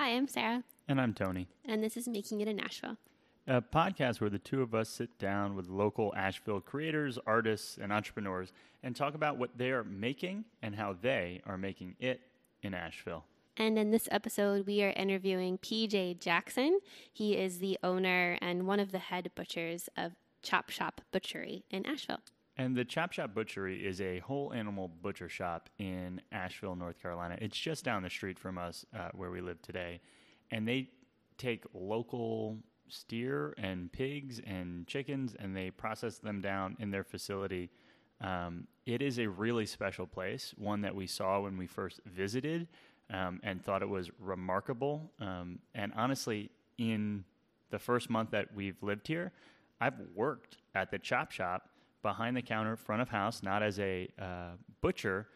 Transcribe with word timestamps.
Hi, 0.00 0.16
I'm 0.16 0.28
Sarah, 0.28 0.64
And 0.88 0.98
I'm 0.98 1.12
Tony. 1.12 1.46
and 1.62 1.84
this 1.84 1.94
is 1.94 2.08
Making 2.08 2.40
It 2.40 2.48
in 2.48 2.58
Asheville. 2.58 2.96
A 3.46 3.60
podcast 3.60 4.18
where 4.18 4.30
the 4.30 4.38
two 4.38 4.62
of 4.62 4.74
us 4.74 4.88
sit 4.88 5.18
down 5.18 5.54
with 5.54 5.68
local 5.68 6.14
Asheville 6.16 6.62
creators, 6.62 7.18
artists, 7.26 7.76
and 7.76 7.92
entrepreneurs 7.92 8.50
and 8.82 8.96
talk 8.96 9.14
about 9.14 9.36
what 9.36 9.58
they 9.58 9.70
are 9.72 9.84
making 9.84 10.46
and 10.62 10.74
how 10.74 10.96
they 10.98 11.42
are 11.44 11.58
making 11.58 11.96
it 12.00 12.22
in 12.62 12.72
Asheville. 12.72 13.26
And 13.58 13.78
in 13.78 13.90
this 13.90 14.08
episode, 14.10 14.66
we 14.66 14.82
are 14.82 14.94
interviewing 14.96 15.58
PJ 15.58 16.18
Jackson. 16.18 16.80
He 17.12 17.36
is 17.36 17.58
the 17.58 17.78
owner 17.82 18.38
and 18.40 18.66
one 18.66 18.80
of 18.80 18.92
the 18.92 19.00
head 19.00 19.30
butchers 19.34 19.90
of 19.98 20.12
Chop 20.42 20.70
Shop 20.70 21.02
Butchery 21.12 21.64
in 21.70 21.84
Asheville. 21.84 22.20
And 22.60 22.76
the 22.76 22.84
Chop 22.84 23.12
Shop 23.12 23.32
Butchery 23.32 23.86
is 23.86 24.02
a 24.02 24.18
whole 24.18 24.52
animal 24.52 24.88
butcher 25.00 25.30
shop 25.30 25.70
in 25.78 26.20
Asheville, 26.30 26.76
North 26.76 27.00
Carolina. 27.00 27.38
It's 27.40 27.56
just 27.56 27.86
down 27.86 28.02
the 28.02 28.10
street 28.10 28.38
from 28.38 28.58
us 28.58 28.84
uh, 28.94 29.08
where 29.14 29.30
we 29.30 29.40
live 29.40 29.62
today. 29.62 30.02
And 30.50 30.68
they 30.68 30.90
take 31.38 31.64
local 31.72 32.58
steer 32.86 33.54
and 33.56 33.90
pigs 33.90 34.42
and 34.46 34.86
chickens 34.86 35.34
and 35.38 35.56
they 35.56 35.70
process 35.70 36.18
them 36.18 36.42
down 36.42 36.76
in 36.80 36.90
their 36.90 37.02
facility. 37.02 37.70
Um, 38.20 38.66
it 38.84 39.00
is 39.00 39.18
a 39.18 39.26
really 39.26 39.64
special 39.64 40.06
place, 40.06 40.52
one 40.58 40.82
that 40.82 40.94
we 40.94 41.06
saw 41.06 41.40
when 41.40 41.56
we 41.56 41.66
first 41.66 42.02
visited 42.04 42.68
um, 43.08 43.40
and 43.42 43.64
thought 43.64 43.80
it 43.80 43.88
was 43.88 44.10
remarkable. 44.18 45.10
Um, 45.18 45.60
and 45.74 45.94
honestly, 45.96 46.50
in 46.76 47.24
the 47.70 47.78
first 47.78 48.10
month 48.10 48.32
that 48.32 48.48
we've 48.54 48.82
lived 48.82 49.08
here, 49.08 49.32
I've 49.80 49.94
worked 50.14 50.58
at 50.74 50.90
the 50.90 50.98
chop 50.98 51.32
shop 51.32 51.69
behind 52.02 52.36
the 52.36 52.42
counter, 52.42 52.76
front 52.76 53.02
of 53.02 53.08
house, 53.08 53.42
not 53.42 53.62
as 53.62 53.78
a 53.78 54.08
uh, 54.20 54.50
butcher, 54.80 55.26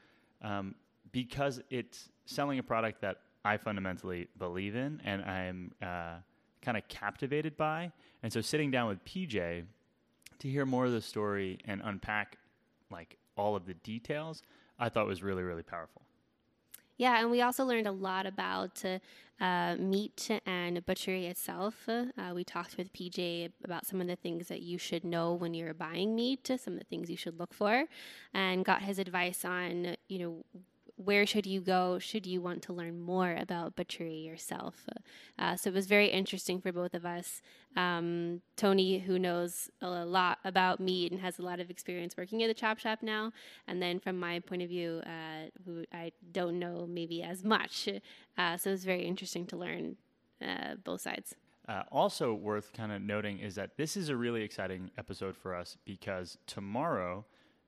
um, 0.42 0.74
because 1.12 1.60
it's 1.70 2.09
selling 2.27 2.59
a 2.59 2.62
product 2.62 3.00
that 3.02 3.18
I 3.45 3.56
fundamentally 3.56 4.28
believe 4.38 4.74
in 4.74 5.00
and 5.05 5.22
I'm 5.22 5.72
uh, 5.82 6.16
kind 6.62 6.77
of 6.77 6.88
captivated 6.88 7.56
by. 7.56 7.92
And 8.22 8.33
so 8.33 8.41
sitting 8.41 8.70
down 8.70 8.89
with 8.89 9.05
PJ 9.05 9.64
to 10.39 10.48
hear 10.48 10.64
more 10.64 10.86
of 10.86 10.92
the 10.92 11.00
story 11.00 11.58
and 11.66 11.80
unpack 11.84 12.39
like 12.91 13.19
all 13.36 13.55
of 13.55 13.67
the 13.67 13.74
details, 13.74 14.42
I 14.78 14.89
thought 14.89 15.06
was 15.06 15.22
really, 15.22 15.42
really 15.42 15.62
powerful. 15.62 16.02
Yeah, 16.96 17.20
and 17.20 17.30
we 17.30 17.42
also 17.42 17.64
learned 17.64 17.89
a 17.89 17.92
lot 17.92 18.24
about 18.24 18.84
uh, 18.84 18.98
meat 19.40 20.30
and 20.46 20.84
butchery 20.86 21.27
itself. 21.27 21.88
Uh, 21.88 22.32
we 22.34 22.44
talked 22.44 22.77
with 22.77 22.92
PJ 22.92 23.50
about 23.64 23.86
some 23.86 24.00
of 24.00 24.06
the 24.06 24.16
things 24.16 24.48
that 24.48 24.62
you 24.62 24.78
should 24.78 25.04
know 25.04 25.32
when 25.32 25.54
you're 25.54 25.74
buying 25.74 26.14
meat, 26.14 26.46
some 26.46 26.74
of 26.74 26.78
the 26.78 26.84
things 26.84 27.10
you 27.10 27.16
should 27.16 27.38
look 27.38 27.52
for, 27.52 27.84
and 28.32 28.64
got 28.64 28.82
his 28.82 28.98
advice 28.98 29.44
on, 29.44 29.96
you 30.08 30.18
know, 30.18 30.44
where 30.97 31.27
should 31.27 31.47
you 31.47 31.61
go? 31.61 31.98
Should 31.98 32.27
you 32.27 32.41
want 32.41 32.62
to 32.62 32.73
learn 32.73 33.00
more 33.00 33.34
about 33.34 33.75
butchery 33.75 34.19
yourself? 34.19 34.87
Uh, 35.39 35.56
so 35.56 35.70
it 35.70 35.75
was 35.75 35.86
very 35.86 36.06
interesting 36.06 36.61
for 36.61 36.73
both 36.73 36.95
of 36.95 37.05
us. 37.05 37.42
Um, 37.77 38.41
tony 38.56 39.01
who 39.01 39.19
knows 39.19 39.69
a 39.83 39.89
lot 39.89 40.39
about 40.45 40.78
meat 40.78 41.11
and 41.11 41.20
has 41.20 41.41
a 41.41 41.42
lot 41.42 41.59
of 41.59 41.70
experience 41.70 42.17
working 42.17 42.41
at 42.45 42.47
the 42.47 42.55
chop 42.55 42.78
shop 42.78 43.01
now 43.03 43.33
and 43.67 43.83
then 43.83 43.98
from 43.98 44.17
my 44.17 44.39
point 44.39 44.62
of 44.62 44.69
view 44.69 45.03
uh, 45.05 45.48
who 45.64 45.84
i 45.92 46.12
don't 46.31 46.61
know 46.61 46.86
maybe 46.89 47.20
as 47.20 47.42
much. 47.42 47.89
Uh, 48.39 48.56
so 48.56 48.70
it 48.70 48.75
was 48.75 48.84
very 48.84 49.03
interesting 49.03 49.47
to 49.47 49.56
learn 49.56 49.97
uh, 50.41 50.75
both 50.84 51.01
sides. 51.01 51.34
Uh, 51.67 51.83
also 51.91 52.34
worth 52.34 52.73
kind 52.73 52.92
of 52.92 53.01
noting 53.01 53.39
is 53.39 53.55
that 53.55 53.77
this 53.77 53.97
is 53.97 54.11
a 54.11 54.17
really 54.17 54.42
exciting 54.42 54.91
episode 54.98 55.36
for 55.36 55.55
us 55.55 55.79
because 55.84 56.36
tomorrow 56.47 57.25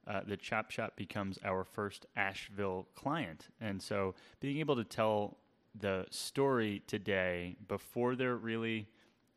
uh, 0.07 0.21
the 0.27 0.37
Chop 0.37 0.71
Shop 0.71 0.95
becomes 0.97 1.39
our 1.45 1.65
first 1.65 2.07
Asheville 2.17 2.87
client. 2.95 3.49
And 3.61 3.83
so 3.83 4.15
being 4.41 4.59
able 4.59 4.77
to 4.77 4.85
tell 4.85 5.39
the 5.79 6.07
story 6.11 6.83
today 6.87 7.57
before 7.69 8.17
they're 8.17 8.37
really, 8.37 8.89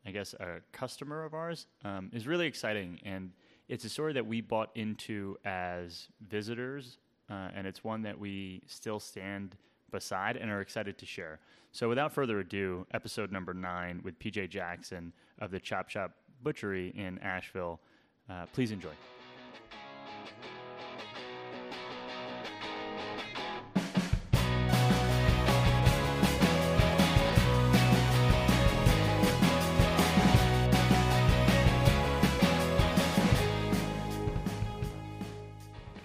I 0.06 0.10
guess, 0.10 0.34
a 0.34 0.60
customer 0.72 1.24
of 1.24 1.34
ours 1.34 1.66
um, 1.84 2.10
is 2.12 2.26
really 2.26 2.46
exciting. 2.46 3.00
And 3.04 3.32
it's 3.68 3.84
a 3.84 3.88
story 3.88 4.12
that 4.14 4.26
we 4.26 4.40
bought 4.40 4.70
into 4.74 5.36
as 5.44 6.08
visitors, 6.28 6.98
uh, 7.30 7.48
and 7.54 7.66
it's 7.66 7.84
one 7.84 8.02
that 8.02 8.18
we 8.18 8.62
still 8.66 9.00
stand 9.00 9.56
beside 9.90 10.36
and 10.36 10.50
are 10.50 10.60
excited 10.60 10.98
to 10.98 11.06
share. 11.06 11.40
So 11.72 11.88
without 11.88 12.12
further 12.12 12.40
ado, 12.40 12.86
episode 12.92 13.30
number 13.30 13.54
nine 13.54 14.00
with 14.02 14.18
PJ 14.18 14.50
Jackson 14.50 15.12
of 15.38 15.50
the 15.50 15.60
Chop 15.60 15.88
Shop 15.88 16.12
Butchery 16.42 16.92
in 16.96 17.18
Asheville. 17.18 17.80
Uh, 18.28 18.46
please 18.52 18.72
enjoy. 18.72 18.92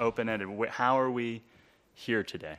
Open 0.06 0.30
ended. 0.30 0.48
How 0.70 1.00
are 1.00 1.10
we 1.10 1.42
here 1.94 2.24
today? 2.24 2.58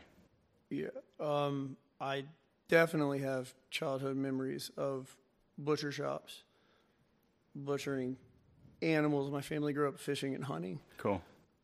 Yeah, 0.68 0.88
um, 1.20 1.76
I 2.00 2.24
definitely 2.68 3.20
have 3.20 3.54
childhood 3.70 4.16
memories 4.16 4.70
of 4.76 5.16
butcher 5.56 5.92
shops, 5.92 6.42
butchering 7.54 8.16
animals. 8.82 9.30
My 9.30 9.40
family 9.40 9.72
grew 9.72 9.88
up 9.88 9.98
fishing 9.98 10.34
and 10.34 10.44
hunting. 10.44 10.80
Cool. 10.98 11.22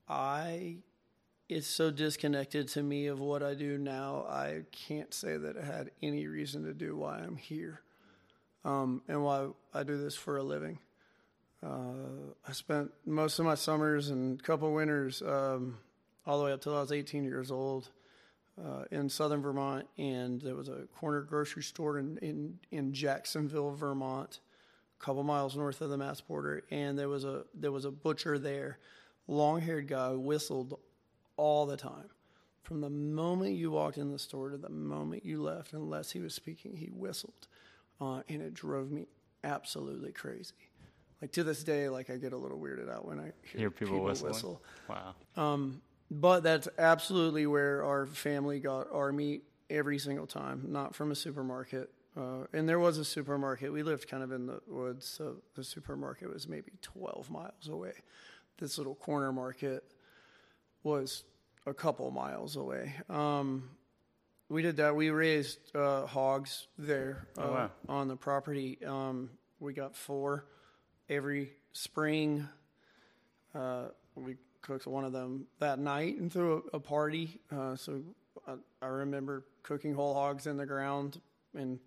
I, 0.08 0.76
it's 1.48 1.66
so 1.66 1.90
disconnected 1.90 2.68
to 2.68 2.82
me 2.82 3.08
of 3.08 3.18
what 3.20 3.42
I 3.42 3.54
do 3.54 3.76
now. 3.76 4.24
I 4.28 4.62
can't 4.70 5.12
say 5.12 5.36
that 5.36 5.56
it 5.56 5.64
had 5.64 5.90
any 6.00 6.28
reason 6.28 6.64
to 6.64 6.72
do 6.72 6.96
why 6.96 7.18
I'm 7.18 7.36
here, 7.36 7.80
um, 8.64 9.02
and 9.08 9.24
why 9.24 9.48
I 9.74 9.82
do 9.82 9.98
this 9.98 10.14
for 10.14 10.36
a 10.36 10.42
living. 10.44 10.78
Uh, 11.64 12.32
I 12.46 12.52
spent 12.52 12.90
most 13.06 13.38
of 13.38 13.44
my 13.44 13.54
summers 13.54 14.10
and 14.10 14.40
a 14.40 14.42
couple 14.42 14.72
winters, 14.72 15.22
um, 15.22 15.78
all 16.26 16.38
the 16.38 16.44
way 16.44 16.52
up 16.52 16.60
till 16.60 16.76
I 16.76 16.80
was 16.80 16.90
18 16.90 17.24
years 17.24 17.50
old, 17.50 17.88
uh, 18.62 18.84
in 18.90 19.08
southern 19.08 19.42
Vermont, 19.42 19.86
and 19.96 20.40
there 20.40 20.56
was 20.56 20.68
a 20.68 20.86
corner 20.98 21.20
grocery 21.20 21.62
store 21.62 21.98
in, 21.98 22.18
in, 22.18 22.58
in 22.70 22.92
Jacksonville, 22.92 23.70
Vermont, 23.70 24.40
a 25.00 25.04
couple 25.04 25.22
miles 25.22 25.56
north 25.56 25.80
of 25.80 25.90
the 25.90 25.96
Mass 25.96 26.20
border, 26.20 26.64
and 26.70 26.98
there 26.98 27.08
was 27.08 27.24
a 27.24 27.44
there 27.54 27.72
was 27.72 27.84
a 27.84 27.90
butcher 27.90 28.38
there, 28.38 28.78
long-haired 29.28 29.88
guy, 29.88 30.12
whistled 30.12 30.78
all 31.36 31.64
the 31.64 31.76
time. 31.76 32.10
From 32.62 32.80
the 32.80 32.90
moment 32.90 33.54
you 33.54 33.70
walked 33.70 33.98
in 33.98 34.12
the 34.12 34.18
store 34.18 34.50
to 34.50 34.56
the 34.56 34.68
moment 34.68 35.24
you 35.24 35.42
left, 35.42 35.72
unless 35.72 36.10
he 36.10 36.20
was 36.20 36.34
speaking, 36.34 36.76
he 36.76 36.86
whistled, 36.86 37.48
uh, 38.00 38.22
and 38.28 38.42
it 38.42 38.52
drove 38.52 38.90
me 38.90 39.06
absolutely 39.44 40.12
crazy 40.12 40.54
like 41.22 41.30
to 41.32 41.44
this 41.44 41.62
day, 41.62 41.88
like 41.88 42.10
I 42.10 42.16
get 42.16 42.32
a 42.32 42.36
little 42.36 42.58
weirded 42.58 42.92
out 42.92 43.06
when 43.06 43.20
I 43.20 43.32
hear, 43.42 43.60
hear 43.60 43.70
people, 43.70 44.00
people 44.00 44.28
whistle. 44.28 44.62
Wow. 44.88 45.14
Um, 45.36 45.80
but 46.10 46.42
that's 46.42 46.68
absolutely 46.76 47.46
where 47.46 47.84
our 47.84 48.06
family 48.06 48.58
got 48.58 48.92
our 48.92 49.12
meat 49.12 49.44
every 49.70 49.98
single 49.98 50.26
time, 50.26 50.64
not 50.68 50.96
from 50.96 51.12
a 51.12 51.14
supermarket. 51.14 51.90
Uh, 52.16 52.44
and 52.52 52.68
there 52.68 52.80
was 52.80 52.98
a 52.98 53.04
supermarket. 53.04 53.72
We 53.72 53.84
lived 53.84 54.08
kind 54.08 54.22
of 54.22 54.32
in 54.32 54.46
the 54.46 54.60
woods, 54.66 55.06
so 55.06 55.36
the 55.54 55.62
supermarket 55.62 56.30
was 56.30 56.48
maybe 56.48 56.72
12 56.82 57.30
miles 57.30 57.68
away. 57.68 57.94
This 58.58 58.76
little 58.76 58.96
corner 58.96 59.32
market 59.32 59.84
was 60.82 61.22
a 61.66 61.72
couple 61.72 62.10
miles 62.10 62.56
away. 62.56 62.94
Um, 63.08 63.70
we 64.48 64.60
did 64.60 64.76
that. 64.78 64.94
We 64.94 65.10
raised 65.10 65.74
uh, 65.74 66.04
hogs 66.04 66.66
there 66.76 67.28
uh, 67.38 67.42
oh, 67.42 67.52
wow. 67.52 67.70
on 67.88 68.08
the 68.08 68.16
property. 68.16 68.78
Um, 68.84 69.30
we 69.60 69.72
got 69.72 69.96
four 69.96 70.44
every 71.14 71.52
spring. 71.72 72.48
Uh, 73.54 73.88
we 74.14 74.36
cooked 74.62 74.86
one 74.86 75.04
of 75.04 75.12
them 75.12 75.46
that 75.58 75.78
night 75.78 76.16
and 76.16 76.32
threw 76.32 76.64
a, 76.72 76.76
a 76.76 76.80
party. 76.80 77.38
Uh, 77.50 77.76
so 77.76 78.02
I, 78.46 78.54
I, 78.80 78.86
remember 78.86 79.44
cooking 79.62 79.94
whole 79.94 80.14
hogs 80.14 80.46
in 80.46 80.56
the 80.56 80.66
ground, 80.66 81.20
and 81.54 81.78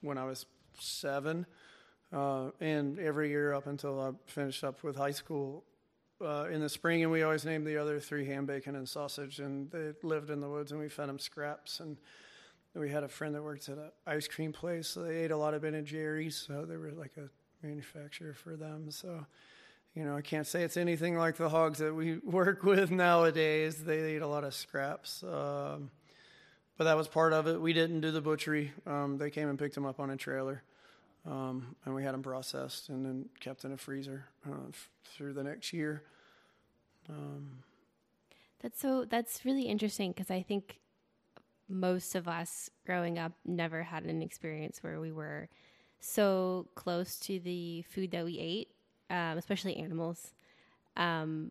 when 0.00 0.18
I 0.18 0.24
was 0.24 0.46
seven, 0.78 1.46
uh, 2.12 2.50
and 2.60 2.98
every 2.98 3.30
year 3.30 3.54
up 3.54 3.66
until 3.66 4.00
I 4.00 4.10
finished 4.30 4.64
up 4.64 4.82
with 4.82 4.96
high 4.96 5.12
school. 5.12 5.64
Uh, 6.20 6.48
in 6.50 6.60
the 6.60 6.68
spring, 6.68 7.04
and 7.04 7.12
we 7.12 7.22
always 7.22 7.44
named 7.44 7.64
the 7.64 7.76
other 7.76 8.00
three 8.00 8.24
ham, 8.24 8.44
bacon, 8.44 8.74
and 8.74 8.88
sausage. 8.88 9.38
And 9.38 9.70
they 9.70 9.92
lived 10.02 10.30
in 10.30 10.40
the 10.40 10.48
woods, 10.48 10.72
and 10.72 10.80
we 10.80 10.88
fed 10.88 11.08
them 11.08 11.20
scraps. 11.20 11.78
And 11.78 11.96
we 12.74 12.90
had 12.90 13.04
a 13.04 13.08
friend 13.08 13.36
that 13.36 13.42
worked 13.44 13.68
at 13.68 13.78
an 13.78 13.92
ice 14.04 14.26
cream 14.26 14.52
place, 14.52 14.88
so 14.88 15.04
they 15.04 15.14
ate 15.18 15.30
a 15.30 15.36
lot 15.36 15.54
of 15.54 15.62
Ben 15.62 15.74
and 15.74 15.86
Jerry's. 15.86 16.36
So 16.36 16.64
they 16.64 16.76
were 16.76 16.90
like 16.90 17.12
a 17.18 17.30
manufacturer 17.62 18.34
for 18.34 18.56
them. 18.56 18.90
So, 18.90 19.26
you 19.94 20.04
know, 20.04 20.16
I 20.16 20.20
can't 20.20 20.46
say 20.46 20.62
it's 20.62 20.76
anything 20.76 21.16
like 21.16 21.36
the 21.36 21.48
hogs 21.48 21.78
that 21.78 21.94
we 21.94 22.18
work 22.24 22.62
with 22.62 22.90
nowadays. 22.90 23.84
They 23.84 24.16
eat 24.16 24.22
a 24.22 24.26
lot 24.26 24.44
of 24.44 24.54
scraps. 24.54 25.22
Um, 25.22 25.90
but 26.76 26.84
that 26.84 26.96
was 26.96 27.08
part 27.08 27.32
of 27.32 27.48
it. 27.48 27.60
We 27.60 27.72
didn't 27.72 28.00
do 28.00 28.12
the 28.12 28.20
butchery. 28.20 28.72
Um, 28.86 29.18
they 29.18 29.30
came 29.30 29.48
and 29.48 29.58
picked 29.58 29.74
them 29.74 29.84
up 29.84 29.98
on 29.98 30.10
a 30.10 30.16
trailer. 30.16 30.62
Um, 31.26 31.74
and 31.84 31.94
we 31.94 32.04
had 32.04 32.14
them 32.14 32.22
processed 32.22 32.88
and 32.88 33.04
then 33.04 33.28
kept 33.40 33.64
in 33.64 33.72
a 33.72 33.76
freezer 33.76 34.26
uh, 34.48 34.68
f- 34.68 34.88
through 35.04 35.32
the 35.34 35.42
next 35.42 35.72
year. 35.72 36.02
Um, 37.08 37.58
that's 38.62 38.80
so. 38.80 39.04
That's 39.04 39.44
really 39.44 39.62
interesting 39.62 40.12
because 40.12 40.30
I 40.30 40.42
think 40.42 40.78
most 41.68 42.14
of 42.14 42.28
us 42.28 42.70
growing 42.86 43.18
up 43.18 43.32
never 43.44 43.82
had 43.82 44.04
an 44.04 44.22
experience 44.22 44.82
where 44.82 45.00
we 45.00 45.12
were 45.12 45.48
so 46.00 46.68
close 46.74 47.18
to 47.20 47.38
the 47.40 47.82
food 47.82 48.10
that 48.12 48.24
we 48.24 48.38
ate, 48.38 48.68
um, 49.10 49.38
especially 49.38 49.76
animals. 49.76 50.32
Um, 50.96 51.50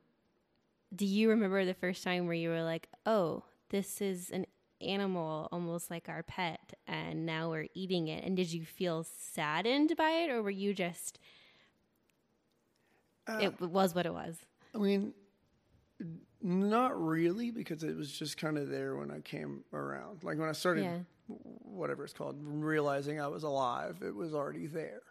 do 0.96 1.06
you 1.06 1.30
remember 1.30 1.66
the 1.66 1.74
first 1.74 2.04
time 2.04 2.26
where 2.26 2.36
you 2.36 2.50
were 2.50 2.64
like, 2.64 2.88
"Oh, 3.06 3.44
this 3.70 4.02
is 4.02 4.30
an 4.32 4.46
animal, 4.80 5.50
almost 5.52 5.90
like 5.92 6.08
our 6.08 6.24
pet, 6.24 6.74
and 6.88 7.26
now 7.26 7.50
we're 7.50 7.68
eating 7.74 8.08
it"? 8.08 8.24
And 8.24 8.38
did 8.38 8.52
you 8.54 8.64
feel 8.66 9.04
saddened 9.04 9.96
by 9.98 10.12
it, 10.12 10.30
or 10.30 10.42
were 10.42 10.50
you 10.50 10.74
just 10.74 11.20
it 13.40 13.60
was 13.62 13.94
what 13.94 14.06
it 14.06 14.14
was? 14.14 14.38
I 14.74 14.78
mean, 14.78 15.14
not 16.42 17.00
really, 17.00 17.52
because 17.52 17.84
it 17.84 17.96
was 17.96 18.12
just 18.12 18.38
kind 18.38 18.58
of 18.58 18.70
there 18.70 18.96
when 18.96 19.12
I 19.12 19.20
came 19.20 19.64
around. 19.74 20.24
Like 20.24 20.38
when 20.38 20.50
I 20.50 20.54
started, 20.54 20.84
Yeah. 20.84 21.00
Whatever 21.28 22.04
it's 22.04 22.14
called, 22.14 22.38
realizing 22.42 23.20
I 23.20 23.28
was 23.28 23.44
alive, 23.44 23.98
it 24.02 24.16
was 24.16 24.34
already 24.34 24.68
there. 24.68 25.02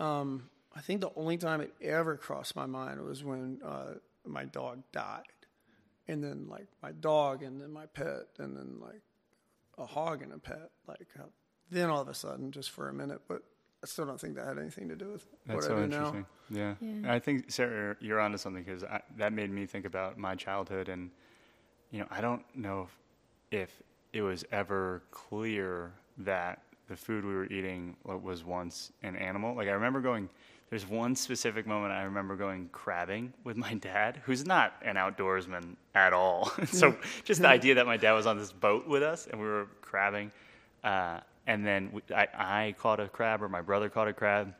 Um, 0.00 0.50
I 0.74 0.80
think 0.80 1.00
the 1.00 1.12
only 1.16 1.36
time 1.36 1.60
it 1.60 1.74
ever 1.80 2.16
crossed 2.16 2.56
my 2.56 2.66
mind 2.66 3.00
was 3.02 3.22
when 3.22 3.60
uh, 3.64 3.94
my 4.26 4.44
dog 4.44 4.82
died. 4.92 5.22
And 6.08 6.22
then, 6.22 6.46
like, 6.48 6.66
my 6.82 6.90
dog, 6.92 7.44
and 7.44 7.60
then 7.60 7.72
my 7.72 7.86
pet, 7.86 8.26
and 8.38 8.56
then, 8.56 8.80
like, 8.80 9.02
a 9.78 9.86
hog 9.86 10.22
and 10.22 10.32
a 10.32 10.38
pet. 10.38 10.70
Like, 10.86 11.06
uh, 11.18 11.26
then 11.70 11.90
all 11.90 12.00
of 12.00 12.08
a 12.08 12.14
sudden, 12.14 12.50
just 12.50 12.70
for 12.70 12.88
a 12.88 12.92
minute, 12.92 13.20
but 13.28 13.42
I 13.82 13.86
still 13.86 14.06
don't 14.06 14.20
think 14.20 14.34
that 14.34 14.46
had 14.46 14.58
anything 14.58 14.88
to 14.88 14.96
do 14.96 15.12
with 15.12 15.26
That's 15.46 15.56
what 15.56 15.64
so 15.64 15.76
I 15.76 15.80
do 15.82 15.86
now. 15.86 15.96
interesting. 15.96 16.26
Yeah. 16.50 16.74
Yeah. 16.80 17.12
I 17.14 17.18
think 17.20 17.50
Sarah, 17.50 17.96
you're 18.00 18.20
onto 18.20 18.36
something 18.36 18.64
because 18.64 18.84
that 19.16 19.32
made 19.32 19.50
me 19.50 19.64
think 19.66 19.84
about 19.86 20.18
my 20.18 20.34
childhood, 20.34 20.88
and 20.88 21.10
you 21.90 22.00
know, 22.00 22.06
I 22.10 22.20
don't 22.20 22.44
know 22.54 22.88
if, 23.50 23.60
if 23.60 23.82
it 24.12 24.22
was 24.22 24.44
ever 24.52 25.02
clear 25.10 25.92
that 26.18 26.62
the 26.88 26.96
food 26.96 27.24
we 27.24 27.34
were 27.34 27.46
eating 27.46 27.96
was 28.04 28.44
once 28.44 28.92
an 29.02 29.16
animal. 29.16 29.54
Like 29.54 29.68
I 29.68 29.72
remember 29.72 30.00
going. 30.00 30.28
There's 30.70 30.88
one 30.88 31.14
specific 31.14 31.66
moment 31.66 31.92
I 31.92 32.04
remember 32.04 32.34
going 32.34 32.70
crabbing 32.72 33.34
with 33.44 33.58
my 33.58 33.74
dad, 33.74 34.22
who's 34.24 34.46
not 34.46 34.72
an 34.80 34.94
outdoorsman 34.96 35.76
at 35.94 36.14
all. 36.14 36.50
so 36.66 36.96
just 37.24 37.42
the 37.42 37.48
idea 37.48 37.74
that 37.74 37.84
my 37.84 37.98
dad 37.98 38.12
was 38.12 38.26
on 38.26 38.38
this 38.38 38.52
boat 38.52 38.88
with 38.88 39.02
us 39.02 39.26
and 39.30 39.38
we 39.38 39.46
were 39.46 39.66
crabbing, 39.82 40.32
uh, 40.82 41.20
and 41.46 41.66
then 41.66 41.90
we, 41.92 42.00
I, 42.14 42.26
I 42.34 42.74
caught 42.78 43.00
a 43.00 43.08
crab 43.08 43.42
or 43.42 43.50
my 43.50 43.60
brother 43.60 43.90
caught 43.90 44.08
a 44.08 44.14
crab. 44.14 44.54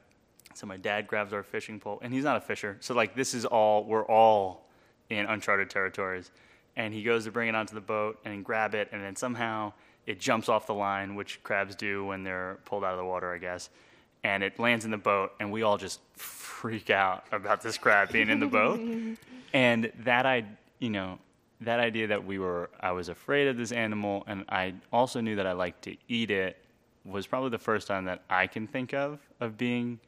So 0.55 0.67
my 0.67 0.77
dad 0.77 1.07
grabs 1.07 1.33
our 1.33 1.43
fishing 1.43 1.81
pole, 1.81 1.99
and 2.03 2.13
he's 2.13 2.25
not 2.25 2.37
a 2.37 2.43
fisher. 2.43 2.77
So 2.81 2.93
like 2.93 3.15
this 3.15 3.33
is 3.33 3.47
all 3.47 3.85
we're 3.85 4.05
all 4.05 4.69
in 5.09 5.25
uncharted 5.25 5.71
territories. 5.71 6.31
And 6.77 6.95
he 6.95 7.03
goes 7.03 7.25
to 7.25 7.31
bring 7.31 7.49
it 7.49 7.55
onto 7.55 7.75
the 7.75 7.81
boat 7.81 8.19
and 8.25 8.45
grab 8.45 8.75
it, 8.75 8.89
and 8.93 9.03
then 9.03 9.17
somehow 9.17 9.73
it 10.07 10.19
jumps 10.19 10.49
off 10.49 10.67
the 10.67 10.75
line, 10.75 11.15
which 11.15 11.43
crabs 11.43 11.75
do 11.75 12.07
when 12.07 12.25
they're 12.25 12.59
pulled 12.65 12.85
out 12.85 12.93
of 12.93 12.99
the 12.99 13.05
water, 13.05 13.33
I 13.33 13.39
guess. 13.39 13.71
And 14.25 14.43
it 14.43 14.59
lands 14.59 14.85
in 14.85 14.91
the 14.91 14.97
boat, 14.97 15.33
and 15.41 15.51
we 15.53 15.63
all 15.63 15.77
just 15.77 16.01
freak 16.15 16.91
out 16.91 17.25
about 17.33 17.61
this 17.61 17.77
crab 17.77 18.11
being 18.13 18.29
in 18.29 18.41
the 18.41 18.47
boat. 18.47 18.81
And 19.55 19.93
that 20.05 20.25
I, 20.25 20.47
you 20.79 20.89
know, 20.89 21.19
that 21.61 21.79
idea 21.79 22.07
that 22.07 22.25
we 22.25 22.39
were, 22.39 22.71
I 22.81 22.93
was 22.93 23.11
afraid 23.11 23.49
of 23.49 23.59
this 23.59 23.71
animal, 23.71 24.25
and 24.27 24.47
I 24.49 24.73
also 24.91 25.21
knew 25.21 25.37
that 25.37 25.47
I 25.47 25.53
liked 25.53 25.83
to 25.83 25.97
eat 26.09 26.31
it, 26.31 26.57
was 27.05 27.27
probably 27.27 27.51
the 27.51 27.59
first 27.59 27.87
time 27.87 28.05
that 28.07 28.23
I 28.31 28.47
can 28.47 28.67
think 28.67 28.95
of 28.95 29.19
of 29.41 29.59
being 29.59 29.99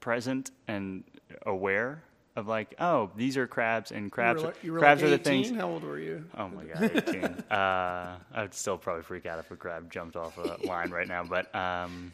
present 0.00 0.50
and 0.68 1.04
aware 1.44 2.02
of 2.36 2.46
like, 2.46 2.74
oh, 2.78 3.10
these 3.16 3.36
are 3.38 3.46
crabs, 3.46 3.90
and 3.90 4.12
crabs, 4.12 4.42
you 4.42 4.46
were 4.46 4.52
are, 4.52 4.54
you 4.62 4.72
were 4.74 4.78
crabs 4.78 5.02
like 5.02 5.08
are 5.08 5.16
the 5.16 5.22
things. 5.22 5.50
How 5.50 5.68
old 5.68 5.82
were 5.82 5.98
you? 5.98 6.24
Oh 6.36 6.48
my 6.48 6.64
god, 6.64 6.90
eighteen. 6.94 7.24
uh, 7.50 8.16
I 8.34 8.42
would 8.42 8.54
still 8.54 8.76
probably 8.76 9.02
freak 9.02 9.24
out 9.26 9.38
if 9.38 9.50
a 9.50 9.56
crab 9.56 9.90
jumped 9.90 10.16
off 10.16 10.36
a 10.38 10.58
line 10.66 10.90
right 10.90 11.08
now, 11.08 11.24
but 11.24 11.52
um, 11.54 12.12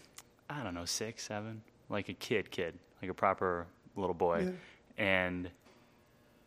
I 0.49 0.63
don't 0.63 0.75
know, 0.75 0.85
six, 0.85 1.25
seven, 1.25 1.61
like 1.89 2.09
a 2.09 2.15
kid, 2.15 2.51
kid, 2.51 2.79
like 3.03 3.11
a 3.11 3.15
proper 3.15 3.67
little 3.97 4.15
boy, 4.15 4.47
Yeah. 4.47 5.05
and 5.05 5.51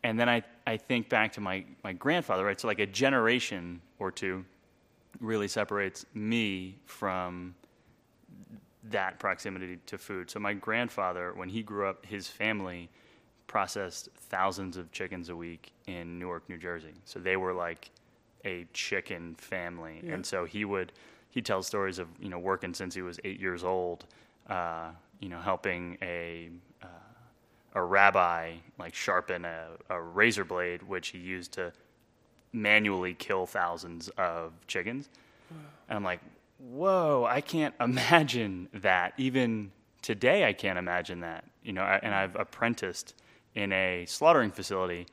and 0.04 0.20
then 0.20 0.30
I 0.30 0.44
I 0.66 0.78
think 0.78 1.10
back 1.10 1.34
to 1.34 1.42
my 1.42 1.66
my 1.84 1.92
grandfather, 1.94 2.46
right? 2.46 2.60
So 2.60 2.68
like 2.68 2.80
a 2.80 2.88
generation 2.88 3.82
or 4.00 4.10
two 4.12 4.46
really 5.20 5.48
separates 5.48 6.06
me 6.14 6.76
from 6.86 7.56
that 8.90 9.20
proximity 9.20 9.80
to 9.88 9.98
food. 9.98 10.30
So 10.30 10.40
my 10.40 10.54
grandfather, 10.54 11.34
when 11.36 11.50
he 11.50 11.64
grew 11.64 11.88
up, 11.88 12.06
his 12.06 12.28
family 12.28 12.90
processed 13.48 14.10
thousands 14.16 14.78
of 14.78 14.92
chickens 14.92 15.30
a 15.30 15.36
week 15.36 15.72
in 15.88 16.18
Newark, 16.20 16.48
New 16.50 16.58
Jersey. 16.58 16.94
So 17.06 17.20
they 17.20 17.38
were 17.38 17.54
like 17.54 17.90
a 18.44 18.66
chicken 18.74 19.36
family, 19.36 20.02
Yeah. 20.04 20.14
and 20.14 20.26
so 20.26 20.46
he 20.46 20.66
would 20.66 20.92
he 21.30 21.42
tells 21.42 21.68
stories 21.68 22.00
of 22.00 22.08
you 22.20 22.30
know 22.30 22.40
working 22.40 22.74
since 22.74 22.96
he 22.96 23.02
was 23.02 23.20
eight 23.24 23.40
years 23.40 23.64
old, 23.64 24.06
uh, 24.50 24.90
you 25.20 25.30
know 25.30 25.40
helping 25.40 25.98
a 26.02 26.50
uh, 26.84 26.88
a 27.74 27.82
rabbi 27.84 28.54
like 28.80 28.94
sharpen 28.96 29.46
a, 29.46 29.68
a 29.90 30.02
razor 30.02 30.46
blade, 30.46 30.84
which 30.84 31.10
he 31.10 31.18
used 31.18 31.52
to 31.54 31.74
manually 32.54 33.14
kill 33.14 33.46
thousands 33.46 34.10
of 34.18 34.54
chickens. 34.68 35.10
And 35.90 35.98
I'm 35.98 36.04
like, 36.04 36.22
whoa, 36.58 37.26
I 37.30 37.42
can't 37.42 37.76
imagine 37.82 38.70
that. 38.74 39.14
Even 39.18 39.72
today, 40.02 40.46
I 40.46 40.54
can't 40.54 40.80
imagine 40.80 41.20
that. 41.22 41.46
You 41.64 41.74
know, 41.74 41.82
I, 41.84 42.00
and 42.02 42.14
I've 42.14 42.36
apprenticed 42.36 43.14
in 43.56 43.72
a 43.72 44.06
slaughtering 44.06 44.52
facility. 44.52 45.08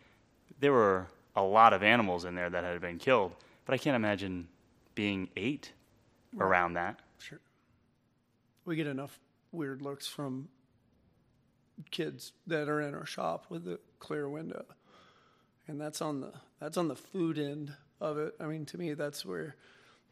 There 0.60 0.72
were 0.72 1.06
a 1.34 1.42
lot 1.42 1.72
of 1.72 1.82
animals 1.82 2.24
in 2.24 2.34
there 2.34 2.50
that 2.50 2.64
had 2.64 2.80
been 2.80 2.98
killed, 2.98 3.34
but 3.64 3.74
I 3.74 3.78
can't 3.78 3.96
imagine 3.96 4.48
being 4.94 5.28
eight 5.36 5.72
around 6.38 6.74
that. 6.74 7.00
Sure. 7.18 7.40
We 8.64 8.76
get 8.76 8.86
enough 8.86 9.18
weird 9.50 9.82
looks 9.82 10.06
from 10.06 10.48
kids 11.90 12.32
that 12.46 12.68
are 12.68 12.80
in 12.80 12.94
our 12.94 13.06
shop 13.06 13.46
with 13.48 13.64
the 13.64 13.78
clear 13.98 14.28
window. 14.28 14.64
And 15.68 15.80
that's 15.80 16.02
on 16.02 16.20
the 16.20 16.32
that's 16.60 16.76
on 16.76 16.88
the 16.88 16.96
food 16.96 17.38
end 17.38 17.74
of 18.00 18.18
it. 18.18 18.34
I 18.40 18.46
mean, 18.46 18.66
to 18.66 18.78
me, 18.78 18.94
that's 18.94 19.24
where 19.24 19.56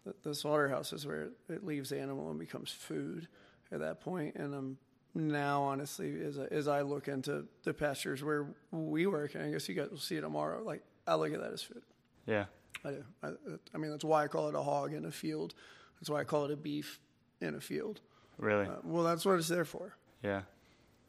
the, 0.05 0.15
the 0.23 0.35
slaughterhouse 0.35 0.93
is 0.93 1.07
where 1.07 1.29
it 1.49 1.65
leaves 1.65 1.91
the 1.91 2.01
animal 2.01 2.31
and 2.31 2.39
becomes 2.39 2.71
food 2.71 3.29
at 3.73 3.81
that 3.81 4.01
point. 4.01 4.37
And 4.37 4.55
I'm 4.55 4.79
now, 5.15 5.63
honestly, 5.63 6.23
as 6.23 6.39
I, 6.39 6.45
as 6.47 6.69
I 6.69 6.83
look 6.83 7.09
into 7.09 7.47
the 7.65 7.75
pastures 7.75 8.23
where 8.23 8.47
we 8.71 9.07
work, 9.07 9.35
and 9.35 9.45
I 9.45 9.51
guess 9.51 9.69
you 9.69 9.75
guys 9.75 9.91
will 9.91 9.99
see 9.99 10.17
it 10.17 10.21
tomorrow. 10.21 10.63
Like 10.63 10.83
I 11.07 11.15
look 11.15 11.33
at 11.33 11.41
that 11.41 11.53
as 11.53 11.63
food. 11.63 11.83
Yeah. 12.27 12.45
I 12.85 12.91
do. 12.91 13.05
I, 13.23 13.29
I 13.75 13.79
mean, 13.79 13.91
that's 13.91 14.05
why 14.05 14.25
I 14.25 14.29
call 14.29 14.49
it 14.49 14.55
a 14.55 14.63
hog 14.63 14.95
in 14.95 15.05
a 15.05 15.11
field. 15.11 15.55
That's 16.01 16.09
why 16.09 16.21
I 16.21 16.25
call 16.25 16.45
it 16.45 16.51
a 16.51 16.57
beef 16.57 17.01
in 17.41 17.55
a 17.55 17.61
field. 17.61 18.01
Really? 18.39 18.67
Uh, 18.67 18.77
well, 18.85 19.05
that's 19.05 19.25
what 19.25 19.39
it's 19.39 19.49
there 19.49 19.65
for. 19.65 19.97
Yeah, 20.23 20.43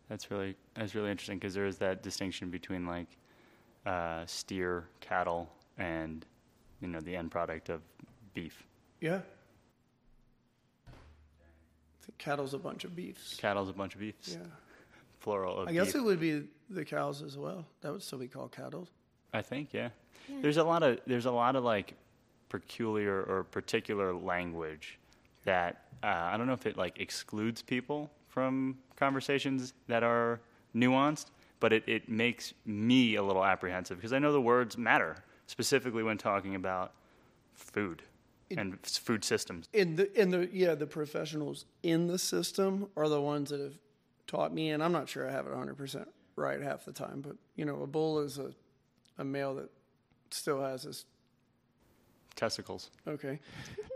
that's 0.09 0.29
really 0.31 0.55
that's 0.73 0.95
really 0.95 1.11
interesting 1.11 1.37
because 1.37 1.53
there 1.53 1.65
is 1.65 1.77
that 1.77 2.03
distinction 2.03 2.49
between 2.49 2.85
like 2.85 3.07
uh, 3.85 4.25
steer, 4.25 4.85
cattle, 4.99 5.49
and 5.77 6.25
you 6.81 6.87
know 6.87 6.99
the 6.99 7.15
end 7.15 7.31
product 7.31 7.69
of 7.69 7.81
beef. 8.33 8.63
Yeah. 8.99 9.21
I 12.01 12.05
think 12.05 12.17
cattle's 12.17 12.53
a 12.53 12.57
bunch 12.57 12.83
of 12.83 12.95
beefs. 12.95 13.35
Cattle's 13.35 13.69
a 13.69 13.73
bunch 13.73 13.93
of 13.93 13.99
beefs, 13.99 14.29
Yeah. 14.39 14.47
plural 15.19 15.59
of 15.59 15.67
I 15.67 15.73
guess 15.73 15.87
beef. 15.87 15.95
it 15.95 16.01
would 16.03 16.19
be 16.19 16.43
the 16.69 16.83
cows 16.85 17.21
as 17.21 17.37
well. 17.37 17.65
That 17.81 17.91
would 17.91 18.01
still 18.01 18.17
be 18.19 18.27
called 18.27 18.51
cattle. 18.51 18.87
I 19.33 19.41
think, 19.41 19.73
yeah. 19.73 19.89
There's 20.41 20.57
a 20.57 20.63
lot 20.63 20.83
of 20.83 20.99
there's 21.05 21.25
a 21.25 21.31
lot 21.31 21.55
of 21.55 21.63
like 21.63 21.93
peculiar 22.49 23.23
or 23.23 23.43
particular 23.43 24.13
language 24.13 24.99
that 25.45 25.83
uh, 26.03 26.07
I 26.07 26.37
don't 26.37 26.47
know 26.47 26.53
if 26.53 26.65
it 26.65 26.77
like 26.77 26.99
excludes 26.99 27.61
people 27.61 28.09
from 28.27 28.77
conversations 28.95 29.73
that 29.87 30.03
are 30.03 30.39
nuanced, 30.75 31.27
but 31.59 31.73
it, 31.73 31.83
it 31.87 32.09
makes 32.09 32.53
me 32.65 33.15
a 33.15 33.23
little 33.23 33.43
apprehensive 33.43 33.97
because 33.97 34.13
I 34.13 34.19
know 34.19 34.31
the 34.31 34.41
words 34.41 34.77
matter, 34.77 35.17
specifically 35.47 36.03
when 36.03 36.17
talking 36.17 36.55
about 36.55 36.93
food 37.53 38.01
and 38.59 38.85
food 38.85 39.23
systems. 39.23 39.67
In 39.73 39.95
the 39.95 40.19
in 40.19 40.31
the 40.31 40.49
yeah, 40.51 40.75
the 40.75 40.87
professionals 40.87 41.65
in 41.83 42.07
the 42.07 42.19
system 42.19 42.87
are 42.95 43.09
the 43.09 43.21
ones 43.21 43.49
that 43.49 43.59
have 43.59 43.77
taught 44.27 44.53
me, 44.53 44.71
and 44.71 44.83
I'm 44.83 44.91
not 44.91 45.09
sure 45.09 45.27
I 45.27 45.31
have 45.31 45.45
it 45.45 45.49
100 45.49 45.75
percent 45.77 46.07
right 46.35 46.61
half 46.61 46.85
the 46.85 46.93
time. 46.93 47.21
But 47.21 47.35
you 47.55 47.65
know, 47.65 47.81
a 47.81 47.87
bull 47.87 48.19
is 48.19 48.37
a 48.37 48.53
a 49.17 49.23
male 49.23 49.55
that 49.55 49.69
still 50.29 50.61
has 50.61 50.83
his 50.83 51.05
Testicles. 52.35 52.89
Okay. 53.07 53.39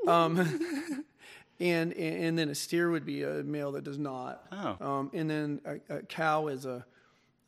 Um, 0.08 0.38
and 1.60 1.94
and 1.94 2.38
then 2.38 2.50
a 2.50 2.56
steer 2.56 2.92
would 2.92 3.06
be 3.06 3.24
a 3.24 3.44
male 3.44 3.72
that 3.74 3.84
does 3.84 3.98
not. 3.98 4.46
Oh. 4.52 4.78
Um, 4.86 5.12
and 5.14 5.30
then 5.30 5.62
a, 5.66 5.98
a 5.98 6.02
cow 6.04 6.48
is 6.48 6.66
a, 6.66 6.86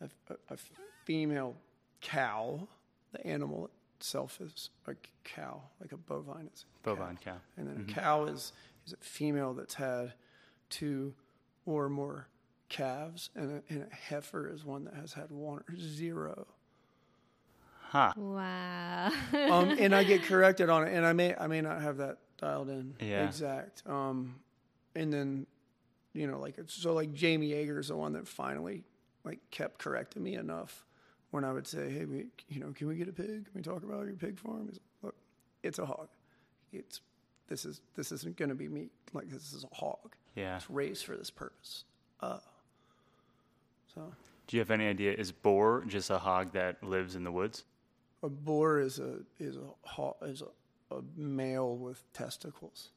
a 0.02 0.10
a 0.50 0.58
female 1.06 1.56
cow. 2.02 2.68
The 3.12 3.26
animal 3.26 3.70
itself 3.98 4.40
is 4.42 4.70
a 4.88 4.96
cow, 5.24 5.62
like 5.82 5.92
a 5.92 5.98
bovine 5.98 6.48
It's 6.48 6.66
a 6.84 6.90
Bovine 6.90 7.18
cow. 7.24 7.38
And 7.58 7.68
then 7.68 7.86
a 7.88 7.92
cow 7.92 8.26
is 8.26 8.54
is 8.86 8.94
a 8.94 8.98
female 8.98 9.54
that's 9.54 9.74
had 9.76 10.14
two 10.70 11.14
or 11.66 11.90
more 11.90 12.28
calves, 12.70 13.30
and 13.36 13.52
a, 13.70 13.74
and 13.74 13.88
a 13.92 13.96
heifer 13.96 14.48
is 14.48 14.64
one 14.64 14.86
that 14.86 14.94
has 14.94 15.14
had 15.14 15.32
one 15.32 15.60
or 15.70 15.78
zero. 15.78 16.48
Huh. 17.90 18.14
Wow. 18.18 19.12
um, 19.34 19.70
and 19.80 19.96
I 19.96 20.04
get 20.04 20.24
corrected 20.24 20.70
on 20.70 20.88
it, 20.88 20.94
and 20.94 21.06
I 21.06 21.14
may 21.14 21.36
I 21.36 21.48
may 21.48 21.62
not 21.62 21.82
have 21.82 21.98
that 21.98 22.18
dialed 22.38 22.70
in. 22.70 22.96
Yeah. 23.00 23.26
Exact. 23.26 23.84
Um, 23.88 24.36
and 24.96 25.12
then, 25.12 25.48
you 26.14 26.28
know, 26.28 26.40
like 26.40 26.58
it's 26.58 26.74
so 26.74 26.94
like 26.94 27.14
Jamie 27.14 27.50
Yeager's 27.52 27.88
the 27.88 27.96
one 27.96 28.14
that 28.14 28.28
finally 28.28 28.84
like 29.24 29.40
kept 29.52 29.80
correcting 29.80 30.24
me 30.24 30.36
enough 30.36 30.86
when 31.32 31.44
I 31.44 31.52
would 31.52 31.68
say, 31.68 31.90
hey, 31.90 32.06
we, 32.06 32.26
you 32.48 32.60
know, 32.60 32.72
can 32.74 32.88
we 32.88 32.96
get 32.96 33.08
a 33.10 33.14
pig? 33.14 33.28
Can 33.28 33.52
we 33.54 33.62
talk 33.62 33.84
about 33.84 34.06
your 34.06 34.16
pig 34.16 34.40
farm? 34.40 34.68
He's 34.68 34.76
like, 34.76 34.82
Look, 35.04 35.16
it's 35.64 35.80
a 35.80 35.86
hog. 35.86 36.08
It's 36.72 37.02
this 37.48 37.66
is 37.66 37.82
this 37.96 38.12
isn't 38.12 38.36
going 38.38 38.50
to 38.50 38.56
be 38.56 38.68
meat. 38.68 38.92
Like 39.14 39.30
this 39.30 39.54
is 39.54 39.64
a 39.70 39.76
hog. 39.76 40.16
Yeah. 40.36 40.58
It's 40.58 40.70
raised 40.70 41.06
for 41.06 41.16
this 41.16 41.30
purpose. 41.30 41.84
Uh, 42.20 42.40
so 43.94 44.14
Do 44.48 44.58
you 44.58 44.62
have 44.62 44.72
any 44.72 44.88
idea? 44.88 45.14
Is 45.14 45.32
boar 45.32 45.84
just 45.88 46.10
a 46.10 46.18
hog 46.18 46.54
that 46.54 46.84
lives 46.84 47.16
in 47.16 47.24
the 47.24 47.32
woods? 47.32 47.64
a 48.24 48.30
boar 48.30 48.80
is 48.80 49.00
a 49.00 49.20
is 49.40 49.58
a 49.58 49.88
ho- 49.88 50.18
is 50.24 50.42
a, 50.42 50.96
a 50.96 51.02
male 51.16 51.76
with 51.76 52.02
testicles. 52.14 52.90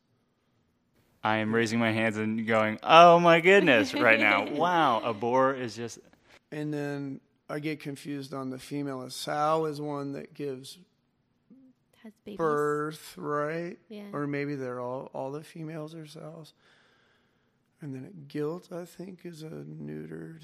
I 1.23 1.37
am 1.37 1.55
raising 1.55 1.79
my 1.79 1.93
hands 1.93 2.17
and 2.17 2.47
going, 2.47 2.79
"Oh 2.83 3.21
my 3.21 3.41
goodness!" 3.41 3.95
right 3.95 4.19
now. 4.19 4.47
Wow, 4.51 5.01
a 5.05 5.13
boar 5.13 5.55
is 5.55 5.77
just 5.77 5.99
And 6.51 6.73
then 6.73 7.21
I 7.51 7.59
get 7.59 7.81
confused 7.81 8.33
on 8.33 8.51
the 8.51 8.59
female. 8.59 9.03
A 9.03 9.11
sow 9.11 9.65
is 9.67 9.81
one 9.81 10.13
that 10.13 10.35
gives 10.35 10.79
Has 12.03 12.13
babies. 12.25 12.39
birth, 12.39 13.15
right? 13.19 13.77
Yeah. 13.89 14.05
Or 14.13 14.27
maybe 14.27 14.55
they're 14.55 14.81
all 14.81 15.11
all 15.13 15.31
the 15.33 15.43
females 15.45 15.95
are 15.95 16.07
sows. 16.07 16.55
And 17.83 17.95
then 17.95 18.05
a 18.05 18.13
gilt, 18.29 18.71
I 18.73 18.85
think, 18.85 19.25
is 19.25 19.43
a 19.43 19.49
neutered. 19.49 20.43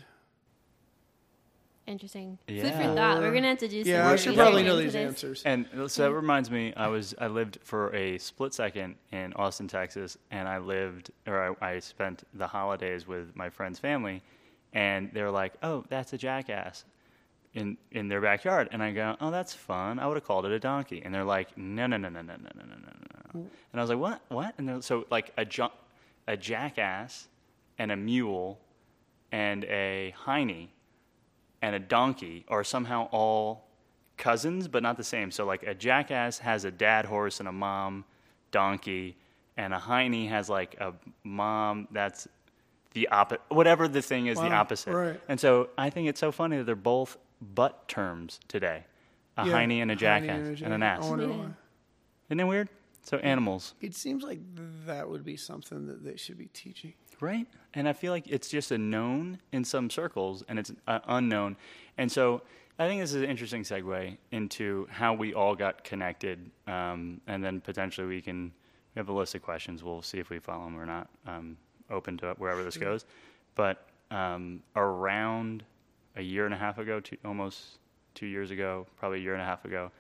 Interesting. 1.87 2.39
Food 2.49 2.57
Yeah. 2.57 2.89
for 2.89 2.95
thought. 2.97 3.21
We're 3.21 3.33
gonna 3.33 3.47
have 3.49 3.59
to 3.59 3.69
do 3.69 3.85
some 3.85 3.93
Yeah, 3.93 4.09
I 4.09 4.17
should 4.17 4.35
probably 4.35 4.65
know 4.65 4.77
these 4.77 4.95
this. 4.95 5.07
answers. 5.07 5.43
And 5.45 5.69
so 5.89 6.03
that 6.03 6.13
reminds 6.13 6.51
me, 6.51 6.75
I 6.75 6.89
was 6.89 7.15
I 7.19 7.29
lived 7.29 7.59
for 7.63 7.95
a 7.95 8.19
split 8.19 8.53
second 8.55 8.97
in 9.13 9.33
Austin, 9.35 9.69
Texas, 9.69 10.19
and 10.33 10.49
I 10.49 10.59
lived 10.59 11.13
or 11.29 11.57
I, 11.63 11.75
I 11.75 11.79
spent 11.79 12.25
the 12.35 12.49
holidays 12.49 13.07
with 13.07 13.37
my 13.37 13.51
friend's 13.51 13.79
family, 13.79 14.23
and 14.73 15.13
they 15.13 15.23
were 15.23 15.31
like, 15.31 15.53
"Oh, 15.63 15.85
that's 15.89 16.13
a 16.13 16.19
jackass." 16.19 16.85
In, 17.57 17.79
in 17.91 18.09
their 18.09 18.21
backyard, 18.21 18.69
and 18.71 18.83
I 18.83 18.93
go, 18.93 19.17
oh, 19.19 19.31
that's 19.31 19.55
fun. 19.55 19.99
I 19.99 20.07
would 20.07 20.19
have 20.19 20.25
called 20.25 20.45
it 20.45 20.53
a 20.53 20.59
donkey, 20.61 21.01
and 21.03 21.15
they're 21.15 21.25
like, 21.25 21.57
no, 21.57 21.87
no, 21.87 21.97
no, 21.97 22.11
no, 22.11 22.21
no, 22.21 22.35
no, 22.35 22.51
no, 22.55 22.63
no, 22.65 22.75
no, 22.75 22.93
no. 23.35 23.41
Mm. 23.41 23.49
And 23.73 23.81
I 23.81 23.81
was 23.81 23.89
like, 23.89 23.99
what, 23.99 24.21
what? 24.29 24.55
And 24.59 24.85
so 24.85 25.07
like 25.11 25.33
a 25.39 25.45
jo- 25.47 25.73
a 26.29 26.37
jackass, 26.37 27.29
and 27.79 27.91
a 27.91 27.97
mule, 27.97 28.59
and 29.33 29.65
a 29.65 30.15
hiney, 30.27 30.69
and 31.63 31.75
a 31.75 31.79
donkey 31.79 32.45
are 32.49 32.63
somehow 32.63 33.09
all 33.11 33.65
cousins, 34.19 34.69
but 34.69 34.83
not 34.83 34.99
the 34.99 35.05
same. 35.05 35.31
So 35.31 35.47
like 35.47 35.63
a 35.63 35.75
jackass 35.75 36.39
has 36.39 36.65
a 36.67 36.71
dad 36.71 37.07
horse 37.07 37.41
and 37.41 37.49
a 37.49 37.53
mom 37.53 38.05
donkey, 38.51 39.17
and 39.57 39.73
a 39.73 39.79
hiney 39.79 40.29
has 40.29 40.51
like 40.51 40.79
a 40.79 40.93
mom 41.25 41.89
that's 41.91 42.29
the 42.93 43.09
opposite. 43.09 43.41
Whatever 43.49 43.89
the 43.89 44.03
thing 44.03 44.27
is, 44.27 44.39
the 44.39 44.53
opposite. 44.53 44.93
right. 44.95 45.21
And 45.29 45.41
so 45.41 45.71
I 45.79 45.91
think 45.91 46.09
it's 46.09 46.21
so 46.21 46.33
funny 46.33 46.59
that 46.59 46.65
they're 46.65 46.77
both 46.77 47.17
butt 47.41 47.89
terms 47.89 48.41
today. 48.49 48.85
A 49.37 49.47
Yeah, 49.47 49.53
hiney 49.53 49.83
and 49.83 49.91
a 49.91 49.97
hiney 49.97 49.99
jackass 49.99 50.47
and 50.47 50.61
a 50.61 50.65
and, 50.65 50.75
an 50.75 50.83
ass. 50.83 51.05
I 51.05 51.09
wonder 51.11 51.27
Yeah. 51.29 51.49
Isn't 52.29 52.41
it 52.41 52.45
weird? 52.45 52.69
So 53.03 53.19
animals, 53.19 53.75
It 53.81 53.95
seems 53.95 54.25
like 54.25 54.41
that 54.85 55.09
would 55.09 55.25
be 55.25 55.37
something 55.37 55.87
that 55.87 56.03
they 56.03 56.17
should 56.17 56.37
be 56.37 56.47
teaching. 56.47 56.95
right? 57.21 57.47
And 57.73 57.89
I 57.89 57.93
feel 57.93 58.13
like 58.13 58.27
it's 58.27 58.49
just 58.49 58.73
a 58.73 58.79
known 58.79 59.39
in 59.53 59.65
some 59.65 59.91
circles, 59.91 60.43
and 60.49 60.59
it's 60.59 60.73
uh, 60.89 60.99
unknown. 61.07 61.57
And 61.99 62.11
so 62.11 62.43
I 62.81 62.89
think 62.89 63.01
this 63.01 63.15
is 63.15 63.23
an 63.23 63.31
interesting 63.31 63.63
segue 63.63 64.17
into 64.33 64.89
how 64.91 65.15
we 65.15 65.35
all 65.35 65.55
got 65.55 65.85
connected, 65.85 66.51
um, 66.67 67.21
and 67.29 67.45
then 67.45 67.61
potentially 67.61 68.09
we 68.09 68.21
can 68.21 68.53
we 68.95 69.01
have 69.01 69.09
a 69.09 69.13
list 69.13 69.35
of 69.37 69.43
questions. 69.43 69.85
We'll 69.85 70.03
see 70.03 70.19
if 70.19 70.29
we 70.29 70.41
follow 70.41 70.65
them 70.65 70.79
or 70.79 70.85
not. 70.87 71.09
Um, 71.27 71.57
open 71.91 72.17
to 72.19 72.35
wherever 72.39 72.65
this 72.65 72.77
goes. 72.77 73.05
But 73.55 73.87
um, 74.11 74.63
around 74.75 75.63
a 76.17 76.23
year 76.23 76.45
and 76.45 76.55
a 76.55 76.57
half 76.57 76.79
ago, 76.79 77.01
two, 77.01 77.17
almost 77.25 77.79
two 78.15 78.27
years 78.27 78.51
ago, 78.51 78.87
probably 78.97 79.19
a 79.19 79.23
year 79.23 79.35
and 79.35 79.43
a 79.43 79.45
half 79.45 79.65
ago, 79.65 79.91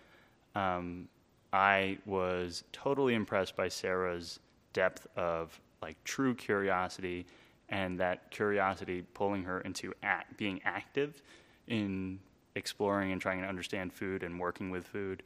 um, 0.55 1.09
I 1.53 1.99
was 2.07 2.65
totally 2.73 3.15
impressed 3.15 3.57
by 3.57 3.69
Sarah's 3.69 4.41
depth 4.73 5.07
of 5.17 5.59
like 5.83 6.03
true 6.05 6.35
curiosity 6.35 7.27
and 7.69 7.99
that 8.01 8.31
curiosity 8.31 9.03
pulling 9.15 9.43
her 9.45 9.61
into 9.61 9.93
act, 10.03 10.37
being 10.37 10.61
active 10.65 11.23
in 11.69 12.19
exploring 12.55 13.13
and 13.13 13.21
trying 13.21 13.41
to 13.41 13.47
understand 13.47 13.93
food 13.93 14.23
and 14.23 14.39
working 14.39 14.71
with 14.71 14.87
food. 14.87 15.23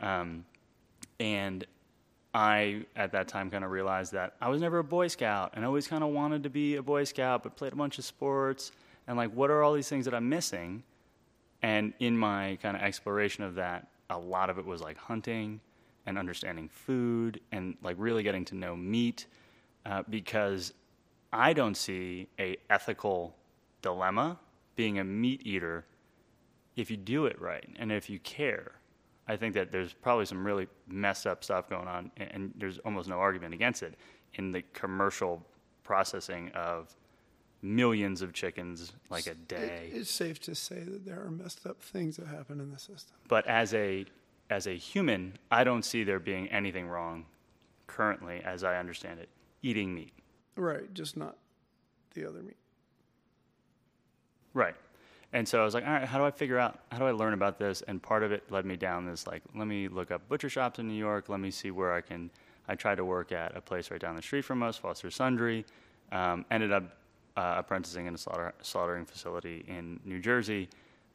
Um, 0.00 0.44
and 1.20 1.66
I, 2.34 2.86
at 2.96 3.12
that 3.12 3.28
time, 3.28 3.50
kind 3.50 3.64
of 3.64 3.70
realized 3.70 4.12
that 4.12 4.36
I 4.40 4.48
was 4.48 4.60
never 4.60 4.78
a 4.78 4.84
Boy 4.84 5.08
Scout 5.08 5.52
and 5.54 5.64
always 5.64 5.86
kind 5.86 6.02
of 6.02 6.10
wanted 6.10 6.42
to 6.44 6.50
be 6.50 6.76
a 6.76 6.82
Boy 6.82 7.04
Scout, 7.04 7.42
but 7.42 7.56
played 7.56 7.72
a 7.72 7.76
bunch 7.76 7.98
of 7.98 8.04
sports. 8.04 8.72
And 9.06 9.16
like, 9.16 9.32
what 9.32 9.50
are 9.50 9.62
all 9.62 9.72
these 9.72 9.88
things 9.88 10.04
that 10.04 10.14
I'm 10.14 10.28
missing? 10.28 10.82
And 11.62 11.92
in 11.98 12.16
my 12.16 12.58
kind 12.62 12.76
of 12.76 12.82
exploration 12.82 13.44
of 13.44 13.56
that, 13.56 13.88
a 14.10 14.18
lot 14.18 14.50
of 14.50 14.58
it 14.58 14.66
was 14.66 14.80
like 14.80 14.96
hunting 14.96 15.60
and 16.06 16.18
understanding 16.18 16.68
food 16.68 17.40
and 17.52 17.76
like 17.82 17.96
really 17.98 18.22
getting 18.22 18.44
to 18.46 18.54
know 18.54 18.76
meat 18.76 19.26
uh, 19.86 20.02
because 20.08 20.72
I 21.32 21.52
don't 21.52 21.76
see 21.76 22.28
a 22.38 22.56
ethical 22.68 23.34
dilemma 23.80 24.38
being 24.76 24.98
a 24.98 25.04
meat 25.04 25.40
eater 25.44 25.86
if 26.76 26.90
you 26.90 26.96
do 26.96 27.26
it 27.26 27.40
right 27.40 27.68
and 27.76 27.92
if 27.92 28.08
you 28.08 28.18
care. 28.20 28.72
I 29.28 29.36
think 29.36 29.54
that 29.54 29.70
there's 29.70 29.92
probably 29.92 30.26
some 30.26 30.44
really 30.44 30.66
messed 30.88 31.26
up 31.26 31.44
stuff 31.44 31.70
going 31.70 31.86
on, 31.86 32.10
and, 32.16 32.30
and 32.32 32.54
there's 32.56 32.78
almost 32.78 33.08
no 33.08 33.18
argument 33.18 33.54
against 33.54 33.82
it 33.82 33.94
in 34.34 34.50
the 34.50 34.62
commercial 34.72 35.46
processing 35.84 36.50
of 36.54 36.94
millions 37.62 38.22
of 38.22 38.32
chickens 38.32 38.92
like 39.08 39.26
a 39.26 39.30
It- 39.30 39.48
day. 39.48 39.90
it's 39.92 40.10
safe 40.10 40.40
to 40.40 40.54
say 40.54 40.80
that 40.80 41.04
there 41.04 41.20
are 41.24 41.30
messed 41.30 41.64
up 41.66 41.80
things 41.80 42.16
that 42.16 42.26
happen 42.26 42.60
in 42.60 42.70
the 42.72 42.78
system. 42.78 43.16
but 43.28 43.46
as 43.46 43.72
a 43.74 44.04
as 44.50 44.66
a 44.66 44.76
human, 44.76 45.38
I 45.50 45.64
don't 45.64 45.82
see 45.82 46.04
there 46.04 46.18
being 46.18 46.46
anything 46.48 46.86
wrong 46.86 47.24
currently, 47.86 48.40
as 48.44 48.64
I 48.64 48.76
understand 48.76 49.18
it, 49.20 49.30
eating 49.62 49.94
meat. 49.94 50.12
Right, 50.56 50.92
just 50.92 51.16
not 51.16 51.38
the 52.12 52.26
other 52.26 52.42
meat. 52.42 52.56
Right. 54.52 54.74
And 55.32 55.48
so 55.48 55.62
I 55.62 55.64
was 55.64 55.72
like, 55.72 55.86
all 55.86 55.92
right, 55.92 56.04
how 56.06 56.18
do 56.18 56.24
I 56.24 56.30
figure 56.30 56.58
out, 56.58 56.80
how 56.90 56.98
do 56.98 57.06
I 57.06 57.12
learn 57.12 57.32
about 57.32 57.58
this? 57.58 57.80
And 57.82 58.02
part 58.02 58.22
of 58.22 58.32
it 58.32 58.50
led 58.50 58.66
me 58.66 58.76
down 58.76 59.06
this, 59.06 59.26
like, 59.26 59.42
let 59.54 59.66
me 59.66 59.88
look 59.88 60.10
up 60.10 60.28
butcher 60.28 60.50
shops 60.50 60.78
in 60.78 60.86
New 60.86 60.94
York. 60.98 61.30
Let 61.30 61.40
me 61.40 61.50
see 61.50 61.70
where 61.70 61.94
I 61.94 62.02
can. 62.02 62.30
I 62.68 62.74
tried 62.74 62.96
to 62.96 63.04
work 63.06 63.32
at 63.32 63.56
a 63.56 63.60
place 63.62 63.90
right 63.90 64.00
down 64.00 64.14
the 64.16 64.22
street 64.22 64.42
from 64.44 64.62
us, 64.62 64.76
Foster 64.76 65.10
Sundry. 65.10 65.64
Um, 66.10 66.44
ended 66.50 66.70
up 66.72 66.84
uh, 67.36 67.54
apprenticing 67.58 68.06
in 68.06 68.14
a 68.14 68.18
slaughter, 68.18 68.52
slaughtering 68.62 69.04
facility 69.04 69.64
in 69.68 70.00
New 70.04 70.20
Jersey. 70.20 70.68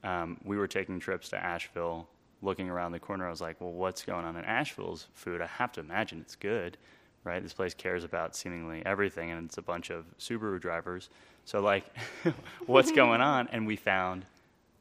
Um, 0.03 0.37
we 0.43 0.57
were 0.57 0.67
taking 0.67 0.99
trips 0.99 1.29
to 1.29 1.37
Asheville, 1.37 2.07
looking 2.41 2.69
around 2.69 2.91
the 2.91 2.99
corner. 2.99 3.27
I 3.27 3.29
was 3.29 3.41
like, 3.41 3.59
well, 3.59 3.71
what's 3.71 4.03
going 4.03 4.25
on 4.25 4.35
in 4.35 4.45
Asheville's 4.45 5.07
food? 5.13 5.41
I 5.41 5.47
have 5.47 5.71
to 5.73 5.79
imagine 5.79 6.19
it's 6.21 6.35
good, 6.35 6.77
right? 7.23 7.41
This 7.41 7.53
place 7.53 7.73
cares 7.73 8.03
about 8.03 8.35
seemingly 8.35 8.83
everything, 8.85 9.31
and 9.31 9.45
it's 9.45 9.57
a 9.57 9.61
bunch 9.61 9.89
of 9.89 10.05
Subaru 10.19 10.59
drivers. 10.59 11.09
So, 11.45 11.61
like, 11.61 11.85
what's 12.65 12.91
going 12.91 13.21
on? 13.21 13.47
And 13.51 13.65
we 13.65 13.75
found 13.75 14.25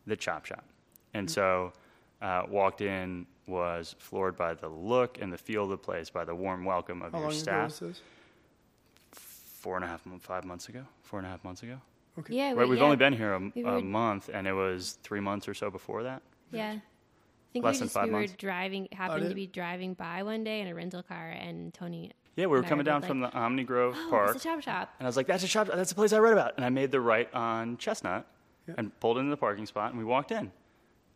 the 0.07 0.17
Chop 0.17 0.47
Shop. 0.47 0.65
And 1.15 1.31
so, 1.31 1.73
uh, 2.21 2.43
walked 2.49 2.81
in, 2.81 3.27
was 3.47 3.95
floored 3.99 4.37
by 4.37 4.55
the 4.55 4.69
look 4.69 5.19
and 5.21 5.33
the 5.33 5.39
feel 5.39 5.65
of 5.65 5.71
the 5.71 5.77
place, 5.77 6.11
by 6.11 6.25
the 6.25 6.35
warm 6.35 6.65
welcome 6.65 7.03
of 7.03 7.13
How 7.13 7.21
your 7.21 7.33
staff. 7.33 7.83
Was 9.75 9.83
this? 9.83 10.03
Four 10.03 10.19
and 10.25 10.33
a 10.33 10.37
half, 10.37 10.45
months 10.45 10.69
ago. 10.69 10.85
Four 11.03 11.19
and 11.19 11.27
a 11.27 11.31
half 11.31 11.45
months 11.45 11.63
ago. 11.63 11.81
Okay. 12.19 12.35
Yeah, 12.35 12.49
Right, 12.49 12.59
we, 12.59 12.67
we've 12.67 12.79
yeah, 12.79 12.85
only 12.85 12.97
been 12.97 13.13
here 13.13 13.35
a, 13.35 13.39
We 13.55 13.65
a 13.65 13.81
month, 13.81 14.31
and 14.33 14.47
it 14.47 14.53
was 14.53 14.99
three 15.03 15.21
months 15.21 15.49
or 15.49 15.55
so 15.55 15.71
before 15.71 16.03
that. 16.05 16.23
Yeah. 16.51 16.73
I 16.73 16.83
think 17.53 17.65
Less 17.65 17.75
we 17.75 17.79
than 17.81 17.87
just 17.87 17.95
five 17.95 18.07
we 18.07 18.11
months. 18.13 18.33
were 18.33 18.37
driving, 18.39 18.89
happened 18.93 19.29
to 19.29 19.35
be 19.35 19.47
driving 19.47 19.95
by 19.95 20.23
one 20.23 20.45
day 20.45 20.61
in 20.61 20.69
a 20.69 20.75
rental 20.75 21.03
car, 21.03 21.31
and 21.31 21.73
Tony. 21.75 22.13
Yeah, 22.37 22.47
we 22.47 22.59
were 22.59 22.63
coming 22.63 22.85
down 22.85 23.01
both 23.01 23.09
from 23.09 23.21
the 23.21 23.33
Omni 23.33 23.65
Grove 23.65 23.95
Oh, 23.97 24.11
Park, 24.11 24.37
it's 24.37 24.45
a 24.45 24.49
chop 24.49 24.63
shop. 24.63 24.95
and 24.99 25.07
I 25.07 25.09
was 25.09 25.17
like, 25.17 25.27
"That's 25.27 25.43
a 25.43 25.47
shop. 25.47 25.69
That's 25.69 25.89
the 25.89 25.95
place 25.95 26.13
I 26.13 26.19
read 26.19 26.35
about." 26.35 26.55
And 26.57 26.67
I 26.67 26.69
made 26.69 26.91
the 26.91 27.01
right 27.01 27.33
on 27.33 27.79
Chestnut, 27.79 28.27
Yeah. 28.69 28.75
and 28.77 28.99
pulled 29.01 29.17
into 29.19 29.31
the 29.31 29.39
parking 29.39 29.65
spot, 29.65 29.91
and 29.91 29.99
we 29.99 30.05
walked 30.05 30.33
in. 30.33 30.53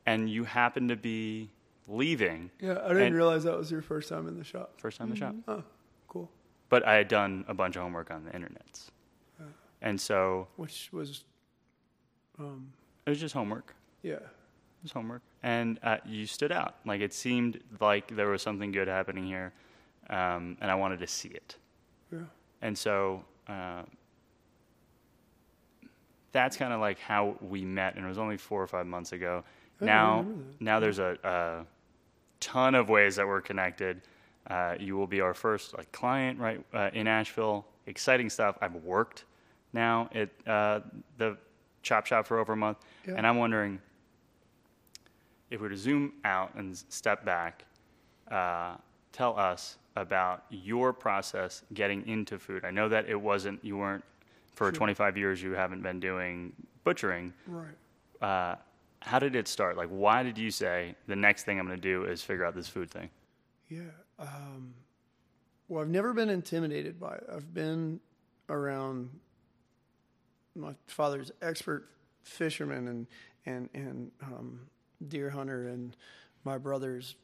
And 0.06 0.30
you 0.30 0.44
happened 0.44 0.88
to 0.88 0.96
be 0.96 1.50
leaving 1.86 2.50
Yeah, 2.60 2.78
I 2.84 2.88
didn't 2.88 3.14
realize 3.14 3.44
that 3.44 3.56
was 3.56 3.70
your 3.70 3.82
first 3.82 4.08
time 4.08 4.26
in 4.28 4.38
the 4.38 4.44
shop. 4.44 4.80
first 4.80 4.96
time 4.98 5.12
in 5.12 5.18
the 5.18 5.20
mm-hmm. 5.20 5.36
shop. 5.38 5.44
Oh, 5.46 5.54
cool. 5.56 5.64
But 6.70 6.86
I 6.86 6.94
had 6.94 7.08
done 7.08 7.44
a 7.48 7.52
bunch 7.54 7.76
of 7.76 7.82
homework 7.82 8.10
on 8.10 8.24
the 8.24 8.32
internet, 8.34 8.80
and 9.82 10.00
so 10.00 10.48
Which 10.56 10.88
was, 10.92 11.24
um, 12.38 12.72
it 13.04 13.10
was 13.10 13.20
just 13.20 13.34
homework. 13.34 13.74
yeah. 14.02 14.14
It 14.14 14.84
was 14.84 14.92
homework, 14.92 15.20
and 15.42 15.78
uh, 15.82 15.98
you 16.06 16.24
stood 16.24 16.52
out. 16.52 16.76
Like 16.86 17.02
it 17.02 17.12
seemed 17.12 17.60
like 17.80 18.16
there 18.16 18.28
was 18.28 18.40
something 18.40 18.72
good 18.72 18.88
happening 18.88 19.26
here, 19.26 19.52
um, 20.08 20.56
and 20.62 20.70
I 20.70 20.74
wanted 20.74 21.00
to 21.00 21.06
see 21.06 21.28
it. 21.28 21.56
Yeah. 22.10 22.20
And 22.62 22.78
so 22.78 23.22
uh, 23.46 23.82
that's 26.32 26.56
kind 26.56 26.72
of 26.72 26.80
like 26.80 26.98
how 26.98 27.36
we 27.42 27.64
met, 27.64 27.96
and 27.96 28.04
it 28.04 28.08
was 28.08 28.16
only 28.18 28.36
four 28.38 28.62
or 28.62 28.66
five 28.66 28.86
months 28.86 29.12
ago. 29.12 29.44
I 29.80 29.84
now, 29.84 30.26
now 30.60 30.78
there's 30.80 30.98
a, 30.98 31.18
a 31.24 31.66
ton 32.38 32.74
of 32.74 32.88
ways 32.88 33.16
that 33.16 33.26
we're 33.26 33.40
connected. 33.40 34.00
Uh, 34.50 34.74
you 34.80 34.96
will 34.96 35.06
be 35.06 35.20
our 35.20 35.32
first 35.32 35.76
like 35.78 35.90
client 35.92 36.38
right 36.38 36.60
uh, 36.74 36.90
in 36.92 37.06
Asheville. 37.06 37.64
Exciting 37.86 38.28
stuff. 38.28 38.58
I've 38.60 38.74
worked 38.74 39.24
now 39.72 40.10
at 40.14 40.28
uh, 40.46 40.80
the 41.18 41.36
chop 41.82 42.04
shop 42.06 42.26
for 42.26 42.38
over 42.40 42.52
a 42.54 42.56
month, 42.56 42.78
Yeah. 43.06 43.14
and 43.16 43.26
I'm 43.26 43.36
wondering 43.36 43.80
if 45.50 45.60
we 45.60 45.64
were 45.64 45.70
to 45.70 45.76
zoom 45.76 46.12
out 46.24 46.54
and 46.56 46.76
step 46.88 47.24
back, 47.24 47.64
uh, 48.30 48.74
tell 49.12 49.38
us 49.38 49.78
about 49.96 50.44
your 50.50 50.92
process 50.92 51.62
getting 51.74 52.06
into 52.06 52.38
food. 52.38 52.64
I 52.64 52.70
know 52.70 52.88
that 52.88 53.08
it 53.08 53.20
wasn't 53.20 53.64
you 53.64 53.76
weren't 53.76 54.04
for 54.54 54.70
25 54.72 55.16
years 55.16 55.40
you 55.42 55.52
haven't 55.52 55.82
been 55.82 56.00
doing 56.00 56.52
butchering. 56.84 57.32
Right. 57.46 57.74
Uh, 58.20 58.56
how 59.00 59.18
did 59.18 59.34
it 59.34 59.48
start? 59.48 59.76
Like, 59.76 59.88
why 59.88 60.22
did 60.22 60.36
you 60.36 60.50
say 60.50 60.94
the 61.06 61.16
next 61.16 61.44
thing 61.44 61.58
I'm 61.58 61.66
going 61.66 61.78
to 61.78 61.82
do 61.82 62.04
is 62.04 62.20
figure 62.22 62.44
out 62.44 62.54
this 62.54 62.68
food 62.68 62.90
thing? 62.90 63.08
Yeah. 63.68 63.80
Um, 64.20 64.74
well, 65.68 65.82
I've 65.82 65.88
never 65.88 66.12
been 66.12 66.28
intimidated 66.28 67.00
by 67.00 67.14
it. 67.14 67.24
I've 67.32 67.52
been 67.54 68.00
around 68.48 69.10
my 70.54 70.74
father's 70.86 71.32
expert 71.40 71.88
fisherman 72.22 72.88
and 72.88 73.06
and 73.46 73.68
and 73.72 74.10
um, 74.22 74.60
deer 75.06 75.30
hunter, 75.30 75.68
and 75.68 75.96
my 76.44 76.58
brother's 76.58 77.14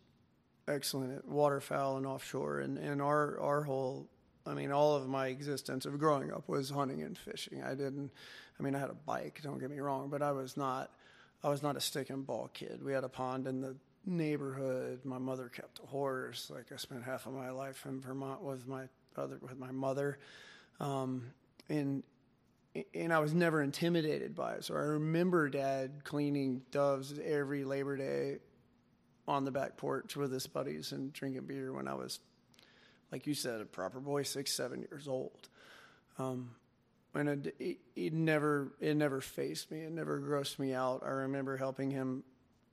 excellent 0.69 1.17
at 1.17 1.29
waterfowl 1.29 1.99
and 1.99 2.07
offshore, 2.07 2.61
and 2.61 2.79
and 2.79 3.03
our 3.03 3.39
our 3.41 3.63
whole. 3.63 4.09
I 4.47 4.55
mean, 4.55 4.71
all 4.71 4.95
of 4.95 5.09
my 5.09 5.27
existence 5.27 5.87
of 5.87 5.99
growing 5.99 6.33
up 6.33 6.49
was 6.49 6.71
hunting 6.71 7.03
and 7.03 7.19
fishing. 7.19 7.65
I 7.65 7.75
didn't. 7.75 8.13
I 8.59 8.63
mean, 8.63 8.77
I 8.77 8.79
had 8.79 8.91
a 8.91 8.95
bike. 8.95 9.41
Don't 9.43 9.59
get 9.59 9.71
me 9.71 9.81
wrong, 9.81 10.09
but 10.09 10.23
I 10.23 10.33
was 10.33 10.57
not. 10.57 10.93
I 11.43 11.49
was 11.49 11.63
not 11.63 11.77
a 11.77 11.81
stick 11.81 12.11
and 12.11 12.27
ball 12.27 12.49
kid. 12.55 12.83
We 12.83 12.93
had 12.93 13.05
a 13.05 13.09
pond 13.09 13.47
in 13.47 13.61
the 13.61 13.77
neighborhood. 14.07 15.01
My 15.05 15.19
mother 15.19 15.49
kept 15.49 15.81
a 15.83 15.87
horse. 15.87 16.51
Like 16.55 16.73
I 16.73 16.77
spent 16.77 17.03
half 17.05 17.27
of 17.27 17.33
my 17.35 17.51
life 17.51 17.85
in 17.87 18.01
Vermont 18.01 18.43
with 18.43 18.67
my 18.67 18.85
other 19.17 19.39
with 19.41 19.59
my 19.59 19.73
mother, 19.73 20.19
um, 20.81 21.33
and 21.69 22.03
and 22.95 23.13
I 23.13 23.19
was 23.19 23.35
never 23.35 23.63
intimidated 23.63 24.35
by 24.35 24.55
it. 24.55 24.65
So 24.65 24.75
I 24.75 24.81
remember 24.81 25.49
Dad 25.49 26.05
cleaning 26.05 26.63
doves 26.71 27.19
every 27.25 27.65
Labor 27.65 27.97
Day 27.97 28.39
on 29.29 29.45
the 29.45 29.51
back 29.51 29.77
porch 29.77 30.17
with 30.17 30.33
his 30.33 30.47
buddies 30.47 30.93
and 30.93 31.13
drinking 31.13 31.47
beer 31.47 31.73
when 31.73 31.89
I 31.89 31.95
was, 31.95 32.21
like 33.11 33.27
you 33.27 33.35
said, 33.35 33.61
a 33.61 33.65
proper 33.65 33.99
boy, 33.99 34.23
six, 34.23 34.53
seven 34.53 34.81
years 34.81 35.09
old. 35.09 35.49
Um, 36.19 36.51
and 37.15 37.47
it, 37.59 37.79
it, 37.97 38.13
never 38.13 38.73
it 38.79 38.95
never 38.95 39.21
faced 39.21 39.71
me. 39.71 39.81
It 39.81 39.93
never 39.93 40.21
grossed 40.21 40.59
me 40.59 40.75
out. 40.75 41.03
I 41.05 41.09
remember 41.09 41.57
helping 41.57 41.91
him 41.91 42.25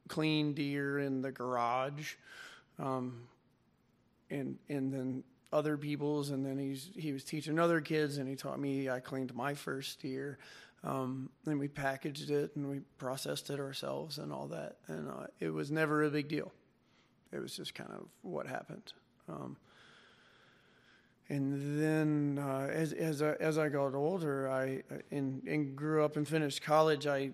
clean 0.07 0.53
deer 0.53 0.99
in 0.99 1.21
the 1.21 1.31
garage, 1.31 2.15
um, 2.79 3.23
and 4.29 4.57
and 4.69 4.93
then 4.93 5.23
other 5.51 5.77
people's, 5.77 6.31
and 6.31 6.45
then 6.45 6.57
he's 6.57 6.89
he 6.95 7.11
was 7.11 7.23
teaching 7.23 7.59
other 7.59 7.81
kids, 7.81 8.17
and 8.17 8.27
he 8.27 8.35
taught 8.35 8.59
me. 8.59 8.89
I 8.89 8.99
cleaned 8.99 9.33
my 9.35 9.53
first 9.53 10.01
deer, 10.01 10.37
um, 10.83 11.29
and 11.45 11.59
we 11.59 11.67
packaged 11.67 12.29
it 12.29 12.55
and 12.55 12.69
we 12.69 12.81
processed 12.97 13.49
it 13.49 13.59
ourselves 13.59 14.17
and 14.17 14.33
all 14.33 14.47
that, 14.47 14.77
and 14.87 15.09
uh, 15.09 15.27
it 15.39 15.49
was 15.49 15.71
never 15.71 16.03
a 16.03 16.09
big 16.09 16.27
deal. 16.27 16.51
It 17.31 17.41
was 17.41 17.55
just 17.55 17.73
kind 17.73 17.89
of 17.91 18.05
what 18.21 18.47
happened. 18.47 18.93
Um, 19.29 19.57
and 21.29 21.81
then 21.81 22.43
uh, 22.43 22.67
as 22.71 22.91
as 22.93 23.21
I, 23.21 23.33
as 23.39 23.57
I 23.57 23.69
got 23.69 23.95
older, 23.95 24.49
I 24.49 24.83
and 25.09 25.41
and 25.47 25.75
grew 25.75 26.03
up 26.03 26.17
and 26.17 26.27
finished 26.27 26.61
college. 26.61 27.07
I 27.07 27.31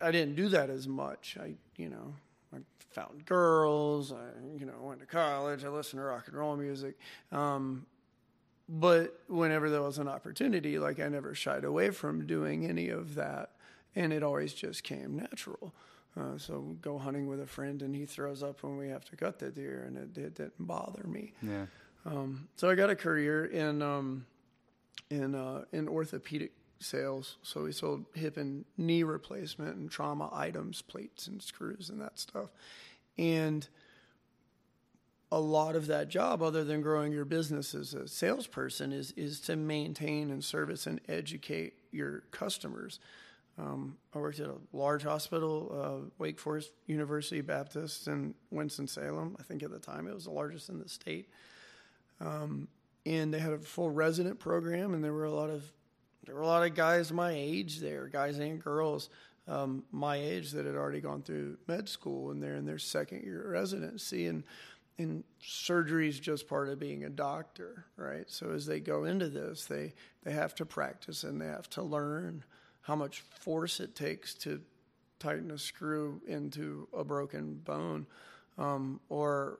I 0.00 0.10
didn't 0.10 0.36
do 0.36 0.48
that 0.48 0.70
as 0.70 0.86
much. 0.88 1.36
I 1.40 1.54
you 1.76 1.88
know 1.88 2.14
I 2.54 2.58
found 2.90 3.24
girls. 3.26 4.12
I 4.12 4.26
you 4.58 4.66
know 4.66 4.74
went 4.80 5.00
to 5.00 5.06
college. 5.06 5.64
I 5.64 5.68
listened 5.68 6.00
to 6.00 6.04
rock 6.04 6.28
and 6.28 6.36
roll 6.36 6.56
music. 6.56 6.98
Um, 7.32 7.86
but 8.68 9.20
whenever 9.28 9.68
there 9.68 9.82
was 9.82 9.98
an 9.98 10.08
opportunity, 10.08 10.78
like 10.78 10.98
I 10.98 11.08
never 11.08 11.34
shied 11.34 11.64
away 11.64 11.90
from 11.90 12.26
doing 12.26 12.66
any 12.66 12.88
of 12.88 13.14
that, 13.16 13.50
and 13.94 14.12
it 14.12 14.22
always 14.22 14.54
just 14.54 14.82
came 14.84 15.16
natural. 15.16 15.74
Uh, 16.18 16.38
so 16.38 16.76
go 16.80 16.96
hunting 16.96 17.26
with 17.26 17.40
a 17.40 17.46
friend, 17.46 17.82
and 17.82 17.94
he 17.94 18.06
throws 18.06 18.42
up 18.42 18.62
when 18.62 18.76
we 18.76 18.88
have 18.88 19.04
to 19.06 19.16
cut 19.16 19.38
the 19.38 19.50
deer, 19.50 19.84
and 19.86 19.96
it, 19.96 20.18
it 20.18 20.34
didn't 20.36 20.66
bother 20.66 21.02
me. 21.06 21.32
Yeah. 21.42 21.66
Um, 22.06 22.48
so 22.56 22.70
I 22.70 22.74
got 22.74 22.88
a 22.90 22.96
career 22.96 23.46
in 23.46 23.82
um, 23.82 24.26
in 25.10 25.34
uh, 25.34 25.64
in 25.72 25.88
orthopedic 25.88 26.52
sales. 26.80 27.36
So 27.42 27.64
we 27.64 27.72
sold 27.72 28.06
hip 28.14 28.36
and 28.36 28.64
knee 28.76 29.02
replacement 29.04 29.76
and 29.76 29.90
trauma 29.90 30.30
items, 30.32 30.82
plates 30.82 31.26
and 31.28 31.42
screws 31.42 31.90
and 31.90 32.00
that 32.00 32.18
stuff. 32.18 32.50
And 33.18 33.68
a 35.32 35.40
lot 35.40 35.76
of 35.76 35.86
that 35.88 36.08
job, 36.08 36.42
other 36.42 36.64
than 36.64 36.80
growing 36.82 37.12
your 37.12 37.24
business 37.24 37.74
as 37.74 37.94
a 37.94 38.06
salesperson, 38.08 38.92
is 38.92 39.12
is 39.12 39.40
to 39.40 39.56
maintain 39.56 40.30
and 40.30 40.44
service 40.44 40.86
and 40.86 41.00
educate 41.08 41.74
your 41.92 42.20
customers. 42.30 43.00
Um, 43.58 43.98
I 44.14 44.18
worked 44.18 44.40
at 44.40 44.48
a 44.48 44.56
large 44.72 45.04
hospital, 45.04 46.04
uh, 46.06 46.10
Wake 46.18 46.40
Forest 46.40 46.72
University 46.86 47.40
Baptist 47.40 48.08
in 48.08 48.34
Winston 48.50 48.86
Salem. 48.88 49.36
I 49.38 49.42
think 49.44 49.62
at 49.62 49.70
the 49.70 49.78
time 49.78 50.08
it 50.08 50.14
was 50.14 50.24
the 50.24 50.32
largest 50.32 50.68
in 50.68 50.78
the 50.78 50.88
state 50.88 51.28
Um, 52.20 52.68
and 53.06 53.32
they 53.32 53.38
had 53.38 53.52
a 53.52 53.58
full 53.58 53.90
resident 53.90 54.38
program, 54.38 54.94
and 54.94 55.04
there 55.04 55.12
were 55.12 55.24
a 55.24 55.32
lot 55.34 55.50
of 55.50 55.62
there 56.26 56.34
were 56.34 56.42
a 56.42 56.46
lot 56.46 56.66
of 56.66 56.74
guys 56.74 57.12
my 57.12 57.32
age 57.32 57.80
there, 57.80 58.08
guys 58.08 58.38
and 58.38 58.62
girls 58.62 59.10
um, 59.46 59.84
my 59.92 60.16
age 60.16 60.52
that 60.52 60.64
had 60.64 60.74
already 60.74 61.00
gone 61.00 61.22
through 61.22 61.58
med 61.68 61.88
school, 61.88 62.30
and 62.30 62.42
they're 62.42 62.56
in 62.56 62.64
their 62.64 62.78
second 62.78 63.22
year 63.24 63.50
residency, 63.50 64.26
and 64.26 64.44
and 64.96 65.24
surgery 65.40 66.08
is 66.08 66.20
just 66.20 66.46
part 66.46 66.68
of 66.68 66.78
being 66.78 67.04
a 67.04 67.10
doctor, 67.10 67.84
right? 67.96 68.30
So 68.30 68.50
as 68.50 68.64
they 68.64 68.78
go 68.78 69.04
into 69.04 69.28
this, 69.28 69.66
they 69.66 69.92
they 70.22 70.32
have 70.32 70.54
to 70.56 70.66
practice 70.66 71.24
and 71.24 71.40
they 71.40 71.46
have 71.46 71.68
to 71.70 71.82
learn 71.82 72.44
how 72.82 72.94
much 72.94 73.20
force 73.20 73.80
it 73.80 73.94
takes 73.94 74.34
to 74.34 74.60
tighten 75.18 75.50
a 75.50 75.58
screw 75.58 76.20
into 76.26 76.86
a 76.96 77.04
broken 77.04 77.54
bone, 77.64 78.06
um, 78.56 79.00
or 79.08 79.58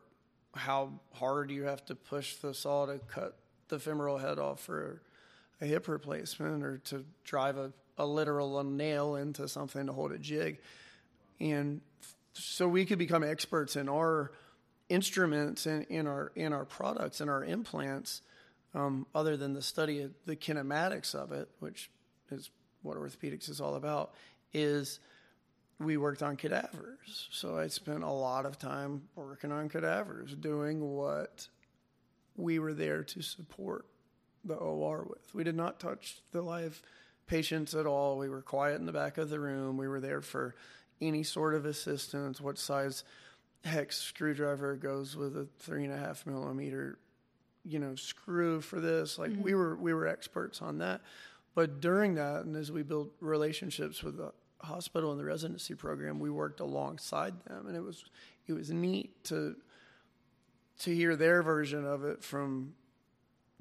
how 0.55 0.93
hard 1.13 1.51
you 1.51 1.65
have 1.65 1.85
to 1.87 1.95
push 1.95 2.37
the 2.37 2.55
saw 2.55 2.87
to 2.87 2.99
cut 2.99 3.37
the 3.69 3.79
femoral 3.79 4.19
head 4.19 4.39
off 4.39 4.61
for 4.61 5.03
a 5.61 5.67
hip 5.67 5.89
replacement 5.89 6.63
or 6.63 6.79
to 6.79 7.05
drive 7.25 7.57
a, 7.57 7.73
a 7.99 8.07
literal 8.07 8.63
nail 8.65 9.17
into 9.17 9.49
something 9.49 9.87
to 9.87 9.93
hold 9.93 10.13
a 10.13 10.19
jig. 10.19 10.59
And 11.41 11.81
so 12.33 12.67
we 12.69 12.85
could 12.85 12.99
become 12.99 13.23
experts 13.23 13.77
in 13.77 13.89
our 13.89 14.33
instruments 14.89 15.67
and 15.67 15.85
in 15.85 16.07
our 16.07 16.33
in 16.35 16.53
our 16.53 16.65
products 16.65 17.21
and 17.21 17.31
our 17.31 17.45
implants, 17.45 18.23
um, 18.75 19.07
other 19.15 19.37
than 19.37 19.55
the 19.55 19.63
study 19.63 20.03
of 20.03 20.13
the 20.27 20.37
kinematics 20.37 21.15
of 21.15 21.33
it, 21.33 21.49
which 21.61 21.91
is 22.31 22.51
what 22.83 22.97
orthopedics 22.97 23.49
is 23.49 23.61
all 23.61 23.77
about, 23.77 24.13
is 24.53 25.01
we 25.79 25.97
worked 25.97 26.23
on 26.23 26.37
cadavers. 26.37 27.29
So 27.31 27.59
I 27.59 27.69
spent 27.69 28.03
a 28.03 28.11
lot 28.11 28.47
of 28.47 28.59
time 28.59 29.03
working 29.17 29.53
on 29.53 29.69
cadavers, 29.69 30.35
doing 30.35 30.81
what 30.95 31.49
we 32.37 32.59
were 32.59 32.75
there 32.75 33.05
to 33.05 33.23
support 33.23 33.87
the 34.45 34.55
OR 34.55 35.07
with. 35.09 35.35
We 35.35 35.45
did 35.45 35.57
not 35.57 35.81
touch 35.81 36.19
the 36.33 36.43
live 36.43 36.83
patients 37.27 37.75
at 37.75 37.87
all. 37.87 38.19
We 38.19 38.29
were 38.29 38.43
quiet 38.43 38.77
in 38.77 38.87
the 38.87 38.93
back 38.93 39.19
of 39.19 39.31
the 39.31 39.41
room. 39.41 39.77
We 39.77 39.89
were 39.89 40.01
there 40.01 40.21
for 40.21 40.55
any 41.01 41.23
sort 41.23 41.55
of 41.55 41.67
assistance. 41.67 42.41
What 42.41 42.59
size 42.59 43.05
hex 43.65 43.99
screwdriver 43.99 44.77
goes 44.77 45.17
with 45.17 45.37
a 45.37 45.47
three 45.59 45.85
and 45.85 45.93
a 45.93 45.97
half 45.97 46.27
millimeter, 46.27 46.99
you 47.65 47.79
know, 47.79 47.95
screw 47.95 48.61
for 48.61 48.81
this? 48.81 49.19
Like 49.19 49.31
mm-hmm. 49.31 49.43
we 49.43 49.55
were 49.55 49.77
we 49.77 49.95
were 49.95 50.07
experts 50.07 50.61
on 50.61 50.79
that. 50.79 51.01
But 51.55 51.81
during 51.81 52.17
that, 52.17 52.45
and 52.45 52.57
as 52.57 52.73
we 52.73 52.83
built 52.83 53.11
relationships 53.21 54.03
with 54.03 54.17
the 54.17 54.33
hospital 54.61 55.13
and 55.13 55.21
the 55.21 55.25
residency 55.25 55.75
program, 55.75 56.19
we 56.19 56.31
worked 56.31 56.61
alongside 56.61 57.35
them, 57.45 57.67
and 57.67 57.77
it 57.77 57.83
was 57.83 58.05
it 58.47 58.53
was 58.53 58.71
neat 58.71 59.25
to 59.25 59.57
to 60.81 60.95
hear 60.95 61.17
their 61.17 61.43
version 61.43 61.87
of 61.87 62.05
it 62.05 62.23
from 62.23 62.75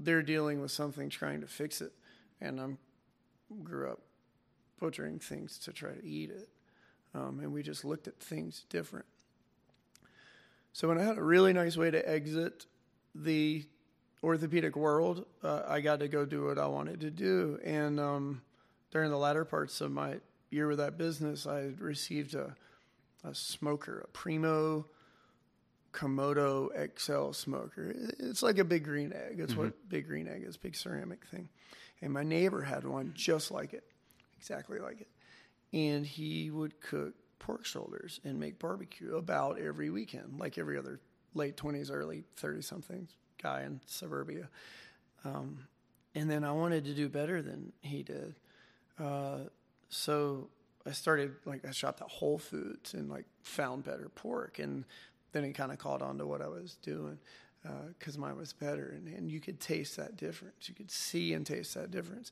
they're 0.04 0.22
dealing 0.24 0.62
with 0.62 0.72
something 0.72 1.10
trying 1.10 1.42
to 1.42 1.48
fix 1.48 1.82
it, 1.82 1.94
and 2.42 2.60
I 2.60 2.68
grew 3.64 3.90
up 3.90 4.00
butchering 4.80 5.20
things 5.20 5.58
to 5.60 5.72
try 5.72 5.92
to 5.92 6.06
eat 6.06 6.30
it, 6.30 6.50
um, 7.14 7.40
and 7.40 7.54
we 7.54 7.64
just 7.64 7.86
looked 7.86 8.08
at 8.08 8.20
things 8.20 8.66
different. 8.70 9.06
So 10.74 10.88
when 10.88 10.98
I 10.98 11.04
had 11.04 11.18
a 11.18 11.24
really 11.24 11.54
nice 11.54 11.78
way 11.78 11.92
to 11.92 12.10
exit 12.10 12.66
the 13.14 13.64
orthopedic 14.24 14.76
world, 14.76 15.26
uh, 15.44 15.62
I 15.68 15.82
got 15.82 16.00
to 16.00 16.08
go 16.08 16.26
do 16.26 16.46
what 16.46 16.58
I 16.58 16.66
wanted 16.66 17.02
to 17.02 17.12
do. 17.12 17.60
And 17.64 18.00
um, 18.00 18.42
during 18.90 19.12
the 19.12 19.18
latter 19.18 19.46
parts 19.46 19.82
of 19.82 19.92
my 19.92 20.16
year 20.50 20.68
with 20.68 20.80
that 20.80 20.98
business, 20.98 21.46
I 21.46 21.72
received 21.78 22.34
a, 22.34 22.56
a 23.24 23.36
smoker, 23.36 24.00
a 24.00 24.08
Primo 24.08 24.88
Komodo 25.94 26.70
XL 26.98 27.32
smoker. 27.32 27.94
It's 28.20 28.44
like 28.44 28.58
a 28.58 28.64
big 28.64 28.84
green 28.84 29.14
egg. 29.14 29.40
It's 29.40 29.56
what 29.56 29.90
big 29.90 30.08
green 30.08 30.28
egg 30.28 30.44
is, 30.46 30.58
big 30.58 30.76
ceramic 30.76 31.26
thing. 31.28 31.50
And 32.02 32.12
my 32.12 32.24
neighbor 32.24 32.62
had 32.62 32.86
one 32.86 33.14
just 33.16 33.52
like 33.52 33.74
it, 33.74 33.84
exactly 34.38 34.80
like 34.80 35.02
it. 35.02 35.08
And 35.72 36.06
he 36.06 36.52
would 36.52 36.82
cook 36.82 37.14
pork 37.40 37.66
shoulders 37.66 38.20
and 38.24 38.40
make 38.40 38.60
barbecue 38.60 39.16
about 39.16 39.60
every 39.60 39.90
weekend, 39.90 40.40
like 40.40 40.58
every 40.58 40.78
other 40.78 41.00
late 41.34 41.58
20s, 41.58 41.90
early 41.92 42.24
30 42.38 42.62
somethings 42.62 43.12
guy 43.42 43.64
in 43.64 43.82
suburbia. 43.86 44.50
Um, 45.26 45.68
and 46.16 46.30
then 46.30 46.44
I 46.44 46.52
wanted 46.52 46.86
to 46.86 46.94
do 46.94 47.10
better 47.10 47.42
than 47.42 47.74
he 47.82 48.04
did. 48.04 48.36
Uh, 49.00 49.40
so 49.90 50.50
I 50.86 50.92
started 50.92 51.36
like 51.46 51.66
I 51.66 51.72
shopped 51.72 52.02
at 52.02 52.10
Whole 52.10 52.38
Foods 52.38 52.94
and 52.94 53.10
like 53.10 53.26
found 53.42 53.84
better 53.84 54.10
pork, 54.10 54.60
and 54.60 54.86
then 55.34 55.44
it 55.44 55.54
kind 55.54 55.72
of 55.72 55.78
caught 55.78 56.02
on 56.02 56.18
to 56.20 56.26
what 56.26 56.42
I 56.42 56.48
was 56.48 56.78
doing 56.82 57.18
because 57.98 58.18
uh, 58.18 58.20
mine 58.20 58.38
was 58.38 58.54
better, 58.54 58.94
and, 58.96 59.08
and 59.08 59.32
you 59.32 59.40
could 59.40 59.60
taste 59.60 59.98
that 59.98 60.18
difference. 60.18 60.68
You 60.68 60.76
could 60.76 60.92
see 60.92 61.34
and 61.34 61.46
taste 61.46 61.74
that 61.76 61.92
difference. 61.92 62.32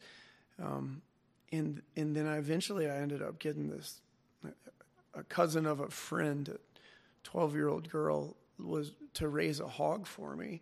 Um, 0.62 1.02
and 1.52 1.82
and 1.96 2.16
then 2.16 2.28
I 2.28 2.38
eventually 2.38 2.90
I 2.90 2.98
ended 2.98 3.22
up 3.22 3.40
getting 3.40 3.70
this 3.70 4.02
a 5.14 5.24
cousin 5.24 5.66
of 5.66 5.80
a 5.80 5.90
friend, 5.90 6.48
a 6.50 6.58
twelve 7.24 7.54
year 7.54 7.68
old 7.68 7.90
girl, 7.90 8.36
was 8.60 8.94
to 9.16 9.28
raise 9.28 9.60
a 9.60 9.68
hog 9.68 10.08
for 10.08 10.36
me 10.36 10.62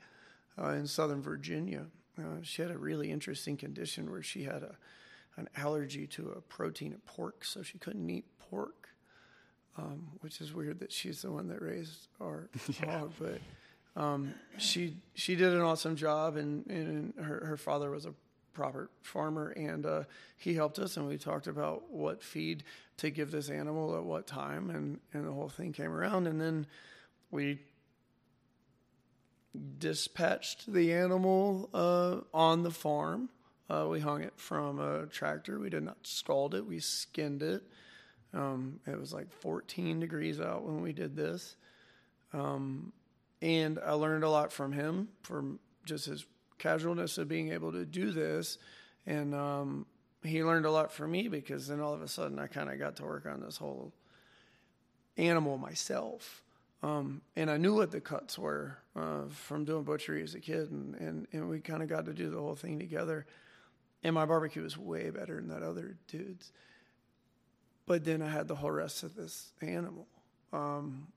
uh, 0.60 0.70
in 0.70 0.88
Southern 0.88 1.22
Virginia. 1.22 1.86
Uh, 2.18 2.38
she 2.42 2.62
had 2.62 2.72
a 2.72 2.78
really 2.78 3.12
interesting 3.12 3.56
condition 3.58 4.10
where 4.10 4.24
she 4.24 4.44
had 4.44 4.64
a 4.64 4.76
an 5.38 5.48
allergy 5.56 6.06
to 6.06 6.34
a 6.38 6.42
protein 6.42 6.94
of 6.94 7.06
pork, 7.06 7.46
so 7.46 7.64
she 7.64 7.78
couldn't 7.78 8.10
eat 8.10 8.26
pork. 8.40 8.79
Um, 9.78 10.10
which 10.20 10.42
is 10.42 10.54
weird 10.54 10.80
that 10.80 10.92
she's 10.92 11.22
the 11.22 11.32
one 11.32 11.48
that 11.48 11.62
raised 11.62 12.08
our 12.20 12.50
yeah. 12.82 13.00
hog, 13.00 13.14
but 13.18 13.40
um, 13.96 14.34
she 14.58 14.98
she 15.14 15.36
did 15.36 15.54
an 15.54 15.62
awesome 15.62 15.96
job, 15.96 16.36
and, 16.36 16.66
and 16.68 17.14
her 17.22 17.46
her 17.46 17.58
father 17.58 17.90
was 17.90 18.06
a 18.06 18.14
proper 18.54 18.90
farmer, 19.02 19.50
and 19.52 19.86
uh, 19.86 20.04
he 20.38 20.54
helped 20.54 20.80
us, 20.80 20.98
and 20.98 21.08
we 21.08 21.18
talked 21.18 21.48
about 21.48 21.90
what 21.92 22.22
feed 22.22 22.64
to 22.98 23.10
give 23.10 23.32
this 23.32 23.50
animal 23.50 23.96
at 23.96 24.04
what 24.04 24.28
time, 24.28 24.70
and 24.70 25.00
and 25.14 25.28
the 25.28 25.32
whole 25.32 25.50
thing 25.50 25.72
came 25.72 25.92
around, 25.92 26.28
and 26.28 26.42
then 26.42 26.68
we 27.32 27.60
dispatched 29.78 30.72
the 30.72 30.94
animal 30.94 31.70
uh, 31.74 32.18
on 32.34 32.64
the 32.64 32.72
farm. 32.72 33.30
Uh, 33.70 33.88
we 33.90 34.00
hung 34.00 34.24
it 34.24 34.34
from 34.36 34.80
a 34.80 35.06
tractor. 35.08 35.60
We 35.60 35.70
did 35.70 35.84
not 35.84 35.98
scald 36.04 36.56
it. 36.56 36.66
We 36.66 36.80
skinned 36.80 37.44
it. 37.44 37.64
Um, 38.34 38.80
it 38.86 39.00
was 39.00 39.14
like 39.14 39.32
14 39.32 40.00
degrees 40.00 40.40
out 40.40 40.64
when 40.64 40.82
we 40.82 40.94
did 40.94 41.16
this. 41.16 41.56
Um, 42.34 42.94
and 43.42 43.80
I 43.84 43.94
learned 43.94 44.24
a 44.24 44.30
lot 44.30 44.52
from 44.52 44.72
him, 44.72 45.10
from 45.24 45.60
just 45.86 46.06
his 46.06 46.26
casualness 46.58 47.18
of 47.18 47.28
being 47.28 47.52
able 47.52 47.72
to 47.72 47.86
do 47.86 48.12
this. 48.12 48.58
And 49.06 49.34
um, 49.34 49.86
he 50.24 50.44
learned 50.44 50.66
a 50.66 50.72
lot 50.72 50.92
from 50.92 51.12
me 51.12 51.28
because 51.28 51.68
then 51.68 51.80
all 51.80 51.94
of 51.94 52.02
a 52.02 52.08
sudden 52.08 52.38
I 52.38 52.48
kind 52.48 52.70
of 52.70 52.78
got 52.78 52.98
to 52.98 53.04
work 53.04 53.26
on 53.26 53.42
this 53.42 53.58
whole 53.58 53.94
animal 55.18 55.58
myself. 55.58 56.44
Um, 56.82 57.22
and 57.36 57.50
I 57.50 57.58
knew 57.58 57.76
what 57.76 57.92
the 57.92 58.00
cuts 58.00 58.38
were 58.38 58.78
uh, 58.96 59.24
from 59.30 59.66
doing 59.66 59.84
butchery 59.84 60.24
as 60.24 60.34
a 60.34 60.40
kid, 60.40 60.72
and, 60.72 60.96
and, 60.96 61.28
and 61.34 61.50
we 61.50 61.60
kind 61.60 61.84
of 61.84 61.90
got 61.90 62.06
to 62.06 62.14
do 62.14 62.30
the 62.30 62.40
whole 62.40 62.56
thing 62.56 62.80
together. 62.80 63.26
And 64.02 64.16
my 64.16 64.26
barbecue 64.26 64.64
was 64.64 64.78
way 64.78 65.10
better 65.10 65.36
than 65.36 65.50
that 65.50 65.62
other 65.62 65.98
dude's. 66.08 66.54
But 67.90 68.06
then 68.06 68.22
I 68.22 68.30
had 68.30 68.48
the 68.48 68.54
whole 68.54 68.70
rest 68.70 69.02
of 69.02 69.16
this 69.16 69.52
animal. 69.62 70.06
Um, 70.54 71.08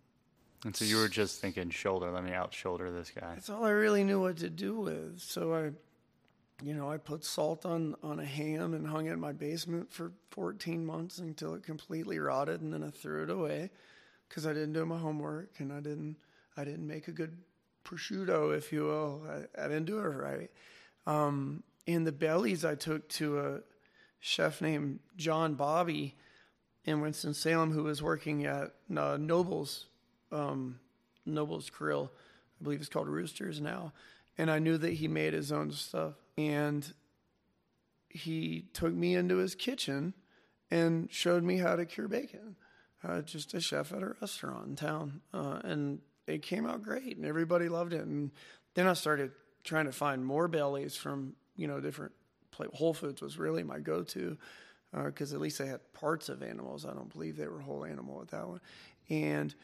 and 0.65 0.75
so 0.75 0.87
you 0.87 0.97
were 0.97 1.09
just 1.09 1.39
thinking 1.39 1.69
shoulder, 1.69 2.11
let 2.11 2.25
me 2.25 2.33
out 2.33 2.55
shoulder 2.55 2.91
this 2.91 3.11
guy. 3.11 3.35
That's 3.35 3.51
all 3.51 3.67
I 3.67 3.73
really 3.73 4.05
knew 4.05 4.23
what 4.23 4.39
to 4.39 4.49
do 4.49 4.81
with. 4.81 5.21
So 5.21 5.53
I, 5.53 5.73
you 6.65 6.73
know, 6.73 6.91
I 6.91 6.97
put 6.97 7.27
salt 7.27 7.67
on, 7.67 7.95
on 8.03 8.21
a 8.21 8.25
ham 8.25 8.73
and 8.73 8.87
hung 8.87 9.05
it 9.05 9.13
in 9.13 9.21
my 9.21 9.33
basement 9.33 9.93
for 9.93 10.13
14 10.31 10.87
months 10.87 11.19
until 11.19 11.53
it 11.53 11.63
completely 11.63 12.19
rotted, 12.19 12.63
and 12.63 12.73
then 12.73 12.83
I 12.83 12.89
threw 12.89 13.25
it 13.25 13.29
away 13.29 13.69
because 14.31 14.47
I 14.47 14.55
didn't 14.55 14.73
do 14.73 14.87
my 14.87 14.97
homework 14.97 15.51
and 15.59 15.75
I 15.75 15.81
didn't 15.81 16.17
I 16.57 16.65
didn't 16.65 16.87
make 16.87 17.07
a 17.07 17.13
good 17.13 17.37
prosciutto, 17.85 18.57
if 18.57 18.73
you 18.73 18.85
will. 18.85 19.27
I, 19.29 19.63
I 19.63 19.69
didn't 19.69 19.85
do 19.85 19.99
it 19.99 20.05
right. 20.05 20.51
Um, 21.07 21.65
in 21.87 22.05
the 22.05 22.13
bellies, 22.13 22.65
I 22.65 22.77
took 22.77 23.11
to 23.11 23.41
a 23.41 23.61
chef 24.21 24.63
named 24.63 25.01
John 25.19 25.53
Bobby 25.53 26.15
in 26.85 27.01
Winston 27.01 27.35
Salem 27.35 27.73
who 27.73 27.85
was 27.85 28.03
working 28.03 28.45
at 28.45 28.75
uh, 28.97 29.17
Noble's 29.19 29.87
um, 30.31 30.79
Noble's 31.25 31.71
Grill. 31.71 32.11
I 32.61 32.65
believe 32.65 32.81
it's 32.81 32.89
called 32.89 33.09
Roosters 33.09 33.61
now. 33.61 33.93
And 34.39 34.51
I 34.51 34.59
knew 34.59 34.79
that 34.79 34.95
he 34.95 35.09
made 35.09 35.35
his 35.35 35.53
own 35.53 35.71
stuff. 35.73 36.15
And 36.37 36.93
he 38.09 38.65
took 38.73 38.93
me 38.93 39.15
into 39.15 39.37
his 39.37 39.55
kitchen 39.55 40.15
and 40.71 41.11
showed 41.13 41.43
me 41.43 41.59
how 41.59 41.77
to 41.77 41.85
cure 41.85 42.09
bacon. 42.09 42.57
Uh, 43.07 43.21
just 43.21 43.53
a 43.55 43.61
chef 43.61 43.93
at 43.93 44.03
a 44.03 44.15
restaurant 44.21 44.67
in 44.67 44.77
town. 44.77 45.21
Uh, 45.35 45.61
and 45.65 46.01
it 46.27 46.43
came 46.43 46.67
out 46.67 46.83
great 46.83 47.17
and 47.17 47.27
everybody 47.27 47.69
loved 47.69 47.93
it. 47.93 48.03
And 48.03 48.31
then 48.75 48.87
I 48.87 48.95
started 48.95 49.33
trying 49.65 49.87
to 49.87 49.93
find 49.93 50.25
more 50.25 50.49
bellies 50.49 50.97
from, 50.97 51.35
you 51.57 51.67
know, 51.67 51.81
different 51.81 52.13
Whole 52.75 52.95
Foods 52.95 53.21
was 53.21 53.39
really 53.39 53.63
my 53.63 53.81
go 53.81 54.03
to 54.03 54.37
because 54.93 55.33
uh, 55.33 55.37
at 55.37 55.41
least 55.41 55.59
they 55.59 55.67
had 55.67 55.81
parts 55.93 56.29
of 56.29 56.43
animals. 56.43 56.85
I 56.85 56.93
don't 56.93 57.13
believe 57.13 57.37
they 57.37 57.49
were 57.49 57.61
whole 57.61 57.85
animal 57.85 58.19
with 58.19 58.31
that 58.31 58.47
one. 58.47 58.61
And 59.09 59.55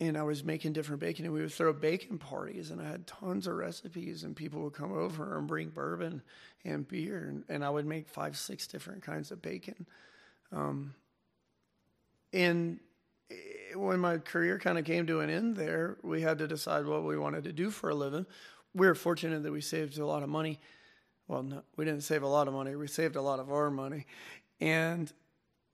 and 0.00 0.16
I 0.16 0.22
was 0.22 0.42
making 0.42 0.72
different 0.72 1.00
bacon, 1.00 1.26
and 1.26 1.34
we 1.34 1.42
would 1.42 1.52
throw 1.52 1.74
bacon 1.74 2.16
parties, 2.16 2.70
and 2.70 2.80
I 2.80 2.88
had 2.88 3.06
tons 3.06 3.46
of 3.46 3.54
recipes, 3.54 4.24
and 4.24 4.34
people 4.34 4.62
would 4.62 4.72
come 4.72 4.92
over 4.92 5.36
and 5.36 5.46
bring 5.46 5.68
bourbon 5.68 6.22
and 6.64 6.88
beer, 6.88 7.26
and, 7.28 7.44
and 7.50 7.62
I 7.62 7.68
would 7.68 7.84
make 7.84 8.08
five, 8.08 8.38
six 8.38 8.66
different 8.66 9.02
kinds 9.02 9.30
of 9.30 9.42
bacon. 9.42 9.86
Um, 10.52 10.94
and 12.32 12.80
when 13.74 14.00
my 14.00 14.16
career 14.16 14.58
kind 14.58 14.78
of 14.78 14.86
came 14.86 15.06
to 15.06 15.20
an 15.20 15.28
end 15.28 15.56
there, 15.56 15.98
we 16.02 16.22
had 16.22 16.38
to 16.38 16.48
decide 16.48 16.86
what 16.86 17.04
we 17.04 17.18
wanted 17.18 17.44
to 17.44 17.52
do 17.52 17.70
for 17.70 17.90
a 17.90 17.94
living. 17.94 18.24
We 18.74 18.86
were 18.86 18.94
fortunate 18.94 19.42
that 19.42 19.52
we 19.52 19.60
saved 19.60 19.98
a 19.98 20.06
lot 20.06 20.22
of 20.22 20.30
money. 20.30 20.60
Well, 21.28 21.42
no, 21.42 21.62
we 21.76 21.84
didn't 21.84 22.02
save 22.02 22.22
a 22.22 22.28
lot 22.28 22.48
of 22.48 22.54
money. 22.54 22.74
We 22.74 22.88
saved 22.88 23.16
a 23.16 23.22
lot 23.22 23.38
of 23.38 23.52
our 23.52 23.70
money. 23.70 24.06
And 24.60 25.12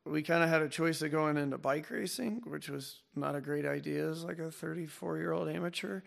we 0.04 0.22
kind 0.22 0.42
of 0.42 0.48
had 0.48 0.62
a 0.62 0.68
choice 0.68 1.02
of 1.02 1.10
going 1.10 1.36
into 1.36 1.58
bike 1.58 1.90
racing, 1.90 2.42
which 2.46 2.68
was 2.68 3.00
not 3.14 3.34
a 3.34 3.40
great 3.40 3.66
idea 3.66 4.08
as 4.08 4.24
like 4.24 4.38
a 4.38 4.50
34 4.50 5.18
year 5.18 5.32
old 5.32 5.48
amateur, 5.48 6.02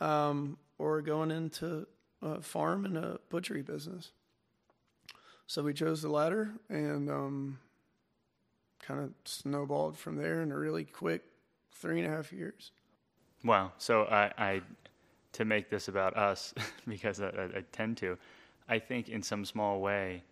um, 0.00 0.58
or 0.78 1.00
going 1.00 1.30
into 1.30 1.86
a 2.20 2.40
farm 2.40 2.84
and 2.84 2.96
a 2.96 3.20
butchery 3.30 3.62
business. 3.62 4.10
So 5.46 5.62
we 5.62 5.72
chose 5.72 6.02
the 6.02 6.10
latter 6.10 6.50
and 6.68 7.08
um, 7.10 7.58
kind 8.82 9.00
of 9.00 9.12
snowballed 9.24 9.96
from 9.96 10.16
there 10.16 10.42
in 10.42 10.52
a 10.52 10.58
really 10.58 10.84
quick 10.84 11.22
three 11.74 12.00
and 12.00 12.12
a 12.12 12.14
half 12.14 12.32
years. 12.32 12.72
Wow. 13.44 13.72
So 13.78 14.02
I, 14.04 14.32
I 14.36 14.62
to 15.32 15.44
make 15.44 15.70
this 15.70 15.88
about 15.88 16.16
us, 16.16 16.52
because 16.88 17.20
I, 17.20 17.28
I 17.28 17.64
tend 17.72 17.96
to, 17.98 18.18
I 18.68 18.78
think 18.78 19.08
in 19.08 19.22
some 19.22 19.44
small 19.44 19.80
way, 19.80 20.22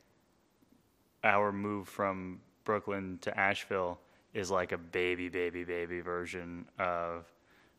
our 1.26 1.50
move 1.50 1.88
from 1.88 2.40
Brooklyn 2.64 3.18
to 3.22 3.38
Asheville 3.38 3.98
is 4.32 4.50
like 4.50 4.72
a 4.72 4.78
baby, 4.78 5.28
baby, 5.28 5.64
baby 5.64 6.00
version 6.00 6.64
of 6.78 7.24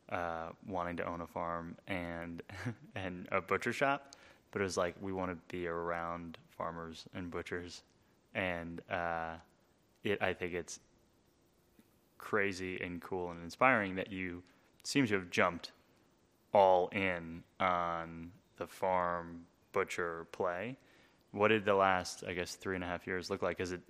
uh, 0.10 0.49
wanting 0.67 0.97
to 0.97 1.05
own 1.05 1.21
a 1.21 1.27
farm 1.27 1.75
and 1.88 2.43
and 2.95 3.27
a 3.31 3.41
butcher 3.41 3.71
shop. 3.71 4.15
But 4.51 4.62
it 4.62 4.65
was 4.65 4.77
like 4.77 4.95
we 5.01 5.13
want 5.13 5.31
to 5.31 5.38
be 5.53 5.67
around 5.67 6.38
farmers 6.57 7.05
and 7.13 7.31
butchers, 7.31 7.83
and 8.36 8.81
uh, 8.91 9.36
it. 10.03 10.21
I 10.21 10.33
think 10.33 10.53
it's 10.53 10.79
crazy 12.17 12.81
and 12.81 13.01
cool 13.01 13.31
and 13.31 13.43
inspiring 13.43 13.95
that 13.95 14.12
you 14.12 14.43
seem 14.83 15.05
to 15.07 15.13
have 15.13 15.29
jumped 15.29 15.71
all 16.53 16.88
in 16.89 17.43
on 17.60 18.31
the 18.57 18.67
farm 18.67 19.45
butcher 19.71 20.27
play. 20.31 20.75
What 21.32 21.50
did 21.50 21.66
the 21.66 21.76
last, 21.76 22.24
I 22.28 22.34
guess, 22.34 22.56
three 22.56 22.76
and 22.76 22.84
a 22.84 22.88
half 22.88 23.06
years 23.06 23.30
look 23.30 23.42
like? 23.42 23.60
Is 23.60 23.72
it 23.72 23.82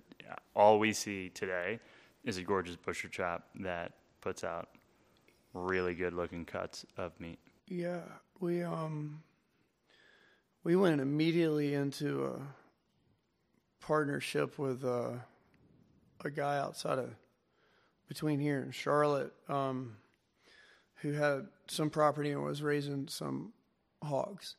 all 0.54 0.78
we 0.78 0.92
see 0.92 1.30
today 1.30 1.80
is 2.24 2.36
a 2.36 2.42
gorgeous 2.42 2.76
butcher 2.76 3.08
shop 3.10 3.48
that 3.60 3.92
puts 4.20 4.44
out 4.44 4.68
really 5.54 5.94
good 5.94 6.12
looking 6.12 6.44
cuts 6.44 6.84
of 6.96 7.18
meat. 7.20 7.38
Yeah, 7.68 8.00
we 8.40 8.62
um 8.62 9.22
we 10.64 10.76
went 10.76 11.00
immediately 11.00 11.74
into 11.74 12.26
a 12.26 12.40
partnership 13.80 14.58
with 14.58 14.84
uh, 14.84 15.12
a 16.24 16.30
guy 16.30 16.58
outside 16.58 16.98
of 16.98 17.10
between 18.08 18.40
here 18.40 18.60
and 18.60 18.74
Charlotte 18.74 19.32
um, 19.48 19.96
who 20.96 21.12
had 21.12 21.46
some 21.68 21.90
property 21.90 22.32
and 22.32 22.42
was 22.42 22.62
raising 22.62 23.06
some 23.08 23.52
hogs. 24.02 24.56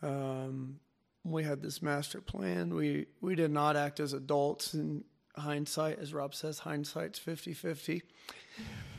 Um, 0.00 0.80
we 1.24 1.44
had 1.44 1.62
this 1.62 1.82
master 1.82 2.20
plan. 2.20 2.74
We 2.74 3.06
we 3.20 3.34
did 3.34 3.50
not 3.50 3.76
act 3.76 4.00
as 4.00 4.12
adults 4.12 4.74
in 4.74 5.04
hindsight, 5.36 5.98
as 5.98 6.12
Rob 6.12 6.34
says, 6.34 6.60
hindsight's 6.60 7.18
50 7.18 7.54
50. 7.54 8.02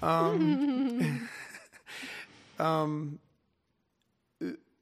Um, 0.02 1.30
um, 2.60 3.20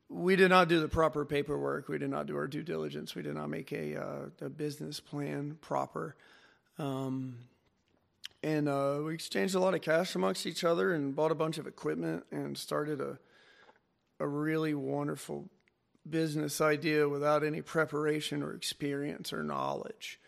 we 0.10 0.36
did 0.36 0.49
not 0.49 0.67
do 0.67 0.80
the 0.80 0.88
proper 0.88 1.25
paperwork. 1.25 1.88
We 1.88 1.97
did 1.97 2.10
not 2.10 2.25
do 2.25 2.36
our 2.38 2.47
due 2.47 2.63
diligence. 2.63 3.15
We 3.15 3.21
did 3.21 3.36
not 3.36 3.49
make 3.49 3.71
a, 3.71 3.95
uh, 3.95 4.25
a 4.41 4.49
business 4.49 4.99
plan 4.99 5.58
proper. 5.62 6.15
Um, 6.77 7.38
and 8.43 8.67
uh, 8.67 8.99
we 9.06 9.13
exchanged 9.13 9.56
a 9.56 9.60
lot 9.60 9.73
of 9.73 9.82
cash 9.82 10.15
amongst 10.15 10.45
each 10.45 10.63
other 10.63 10.93
and 10.93 11.15
bought 11.15 11.32
a 11.32 11.36
bunch 11.36 11.58
of 11.58 11.67
equipment 11.67 12.25
and 12.32 12.58
started 12.58 12.99
a 12.99 13.19
a 14.21 14.27
really 14.27 14.73
wonderful 14.73 15.49
business 16.09 16.61
idea 16.61 17.07
without 17.07 17.43
any 17.43 17.61
preparation 17.61 18.41
or 18.43 18.53
experience 18.53 19.31
or 19.31 19.43
knowledge. 19.43 20.19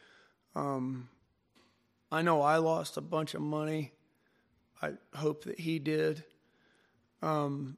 Um, 0.56 1.10
I 2.12 2.22
know 2.22 2.42
I 2.42 2.58
lost 2.58 2.98
a 2.98 3.02
bunch 3.02 3.34
of 3.34 3.42
money. 3.42 3.92
I 4.82 4.94
hope 5.16 5.46
that 5.46 5.60
he 5.60 5.80
did. 5.80 6.24
Um, 7.22 7.78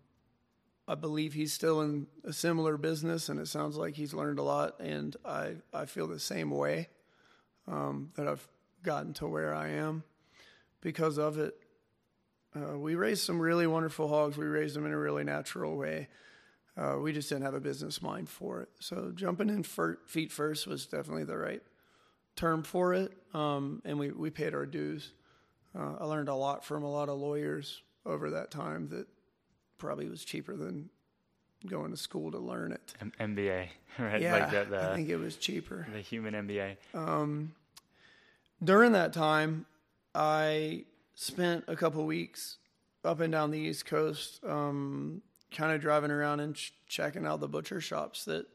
I 0.88 0.96
believe 0.96 1.34
he's 1.34 1.54
still 1.54 1.82
in 1.82 2.08
a 2.24 2.34
similar 2.34 2.78
business, 2.78 3.30
and 3.30 3.40
it 3.40 3.48
sounds 3.48 3.78
like 3.78 3.96
he's 3.96 4.14
learned 4.14 4.40
a 4.40 4.44
lot. 4.44 4.80
And 4.80 5.16
I, 5.24 5.56
I 5.74 5.86
feel 5.86 6.08
the 6.08 6.20
same 6.20 6.52
way 6.52 6.90
um, 7.68 8.12
that 8.16 8.28
I've 8.28 8.48
gotten 8.84 9.14
to 9.16 9.28
where 9.28 9.54
I 9.54 9.70
am 9.70 10.04
because 10.82 11.18
of 11.18 11.38
it. 11.40 11.56
Uh, 12.56 12.78
we 12.78 12.96
raised 12.96 13.24
some 13.24 13.40
really 13.40 13.68
wonderful 13.68 14.08
hogs. 14.08 14.38
We 14.38 14.46
raised 14.46 14.76
them 14.76 14.86
in 14.86 14.92
a 14.92 14.98
really 14.98 15.24
natural 15.24 15.76
way. 15.76 16.08
Uh, 16.78 16.98
we 17.02 17.14
just 17.14 17.30
didn't 17.30 17.44
have 17.44 17.54
a 17.54 17.60
business 17.60 18.02
mind 18.02 18.28
for 18.30 18.62
it. 18.62 18.70
So 18.80 19.12
jumping 19.16 19.50
in 19.50 19.64
feet 19.64 20.32
first 20.32 20.68
was 20.68 20.86
definitely 20.86 21.24
the 21.24 21.38
right 21.38 21.62
term 22.36 22.64
for 22.64 22.94
it, 22.94 23.14
um, 23.34 23.82
and 23.86 23.98
we, 23.98 24.12
we 24.12 24.30
paid 24.30 24.54
our 24.54 24.66
dues. 24.66 25.14
Uh, 25.78 25.96
I 26.00 26.06
learned 26.06 26.28
a 26.30 26.36
lot 26.36 26.66
from 26.66 26.84
a 26.84 26.92
lot 26.92 27.08
of 27.10 27.18
lawyers 27.18 27.82
over 28.06 28.32
that 28.32 28.52
time 28.52 28.90
that 28.90 29.08
probably 29.78 30.10
was 30.10 30.24
cheaper 30.26 30.56
than 30.56 30.90
going 31.66 31.92
to 31.92 31.98
school 31.98 32.32
to 32.32 32.38
learn 32.38 32.72
it. 32.74 32.94
M- 33.02 33.36
MBA, 33.36 33.68
right? 34.00 34.22
Yeah, 34.22 34.34
like 34.34 34.52
the, 34.52 34.66
the, 34.70 34.92
I 34.92 34.96
think 34.96 35.10
it 35.10 35.18
was 35.18 35.38
cheaper. 35.38 35.88
the 35.94 36.00
human 36.02 36.34
MBA. 36.34 36.76
Um, 36.94 37.54
during 38.64 38.92
that 38.94 39.14
time, 39.14 39.66
I 40.14 40.84
spent 41.14 41.64
a 41.68 41.76
couple 41.76 42.06
weeks 42.06 42.58
up 43.04 43.20
and 43.22 43.32
down 43.32 43.52
the 43.52 43.60
East 43.60 43.86
Coast, 43.86 44.40
um, 44.46 45.22
kind 45.56 45.72
of 45.74 45.82
driving 45.82 46.12
around 46.12 46.40
and 46.42 46.56
ch- 46.56 46.74
checking 46.88 47.26
out 47.26 47.40
the 47.40 47.48
butcher 47.48 47.82
shops 47.82 48.26
that 48.26 48.46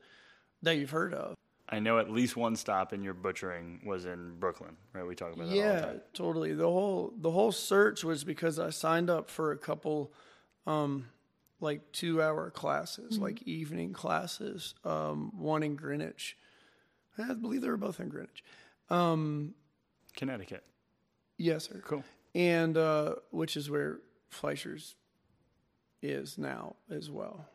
that 0.63 0.77
you've 0.77 0.91
heard 0.91 1.15
of. 1.15 1.35
I 1.73 1.79
know 1.79 1.99
at 1.99 2.11
least 2.11 2.37
one 2.37 2.57
stop 2.57 2.93
in 2.93 3.03
your 3.03 3.15
butchering 3.15 3.81
was 3.87 4.05
in 4.05 4.35
Brooklyn, 4.41 4.77
right? 4.93 5.07
We 5.07 5.15
talk 5.15 5.33
about 5.35 5.47
that 5.49 5.51
all 5.51 5.51
the 5.51 5.57
Yeah, 5.57 5.81
time. 5.81 6.01
totally. 6.15 6.53
The 6.53 6.65
whole 6.69 7.13
the 7.17 7.31
whole 7.31 7.53
search 7.53 8.03
was 8.05 8.25
because 8.25 8.59
I 8.59 8.71
signed 8.71 9.09
up 9.09 9.31
for 9.31 9.53
a 9.53 9.57
couple, 9.57 10.13
um, 10.67 11.07
like 11.61 11.93
two 11.93 12.21
hour 12.21 12.51
classes, 12.51 13.19
like 13.19 13.43
evening 13.45 13.93
classes. 13.93 14.75
Um, 14.85 15.33
one 15.39 15.63
in 15.63 15.77
Greenwich. 15.77 16.37
I 17.19 17.35
believe 17.35 17.61
they 17.63 17.69
were 17.69 17.77
both 17.77 18.01
in 18.01 18.09
Greenwich. 18.09 18.43
Um, 18.89 19.55
Connecticut. 20.17 20.65
yes, 21.39 21.69
sir. 21.69 21.81
Cool. 21.87 22.03
and 22.35 22.77
uh, 22.77 23.15
which 23.31 23.57
is 23.57 23.71
where 23.71 24.01
Fleisher's 24.31 24.97
is 26.03 26.39
now 26.39 26.77
as 26.91 27.11
well. 27.11 27.47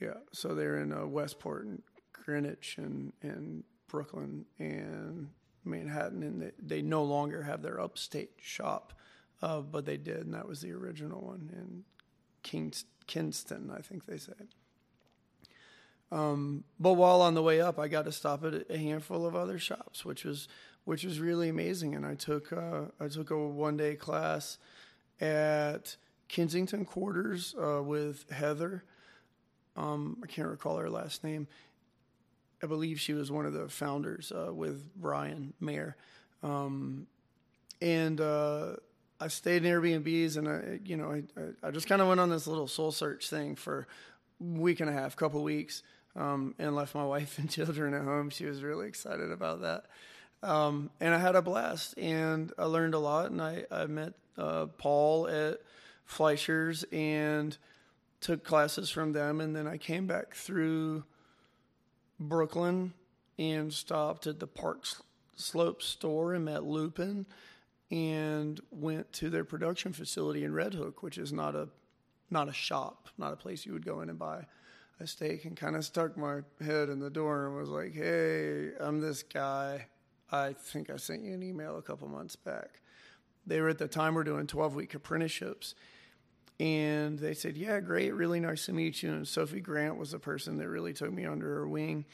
Yeah, 0.00 0.14
so 0.32 0.54
they're 0.54 0.78
in 0.78 0.92
uh, 0.92 1.06
Westport 1.06 1.66
and 1.66 1.82
Greenwich 2.12 2.76
and, 2.78 3.12
and 3.22 3.64
Brooklyn 3.88 4.46
and 4.58 5.28
Manhattan, 5.64 6.22
and 6.22 6.40
they, 6.42 6.52
they 6.58 6.82
no 6.82 7.02
longer 7.02 7.42
have 7.42 7.62
their 7.62 7.80
upstate 7.80 8.30
shop, 8.40 8.94
uh, 9.42 9.60
but 9.60 9.84
they 9.84 9.96
did, 9.96 10.24
and 10.24 10.34
that 10.34 10.48
was 10.48 10.60
the 10.60 10.72
original 10.72 11.20
one 11.20 11.50
in 11.52 11.84
Kings, 12.42 12.84
Kinston, 13.06 13.70
I 13.76 13.82
think 13.82 14.06
they 14.06 14.16
say. 14.16 14.32
Um, 16.12 16.64
but 16.78 16.94
while 16.94 17.20
on 17.22 17.34
the 17.34 17.42
way 17.42 17.60
up, 17.60 17.78
I 17.78 17.88
got 17.88 18.04
to 18.06 18.12
stop 18.12 18.44
at 18.44 18.70
a 18.70 18.78
handful 18.78 19.26
of 19.26 19.36
other 19.36 19.58
shops, 19.58 20.04
which 20.04 20.24
was 20.24 20.48
which 20.84 21.04
was 21.04 21.20
really 21.20 21.48
amazing. 21.48 21.94
And 21.94 22.04
I 22.04 22.14
took 22.14 22.52
uh, 22.52 22.82
I 22.98 23.08
took 23.08 23.30
a 23.30 23.38
one 23.38 23.76
day 23.76 23.94
class 23.94 24.58
at 25.20 25.96
Kensington 26.30 26.84
Quarters 26.84 27.54
uh, 27.60 27.82
with 27.82 28.28
Heather. 28.30 28.84
Um, 29.76 30.18
I 30.22 30.26
can't 30.26 30.48
recall 30.48 30.76
her 30.76 30.88
last 30.90 31.24
name. 31.24 31.48
I 32.62 32.66
believe 32.66 33.00
she 33.00 33.14
was 33.14 33.30
one 33.30 33.46
of 33.46 33.52
the 33.52 33.68
founders 33.68 34.32
uh, 34.32 34.52
with 34.52 34.94
Bryan 34.94 35.54
Mayer. 35.60 35.96
Um, 36.42 37.06
and 37.80 38.20
uh, 38.20 38.76
I 39.18 39.28
stayed 39.28 39.64
in 39.64 39.72
Airbnbs, 39.72 40.36
and 40.36 40.48
I, 40.48 40.80
you 40.84 40.96
know, 40.96 41.10
I, 41.12 41.66
I- 41.66 41.70
just 41.70 41.88
kind 41.88 42.02
of 42.02 42.08
went 42.08 42.20
on 42.20 42.30
this 42.30 42.46
little 42.46 42.68
soul 42.68 42.92
search 42.92 43.28
thing 43.28 43.56
for 43.56 43.86
a 44.40 44.44
week 44.58 44.80
and 44.80 44.88
a 44.90 44.92
half, 44.92 45.16
couple 45.16 45.42
weeks, 45.42 45.82
um, 46.16 46.54
and 46.58 46.76
left 46.76 46.94
my 46.94 47.04
wife 47.14 47.38
and 47.38 47.50
children 47.50 47.94
at 47.94 48.02
home. 48.02 48.30
She 48.30 48.44
was 48.44 48.62
really 48.62 48.86
excited 48.88 49.30
about 49.32 49.62
that, 49.62 49.84
um, 50.42 50.90
and 51.00 51.14
I 51.14 51.18
had 51.18 51.34
a 51.36 51.42
blast, 51.42 51.96
and 51.98 52.52
I 52.58 52.64
learned 52.64 52.94
a 52.94 52.98
lot, 52.98 53.30
and 53.30 53.40
I, 53.40 53.64
I 53.70 53.86
met 53.86 54.12
uh, 54.36 54.66
Paul 54.78 55.26
at 55.28 55.60
Fleisher's 56.10 56.84
and 56.90 57.56
took 58.20 58.42
classes 58.44 58.90
from 58.90 59.12
them, 59.12 59.40
and 59.40 59.54
then 59.54 59.66
I 59.66 59.76
came 59.76 60.06
back 60.06 60.34
through 60.34 61.04
Brooklyn 62.18 62.92
and 63.38 63.72
stopped 63.72 64.26
at 64.26 64.40
the 64.40 64.46
Park 64.48 64.84
Slope 65.36 65.82
store 65.82 66.34
and 66.34 66.44
met 66.44 66.64
Lupin 66.64 67.26
and 67.92 68.60
went 68.70 69.12
to 69.14 69.30
their 69.30 69.44
production 69.44 69.92
facility 69.92 70.42
in 70.42 70.52
Red 70.52 70.74
Hook, 70.74 71.02
which 71.02 71.16
is 71.16 71.32
not 71.32 71.54
a 71.54 71.68
not 72.28 72.48
a 72.48 72.52
shop, 72.52 73.08
not 73.16 73.32
a 73.32 73.36
place 73.36 73.64
you 73.64 73.72
would 73.72 73.84
go 73.84 74.00
in 74.00 74.08
and 74.08 74.18
buy 74.18 74.46
a 75.00 75.06
steak 75.06 75.44
and 75.44 75.56
kind 75.56 75.74
of 75.74 75.84
stuck 75.84 76.16
my 76.16 76.40
head 76.60 76.88
in 76.88 77.00
the 77.00 77.10
door 77.10 77.46
and 77.46 77.56
was 77.56 77.68
like, 77.68 77.94
"Hey, 77.94 78.72
I'm 78.78 79.00
this 79.00 79.22
guy. 79.22 79.86
I 80.30 80.52
think 80.52 80.90
I 80.90 80.96
sent 80.96 81.22
you 81.22 81.34
an 81.34 81.42
email 81.42 81.78
a 81.78 81.82
couple 81.82 82.08
months 82.08 82.34
back." 82.36 82.80
They 83.46 83.60
were 83.60 83.68
at 83.68 83.78
the 83.78 83.88
time 83.88 84.14
were 84.14 84.24
doing 84.24 84.46
12 84.46 84.74
week 84.74 84.94
apprenticeships. 84.94 85.74
And 86.60 87.18
they 87.18 87.32
said, 87.32 87.56
"Yeah, 87.56 87.80
great, 87.80 88.12
really 88.12 88.38
nice 88.38 88.66
to 88.66 88.74
meet 88.74 89.02
you." 89.02 89.10
And 89.10 89.26
Sophie 89.26 89.60
Grant 89.60 89.96
was 89.96 90.10
the 90.10 90.18
person 90.18 90.58
that 90.58 90.68
really 90.68 90.92
took 90.92 91.10
me 91.10 91.24
under 91.24 91.46
her 91.54 91.66
wing 91.66 92.04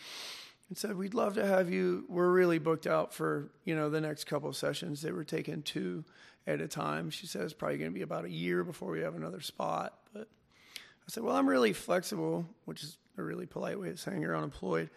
and 0.68 0.78
said, 0.78 0.96
"We'd 0.96 1.14
love 1.14 1.34
to 1.34 1.44
have 1.44 1.68
you. 1.68 2.04
We're 2.08 2.30
really 2.30 2.60
booked 2.60 2.86
out 2.86 3.12
for 3.12 3.50
you 3.64 3.74
know 3.74 3.90
the 3.90 4.00
next 4.00 4.24
couple 4.24 4.48
of 4.48 4.54
sessions. 4.56 5.02
They 5.02 5.10
were 5.10 5.24
taking 5.24 5.62
two 5.62 6.04
at 6.46 6.60
a 6.60 6.68
time. 6.68 7.10
She 7.10 7.26
said 7.26 7.42
it's 7.42 7.54
probably 7.54 7.78
going 7.78 7.90
to 7.90 7.94
be 7.94 8.02
about 8.02 8.24
a 8.24 8.30
year 8.30 8.62
before 8.62 8.92
we 8.92 9.00
have 9.00 9.16
another 9.16 9.40
spot." 9.40 9.98
But 10.12 10.28
I 10.28 11.08
said, 11.08 11.24
"Well, 11.24 11.34
I'm 11.34 11.48
really 11.48 11.72
flexible," 11.72 12.46
which 12.66 12.84
is 12.84 12.98
a 13.18 13.24
really 13.24 13.46
polite 13.46 13.80
way 13.80 13.90
of 13.90 13.98
saying 13.98 14.22
you're 14.22 14.36
unemployed. 14.36 14.90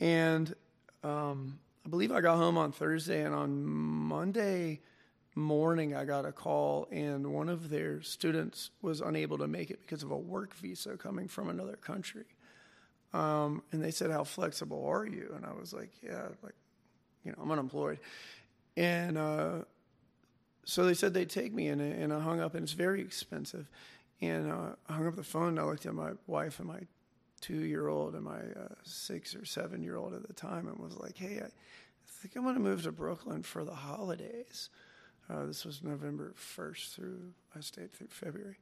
And 0.00 0.54
um, 1.04 1.58
I 1.84 1.90
believe 1.90 2.10
I 2.10 2.22
got 2.22 2.38
home 2.38 2.56
on 2.56 2.72
Thursday, 2.72 3.22
and 3.22 3.34
on 3.34 3.66
Monday 3.66 4.80
morning 5.38 5.94
I 5.94 6.04
got 6.04 6.26
a 6.26 6.32
call, 6.32 6.88
and 6.90 7.32
one 7.32 7.48
of 7.48 7.70
their 7.70 8.02
students 8.02 8.70
was 8.82 9.00
unable 9.00 9.38
to 9.38 9.48
make 9.48 9.70
it 9.70 9.80
because 9.80 10.02
of 10.02 10.10
a 10.10 10.16
work 10.16 10.54
visa 10.54 10.96
coming 10.96 11.28
from 11.28 11.48
another 11.48 11.76
country. 11.76 12.24
Um, 13.12 13.62
and 13.72 13.82
they 13.82 13.90
said, 13.90 14.10
"How 14.10 14.24
flexible 14.24 14.84
are 14.84 15.06
you?" 15.06 15.32
And 15.34 15.46
I 15.46 15.52
was 15.52 15.72
like, 15.72 15.90
"Yeah, 16.02 16.28
like, 16.42 16.54
you 17.24 17.32
know, 17.32 17.38
I'm 17.40 17.50
unemployed." 17.50 18.00
And 18.76 19.16
uh, 19.16 19.58
so 20.64 20.84
they 20.84 20.94
said 20.94 21.14
they'd 21.14 21.30
take 21.30 21.54
me, 21.54 21.68
and, 21.68 21.80
and 21.80 22.12
I 22.12 22.20
hung 22.20 22.40
up, 22.40 22.54
and 22.54 22.62
it's 22.62 22.72
very 22.72 23.00
expensive. 23.00 23.68
And 24.20 24.50
uh, 24.50 24.74
I 24.88 24.92
hung 24.92 25.06
up 25.06 25.16
the 25.16 25.22
phone, 25.22 25.48
and 25.48 25.60
I 25.60 25.64
looked 25.64 25.86
at 25.86 25.94
my 25.94 26.12
wife 26.26 26.58
and 26.58 26.68
my 26.68 26.80
two-year-old 27.40 28.14
and 28.14 28.24
my 28.24 28.40
uh, 28.40 28.74
six 28.82 29.34
or 29.34 29.44
seven-year-old 29.44 30.12
at 30.12 30.26
the 30.26 30.34
time, 30.34 30.68
and 30.68 30.78
was 30.78 30.96
like, 30.96 31.16
"Hey, 31.16 31.40
I 31.42 31.48
think 32.06 32.36
I'm 32.36 32.42
going 32.42 32.54
to 32.54 32.60
move 32.60 32.82
to 32.82 32.92
Brooklyn 32.92 33.42
for 33.42 33.64
the 33.64 33.74
holidays." 33.74 34.68
Uh, 35.30 35.46
this 35.46 35.64
was 35.64 35.82
November 35.82 36.34
1st 36.36 36.94
through 36.94 37.20
I 37.54 37.60
stayed 37.60 37.92
through 37.92 38.08
February. 38.08 38.58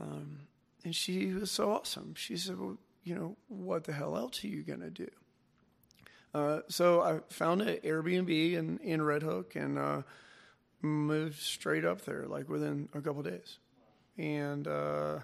Um, 0.00 0.40
and 0.84 0.94
she 0.94 1.26
was 1.26 1.50
so 1.50 1.72
awesome. 1.72 2.14
She 2.14 2.36
said, 2.36 2.58
"Well, 2.58 2.78
you 3.04 3.14
know, 3.14 3.36
what 3.48 3.84
the 3.84 3.92
hell 3.92 4.16
else 4.16 4.42
are 4.44 4.48
you 4.48 4.62
gonna 4.62 4.90
do?" 4.90 5.08
Uh, 6.32 6.60
so 6.68 7.02
I 7.02 7.20
found 7.28 7.62
an 7.62 7.78
Airbnb 7.78 8.54
in 8.54 8.78
in 8.78 9.02
Red 9.02 9.22
Hook 9.22 9.56
and 9.56 9.78
uh, 9.78 10.02
moved 10.80 11.40
straight 11.40 11.84
up 11.84 12.02
there, 12.02 12.26
like 12.26 12.48
within 12.48 12.88
a 12.94 13.00
couple 13.00 13.22
days, 13.22 13.58
and 14.16 14.66
uh, 14.66 15.18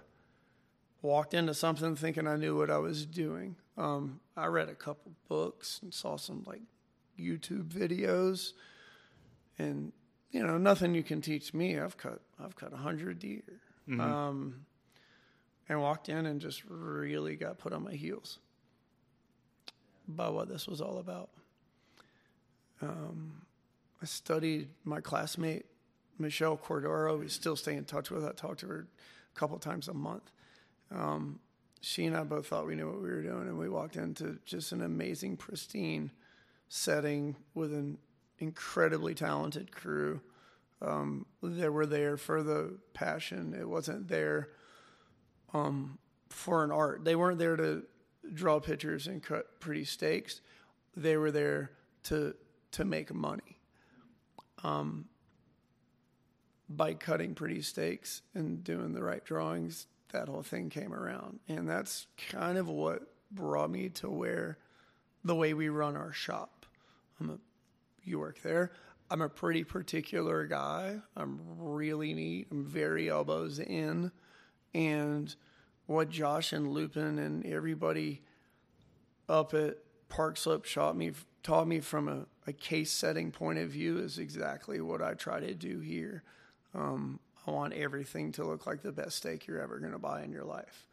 walked 1.00 1.32
into 1.32 1.54
something 1.54 1.96
thinking 1.96 2.26
I 2.26 2.36
knew 2.36 2.56
what 2.56 2.70
I 2.70 2.78
was 2.78 3.06
doing. 3.06 3.56
Um, 3.78 4.20
I 4.36 4.46
read 4.46 4.68
a 4.68 4.74
couple 4.74 5.12
books 5.28 5.80
and 5.82 5.94
saw 5.94 6.16
some 6.16 6.44
like 6.46 6.62
YouTube 7.18 7.68
videos, 7.68 8.52
and 9.58 9.92
you 10.36 10.46
know, 10.46 10.58
nothing 10.58 10.94
you 10.94 11.02
can 11.02 11.22
teach 11.22 11.54
me. 11.54 11.78
I've 11.78 11.96
cut 11.96 12.20
I've 12.42 12.54
cut 12.56 12.72
a 12.72 12.76
hundred 12.76 13.18
deer. 13.18 13.42
Um, 14.00 14.66
and 15.68 15.80
walked 15.80 16.08
in 16.08 16.26
and 16.26 16.40
just 16.40 16.62
really 16.68 17.36
got 17.36 17.58
put 17.58 17.72
on 17.72 17.84
my 17.84 17.92
heels 17.94 18.38
by 20.06 20.28
what 20.28 20.48
this 20.48 20.68
was 20.68 20.80
all 20.80 20.98
about. 20.98 21.30
Um, 22.82 23.42
I 24.02 24.04
studied 24.04 24.68
my 24.84 25.00
classmate, 25.00 25.66
Michelle 26.18 26.56
Cordero. 26.56 27.18
We 27.18 27.28
still 27.28 27.56
stay 27.56 27.74
in 27.74 27.84
touch 27.84 28.10
with. 28.10 28.24
I 28.24 28.32
talk 28.32 28.58
to 28.58 28.66
her 28.66 28.86
a 29.34 29.38
couple 29.38 29.58
times 29.58 29.88
a 29.88 29.94
month. 29.94 30.30
Um, 30.94 31.40
she 31.80 32.04
and 32.04 32.16
I 32.16 32.24
both 32.24 32.46
thought 32.46 32.66
we 32.66 32.74
knew 32.74 32.86
what 32.86 33.00
we 33.00 33.08
were 33.08 33.22
doing, 33.22 33.48
and 33.48 33.58
we 33.58 33.68
walked 33.68 33.96
into 33.96 34.38
just 34.44 34.72
an 34.72 34.82
amazing, 34.82 35.36
pristine 35.36 36.10
setting 36.68 37.36
with 37.54 37.72
an 37.72 37.98
incredibly 38.38 39.14
talented 39.14 39.72
crew 39.72 40.20
um, 40.82 41.26
that 41.42 41.72
were 41.72 41.86
there 41.86 42.16
for 42.16 42.42
the 42.42 42.78
passion. 42.92 43.54
It 43.58 43.68
wasn't 43.68 44.08
there 44.08 44.50
um, 45.54 45.98
for 46.28 46.64
an 46.64 46.70
art. 46.70 47.04
They 47.04 47.16
weren't 47.16 47.38
there 47.38 47.56
to 47.56 47.84
draw 48.34 48.60
pictures 48.60 49.06
and 49.06 49.22
cut 49.22 49.60
pretty 49.60 49.84
steaks. 49.84 50.40
They 50.96 51.16
were 51.16 51.30
there 51.30 51.70
to 52.04 52.34
to 52.72 52.84
make 52.84 53.14
money. 53.14 53.58
Um, 54.62 55.06
by 56.68 56.94
cutting 56.94 57.34
pretty 57.34 57.62
steaks 57.62 58.22
and 58.34 58.64
doing 58.64 58.92
the 58.92 59.02
right 59.02 59.24
drawings, 59.24 59.86
that 60.10 60.28
whole 60.28 60.42
thing 60.42 60.68
came 60.68 60.92
around, 60.92 61.38
and 61.48 61.68
that's 61.68 62.06
kind 62.30 62.58
of 62.58 62.68
what 62.68 63.02
brought 63.30 63.70
me 63.70 63.88
to 63.90 64.10
where 64.10 64.58
the 65.24 65.34
way 65.34 65.54
we 65.54 65.68
run 65.68 65.96
our 65.96 66.12
shop. 66.12 66.66
I'm 67.20 67.30
a 67.30 67.38
you 68.06 68.18
work 68.18 68.40
there. 68.42 68.72
I'm 69.10 69.22
a 69.22 69.28
pretty 69.28 69.64
particular 69.64 70.46
guy. 70.46 70.98
I'm 71.16 71.40
really 71.58 72.12
neat. 72.12 72.48
I'm 72.50 72.64
very 72.64 73.08
elbows 73.08 73.58
in. 73.58 74.10
And 74.74 75.34
what 75.86 76.10
Josh 76.10 76.52
and 76.52 76.72
Lupin 76.72 77.18
and 77.18 77.46
everybody 77.46 78.22
up 79.28 79.54
at 79.54 79.78
Park 80.08 80.36
Slope 80.36 80.66
taught 80.66 80.96
me, 80.96 81.12
taught 81.42 81.68
me 81.68 81.80
from 81.80 82.08
a, 82.08 82.26
a 82.46 82.52
case 82.52 82.90
setting 82.90 83.30
point 83.30 83.58
of 83.58 83.70
view 83.70 83.98
is 83.98 84.18
exactly 84.18 84.80
what 84.80 85.02
I 85.02 85.14
try 85.14 85.40
to 85.40 85.54
do 85.54 85.80
here. 85.80 86.22
Um, 86.74 87.20
I 87.46 87.52
want 87.52 87.74
everything 87.74 88.32
to 88.32 88.44
look 88.44 88.66
like 88.66 88.82
the 88.82 88.92
best 88.92 89.16
steak 89.16 89.46
you're 89.46 89.60
ever 89.60 89.78
going 89.78 89.92
to 89.92 89.98
buy 89.98 90.22
in 90.22 90.32
your 90.32 90.44
life. 90.44 90.86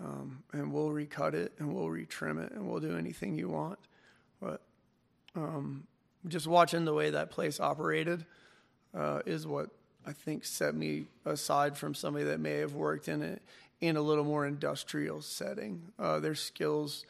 Um, 0.00 0.42
and 0.52 0.72
we'll 0.72 0.90
recut 0.90 1.34
it 1.34 1.52
and 1.58 1.72
we'll 1.72 1.86
retrim 1.86 2.44
it 2.44 2.52
and 2.52 2.66
we'll 2.66 2.80
do 2.80 2.96
anything 2.96 3.36
you 3.38 3.48
want. 3.48 3.78
But 4.40 4.62
um, 5.36 5.86
just 6.28 6.46
watching 6.46 6.84
the 6.84 6.94
way 6.94 7.10
that 7.10 7.30
place 7.30 7.60
operated 7.60 8.24
uh, 8.94 9.20
is 9.26 9.46
what 9.46 9.70
I 10.06 10.12
think 10.12 10.44
set 10.44 10.74
me 10.74 11.06
aside 11.24 11.76
from 11.76 11.94
somebody 11.94 12.24
that 12.26 12.40
may 12.40 12.58
have 12.58 12.74
worked 12.74 13.08
in 13.08 13.22
it 13.22 13.42
in 13.80 13.96
a 13.96 14.00
little 14.02 14.24
more 14.24 14.46
industrial 14.46 15.20
setting. 15.20 15.82
Uh, 15.98 16.20
their 16.20 16.34
skills, 16.34 17.04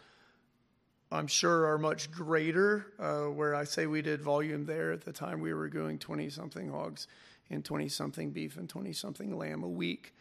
I'm 1.11 1.27
sure, 1.27 1.67
are 1.67 1.79
much 1.79 2.11
greater. 2.11 2.87
Uh, 2.99 3.25
where 3.25 3.55
I 3.55 3.65
say 3.65 3.87
we 3.87 4.03
did 4.03 4.23
volume 4.23 4.65
there 4.65 4.93
at 4.93 5.03
the 5.03 5.13
time, 5.13 5.41
we 5.41 5.53
were 5.53 5.69
doing 5.69 5.99
20 5.99 6.31
something 6.31 6.71
hogs 6.71 7.09
and 7.51 7.65
20 7.65 7.89
something 7.89 8.31
beef 8.31 8.57
and 8.57 8.69
20 8.69 8.93
something 8.93 9.37
lamb 9.37 9.63
a 9.63 9.69
week, 9.69 10.15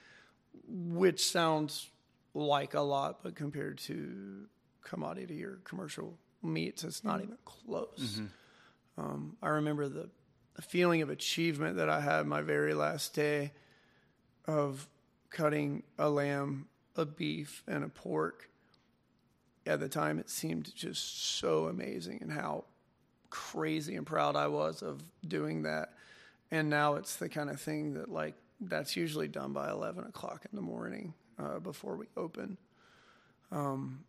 which 0.67 1.23
sounds 1.23 1.89
like 2.33 2.73
a 2.73 2.81
lot, 2.81 3.23
but 3.23 3.35
compared 3.35 3.77
to 3.77 4.47
commodity 4.83 5.43
or 5.43 5.59
commercial 5.63 6.17
meats, 6.41 6.83
it's 6.83 7.03
not 7.03 7.21
even 7.21 7.37
close. 7.45 8.15
Mm-hmm. 8.15 8.25
Um, 8.97 9.37
I 9.41 9.49
remember 9.49 9.87
the, 9.87 10.09
the 10.55 10.61
feeling 10.61 11.01
of 11.01 11.09
achievement 11.09 11.77
that 11.77 11.89
I 11.89 12.01
had 12.01 12.25
my 12.25 12.41
very 12.41 12.73
last 12.73 13.13
day 13.13 13.51
of 14.45 14.87
cutting 15.29 15.83
a 15.97 16.09
lamb, 16.09 16.67
a 16.95 17.05
beef, 17.05 17.63
and 17.67 17.83
a 17.83 17.89
pork. 17.89 18.49
At 19.65 19.79
the 19.79 19.89
time, 19.89 20.19
it 20.19 20.29
seemed 20.29 20.73
just 20.75 21.37
so 21.37 21.67
amazing 21.67 22.19
and 22.21 22.31
how 22.31 22.65
crazy 23.29 23.95
and 23.95 24.05
proud 24.05 24.35
I 24.35 24.47
was 24.47 24.81
of 24.81 25.01
doing 25.27 25.63
that. 25.63 25.93
And 26.49 26.69
now 26.69 26.95
it's 26.95 27.15
the 27.15 27.29
kind 27.29 27.49
of 27.49 27.61
thing 27.61 27.93
that, 27.93 28.09
like, 28.11 28.35
that's 28.59 28.95
usually 28.95 29.27
done 29.27 29.53
by 29.53 29.69
11 29.71 30.03
o'clock 30.05 30.45
in 30.51 30.55
the 30.55 30.61
morning 30.61 31.13
uh, 31.39 31.59
before 31.59 31.95
we 31.95 32.07
open. 32.17 32.57
Um, 33.51 34.03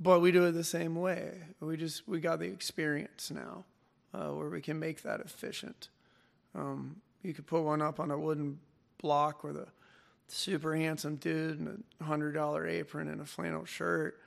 but 0.00 0.20
we 0.20 0.32
do 0.32 0.44
it 0.44 0.52
the 0.52 0.64
same 0.64 0.94
way. 0.94 1.38
We 1.60 1.76
just 1.76 2.06
we 2.08 2.20
got 2.20 2.38
the 2.38 2.46
experience 2.46 3.30
now, 3.30 3.64
uh, 4.14 4.28
where 4.28 4.48
we 4.48 4.60
can 4.60 4.78
make 4.78 5.02
that 5.02 5.20
efficient. 5.20 5.88
Um, 6.54 7.00
you 7.22 7.34
could 7.34 7.46
put 7.46 7.62
one 7.62 7.82
up 7.82 8.00
on 8.00 8.10
a 8.10 8.18
wooden 8.18 8.58
block 8.98 9.44
with 9.44 9.56
a 9.56 9.68
super 10.28 10.76
handsome 10.76 11.16
dude 11.16 11.58
in 11.58 11.82
a 12.00 12.04
hundred 12.04 12.32
dollar 12.32 12.66
apron 12.66 13.08
and 13.08 13.20
a 13.20 13.24
flannel 13.24 13.64
shirt, 13.64 14.20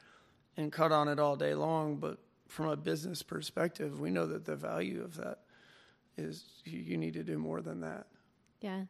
and 0.57 0.71
cut 0.71 0.91
on 0.91 1.07
it 1.07 1.19
all 1.19 1.35
day 1.35 1.53
long. 1.53 1.97
But 1.97 2.17
from 2.47 2.67
a 2.67 2.75
business 2.75 3.23
perspective, 3.23 3.99
we 3.99 4.09
know 4.09 4.25
that 4.25 4.45
the 4.45 4.55
value 4.55 5.03
of 5.03 5.15
that 5.17 5.39
is 6.17 6.43
you, 6.65 6.79
you 6.79 6.97
need 6.97 7.13
to 7.13 7.23
do 7.23 7.37
more 7.37 7.61
than 7.61 7.81
that. 7.81 8.07
Yeah, 8.59 8.81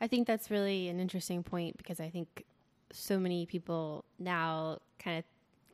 I 0.00 0.06
think 0.06 0.26
that's 0.26 0.50
really 0.50 0.88
an 0.88 1.00
interesting 1.00 1.42
point 1.42 1.76
because 1.76 1.98
I 1.98 2.08
think 2.08 2.44
so 2.92 3.18
many 3.18 3.44
people 3.46 4.04
now 4.20 4.78
kind 4.98 5.18
of 5.18 5.24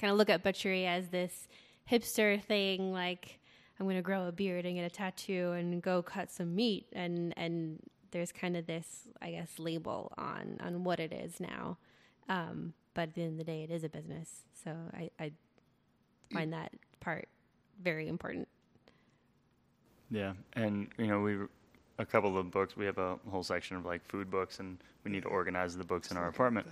kind 0.00 0.10
of 0.10 0.16
look 0.16 0.30
at 0.30 0.42
butchery 0.42 0.86
as 0.86 1.08
this 1.08 1.46
hipster 1.90 2.42
thing, 2.42 2.92
like 2.92 3.38
I'm 3.78 3.86
going 3.86 3.96
to 3.96 4.02
grow 4.02 4.26
a 4.26 4.32
beard 4.32 4.64
and 4.64 4.76
get 4.76 4.84
a 4.84 4.90
tattoo 4.90 5.52
and 5.52 5.82
go 5.82 6.02
cut 6.02 6.30
some 6.30 6.54
meat, 6.54 6.86
and 6.92 7.34
and 7.36 7.78
there's 8.10 8.32
kind 8.32 8.56
of 8.56 8.66
this, 8.66 9.08
I 9.20 9.32
guess, 9.32 9.58
label 9.58 10.12
on 10.16 10.58
on 10.60 10.84
what 10.84 11.00
it 11.00 11.12
is 11.12 11.38
now. 11.40 11.76
Um, 12.28 12.72
but 12.94 13.02
at 13.02 13.14
the 13.14 13.22
end 13.22 13.32
of 13.32 13.38
the 13.38 13.44
day, 13.44 13.62
it 13.62 13.70
is 13.70 13.84
a 13.84 13.88
business, 13.88 14.42
so 14.64 14.72
I, 14.92 15.10
I 15.18 15.32
find 16.32 16.52
that 16.52 16.72
part 17.00 17.28
very 17.82 18.08
important. 18.08 18.48
Yeah, 20.10 20.32
and 20.54 20.88
you 20.98 21.06
know 21.06 21.20
we 21.20 21.36
a 21.98 22.06
couple 22.06 22.36
of 22.38 22.50
books. 22.50 22.76
We 22.76 22.86
have 22.86 22.98
a 22.98 23.16
whole 23.30 23.42
section 23.42 23.76
of 23.76 23.84
like 23.84 24.04
food 24.06 24.30
books, 24.30 24.58
and 24.58 24.78
we 25.04 25.10
need 25.10 25.22
to 25.22 25.28
organize 25.28 25.76
the 25.76 25.84
books 25.84 26.10
in 26.10 26.16
our 26.16 26.28
apartment. 26.28 26.66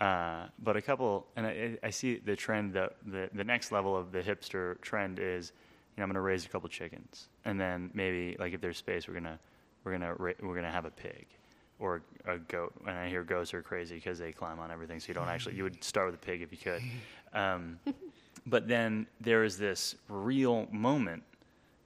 Uh, 0.00 0.46
but 0.60 0.76
a 0.76 0.82
couple, 0.82 1.26
and 1.34 1.46
I, 1.46 1.76
I, 1.82 1.90
see 1.90 2.18
the 2.18 2.36
trend 2.36 2.72
that 2.74 2.94
the, 3.04 3.28
the 3.34 3.42
next 3.42 3.72
level 3.72 3.96
of 3.96 4.12
the 4.12 4.20
hipster 4.20 4.80
trend 4.80 5.18
is, 5.18 5.52
you 5.96 6.00
know, 6.00 6.04
I'm 6.04 6.08
going 6.08 6.14
to 6.14 6.20
raise 6.20 6.44
a 6.44 6.48
couple 6.48 6.68
chickens, 6.68 7.26
and 7.44 7.60
then 7.60 7.90
maybe 7.94 8.36
like 8.38 8.52
if 8.52 8.60
there's 8.60 8.76
space, 8.76 9.08
we're 9.08 9.14
gonna 9.14 9.40
we're 9.82 9.92
gonna 9.92 10.14
ra- 10.14 10.38
we're 10.40 10.54
gonna 10.54 10.70
have 10.70 10.84
a 10.84 10.90
pig 10.90 11.26
or 11.80 12.02
a 12.26 12.38
goat. 12.38 12.74
And 12.86 12.96
I 12.96 13.08
hear 13.08 13.24
goats 13.24 13.52
are 13.54 13.62
crazy 13.62 13.96
because 13.96 14.20
they 14.20 14.30
climb 14.30 14.60
on 14.60 14.70
everything, 14.70 15.00
so 15.00 15.08
you 15.08 15.14
don't 15.14 15.28
actually 15.28 15.56
you 15.56 15.64
would 15.64 15.82
start 15.82 16.06
with 16.06 16.14
a 16.14 16.24
pig 16.24 16.42
if 16.42 16.52
you 16.52 16.58
could. 16.58 16.82
Um, 17.34 17.78
but 18.46 18.68
then 18.68 19.06
there 19.20 19.44
is 19.44 19.58
this 19.58 19.96
real 20.08 20.66
moment, 20.72 21.24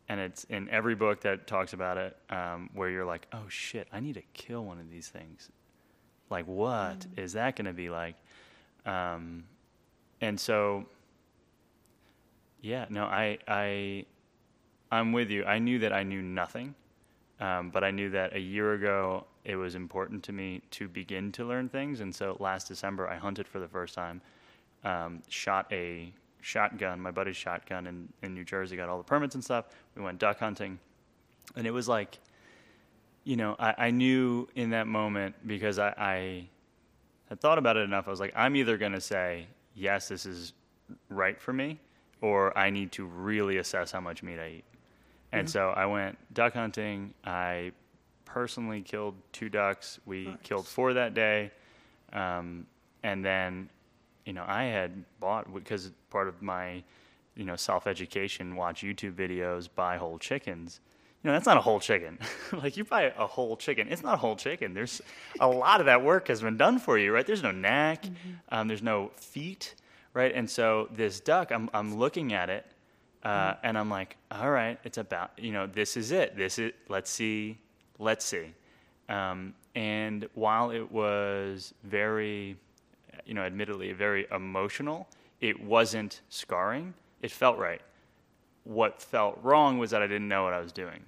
and 0.09 0.21
it's 0.21 0.45
in 0.45 0.69
every 0.69 0.95
book 0.95 1.23
that 1.23 1.49
talks 1.49 1.73
about 1.73 1.97
it, 1.99 2.17
um, 2.31 2.71
where 2.75 2.89
you're 2.91 3.05
like, 3.05 3.27
oh 3.33 3.49
shit, 3.49 3.89
I 3.93 3.99
need 3.99 4.15
to 4.15 4.23
kill 4.35 4.65
one 4.65 4.79
of 4.79 4.89
these 4.89 5.09
things 5.09 5.51
like, 6.31 6.47
what 6.47 7.01
mm. 7.01 7.19
is 7.19 7.35
that 7.35 7.57
going 7.57 7.67
to 7.67 7.73
be 7.73 7.91
like? 7.91 8.17
Um, 8.87 9.45
and 10.21 10.39
so, 10.39 10.87
yeah, 12.61 12.87
no, 12.89 13.05
I, 13.05 13.39
I, 13.47 14.07
I'm 14.91 15.13
with 15.13 15.31
you. 15.31 15.45
I 15.45 15.59
knew 15.59 15.79
that 15.81 15.93
I 15.93 16.03
knew 16.03 16.23
nothing, 16.23 16.75
um, 17.41 17.71
but 17.71 17.85
I 17.85 17.91
knew 17.91 18.11
that 18.11 18.35
a 18.35 18.41
year 18.41 18.75
ago 18.75 19.25
it 19.45 19.57
was 19.57 19.75
important 19.75 20.23
to 20.25 20.33
me 20.33 20.63
to 20.73 20.89
begin 20.89 21.33
to 21.33 21.45
learn 21.45 21.69
things. 21.69 22.01
And 22.01 22.15
so 22.15 22.37
last 22.39 22.69
December, 22.69 23.09
I 23.09 23.17
hunted 23.17 23.49
for 23.49 23.59
the 23.59 23.69
first 23.69 23.95
time, 23.95 24.21
um, 24.85 25.23
shot 25.29 25.67
a 25.73 26.13
shotgun, 26.41 27.01
my 27.01 27.11
buddy's 27.11 27.37
shotgun 27.37 27.87
in, 27.87 28.09
in 28.23 28.35
New 28.35 28.45
Jersey, 28.45 28.77
got 28.77 28.89
all 28.89 28.99
the 28.99 29.05
permits 29.05 29.35
and 29.35 29.43
stuff. 29.43 29.67
We 29.97 30.03
went 30.03 30.19
duck 30.19 30.39
hunting, 30.39 30.79
and 31.57 31.67
it 31.67 31.71
was 31.71 31.89
like 31.89 32.19
you 33.25 33.37
know, 33.37 33.57
I, 33.59 33.75
I 33.79 33.91
knew 33.91 34.49
in 34.55 34.71
that 34.71 34.87
moment 34.87 35.35
because 35.47 35.79
I, 35.79 35.95
I 35.97 36.49
had 37.29 37.41
thought 37.41 37.59
about 37.59 37.77
it 37.77 37.81
enough. 37.81 38.07
I 38.09 38.11
was 38.11 38.21
like, 38.21 38.33
I'm 38.37 38.57
either 38.57 38.77
going 38.77 38.93
to 38.93 39.01
say, 39.01 39.47
yes, 39.75 40.09
this 40.09 40.27
is 40.27 40.53
right 41.09 41.41
for 41.41 41.53
me, 41.53 41.79
or 42.21 42.57
I 42.59 42.71
need 42.71 42.93
to 42.93 43.05
really 43.05 43.59
assess 43.59 43.93
how 43.93 44.01
much 44.01 44.23
meat 44.23 44.39
I 44.39 44.49
eat. 44.49 44.65
And 45.31 45.47
mm-hmm. 45.47 45.53
so 45.53 45.71
I 45.71 45.87
went 45.87 46.19
duck 46.35 46.55
hunting. 46.55 47.15
I 47.25 47.73
personally 48.25 48.83
killed 48.83 49.15
two 49.33 49.49
ducks. 49.49 50.01
We 50.05 50.27
nice. 50.27 50.37
killed 50.43 50.67
four 50.67 50.93
that 50.95 51.15
day. 51.15 51.53
Um, 52.13 52.67
and 53.03 53.25
then, 53.25 53.71
you 54.27 54.33
know, 54.33 54.45
I 54.47 54.65
had 54.65 55.05
bought, 55.21 55.53
because 55.55 55.91
part 56.11 56.29
of 56.29 56.43
my, 56.43 56.83
you 57.35 57.45
know, 57.45 57.57
self 57.57 57.87
education, 57.87 58.57
watch 58.57 58.83
YouTube 58.83 59.15
videos, 59.15 59.69
buy 59.75 59.97
whole 59.97 60.19
chickens 60.19 60.81
you 61.23 61.29
know, 61.29 61.35
that's 61.35 61.47
not 61.47 61.57
a 61.57 61.61
whole 61.61 61.79
chicken. 61.79 62.19
like 62.53 62.77
you 62.77 62.85
buy 62.85 63.13
a 63.17 63.27
whole 63.27 63.57
chicken, 63.57 63.87
it's 63.89 64.03
not 64.03 64.15
a 64.15 64.17
whole 64.17 64.35
chicken. 64.35 64.75
There's 64.75 65.01
a 65.39 65.47
lot 65.47 65.81
of 65.81 65.87
that 65.87 66.03
work 66.03 66.29
has 66.29 66.41
been 66.41 66.57
done 66.57 66.79
for 66.79 66.99
you, 66.99 67.13
right? 67.13 67.25
There's 67.25 67.43
no 67.43 67.53
neck, 67.53 68.03
mm-hmm. 68.03 68.31
um, 68.49 68.67
there's 68.67 68.83
no 68.83 69.13
feet, 69.17 69.77
right? 70.15 70.33
And 70.35 70.51
so 70.51 70.89
this 70.93 71.21
duck, 71.21 71.53
I'm 71.53 71.71
I'm 71.73 71.97
looking 71.97 72.33
at 72.33 72.51
it, 72.51 72.67
uh, 73.23 73.29
mm-hmm. 73.29 73.67
and 73.67 73.79
I'm 73.79 73.89
like, 73.89 74.17
all 74.33 74.51
right, 74.51 74.79
it's 74.83 74.99
about 74.99 75.31
you 75.39 75.53
know, 75.53 75.67
this 75.67 75.97
is 75.97 76.11
it. 76.11 76.37
This 76.37 76.59
is 76.59 76.73
let's 76.89 77.11
see, 77.11 77.59
let's 78.01 78.25
see. 78.25 78.53
Um, 79.09 79.55
and 79.77 80.29
while 80.35 80.71
it 80.71 80.91
was 80.91 81.73
very, 81.85 82.57
you 83.25 83.35
know, 83.35 83.43
admittedly 83.43 83.93
very 83.93 84.27
emotional, 84.33 85.09
it 85.41 85.63
wasn't 85.63 86.21
scarring. 86.31 86.95
It 87.21 87.31
felt 87.31 87.59
right. 87.59 87.81
What 88.65 89.01
felt 89.01 89.39
wrong 89.43 89.79
was 89.79 89.91
that 89.91 90.03
I 90.03 90.07
didn't 90.09 90.29
know 90.29 90.45
what 90.45 90.53
I 90.53 90.61
was 90.61 90.73
doing 90.73 91.05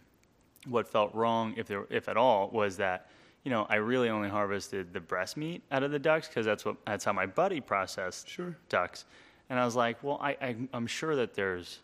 what 0.67 0.89
felt 0.89 1.15
wrong, 1.15 1.55
if 1.57 1.67
there, 1.67 1.85
if 1.91 2.09
at 2.09 2.17
all, 2.17 2.49
was 2.51 2.77
that 2.79 3.09
you 3.45 3.51
know 3.51 3.67
I 3.69 3.77
really 3.77 4.09
only 4.09 4.29
harvested 4.29 4.93
the 4.93 5.01
breast 5.01 5.37
meat 5.37 5.63
out 5.71 5.83
of 5.83 5.91
the 5.91 5.99
ducks 5.99 6.29
because 6.29 6.47
that's 6.47 6.65
what 6.65 6.77
that's 6.87 7.05
how 7.05 7.13
my 7.13 7.27
buddy 7.27 7.61
processed 7.61 8.29
sure. 8.29 8.57
ducks, 8.69 9.05
and 9.51 9.59
I 9.59 9.65
was 9.65 9.77
like, 9.77 10.03
well, 10.03 10.19
I, 10.21 10.31
I 10.41 10.57
I'm 10.73 10.87
sure 10.87 11.17
that 11.17 11.35
there's, 11.35 11.81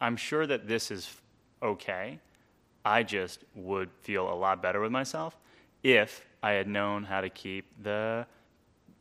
I'm 0.00 0.16
sure 0.16 0.46
that 0.46 0.68
this 0.68 0.90
is 0.90 1.14
okay. 1.62 2.18
I 2.84 3.02
just 3.02 3.44
would 3.54 3.90
feel 4.02 4.32
a 4.32 4.34
lot 4.34 4.60
better 4.60 4.80
with 4.80 4.90
myself 4.90 5.36
if 5.82 6.24
I 6.42 6.52
had 6.52 6.66
known 6.66 7.04
how 7.04 7.20
to 7.20 7.30
keep 7.30 7.66
the 7.82 8.26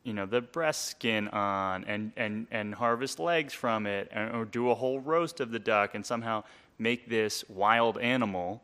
you 0.04 0.14
know 0.14 0.26
the 0.26 0.42
breast 0.42 0.86
skin 0.86 1.28
on 1.30 1.84
and 1.86 2.12
and 2.16 2.48
and 2.52 2.74
harvest 2.74 3.20
legs 3.20 3.54
from 3.54 3.86
it 3.86 4.10
and, 4.12 4.34
or 4.36 4.46
do 4.46 4.72
a 4.72 4.76
whole 4.76 5.00
roast 5.00 5.40
of 5.40 5.52
the 5.52 5.60
duck 5.60 5.94
and 5.94 6.06
somehow 6.06 6.44
make 6.80 7.08
this 7.08 7.44
wild 7.50 7.98
animal 8.00 8.62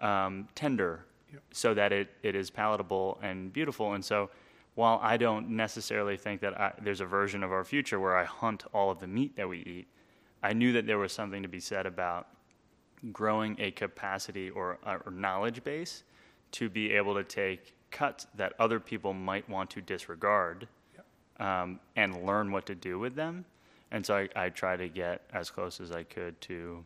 um, 0.00 0.48
tender 0.54 1.04
so 1.52 1.74
that 1.74 1.92
it, 1.92 2.08
it 2.22 2.34
is 2.34 2.50
palatable 2.50 3.18
and 3.22 3.52
beautiful. 3.52 3.94
And 3.94 4.04
so 4.04 4.30
while 4.76 5.00
i 5.02 5.16
don't 5.16 5.48
necessarily 5.48 6.18
think 6.18 6.40
that 6.42 6.60
I, 6.60 6.70
there's 6.82 7.00
a 7.00 7.06
version 7.06 7.42
of 7.42 7.50
our 7.50 7.64
future 7.64 7.98
where 7.98 8.14
i 8.14 8.24
hunt 8.24 8.64
all 8.74 8.90
of 8.90 9.00
the 9.00 9.06
meat 9.06 9.34
that 9.36 9.48
we 9.48 9.60
eat 9.60 9.88
i 10.42 10.52
knew 10.52 10.72
that 10.74 10.86
there 10.86 10.98
was 10.98 11.12
something 11.12 11.42
to 11.42 11.48
be 11.48 11.60
said 11.60 11.86
about 11.86 12.28
growing 13.12 13.56
a 13.58 13.70
capacity 13.70 14.50
or, 14.50 14.78
or 14.84 15.10
knowledge 15.10 15.62
base 15.64 16.04
to 16.52 16.68
be 16.68 16.92
able 16.92 17.14
to 17.14 17.24
take 17.24 17.74
cuts 17.90 18.26
that 18.34 18.52
other 18.58 18.80
people 18.80 19.12
might 19.12 19.48
want 19.48 19.70
to 19.70 19.80
disregard 19.80 20.68
um, 21.38 21.78
and 21.96 22.24
learn 22.24 22.50
what 22.50 22.66
to 22.66 22.74
do 22.74 22.98
with 22.98 23.14
them. 23.14 23.44
And 23.90 24.04
so 24.04 24.16
I, 24.16 24.28
I 24.34 24.48
try 24.48 24.76
to 24.76 24.88
get 24.88 25.22
as 25.32 25.50
close 25.50 25.80
as 25.80 25.92
I 25.92 26.02
could 26.02 26.40
to, 26.42 26.84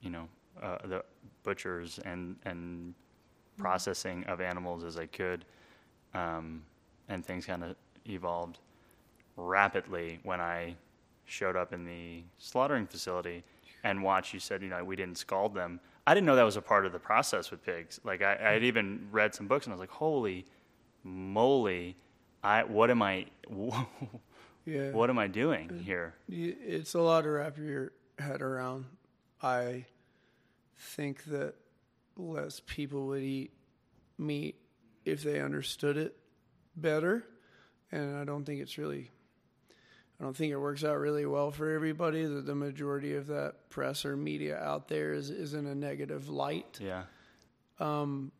you 0.00 0.10
know, 0.10 0.28
uh, 0.62 0.78
the 0.84 1.04
butchers 1.42 1.98
and 2.04 2.36
and 2.44 2.94
processing 3.58 4.24
of 4.24 4.40
animals 4.40 4.84
as 4.84 4.96
I 4.96 5.06
could, 5.06 5.44
um, 6.14 6.62
and 7.08 7.24
things 7.24 7.44
kind 7.46 7.62
of 7.64 7.76
evolved 8.08 8.58
rapidly 9.36 10.18
when 10.22 10.40
I 10.40 10.74
showed 11.24 11.56
up 11.56 11.72
in 11.72 11.84
the 11.84 12.22
slaughtering 12.38 12.86
facility 12.86 13.44
and 13.84 14.02
watched. 14.02 14.34
You 14.34 14.40
said, 14.40 14.62
you 14.62 14.68
know, 14.68 14.82
we 14.84 14.96
didn't 14.96 15.18
scald 15.18 15.54
them. 15.54 15.80
I 16.06 16.14
didn't 16.14 16.26
know 16.26 16.36
that 16.36 16.42
was 16.42 16.56
a 16.56 16.62
part 16.62 16.86
of 16.86 16.92
the 16.92 16.98
process 16.98 17.50
with 17.50 17.64
pigs. 17.64 18.00
Like 18.04 18.22
I, 18.22 18.32
I 18.40 18.52
had 18.52 18.64
even 18.64 19.06
read 19.10 19.34
some 19.34 19.46
books 19.46 19.66
and 19.66 19.72
I 19.72 19.74
was 19.74 19.80
like, 19.80 19.90
holy 19.90 20.46
moly 21.02 21.96
I 22.42 22.64
what 22.64 22.90
am 22.90 23.02
I 23.02 23.26
Yeah. 24.66 24.90
what 24.90 25.08
am 25.08 25.18
I 25.18 25.26
doing 25.26 25.70
here? 25.84 26.14
It's 26.28 26.94
a 26.94 27.00
lot 27.00 27.22
to 27.22 27.30
wrap 27.30 27.56
your 27.56 27.92
head 28.18 28.42
around. 28.42 28.84
I 29.42 29.86
think 30.80 31.24
that 31.24 31.54
less 32.16 32.60
people 32.66 33.06
would 33.08 33.22
eat 33.22 33.52
meat 34.18 34.56
if 35.04 35.22
they 35.22 35.40
understood 35.40 35.96
it 35.96 36.16
better. 36.76 37.24
And 37.92 38.16
I 38.16 38.24
don't 38.24 38.44
think 38.44 38.60
it's 38.60 38.78
really, 38.78 39.10
I 40.20 40.24
don't 40.24 40.36
think 40.36 40.52
it 40.52 40.58
works 40.58 40.84
out 40.84 40.98
really 40.98 41.26
well 41.26 41.50
for 41.50 41.70
everybody 41.70 42.24
that 42.24 42.46
the 42.46 42.54
majority 42.54 43.14
of 43.14 43.26
that 43.28 43.68
press 43.70 44.04
or 44.04 44.16
media 44.16 44.58
out 44.58 44.88
there 44.88 45.12
is, 45.12 45.30
is 45.30 45.54
in 45.54 45.66
a 45.66 45.74
negative 45.74 46.28
light. 46.28 46.78
Yeah. 46.80 47.02
Um, 47.78 48.32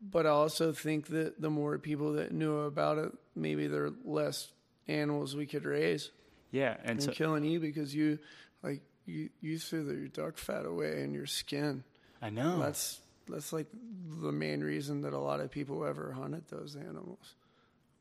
but 0.00 0.26
I 0.26 0.30
also 0.30 0.72
think 0.72 1.08
that 1.08 1.40
the 1.40 1.50
more 1.50 1.78
people 1.78 2.14
that 2.14 2.32
knew 2.32 2.58
about 2.60 2.98
it, 2.98 3.12
maybe 3.34 3.66
there 3.66 3.86
are 3.86 3.94
less 4.04 4.48
animals 4.86 5.34
we 5.34 5.46
could 5.46 5.64
raise. 5.64 6.10
Yeah, 6.50 6.76
and 6.80 6.92
and 6.92 7.02
so 7.02 7.12
killing 7.12 7.44
you 7.44 7.60
because 7.60 7.94
you 7.94 8.18
like 8.62 8.80
you 9.08 9.30
you 9.40 9.58
threw 9.58 9.84
the, 9.84 9.94
your 9.94 10.08
duck 10.08 10.36
fat 10.38 10.66
away 10.66 11.02
in 11.02 11.12
your 11.14 11.26
skin. 11.26 11.82
I 12.22 12.30
know. 12.30 12.58
That's 12.60 13.00
that's 13.28 13.52
like 13.52 13.66
the 14.20 14.32
main 14.32 14.60
reason 14.62 15.02
that 15.02 15.12
a 15.12 15.18
lot 15.18 15.40
of 15.40 15.50
people 15.50 15.84
ever 15.84 16.12
hunted 16.12 16.44
those 16.48 16.76
animals 16.76 17.34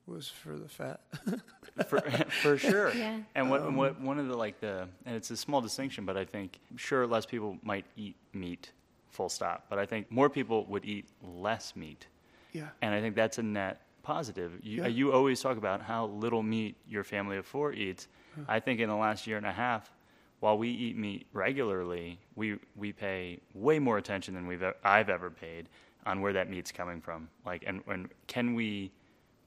was 0.06 0.30
for 0.30 0.58
the 0.58 0.70
fat. 0.70 1.02
for, 1.88 2.00
for 2.42 2.58
sure. 2.58 2.94
Yeah. 2.94 3.20
And 3.36 3.50
what, 3.50 3.62
um, 3.62 3.76
what 3.76 4.00
one 4.00 4.20
of 4.20 4.28
the 4.28 4.38
like 4.38 4.60
the 4.62 4.88
and 5.06 5.16
it's 5.16 5.30
a 5.32 5.38
small 5.38 5.62
distinction, 5.62 6.06
but 6.06 6.16
I 6.18 6.26
think 6.26 6.60
sure 6.76 7.06
less 7.08 7.26
people 7.26 7.58
might 7.64 7.86
eat 7.96 8.16
meat, 8.34 8.72
full 9.10 9.30
stop. 9.30 9.66
But 9.70 9.80
I 9.80 9.86
think 9.86 10.10
more 10.12 10.30
people 10.30 10.66
would 10.66 10.86
eat 10.86 11.06
less 11.22 11.76
meat, 11.76 12.08
yeah, 12.54 12.70
and 12.82 12.94
I 12.96 13.02
think 13.02 13.16
that's 13.16 13.38
a 13.38 13.44
net 13.44 13.82
positive. 14.04 14.54
You, 14.64 14.84
Yeah. 14.84 14.88
you 14.88 15.12
always 15.12 15.42
talk 15.42 15.58
about 15.58 15.82
how 15.82 16.06
little 16.08 16.42
meat 16.42 16.78
your 16.88 17.04
family 17.04 17.36
of 17.38 17.46
four 17.46 17.74
eats. 17.74 18.08
I 18.48 18.60
think 18.62 18.80
in 18.80 18.88
the 18.88 18.96
last 18.96 19.26
year 19.28 19.36
and 19.38 19.46
a 19.48 19.52
half, 19.52 19.92
while 20.40 20.58
we 20.58 20.70
eat 20.70 20.96
meat 20.98 21.26
regularly, 21.34 22.20
we 22.36 22.58
we 22.76 22.94
pay 22.94 23.40
way 23.54 23.80
more 23.80 23.98
attention 23.98 24.34
than 24.34 24.48
we've 24.48 24.64
I've 24.84 25.10
ever 25.10 25.30
paid 25.30 25.68
on 26.06 26.22
where 26.22 26.34
that 26.34 26.50
meat's 26.50 26.72
coming 26.72 27.02
from. 27.02 27.28
Like, 27.46 27.64
and, 27.68 27.82
and 27.88 28.10
can 28.28 28.54
we, 28.54 28.92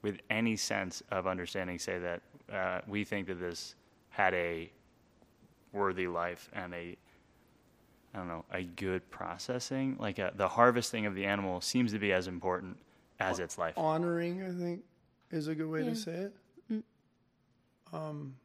with 0.03 0.17
any 0.29 0.55
sense 0.55 1.01
of 1.09 1.25
understanding, 1.25 1.79
say 1.79 1.97
that 1.99 2.21
uh, 2.53 2.81
we 2.87 3.03
think 3.03 3.27
that 3.27 3.39
this 3.39 3.75
had 4.09 4.33
a 4.33 4.69
worthy 5.73 6.07
life 6.07 6.49
and 6.53 6.73
a 6.73 6.97
I 8.13 8.17
don't 8.17 8.27
know 8.27 8.43
a 8.51 8.63
good 8.63 9.09
processing, 9.09 9.95
like 9.99 10.19
a, 10.19 10.33
the 10.35 10.49
harvesting 10.49 11.05
of 11.05 11.15
the 11.15 11.25
animal 11.25 11.61
seems 11.61 11.93
to 11.93 11.99
be 11.99 12.11
as 12.11 12.27
important 12.27 12.77
as 13.19 13.39
its 13.39 13.57
life. 13.57 13.75
honoring 13.77 14.43
I 14.43 14.51
think 14.51 14.81
is 15.31 15.47
a 15.47 15.55
good 15.55 15.69
way 15.69 15.83
Yeah. 15.83 15.89
to 15.91 15.95
say 15.95 16.11
it. 16.11 16.33
Um, 17.93 18.35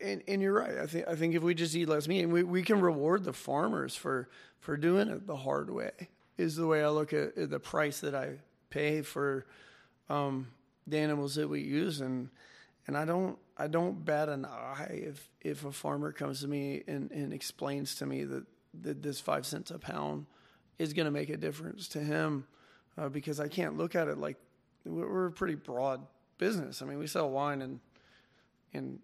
and, 0.00 0.22
and 0.26 0.42
you're 0.42 0.54
right. 0.54 0.78
I 0.78 0.86
think 0.86 1.08
I 1.08 1.14
think 1.14 1.34
if 1.34 1.42
we 1.42 1.54
just 1.54 1.74
eat 1.74 1.88
less 1.88 2.08
meat, 2.08 2.22
and 2.22 2.32
we, 2.32 2.42
we 2.42 2.62
can 2.62 2.80
reward 2.80 3.24
the 3.24 3.32
farmers 3.32 3.94
for 3.94 4.28
for 4.60 4.76
doing 4.76 5.08
it 5.08 5.26
the 5.26 5.36
hard 5.36 5.70
way. 5.70 5.92
Is 6.36 6.56
the 6.56 6.66
way 6.66 6.84
I 6.84 6.88
look 6.88 7.12
at 7.12 7.50
the 7.50 7.58
price 7.58 8.00
that 8.00 8.14
I 8.14 8.38
pay 8.70 9.02
for 9.02 9.44
um, 10.08 10.48
the 10.86 10.98
animals 10.98 11.34
that 11.34 11.48
we 11.48 11.60
use, 11.60 12.00
and 12.00 12.28
and 12.86 12.96
I 12.96 13.04
don't 13.04 13.38
I 13.56 13.66
don't 13.66 14.04
bat 14.04 14.28
an 14.28 14.44
eye 14.44 15.02
if 15.04 15.28
if 15.40 15.64
a 15.64 15.72
farmer 15.72 16.12
comes 16.12 16.40
to 16.42 16.48
me 16.48 16.82
and, 16.86 17.10
and 17.10 17.32
explains 17.32 17.96
to 17.96 18.06
me 18.06 18.24
that, 18.24 18.44
that 18.82 19.02
this 19.02 19.20
five 19.20 19.46
cents 19.46 19.70
a 19.70 19.78
pound 19.78 20.26
is 20.78 20.92
going 20.92 21.06
to 21.06 21.10
make 21.10 21.28
a 21.28 21.36
difference 21.36 21.88
to 21.88 21.98
him, 21.98 22.46
uh, 22.96 23.08
because 23.08 23.40
I 23.40 23.48
can't 23.48 23.76
look 23.76 23.96
at 23.96 24.08
it 24.08 24.18
like 24.18 24.36
we're 24.84 25.12
we're 25.12 25.26
a 25.26 25.32
pretty 25.32 25.56
broad 25.56 26.06
business. 26.38 26.82
I 26.82 26.86
mean, 26.86 26.98
we 26.98 27.06
sell 27.06 27.30
wine 27.30 27.62
and 27.62 27.80
and 28.72 29.00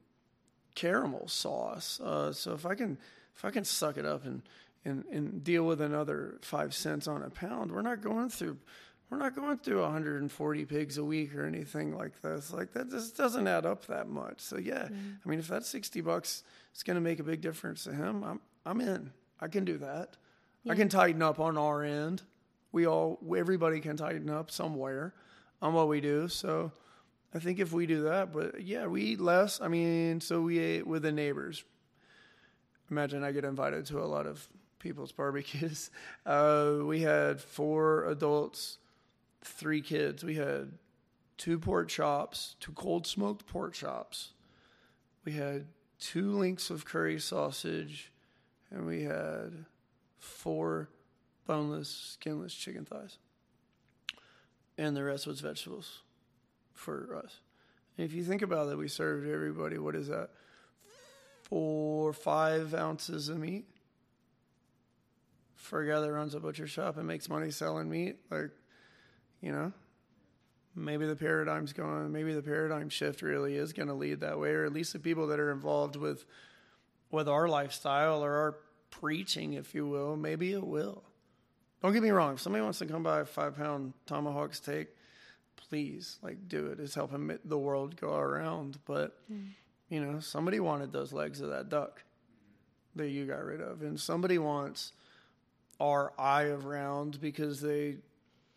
caramel 0.75 1.29
sauce. 1.29 2.01
Uh, 2.01 2.33
so 2.33 2.53
if 2.53 2.67
I 2.67 2.75
can 2.75 2.99
if 3.35 3.45
I 3.45 3.51
can 3.51 3.65
suck 3.65 3.97
it 3.97 4.05
up 4.05 4.25
and, 4.25 4.43
and 4.85 5.05
and 5.11 5.43
deal 5.43 5.65
with 5.65 5.81
another 5.81 6.39
five 6.43 6.75
cents 6.75 7.09
on 7.09 7.23
a 7.23 7.31
pound, 7.31 7.73
we're 7.73 7.83
not 7.83 8.01
going 8.01 8.29
through 8.29 8.59
we're 9.11 9.19
not 9.19 9.37
going 9.37 9.59
through 9.59 9.83
140 9.83 10.65
pigs 10.65 10.99
a 10.99 11.05
week 11.05 11.35
or 11.37 11.47
anything 11.47 11.97
like 11.97 12.21
this. 12.23 12.53
Like 12.53 12.73
that 12.73 12.91
just 12.91 13.17
doesn't 13.17 13.47
add 13.47 13.67
up 13.67 13.87
that 13.87 14.09
much. 14.09 14.41
So 14.41 14.59
yeah, 14.59 14.89
I 14.91 15.29
mean 15.29 15.39
if 15.39 15.49
that's 15.49 15.69
60 15.69 16.01
bucks, 16.01 16.43
it's 16.73 16.83
going 16.83 16.97
to 16.97 17.01
make 17.01 17.21
a 17.21 17.25
big 17.25 17.41
difference 17.41 17.85
to 17.85 17.93
him. 17.93 18.25
I'm 18.25 18.41
I'm 18.67 18.81
in. 18.81 19.13
I 19.41 19.49
can 19.49 19.65
do 19.65 19.79
that. 19.79 20.17
I 20.69 20.75
can 20.75 20.89
tighten 20.89 21.21
up 21.21 21.41
on 21.41 21.59
our 21.59 21.83
end. 21.83 22.23
We 22.73 22.87
all 22.87 23.19
everybody 23.37 23.81
can 23.81 23.97
tighten 23.97 24.31
up 24.31 24.51
somewhere 24.51 25.15
on 25.61 25.75
what 25.75 25.89
we 25.89 26.01
do. 26.01 26.29
So 26.29 26.73
I 27.35 27.41
think 27.41 27.59
if 27.59 27.73
we 27.73 27.87
do 27.87 28.05
that, 28.05 28.33
but 28.33 28.63
yeah, 28.63 28.87
we 28.87 29.03
eat 29.03 29.21
less. 29.21 29.61
I 29.61 29.67
mean, 29.67 30.21
so 30.21 30.41
we 30.41 30.61
ate 30.61 30.87
with 30.87 31.03
the 31.03 31.11
neighbors. 31.11 31.65
Imagine 32.91 33.25
I 33.25 33.33
get 33.33 33.45
invited 33.45 33.87
to 33.87 33.99
a 33.99 34.07
lot 34.07 34.27
of 34.27 34.47
people's 34.79 35.11
barbecues. 35.17 35.91
Uh, 36.25 36.77
we 36.85 37.01
had 37.01 37.41
four 37.41 38.05
adults, 38.05 38.79
three 39.43 39.81
kids. 39.81 40.23
We 40.23 40.37
had 40.37 40.73
two 41.37 41.59
pork 41.59 41.89
chops, 41.89 42.55
two 42.61 42.73
cold 42.73 43.05
smoked 43.05 43.47
pork 43.47 43.73
chops. 43.73 44.33
We 45.25 45.33
had 45.33 45.67
two 45.99 46.31
links 46.31 46.71
of 46.71 46.85
curry 46.85 47.19
sausage, 47.19 48.13
and 48.71 48.87
we 48.87 49.03
had 49.03 49.65
four 50.19 50.89
boneless, 51.47 51.89
skinless 51.89 52.55
chicken 52.55 52.85
thighs. 52.85 53.19
And 54.79 54.97
the 54.97 55.03
rest 55.03 55.27
was 55.27 55.41
vegetables 55.41 56.03
for 56.85 57.21
us. 57.25 57.41
And 57.97 58.05
if 58.05 58.13
you 58.13 58.23
think 58.23 58.43
about 58.43 58.69
it, 58.69 58.77
we 58.77 58.89
served 58.89 59.29
everybody, 59.29 59.79
what 59.79 59.95
is 59.95 60.09
that? 60.09 60.31
Four, 61.43 62.13
five 62.13 62.75
ounces 62.75 63.29
of 63.29 63.39
meat 63.39 63.65
for 65.55 65.83
a 65.83 65.89
guy 65.89 66.01
that 66.01 66.13
runs 66.13 66.35
a 66.35 66.41
butcher 66.41 66.67
shop 66.67 66.97
and 66.97 67.07
makes 67.07 67.29
money 67.29 67.51
selling 67.51 67.89
meat. 67.89 68.17
Like, 68.31 68.51
you 69.41 69.53
know, 69.53 69.73
maybe 70.75 71.07
the 71.07 71.17
paradigm's 71.17 71.73
going, 71.73 72.13
maybe 72.13 72.35
the 72.35 72.43
paradigm 72.43 72.89
shift 72.89 73.23
really 73.23 73.57
is 73.57 73.73
going 73.73 73.89
to 73.89 73.95
lead 73.95 74.21
that 74.21 74.39
way, 74.39 74.51
or 74.51 74.65
at 74.65 74.73
least 74.73 74.93
the 74.93 74.99
people 74.99 75.27
that 75.29 75.41
are 75.41 75.53
involved 75.53 75.97
with 75.97 76.25
with 77.11 77.29
our 77.29 77.49
lifestyle 77.49 78.25
or 78.25 78.33
our 78.33 78.57
preaching, 78.91 79.53
if 79.53 79.75
you 79.75 79.87
will, 79.87 80.17
maybe 80.17 80.53
it 80.53 80.67
will. 80.67 81.05
Don't 81.81 81.93
get 81.93 82.03
me 82.03 82.11
wrong. 82.11 82.35
If 82.35 82.41
somebody 82.41 82.63
wants 82.63 82.79
to 82.81 82.87
come 82.87 83.03
buy 83.03 83.21
a 83.21 83.25
five 83.25 83.57
pound 83.57 83.93
tomahawk 84.07 84.55
steak, 84.55 84.89
please, 85.57 86.19
like, 86.23 86.49
do 86.49 86.67
it. 86.67 86.81
It's 86.81 86.95
helping 86.95 87.39
the 87.45 87.59
world 87.59 87.97
go 88.01 88.15
around. 88.15 88.79
But, 88.85 89.19
you 89.89 90.05
know, 90.05 90.21
somebody 90.21 90.61
wanted 90.61 90.93
those 90.93 91.13
legs 91.13 91.41
of 91.41 91.51
that 91.51 91.69
duck 91.69 92.03
that 92.97 93.09
you 93.09 93.27
got 93.27 93.45
rid 93.45 93.61
of, 93.61 93.83
and 93.83 93.99
somebody 93.99 94.39
wants 94.39 94.93
our 95.81 96.13
eye 96.19 96.45
of 96.45 96.65
round 96.65 97.21
because 97.21 97.61
they 97.61 97.97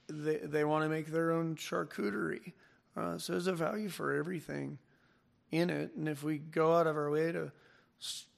they 0.07 0.37
they 0.37 0.63
want 0.63 0.83
to 0.83 0.89
make 0.89 1.07
their 1.07 1.31
own 1.31 1.55
charcuterie. 1.55 2.53
Uh, 2.95 3.17
so 3.17 3.33
there's 3.33 3.47
a 3.47 3.53
value 3.53 3.89
for 3.89 4.13
everything 4.13 4.77
in 5.51 5.69
it, 5.69 5.91
and 5.95 6.07
if 6.07 6.23
we 6.23 6.37
go 6.37 6.75
out 6.75 6.87
of 6.87 6.95
our 6.95 7.09
way 7.09 7.31
to 7.31 7.51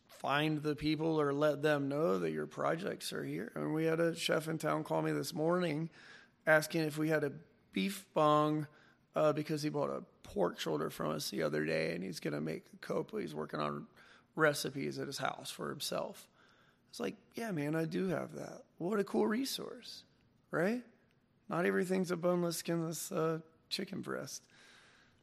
find 0.08 0.62
the 0.64 0.76
people 0.76 1.20
or 1.20 1.32
let 1.34 1.62
them 1.62 1.88
know 1.88 2.20
that 2.20 2.32
your 2.32 2.46
projects 2.46 3.14
are 3.14 3.24
here. 3.24 3.52
Mean, 3.56 3.74
we 3.74 3.86
had 3.86 4.02
a 4.02 4.14
chef 4.14 4.48
in 4.50 4.58
town 4.58 4.84
call 4.84 5.02
me 5.02 5.14
this 5.14 5.34
morning 5.34 5.90
asking 6.46 6.82
if 6.82 6.98
we 6.98 7.08
had 7.08 7.24
a 7.24 7.32
beef 7.74 8.06
bung 8.14 8.68
uh, 9.16 9.34
because 9.34 9.62
he 9.62 9.70
bought 9.70 9.90
a 9.90 10.04
pork 10.24 10.60
shoulder 10.60 10.90
from 10.90 11.12
us 11.12 11.30
the 11.30 11.44
other 11.44 11.66
day, 11.66 11.94
and 11.94 12.04
he's 12.04 12.20
gonna 12.20 12.42
make 12.42 12.66
a 12.74 12.78
coppa. 12.86 13.22
He's 13.22 13.36
working 13.36 13.60
on 13.60 13.88
recipes 14.36 15.00
at 15.00 15.08
his 15.08 15.18
house 15.18 15.50
for 15.50 15.70
himself. 15.70 16.28
It's 16.90 17.00
like, 17.00 17.16
yeah, 17.36 17.52
man, 17.52 17.76
I 17.76 17.86
do 17.86 18.08
have 18.08 18.34
that. 18.34 18.64
What 18.78 19.00
a 19.00 19.04
cool 19.04 19.28
resource, 19.28 20.04
right? 20.52 20.82
Not 21.50 21.66
everything's 21.66 22.12
a 22.12 22.18
boneless, 22.18 22.58
skinless 22.58 23.12
uh, 23.12 23.40
chicken 23.70 24.02
breast. 24.02 24.44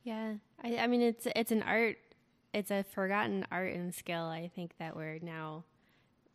Yeah, 0.05 0.34
I, 0.62 0.76
I 0.76 0.86
mean 0.86 1.03
it's 1.03 1.26
it's 1.34 1.51
an 1.51 1.62
art. 1.62 1.99
It's 2.53 2.70
a 2.70 2.84
forgotten 2.84 3.44
art 3.51 3.74
and 3.74 3.94
skill. 3.94 4.24
I 4.24 4.51
think 4.55 4.72
that 4.78 4.97
we're 4.97 5.18
now 5.20 5.64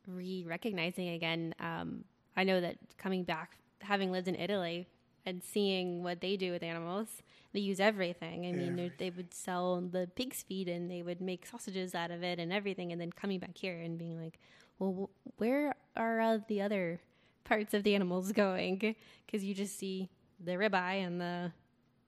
re-recognizing 0.07 1.09
again. 1.09 1.55
Um, 1.59 2.03
I 2.35 2.43
know 2.43 2.59
that 2.61 2.77
coming 2.97 3.23
back, 3.23 3.57
having 3.79 4.11
lived 4.11 4.27
in 4.27 4.35
Italy 4.35 4.87
and 5.25 5.43
seeing 5.43 6.03
what 6.03 6.21
they 6.21 6.35
do 6.37 6.51
with 6.51 6.63
animals, 6.63 7.21
they 7.53 7.59
use 7.59 7.79
everything. 7.79 8.45
I 8.45 8.51
mean, 8.53 8.75
they- 8.75 8.91
they 8.97 9.09
would 9.09 9.33
sell 9.33 9.79
the 9.81 10.09
pig's 10.15 10.41
feet 10.43 10.67
and 10.67 10.89
they 10.89 11.01
would 11.03 11.21
make 11.21 11.45
sausages 11.45 11.93
out 11.93 12.11
of 12.11 12.23
it 12.23 12.39
and 12.39 12.51
everything. 12.51 12.91
And 12.91 12.99
then 12.99 13.11
coming 13.11 13.39
back 13.39 13.57
here 13.57 13.77
and 13.79 13.97
being 13.97 14.19
like, 14.21 14.39
well, 14.79 15.09
wh- 15.25 15.39
where 15.39 15.75
are 15.95 16.19
all 16.21 16.39
the 16.47 16.61
other 16.61 16.99
parts 17.43 17.73
of 17.73 17.83
the 17.83 17.93
animals 17.95 18.31
going? 18.43 18.77
Because 19.25 19.43
you 19.43 19.53
just 19.53 19.77
see 19.77 20.09
the 20.43 20.53
ribeye 20.53 21.05
and 21.05 21.19
the, 21.21 21.51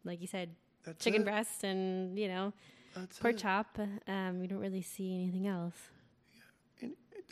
like 0.03 0.21
you 0.21 0.27
said, 0.27 0.49
That's 0.83 1.03
chicken 1.03 1.21
it. 1.21 1.25
breast 1.25 1.63
and 1.63 2.17
you 2.17 2.27
know 2.27 2.51
That's 2.95 3.19
pork 3.19 3.35
it. 3.35 3.39
chop. 3.39 3.77
Um, 4.07 4.41
you 4.41 4.47
don't 4.47 4.59
really 4.59 4.81
see 4.81 5.13
anything 5.13 5.45
else. 5.47 5.75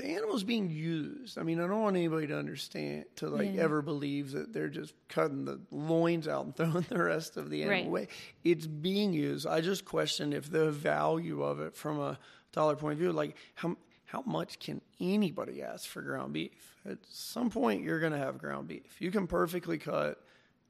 The 0.02 0.08
animal's 0.10 0.43
being 0.43 0.72
used. 0.72 1.38
I 1.38 1.43
mean, 1.43 1.60
I 1.62 1.68
don't 1.68 1.82
want 1.82 1.95
anybody 1.95 2.26
to 2.28 2.38
understand 2.38 3.06
to 3.18 3.28
like 3.30 3.54
Yeah. 3.54 3.62
ever 3.62 3.84
believe 3.84 4.32
that 4.32 4.52
they're 4.52 4.68
just 4.70 4.93
cutting 5.10 5.45
the 5.45 5.62
loins 5.70 6.28
out 6.28 6.45
and 6.45 6.56
throwing 6.58 6.86
the 6.89 7.04
rest 7.04 7.38
of 7.38 7.49
the 7.52 7.62
animal 7.62 7.78
Right. 7.80 7.88
away. 7.88 8.08
It's 8.43 8.66
being 8.66 9.14
used. 9.14 9.45
I 9.45 9.62
just 9.62 9.86
question 9.86 10.34
if 10.34 10.49
the 10.49 10.72
value 10.72 11.43
of 11.43 11.60
it 11.60 11.76
from 11.76 11.99
a 11.99 12.18
dollar 12.52 12.76
point 12.76 12.93
of 12.93 12.99
view, 12.99 13.12
like 13.12 13.36
how 13.56 13.78
how 14.06 14.24
much 14.26 14.60
can 14.60 14.82
anybody 14.99 15.62
ask 15.62 15.88
for 15.88 16.02
ground 16.02 16.34
beef? 16.34 16.76
At 16.86 16.97
some 17.08 17.49
point, 17.49 17.82
you're 17.84 17.99
going 17.99 18.12
to 18.12 18.18
have 18.18 18.39
ground 18.39 18.68
beef. 18.68 18.99
You 18.99 19.10
can 19.12 19.26
perfectly 19.28 19.78
cut 19.78 20.22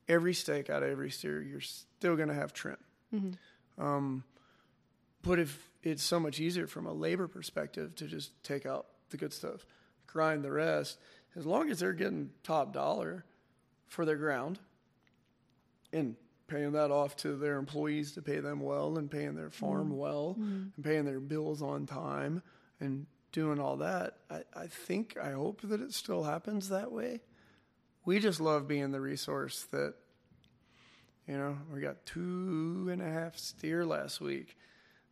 every 0.08 0.34
steak 0.36 0.70
out 0.70 0.84
of 0.84 0.90
every 0.90 1.10
steer. 1.10 1.42
You're 1.42 1.60
still 1.62 2.16
going 2.16 2.28
to 2.28 2.36
have 2.36 2.54
trim. 2.54 2.78
Um, 3.80 4.24
but 5.24 5.40
if 5.40 5.70
it's 5.84 6.04
so 6.04 6.20
much 6.20 6.40
easier 6.40 6.68
from 6.68 6.86
a 6.86 6.94
labor 6.94 7.28
perspective 7.28 7.96
to 7.96 8.06
just 8.08 8.32
take 8.44 8.66
out 8.68 8.86
the 9.12 9.18
good 9.18 9.34
stuff, 9.34 9.66
grind 10.07 10.43
the 10.43 10.51
rest, 10.51 10.99
as 11.36 11.45
long 11.45 11.70
as 11.70 11.80
they're 11.80 11.93
getting 11.93 12.32
top 12.43 12.74
dollar 12.74 13.24
for 13.88 14.05
their 14.05 14.16
ground 14.18 14.59
and 15.93 16.16
paying 16.47 16.74
that 16.74 16.91
off 16.91 17.16
to 17.18 17.36
their 17.36 17.57
employees 17.57 18.12
to 18.14 18.22
pay 18.22 18.39
them 18.39 18.59
well 18.59 18.97
and 18.97 19.09
paying 19.09 19.36
their 19.36 19.49
farm 19.49 19.97
well 19.97 20.36
and 20.39 20.84
paying 20.84 21.05
their 21.05 21.20
bills 21.20 21.62
on 21.62 21.86
time 21.86 22.41
and 22.80 23.05
doing 23.32 23.59
all 23.59 23.78
that, 23.78 24.18
I, 24.30 24.41
I 24.53 24.68
think, 24.68 25.16
I 25.22 25.32
hope 25.32 25.62
that 25.64 25.80
it 25.80 25.93
still 25.93 26.24
happens 26.24 26.68
that 26.70 26.91
way. 26.91 27.22
We 28.03 28.20
just 28.20 28.41
love 28.41 28.68
being 28.68 28.91
the 28.91 28.99
resource 28.99 29.64
that 29.72 29.93
you 31.28 31.38
know, 31.38 31.57
we 31.74 31.80
got 31.80 32.05
two 32.05 32.89
and 32.91 33.01
a 33.01 33.09
half 33.09 33.38
steer 33.38 33.86
last 33.86 34.20
week. 34.20 34.57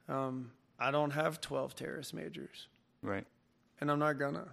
Um, 0.10 0.52
I 0.78 0.92
don't 0.92 1.12
have 1.12 1.40
12 1.40 1.76
teres 1.76 2.14
majors, 2.14 2.68
Right. 3.02 3.26
And 3.82 3.90
I'm 3.92 4.00
not 4.00 4.20
gonna. 4.20 4.48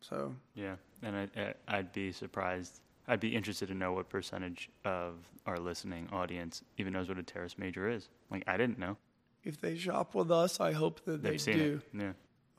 So, 0.00 0.34
Yeah, 0.54 0.76
and 1.02 1.28
I, 1.36 1.54
I'd 1.66 1.92
be 1.92 2.12
surprised. 2.12 2.80
I'd 3.08 3.20
be 3.20 3.34
interested 3.34 3.68
to 3.68 3.74
know 3.74 3.92
what 3.92 4.08
percentage 4.08 4.68
of 4.84 5.14
our 5.46 5.58
listening 5.58 6.08
audience 6.12 6.62
even 6.76 6.92
knows 6.92 7.08
what 7.08 7.18
a 7.18 7.22
teres 7.22 7.56
major 7.58 7.88
is. 7.88 8.08
Like, 8.30 8.44
I 8.46 8.56
didn't 8.56 8.78
know. 8.78 8.96
if 9.44 9.60
they 9.60 9.76
shop 9.76 10.14
with 10.14 10.30
us, 10.30 10.60
I 10.60 10.72
hope 10.72 11.04
that 11.04 11.22
They've 11.22 11.42
they 11.44 11.52
do. 11.52 11.80
it. 11.94 11.98
Yeah. 12.00 12.12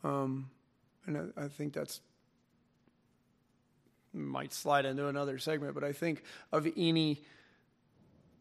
Um, 0.04 0.50
and 1.06 1.32
I, 1.38 1.44
I 1.46 1.48
think 1.48 1.74
that's 1.74 2.02
might 4.12 4.52
slide 4.54 4.86
into 4.86 5.08
another 5.08 5.38
segment, 5.38 5.76
but 5.76 5.84
I 5.84 5.92
think 5.94 6.24
of 6.52 6.68
any 6.76 7.22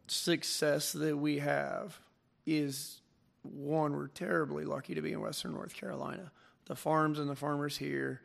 success 0.07 0.93
that 0.93 1.17
we 1.17 1.39
have 1.41 1.99
is 2.47 3.01
one, 3.43 3.93
we're 3.95 4.09
terribly 4.09 4.65
lucky 4.65 4.95
to 4.95 5.03
be 5.03 5.13
in 5.13 5.21
Western 5.21 5.53
North 5.53 5.75
Carolina. 5.75 6.33
The 6.69 6.77
farms 6.77 7.19
and 7.19 7.29
the 7.29 7.35
farmers 7.35 7.77
here, 7.79 8.21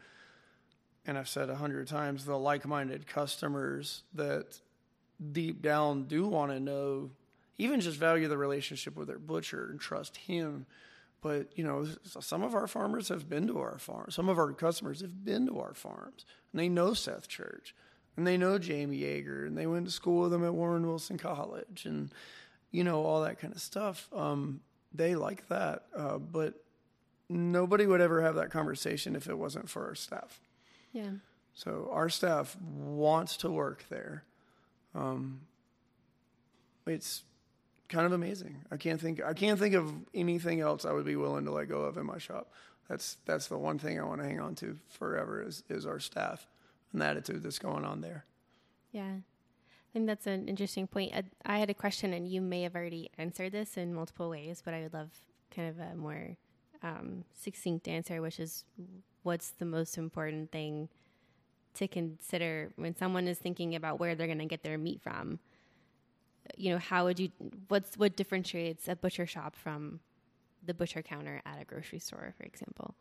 and 1.06 1.18
I've 1.18 1.30
said 1.30 1.50
a 1.50 1.56
hundred 1.56 1.88
times, 1.88 2.26
the 2.26 2.38
like 2.38 2.66
minded 2.66 3.08
customers 3.08 4.04
that 4.14 4.60
deep 5.32 5.62
down 5.62 6.04
do 6.04 6.28
want 6.28 6.52
to 6.52 6.60
know, 6.60 7.12
even 7.58 7.80
just 7.80 7.98
value 7.98 8.28
the 8.28 8.38
relationship 8.38 8.96
with 8.96 9.08
their 9.08 9.20
butcher 9.20 9.70
and 9.72 9.80
trust 9.80 10.18
him. 10.18 10.66
But, 11.22 11.58
you 11.58 11.64
know, 11.64 11.88
some 12.04 12.44
of 12.44 12.54
our 12.54 12.68
farmers 12.68 13.08
have 13.08 13.30
been 13.30 13.48
to 13.48 13.60
our 13.60 13.78
farms. 13.78 14.14
Some 14.14 14.28
of 14.28 14.38
our 14.38 14.52
customers 14.52 15.00
have 15.00 15.24
been 15.24 15.48
to 15.48 15.60
our 15.62 15.74
farms, 15.74 16.26
and 16.52 16.60
they 16.60 16.68
know 16.68 16.94
Seth 16.94 17.30
Church, 17.30 17.74
and 18.18 18.28
they 18.28 18.36
know 18.36 18.58
Jamie 18.58 19.00
Yeager, 19.00 19.48
and 19.48 19.58
they 19.58 19.66
went 19.66 19.86
to 19.86 19.92
school 19.92 20.24
with 20.24 20.34
him 20.34 20.44
at 20.44 20.54
Warren 20.54 20.86
Wilson 20.86 21.18
College, 21.18 21.86
and, 21.86 22.12
you 22.72 22.84
know, 22.84 23.06
all 23.06 23.22
that 23.22 23.40
kind 23.40 23.54
of 23.54 23.62
stuff. 23.62 24.10
Um, 24.12 24.60
they 24.94 25.16
like 25.16 25.48
that. 25.48 25.86
Uh, 25.96 26.18
but 26.18 26.56
nobody 27.34 27.86
would 27.86 28.02
ever 28.02 28.22
have 28.22 28.36
that 28.36 28.52
conversation 28.52 29.16
if 29.16 29.28
it 29.28 29.38
wasn't 29.38 29.70
for 29.70 29.88
our 29.88 29.96
staff. 29.96 30.40
Yeah. 30.92 31.12
So 31.54 31.90
our 31.92 32.10
staff 32.10 32.56
wants 32.62 33.38
to 33.38 33.50
work 33.50 33.86
there. 33.90 34.24
Um, 34.96 35.42
it's 36.86 37.24
kind 37.90 38.06
of 38.06 38.12
amazing. 38.12 38.58
I 38.72 38.78
can't 38.78 39.00
think. 39.00 39.22
I 39.24 39.34
can't 39.34 39.60
think 39.60 39.76
of 39.76 39.94
anything 40.14 40.62
else 40.62 40.86
I 40.86 40.92
would 40.92 41.06
be 41.06 41.16
willing 41.16 41.46
to 41.46 41.52
let 41.52 41.70
go 41.70 41.82
of 41.82 41.98
in 41.98 42.06
my 42.06 42.18
shop. 42.18 42.52
That's 42.90 43.18
that's 43.26 43.48
the 43.48 43.58
one 43.58 43.80
thing 43.80 44.00
I 44.00 44.04
want 44.04 44.22
to 44.22 44.28
hang 44.28 44.40
on 44.40 44.56
to 44.56 44.78
forever 44.90 45.42
is 45.42 45.64
is 45.70 45.86
our 45.86 46.00
staff 46.00 46.48
and 46.92 47.02
the 47.02 47.06
attitude 47.06 47.44
that's 47.44 47.60
going 47.60 47.86
on 47.86 48.02
there. 48.02 48.26
Yeah. 48.92 49.12
I 49.12 49.94
think 49.94 50.08
that's 50.08 50.26
an 50.26 50.48
interesting 50.48 50.88
point. 50.88 51.14
I, 51.14 51.24
I 51.46 51.60
had 51.60 51.70
a 51.70 51.74
question, 51.76 52.14
and 52.14 52.28
you 52.28 52.42
may 52.42 52.64
have 52.64 52.76
already 52.76 53.12
answered 53.20 53.52
this 53.52 53.78
in 53.78 53.94
multiple 53.94 54.28
ways, 54.28 54.62
but 54.66 54.74
I 54.74 54.82
would 54.82 54.94
love 54.94 55.12
kind 55.56 55.70
of 55.70 55.78
a 55.78 55.96
more 55.96 56.36
um, 56.84 57.24
succinct 57.34 57.88
answer, 57.88 58.22
which 58.22 58.40
is 58.40 58.66
what's 59.24 59.52
the 59.52 59.66
most 59.66 59.98
important 59.98 60.52
thing 60.52 60.90
to 61.76 61.88
consider 61.88 62.72
when 62.76 62.96
someone 62.96 63.28
is 63.28 63.40
thinking 63.40 63.74
about 63.74 64.00
where 64.00 64.14
they're 64.14 64.28
going 64.28 64.40
to 64.40 64.46
get 64.46 64.64
their 64.64 64.78
meat 64.78 65.02
from? 65.02 65.40
You 66.58 66.74
know, 66.74 66.78
how 66.78 67.06
would 67.06 67.20
you, 67.20 67.32
what's, 67.70 67.98
what 67.98 68.16
differentiates 68.16 68.88
a 68.88 68.96
butcher 68.96 69.26
shop 69.26 69.56
from 69.56 70.02
the 70.66 70.74
butcher 70.74 71.02
counter 71.02 71.42
at 71.46 71.62
a 71.62 71.66
grocery 71.66 72.00
store, 72.00 72.34
for 72.38 72.44
example? 72.44 72.96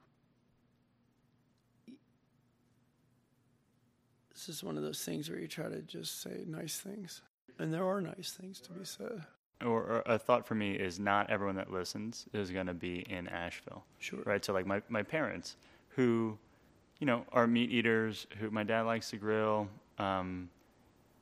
This 4.32 4.48
is 4.48 4.64
one 4.64 4.76
of 4.76 4.82
those 4.82 5.04
things 5.04 5.28
where 5.28 5.38
you 5.38 5.48
try 5.48 5.68
to 5.68 5.82
just 5.82 6.22
say 6.22 6.44
nice 6.46 6.78
things, 6.78 7.20
and 7.58 7.72
there 7.74 7.86
are 7.86 8.00
nice 8.00 8.32
things 8.32 8.60
to 8.62 8.72
be 8.72 8.84
said. 8.84 9.24
Or, 9.64 9.82
or 9.82 10.02
a 10.06 10.18
thought 10.18 10.46
for 10.46 10.54
me 10.54 10.72
is 10.72 10.98
not 10.98 11.30
everyone 11.30 11.56
that 11.56 11.72
listens 11.72 12.26
is 12.32 12.50
going 12.50 12.66
to 12.66 12.74
be 12.74 13.00
in 13.08 13.28
Asheville. 13.28 13.84
Sure. 13.98 14.20
right? 14.24 14.44
So 14.44 14.52
like 14.52 14.66
my, 14.66 14.82
my 14.88 15.02
parents 15.02 15.56
who, 15.90 16.38
you 16.98 17.06
know, 17.06 17.24
are 17.32 17.46
meat 17.46 17.70
eaters, 17.70 18.26
who 18.38 18.50
my 18.50 18.64
dad 18.64 18.82
likes 18.82 19.10
to 19.10 19.16
grill, 19.16 19.68
um, 19.98 20.48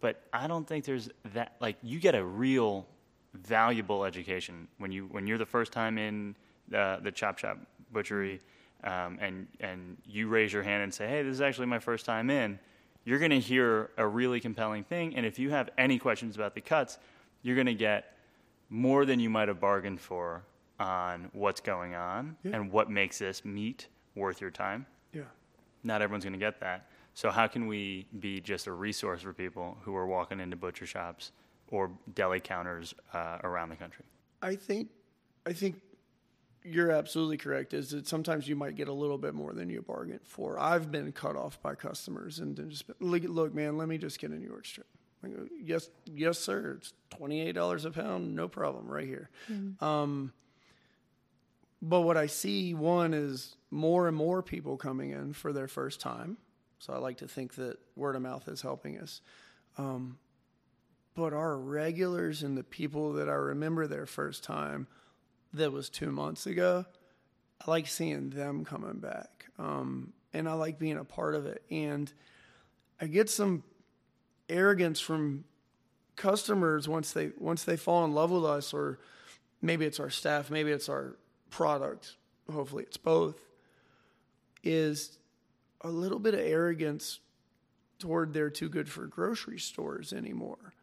but 0.01 0.23
I 0.33 0.47
don't 0.47 0.67
think 0.67 0.85
there's 0.85 1.11
that 1.35 1.57
like 1.61 1.77
you 1.83 2.01
get 2.01 2.15
a 2.15 2.25
real 2.25 2.87
valuable 3.35 4.05
education 4.05 4.67
when 4.79 4.91
you 4.91 5.07
when 5.11 5.27
you're 5.27 5.39
the 5.39 5.47
first 5.47 5.73
time 5.73 5.99
in 5.99 6.35
uh, 6.75 7.01
the 7.01 7.13
chop 7.13 7.39
shop 7.39 7.59
butchery, 7.93 8.41
um, 8.85 9.19
and 9.21 9.47
and 9.61 9.97
you 10.07 10.29
raise 10.29 10.53
your 10.53 10.63
hand 10.63 10.83
and 10.83 10.93
say, 10.93 11.07
hey, 11.07 11.23
this 11.23 11.33
is 11.33 11.41
actually 11.41 11.67
my 11.67 11.79
first 11.79 12.07
time 12.07 12.31
in. 12.31 12.59
You're 13.05 13.19
going 13.19 13.31
to 13.31 13.41
hear 13.41 13.91
a 13.97 14.07
really 14.07 14.41
compelling 14.41 14.85
thing, 14.85 15.17
and 15.17 15.25
if 15.25 15.39
you 15.39 15.51
have 15.51 15.71
any 15.79 15.99
questions 15.99 16.37
about 16.37 16.55
the 16.55 16.61
cuts, 16.61 16.99
you're 17.43 17.57
going 17.57 17.67
to 17.67 17.75
get 17.75 18.15
more 18.71 19.05
than 19.05 19.21
you 19.21 19.29
might 19.29 19.49
have 19.49 19.61
bargained 19.61 20.01
for 20.01 20.45
on 20.79 21.29
what's 21.35 21.61
going 21.61 21.95
on 21.95 22.37
Yeah. 22.43 22.57
and 22.57 22.73
what 22.73 22.89
makes 22.91 23.19
this 23.19 23.45
meat 23.45 23.89
worth 24.15 24.41
your 24.41 24.51
time. 24.51 24.87
Yeah. 25.13 25.23
Not 25.85 26.01
everyone's 26.03 26.25
going 26.25 26.33
to 26.33 26.39
get 26.39 26.61
that. 26.61 26.89
So 27.13 27.31
how 27.31 27.47
can 27.49 27.67
we 27.67 28.07
be 28.21 28.41
just 28.41 28.67
a 28.67 28.73
resource 28.73 29.23
for 29.23 29.33
people 29.33 29.77
who 29.83 29.95
are 29.97 30.07
walking 30.07 30.41
into 30.41 30.57
butcher 30.57 30.87
shops 30.87 31.33
or 31.69 31.91
deli 32.15 32.41
counters 32.41 32.95
uh, 33.13 33.39
around 33.43 33.69
the 33.69 33.77
country? 33.77 34.05
I 34.41 34.55
think, 34.55 34.89
I 35.45 35.53
think 35.53 35.81
you're 36.65 36.91
absolutely 36.91 37.37
correct. 37.37 37.75
Is 37.75 37.91
that 37.91 38.07
sometimes 38.07 38.49
you 38.49 38.55
might 38.57 38.77
get 38.77 38.89
a 38.89 38.93
little 38.93 39.19
bit 39.19 39.35
more 39.35 39.53
than 39.53 39.69
you 39.69 39.83
bargained 39.83 40.21
for. 40.25 40.59
I've 40.59 40.91
been 40.91 41.11
cut 41.13 41.37
off 41.37 41.61
by 41.61 41.75
customers 41.75 42.39
and 42.39 42.57
just 42.71 42.87
been, 42.87 42.97
look, 43.01 43.23
look, 43.25 43.55
man, 43.55 43.77
let 43.77 43.89
me 43.89 43.99
just 43.99 44.19
get 44.19 44.31
a 44.31 44.35
New 44.39 44.47
York 44.49 44.65
strip. 44.65 44.87
I 45.25 45.29
go, 45.29 45.47
yes, 45.63 45.91
yes, 46.07 46.39
sir. 46.39 46.77
It's 46.79 46.93
twenty 47.11 47.41
eight 47.41 47.53
dollars 47.53 47.85
a 47.85 47.91
pound, 47.91 48.35
no 48.35 48.49
problem, 48.49 48.89
right 48.89 49.07
here. 49.07 49.31
Um, 49.81 50.33
but 51.83 52.03
what 52.03 52.17
I 52.17 52.27
see, 52.27 52.75
one 52.75 53.15
is 53.15 53.57
more 53.71 54.09
and 54.09 54.17
more 54.17 54.43
people 54.43 54.77
coming 54.77 55.11
in 55.11 55.33
for 55.33 55.53
their 55.53 55.69
first 55.69 56.01
time. 56.01 56.37
So 56.79 56.93
I 56.93 56.99
like 56.99 57.19
to 57.19 57.29
think 57.29 57.55
that 57.57 57.79
word 57.97 58.17
of 58.17 58.23
mouth 58.23 58.49
is 58.49 58.63
helping 58.63 58.99
us. 58.99 59.21
Um, 59.77 60.19
but 61.15 61.33
our 61.33 61.59
regulars 61.59 62.43
and 62.43 62.57
the 62.57 62.65
people 62.65 63.15
that 63.15 63.29
I 63.29 63.35
remember 63.35 63.87
their 63.87 64.07
first 64.07 64.43
time 64.45 64.87
that 65.53 65.73
was 65.73 65.91
two 65.91 66.11
months 66.11 66.47
ago, 66.47 66.87
I 67.61 67.71
like 67.71 67.87
seeing 67.87 68.31
them 68.31 68.65
coming 68.65 68.99
back. 68.99 69.47
Um, 69.59 70.13
and 70.33 70.49
I 70.49 70.55
like 70.55 70.79
being 70.79 70.97
a 70.97 71.05
part 71.05 71.35
of 71.35 71.47
it. 71.47 71.63
And 71.71 72.11
I 73.01 73.07
get 73.07 73.29
some 73.29 73.63
arrogance 74.51 75.01
from 75.01 75.45
customers 76.17 76.89
once 76.89 77.13
they 77.13 77.31
once 77.39 77.65
they 77.65 77.77
fall 77.77 78.05
in 78.05 78.13
love 78.13 78.31
with 78.31 78.45
us 78.45 78.75
or 78.75 78.99
maybe 79.63 79.85
it's 79.85 80.01
our 80.01 80.11
staff, 80.11 80.51
maybe 80.51 80.71
it's 80.71 80.89
our 80.89 81.17
product, 81.51 82.17
hopefully 82.53 82.85
it's 82.85 82.97
both, 82.97 83.47
is 84.63 85.19
a 85.81 85.89
little 85.89 86.19
bit 86.19 86.35
of 86.35 86.41
arrogance 86.41 87.21
toward 87.99 88.33
they're 88.33 88.51
too 88.51 88.69
good 88.69 88.89
for 88.89 89.07
grocery 89.07 89.59
stores 89.59 90.13
anymore. 90.13 90.75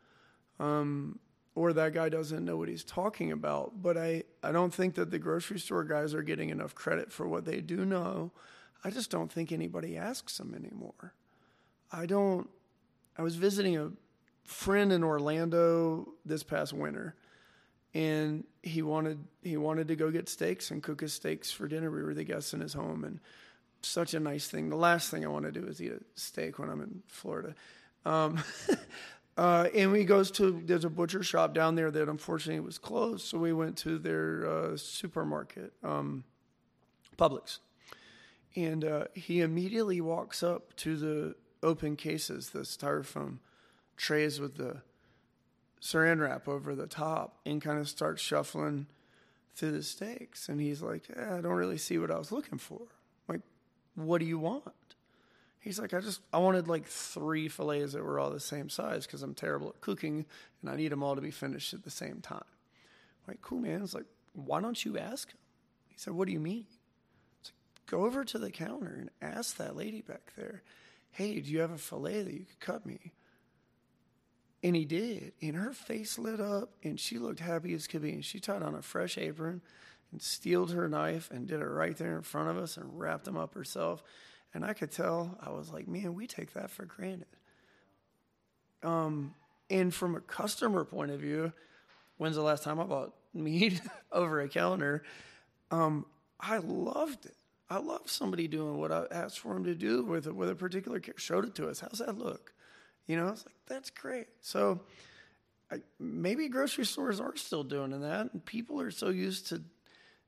Um, 0.59 1.19
or 1.57 1.73
that 1.73 1.93
guy 1.93 2.07
doesn't 2.07 2.45
know 2.45 2.55
what 2.55 2.69
he's 2.69 2.83
talking 2.83 3.31
about. 3.31 3.81
But 3.81 3.97
I, 3.97 4.23
I 4.43 4.51
don't 4.51 4.73
think 4.73 4.93
that 4.95 5.09
the 5.09 5.17
grocery 5.17 5.59
store 5.59 5.83
guys 5.83 6.13
are 6.13 6.21
getting 6.21 6.49
enough 6.49 6.75
credit 6.75 7.11
for 7.11 7.27
what 7.27 7.45
they 7.45 7.61
do 7.61 7.83
know. 7.83 8.31
I 8.83 8.91
just 8.91 9.09
don't 9.09 9.31
think 9.31 9.51
anybody 9.51 9.97
asks 9.97 10.37
them 10.37 10.53
anymore. 10.53 11.15
I 11.91 12.05
don't. 12.05 12.47
I 13.17 13.23
was 13.23 13.35
visiting 13.35 13.77
a 13.77 13.91
friend 14.43 14.91
in 14.91 15.03
Orlando 15.03 16.13
this 16.25 16.43
past 16.43 16.73
winter, 16.73 17.15
and 17.93 18.43
he 18.61 18.81
wanted 18.81 19.19
he 19.41 19.57
wanted 19.57 19.87
to 19.87 19.95
go 19.95 20.11
get 20.11 20.29
steaks 20.29 20.71
and 20.71 20.83
cook 20.83 21.01
his 21.01 21.13
steaks 21.13 21.51
for 21.51 21.67
dinner. 21.67 21.89
We 21.89 22.03
were 22.03 22.13
the 22.13 22.23
guests 22.23 22.53
in 22.53 22.61
his 22.61 22.73
home, 22.73 23.03
and 23.03 23.19
such 23.81 24.13
a 24.13 24.19
nice 24.19 24.47
thing. 24.47 24.69
The 24.69 24.75
last 24.75 25.09
thing 25.09 25.25
I 25.25 25.29
want 25.29 25.45
to 25.45 25.51
do 25.51 25.65
is 25.67 25.81
eat 25.81 25.91
a 25.91 25.99
steak 26.15 26.59
when 26.59 26.69
I'm 26.69 26.81
in 26.81 27.03
Florida. 27.07 27.55
Um, 28.05 28.43
uh, 29.37 29.67
and 29.73 29.91
we 29.91 30.05
goes 30.05 30.31
to 30.31 30.61
there's 30.65 30.85
a 30.85 30.89
butcher 30.89 31.23
shop 31.23 31.53
down 31.53 31.75
there 31.75 31.91
that 31.91 32.09
unfortunately 32.09 32.59
was 32.59 32.77
closed, 32.77 33.25
so 33.25 33.37
we 33.37 33.53
went 33.53 33.77
to 33.79 33.97
their 33.97 34.45
uh, 34.45 34.77
supermarket, 34.77 35.73
um, 35.83 36.23
Publix, 37.17 37.59
and 38.55 38.85
uh, 38.85 39.05
he 39.15 39.41
immediately 39.41 40.01
walks 40.01 40.43
up 40.43 40.75
to 40.77 40.95
the 40.95 41.35
open 41.67 41.95
cases, 41.95 42.49
the 42.49 42.59
styrofoam 42.59 43.37
trays 43.97 44.39
with 44.39 44.55
the 44.55 44.81
saran 45.81 46.21
wrap 46.21 46.47
over 46.47 46.75
the 46.75 46.87
top, 46.87 47.39
and 47.45 47.61
kind 47.61 47.79
of 47.79 47.89
starts 47.89 48.21
shuffling 48.21 48.87
through 49.55 49.71
the 49.71 49.83
steaks. 49.83 50.49
And 50.49 50.61
he's 50.61 50.81
like, 50.81 51.03
eh, 51.15 51.37
"I 51.37 51.41
don't 51.41 51.53
really 51.53 51.77
see 51.77 51.97
what 51.97 52.11
I 52.11 52.17
was 52.17 52.31
looking 52.31 52.57
for." 52.57 52.81
like, 53.27 53.41
what 53.95 54.19
do 54.19 54.25
you 54.25 54.39
want? 54.39 54.73
He's 55.59 55.79
like, 55.79 55.93
I 55.93 55.99
just, 55.99 56.21
I 56.31 56.37
wanted 56.37 56.67
like 56.67 56.85
three 56.85 57.49
fillets 57.49 57.93
that 57.93 58.03
were 58.03 58.19
all 58.19 58.29
the 58.29 58.39
same 58.39 58.69
size 58.69 59.05
because 59.05 59.21
I'm 59.21 59.33
terrible 59.33 59.69
at 59.69 59.81
cooking 59.81 60.25
and 60.61 60.71
I 60.71 60.75
need 60.75 60.91
them 60.91 61.03
all 61.03 61.15
to 61.15 61.21
be 61.21 61.31
finished 61.31 61.73
at 61.73 61.83
the 61.83 61.91
same 61.91 62.21
time. 62.21 62.45
I'm 62.47 63.33
like, 63.33 63.41
cool, 63.41 63.59
man. 63.59 63.81
It's 63.81 63.93
like, 63.93 64.05
why 64.33 64.61
don't 64.61 64.85
you 64.85 64.97
ask 64.97 65.29
him? 65.29 65.39
He 65.87 65.95
said, 65.97 66.13
what 66.13 66.27
do 66.27 66.33
you 66.33 66.39
mean? 66.39 66.65
It's 67.41 67.51
like, 67.51 67.85
go 67.87 68.05
over 68.05 68.23
to 68.23 68.37
the 68.37 68.51
counter 68.51 68.95
and 68.97 69.09
ask 69.21 69.57
that 69.57 69.75
lady 69.75 70.01
back 70.01 70.31
there, 70.37 70.61
hey, 71.17 71.39
do 71.39 71.51
you 71.51 71.61
have 71.61 71.71
a 71.71 71.79
fillet 71.79 72.21
that 72.21 72.33
you 72.33 72.45
could 72.45 72.59
cut 72.59 72.85
me? 72.85 73.11
And 74.61 74.75
he 74.75 74.85
did. 74.85 75.33
And 75.41 75.55
her 75.55 75.73
face 75.73 76.19
lit 76.19 76.39
up 76.39 76.69
and 76.83 76.99
she 76.99 77.17
looked 77.17 77.39
happy 77.39 77.73
as 77.73 77.87
could 77.87 78.03
be. 78.03 78.11
And 78.11 78.23
she 78.23 78.39
tied 78.39 78.61
on 78.61 78.75
a 78.75 78.83
fresh 78.83 79.17
apron 79.17 79.61
and 80.11 80.21
steeled 80.21 80.73
her 80.73 80.87
knife 80.87 81.31
and 81.31 81.47
did 81.47 81.59
it 81.59 81.65
right 81.65 81.97
there 81.97 82.17
in 82.17 82.21
front 82.21 82.49
of 82.49 82.57
us 82.57 82.77
and 82.77 82.99
wrapped 82.99 83.25
them 83.25 83.35
up 83.35 83.55
herself. 83.55 84.03
And 84.53 84.63
I 84.63 84.73
could 84.73 84.91
tell, 84.91 85.39
I 85.41 85.49
was 85.49 85.73
like, 85.73 85.87
man, 85.87 86.13
we 86.13 86.27
take 86.27 86.53
that 86.53 86.69
for 86.69 86.85
granted. 86.85 87.25
Um, 88.83 89.33
and 89.71 89.91
from 89.91 90.15
a 90.15 90.21
customer 90.21 90.85
point 90.85 91.09
of 91.09 91.19
view, 91.19 91.51
when's 92.17 92.35
the 92.35 92.43
last 92.43 92.63
time 92.63 92.79
I 92.79 92.83
bought 92.83 93.15
meat 93.33 93.81
over 94.11 94.39
a 94.39 94.47
counter? 94.47 95.01
Um, 95.71 96.05
I 96.39 96.57
loved 96.59 97.25
it. 97.25 97.35
I 97.69 97.79
love 97.79 98.09
somebody 98.09 98.47
doing 98.47 98.77
what 98.77 98.91
I 98.91 99.05
asked 99.11 99.39
for 99.39 99.53
them 99.53 99.65
to 99.65 99.75
do 99.75 100.03
with 100.03 100.27
a, 100.27 100.33
with 100.33 100.49
a 100.49 100.55
particular 100.55 100.99
care. 100.99 101.15
Showed 101.17 101.45
it 101.45 101.55
to 101.55 101.67
us. 101.67 101.81
How's 101.81 101.99
that 101.99 102.17
look? 102.17 102.53
You 103.07 103.17
know, 103.17 103.29
it's 103.29 103.45
like 103.45 103.55
that's 103.67 103.89
great. 103.89 104.27
So 104.41 104.81
I, 105.71 105.77
maybe 105.99 106.47
grocery 106.47 106.85
stores 106.85 107.19
are 107.19 107.35
still 107.35 107.63
doing 107.63 107.99
that, 108.01 108.31
and 108.31 108.45
people 108.45 108.79
are 108.79 108.91
so 108.91 109.09
used 109.09 109.47
to 109.47 109.61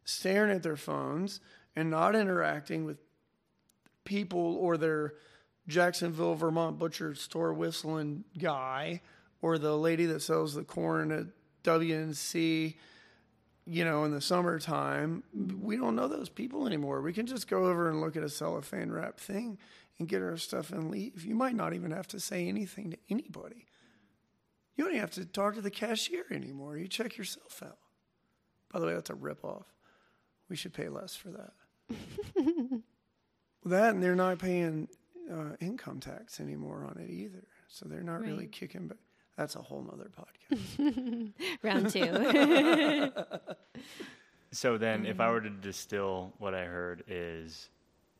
staring 0.03 0.51
at 0.51 0.63
their 0.63 0.75
phones 0.75 1.39
and 1.75 1.89
not 1.89 2.15
interacting 2.15 2.83
with 2.83 2.97
people 4.03 4.57
or 4.57 4.75
their 4.77 5.13
Jacksonville, 5.67 6.35
Vermont 6.35 6.79
butcher 6.79 7.13
store 7.15 7.53
whistling 7.53 8.23
guy 8.37 9.01
or 9.41 9.57
the 9.57 9.77
lady 9.77 10.05
that 10.07 10.21
sells 10.21 10.53
the 10.53 10.63
corn 10.63 11.11
at 11.11 11.25
WNC, 11.63 12.75
you 13.69 13.85
know, 13.85 14.03
in 14.03 14.11
the 14.11 14.21
summertime. 14.21 15.23
We 15.61 15.77
don't 15.77 15.95
know 15.95 16.07
those 16.07 16.29
people 16.29 16.65
anymore. 16.65 17.01
We 17.01 17.13
can 17.13 17.27
just 17.27 17.47
go 17.47 17.65
over 17.67 17.89
and 17.89 18.01
look 18.01 18.17
at 18.17 18.23
a 18.23 18.29
cellophane 18.29 18.91
wrap 18.91 19.19
thing 19.19 19.59
and 19.99 20.07
get 20.07 20.23
our 20.23 20.37
stuff 20.37 20.71
and 20.71 20.89
leave. 20.89 21.23
You 21.23 21.35
might 21.35 21.55
not 21.55 21.73
even 21.73 21.91
have 21.91 22.07
to 22.07 22.19
say 22.19 22.47
anything 22.47 22.91
to 22.91 22.97
anybody. 23.09 23.67
You 24.75 24.85
don't 24.85 24.93
even 24.93 25.01
have 25.01 25.11
to 25.11 25.25
talk 25.25 25.55
to 25.55 25.61
the 25.61 25.69
cashier 25.69 26.25
anymore. 26.31 26.77
You 26.77 26.87
check 26.87 27.17
yourself 27.17 27.61
out. 27.63 27.77
By 28.71 28.79
the 28.79 28.87
way, 28.87 28.93
that's 28.93 29.09
a 29.09 29.13
ripoff. 29.13 29.65
We 30.49 30.55
should 30.55 30.73
pay 30.73 30.89
less 30.89 31.15
for 31.15 31.29
that. 31.29 31.53
that 33.65 33.93
and 33.93 34.01
they're 34.01 34.15
not 34.15 34.39
paying 34.39 34.87
uh, 35.31 35.55
income 35.59 35.99
tax 35.99 36.39
anymore 36.39 36.85
on 36.89 37.01
it 37.01 37.11
either. 37.11 37.45
So 37.67 37.87
they're 37.87 38.01
not 38.01 38.21
right. 38.21 38.29
really 38.29 38.47
kicking 38.47 38.87
back. 38.87 38.97
That's 39.39 39.55
a 39.55 39.61
whole 39.61 39.81
nother 39.81 40.11
podcast. 40.19 41.31
Round 41.63 41.89
two. 41.89 43.11
so 44.51 44.77
then, 44.77 45.05
if 45.05 45.21
I 45.21 45.31
were 45.31 45.39
to 45.39 45.49
distill 45.49 46.33
what 46.39 46.53
I 46.53 46.65
heard 46.65 47.05
is 47.07 47.69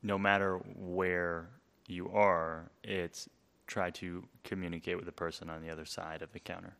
no 0.01 0.17
matter 0.17 0.59
where 0.77 1.49
you 1.87 2.09
are, 2.13 2.71
it's 2.85 3.27
try 3.67 3.89
to 3.89 4.23
communicate 4.45 4.95
with 4.95 5.07
the 5.07 5.11
person 5.11 5.49
on 5.49 5.61
the 5.61 5.69
other 5.69 5.83
side 5.83 6.21
of 6.21 6.31
the 6.31 6.39
counter. 6.39 6.77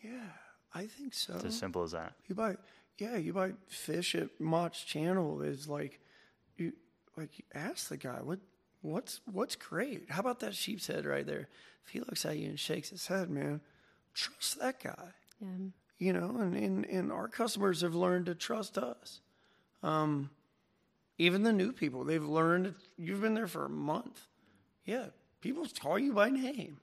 Yeah, 0.00 0.20
I 0.72 0.86
think 0.86 1.12
so. 1.12 1.34
It's 1.34 1.46
as 1.46 1.58
simple 1.58 1.82
as 1.82 1.90
that. 1.90 2.12
You 2.28 2.36
buy, 2.36 2.58
yeah, 2.96 3.16
you 3.16 3.32
buy 3.32 3.54
fish 3.66 4.14
at 4.14 4.28
Mott's 4.38 4.84
Channel 4.84 5.42
is 5.42 5.68
like, 5.68 5.98
you 6.56 6.74
like 7.16 7.40
you 7.40 7.44
ask 7.56 7.88
the 7.88 7.96
guy 7.96 8.20
what 8.22 8.38
what's 8.82 9.20
what's 9.32 9.56
great. 9.56 10.10
How 10.10 10.20
about 10.20 10.38
that 10.40 10.54
sheep's 10.54 10.86
head 10.86 11.06
right 11.06 11.26
there? 11.26 11.48
If 11.84 11.90
he 11.90 11.98
looks 11.98 12.24
at 12.24 12.38
you 12.38 12.50
and 12.50 12.60
shakes 12.60 12.90
his 12.90 13.08
head, 13.08 13.30
man, 13.30 13.60
trust 14.14 14.58
that 14.60 14.82
guy. 14.82 15.12
Yeah. 15.40 15.48
You 15.98 16.12
know, 16.14 16.36
and, 16.38 16.56
and, 16.56 16.86
and 16.86 17.12
our 17.12 17.28
customers 17.28 17.82
have 17.82 17.94
learned 17.94 18.26
to 18.26 18.34
trust 18.34 18.78
us. 18.78 19.20
Um, 19.82 20.30
even 21.18 21.42
the 21.42 21.52
new 21.52 21.72
people, 21.72 22.04
they've 22.04 22.24
learned. 22.24 22.74
You've 22.96 23.20
been 23.20 23.34
there 23.34 23.46
for 23.46 23.66
a 23.66 23.70
month. 23.70 24.26
Yeah, 24.86 25.06
people 25.42 25.66
call 25.78 25.98
you 25.98 26.14
by 26.14 26.30
name. 26.30 26.78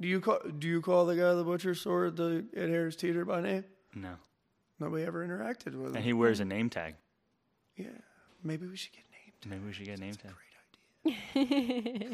Do 0.00 0.08
you 0.08 0.20
call 0.20 0.40
Do 0.58 0.68
you 0.68 0.82
call 0.82 1.06
the 1.06 1.16
guy 1.16 1.30
at 1.30 1.34
the 1.34 1.44
butcher 1.44 1.74
store 1.74 2.06
at 2.06 2.16
the 2.16 2.44
at 2.54 2.68
Harris 2.68 2.96
Teeter 2.96 3.24
by 3.24 3.40
name? 3.40 3.64
No. 3.94 4.16
Nobody 4.78 5.04
ever 5.04 5.26
interacted 5.26 5.74
with 5.74 5.88
him. 5.88 5.96
And 5.96 6.04
he 6.04 6.12
wears 6.12 6.40
a 6.40 6.44
name 6.44 6.68
tag. 6.68 6.96
Yeah, 7.76 7.86
maybe 8.44 8.66
we 8.66 8.76
should 8.76 8.92
get 8.92 9.04
named. 9.10 9.50
Maybe 9.50 9.66
we 9.66 9.72
should 9.72 9.86
get 9.86 9.98
a 9.98 10.00
name 10.00 10.14
tag. 10.14 10.32
Great 11.34 11.46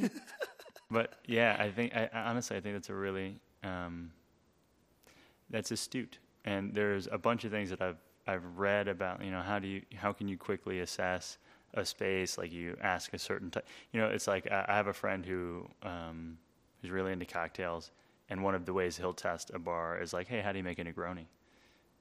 idea. 0.00 0.10
but 0.90 1.14
yeah, 1.26 1.56
I 1.58 1.70
think 1.70 1.94
I, 1.96 2.08
honestly 2.14 2.56
I 2.56 2.60
think 2.60 2.76
that's 2.76 2.88
a 2.88 2.94
really 2.94 3.40
um, 3.64 4.12
that's 5.52 5.70
astute. 5.70 6.18
And 6.44 6.74
there's 6.74 7.06
a 7.12 7.18
bunch 7.18 7.44
of 7.44 7.52
things 7.52 7.70
that 7.70 7.80
I've 7.80 7.98
I've 8.26 8.44
read 8.56 8.88
about. 8.88 9.24
You 9.24 9.30
know, 9.30 9.42
how 9.42 9.58
do 9.58 9.68
you 9.68 9.82
how 9.94 10.12
can 10.12 10.26
you 10.26 10.36
quickly 10.36 10.80
assess 10.80 11.38
a 11.74 11.84
space? 11.84 12.38
Like 12.38 12.52
you 12.52 12.76
ask 12.80 13.12
a 13.14 13.18
certain 13.18 13.50
type. 13.50 13.66
You 13.92 14.00
know, 14.00 14.08
it's 14.08 14.26
like 14.26 14.50
I, 14.50 14.64
I 14.68 14.74
have 14.74 14.88
a 14.88 14.92
friend 14.92 15.24
who 15.24 15.68
um, 15.82 16.38
is 16.82 16.90
really 16.90 17.12
into 17.12 17.26
cocktails, 17.26 17.92
and 18.30 18.42
one 18.42 18.54
of 18.54 18.66
the 18.66 18.72
ways 18.72 18.96
he'll 18.96 19.12
test 19.12 19.52
a 19.54 19.58
bar 19.58 20.00
is 20.00 20.12
like, 20.12 20.26
hey, 20.26 20.40
how 20.40 20.50
do 20.50 20.58
you 20.58 20.64
make 20.64 20.78
a 20.78 20.84
Negroni? 20.84 21.26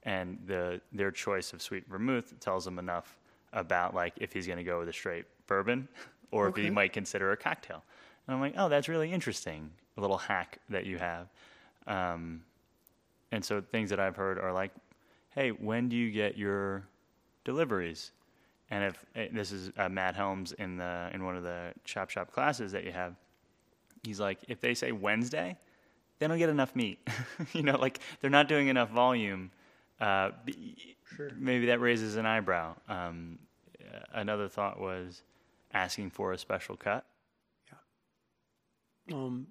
And 0.04 0.38
the 0.46 0.80
their 0.92 1.12
choice 1.12 1.52
of 1.52 1.62
sweet 1.62 1.86
vermouth 1.88 2.38
tells 2.40 2.64
them 2.64 2.78
enough 2.78 3.18
about 3.52 3.94
like 3.94 4.14
if 4.16 4.32
he's 4.32 4.46
going 4.46 4.58
to 4.58 4.64
go 4.64 4.80
with 4.80 4.88
a 4.88 4.92
straight 4.92 5.26
bourbon 5.46 5.86
or 6.30 6.48
okay. 6.48 6.60
if 6.60 6.64
he 6.64 6.70
might 6.70 6.92
consider 6.92 7.30
a 7.32 7.36
cocktail. 7.36 7.84
And 8.26 8.34
I'm 8.34 8.40
like, 8.40 8.54
oh, 8.56 8.68
that's 8.68 8.88
really 8.88 9.12
interesting. 9.12 9.70
A 9.96 10.00
little 10.00 10.16
hack 10.16 10.58
that 10.70 10.86
you 10.86 10.98
have. 10.98 11.28
Um, 11.86 12.42
and 13.32 13.44
so 13.44 13.60
things 13.60 13.90
that 13.90 13.98
I've 13.98 14.16
heard 14.16 14.38
are 14.38 14.52
like, 14.52 14.70
hey, 15.30 15.50
when 15.50 15.88
do 15.88 15.96
you 15.96 16.10
get 16.10 16.36
your 16.38 16.84
deliveries? 17.44 18.12
And 18.70 18.84
if 18.84 19.04
eh, 19.16 19.28
this 19.32 19.50
is 19.50 19.72
uh, 19.76 19.88
Matt 19.88 20.14
Helms 20.14 20.52
in 20.52 20.76
the 20.76 21.10
in 21.12 21.24
one 21.24 21.36
of 21.36 21.42
the 21.42 21.72
chop 21.84 22.10
shop 22.10 22.30
classes 22.30 22.72
that 22.72 22.84
you 22.84 22.92
have, 22.92 23.16
he's 24.04 24.20
like, 24.20 24.38
if 24.48 24.60
they 24.60 24.74
say 24.74 24.92
Wednesday, 24.92 25.56
they 26.18 26.28
don't 26.28 26.38
get 26.38 26.48
enough 26.48 26.76
meat. 26.76 26.98
you 27.52 27.62
know, 27.62 27.76
like 27.76 27.98
they're 28.20 28.30
not 28.30 28.46
doing 28.48 28.68
enough 28.68 28.90
volume. 28.90 29.50
Uh, 30.00 30.30
Sure. 31.16 31.30
Maybe 31.36 31.66
that 31.66 31.80
raises 31.80 32.16
an 32.16 32.26
eyebrow. 32.26 32.74
Um, 32.88 33.38
another 34.12 34.48
thought 34.48 34.80
was 34.80 35.22
asking 35.72 36.10
for 36.10 36.32
a 36.32 36.38
special 36.38 36.76
cut. 36.76 37.04
Yeah. 39.08 39.14
Um, 39.16 39.46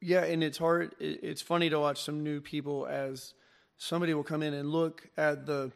Yeah, 0.00 0.24
and 0.24 0.44
it's 0.44 0.58
hard. 0.58 0.94
It's 1.00 1.42
funny 1.42 1.70
to 1.70 1.80
watch 1.80 2.02
some 2.02 2.22
new 2.22 2.40
people 2.40 2.86
as 2.86 3.34
somebody 3.78 4.14
will 4.14 4.24
come 4.24 4.42
in 4.42 4.54
and 4.54 4.70
look 4.70 5.08
at 5.16 5.46
the 5.46 5.72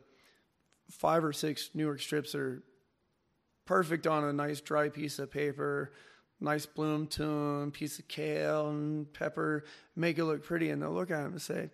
five 0.91 1.25
or 1.25 1.33
six 1.33 1.71
New 1.75 1.85
York 1.85 2.01
strips 2.01 2.33
that 2.33 2.41
are 2.41 2.63
perfect 3.65 4.07
on 4.07 4.25
a 4.25 4.33
nice 4.33 4.61
dry 4.61 4.89
piece 4.89 5.19
of 5.19 5.31
paper, 5.31 5.93
nice 6.41 6.67
bloom 6.67 7.07
tune, 7.07 7.71
piece 7.73 7.99
of 7.99 8.07
kale 8.07 8.69
and 8.69 9.13
pepper, 9.13 9.65
make 9.97 10.19
it 10.19 10.25
look 10.25 10.45
pretty, 10.45 10.71
and 10.71 10.83
they'll 10.83 10.93
look 10.93 11.11
at 11.11 11.23
them 11.23 11.33
and 11.33 11.43
say, 11.43 11.71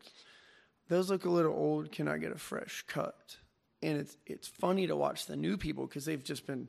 "Those 0.88 1.10
look 1.10 1.26
a 1.26 1.30
little 1.30 1.52
old. 1.52 1.92
Can 1.92 2.08
I 2.08 2.16
get 2.16 2.32
a 2.32 2.38
fresh 2.38 2.84
cut?" 2.86 3.36
And 3.82 3.98
it's 3.98 4.16
it's 4.26 4.48
funny 4.48 4.86
to 4.86 4.96
watch 4.96 5.26
the 5.26 5.36
new 5.36 5.56
people 5.58 5.86
because 5.86 6.06
they've 6.06 6.22
just 6.24 6.46
been 6.46 6.68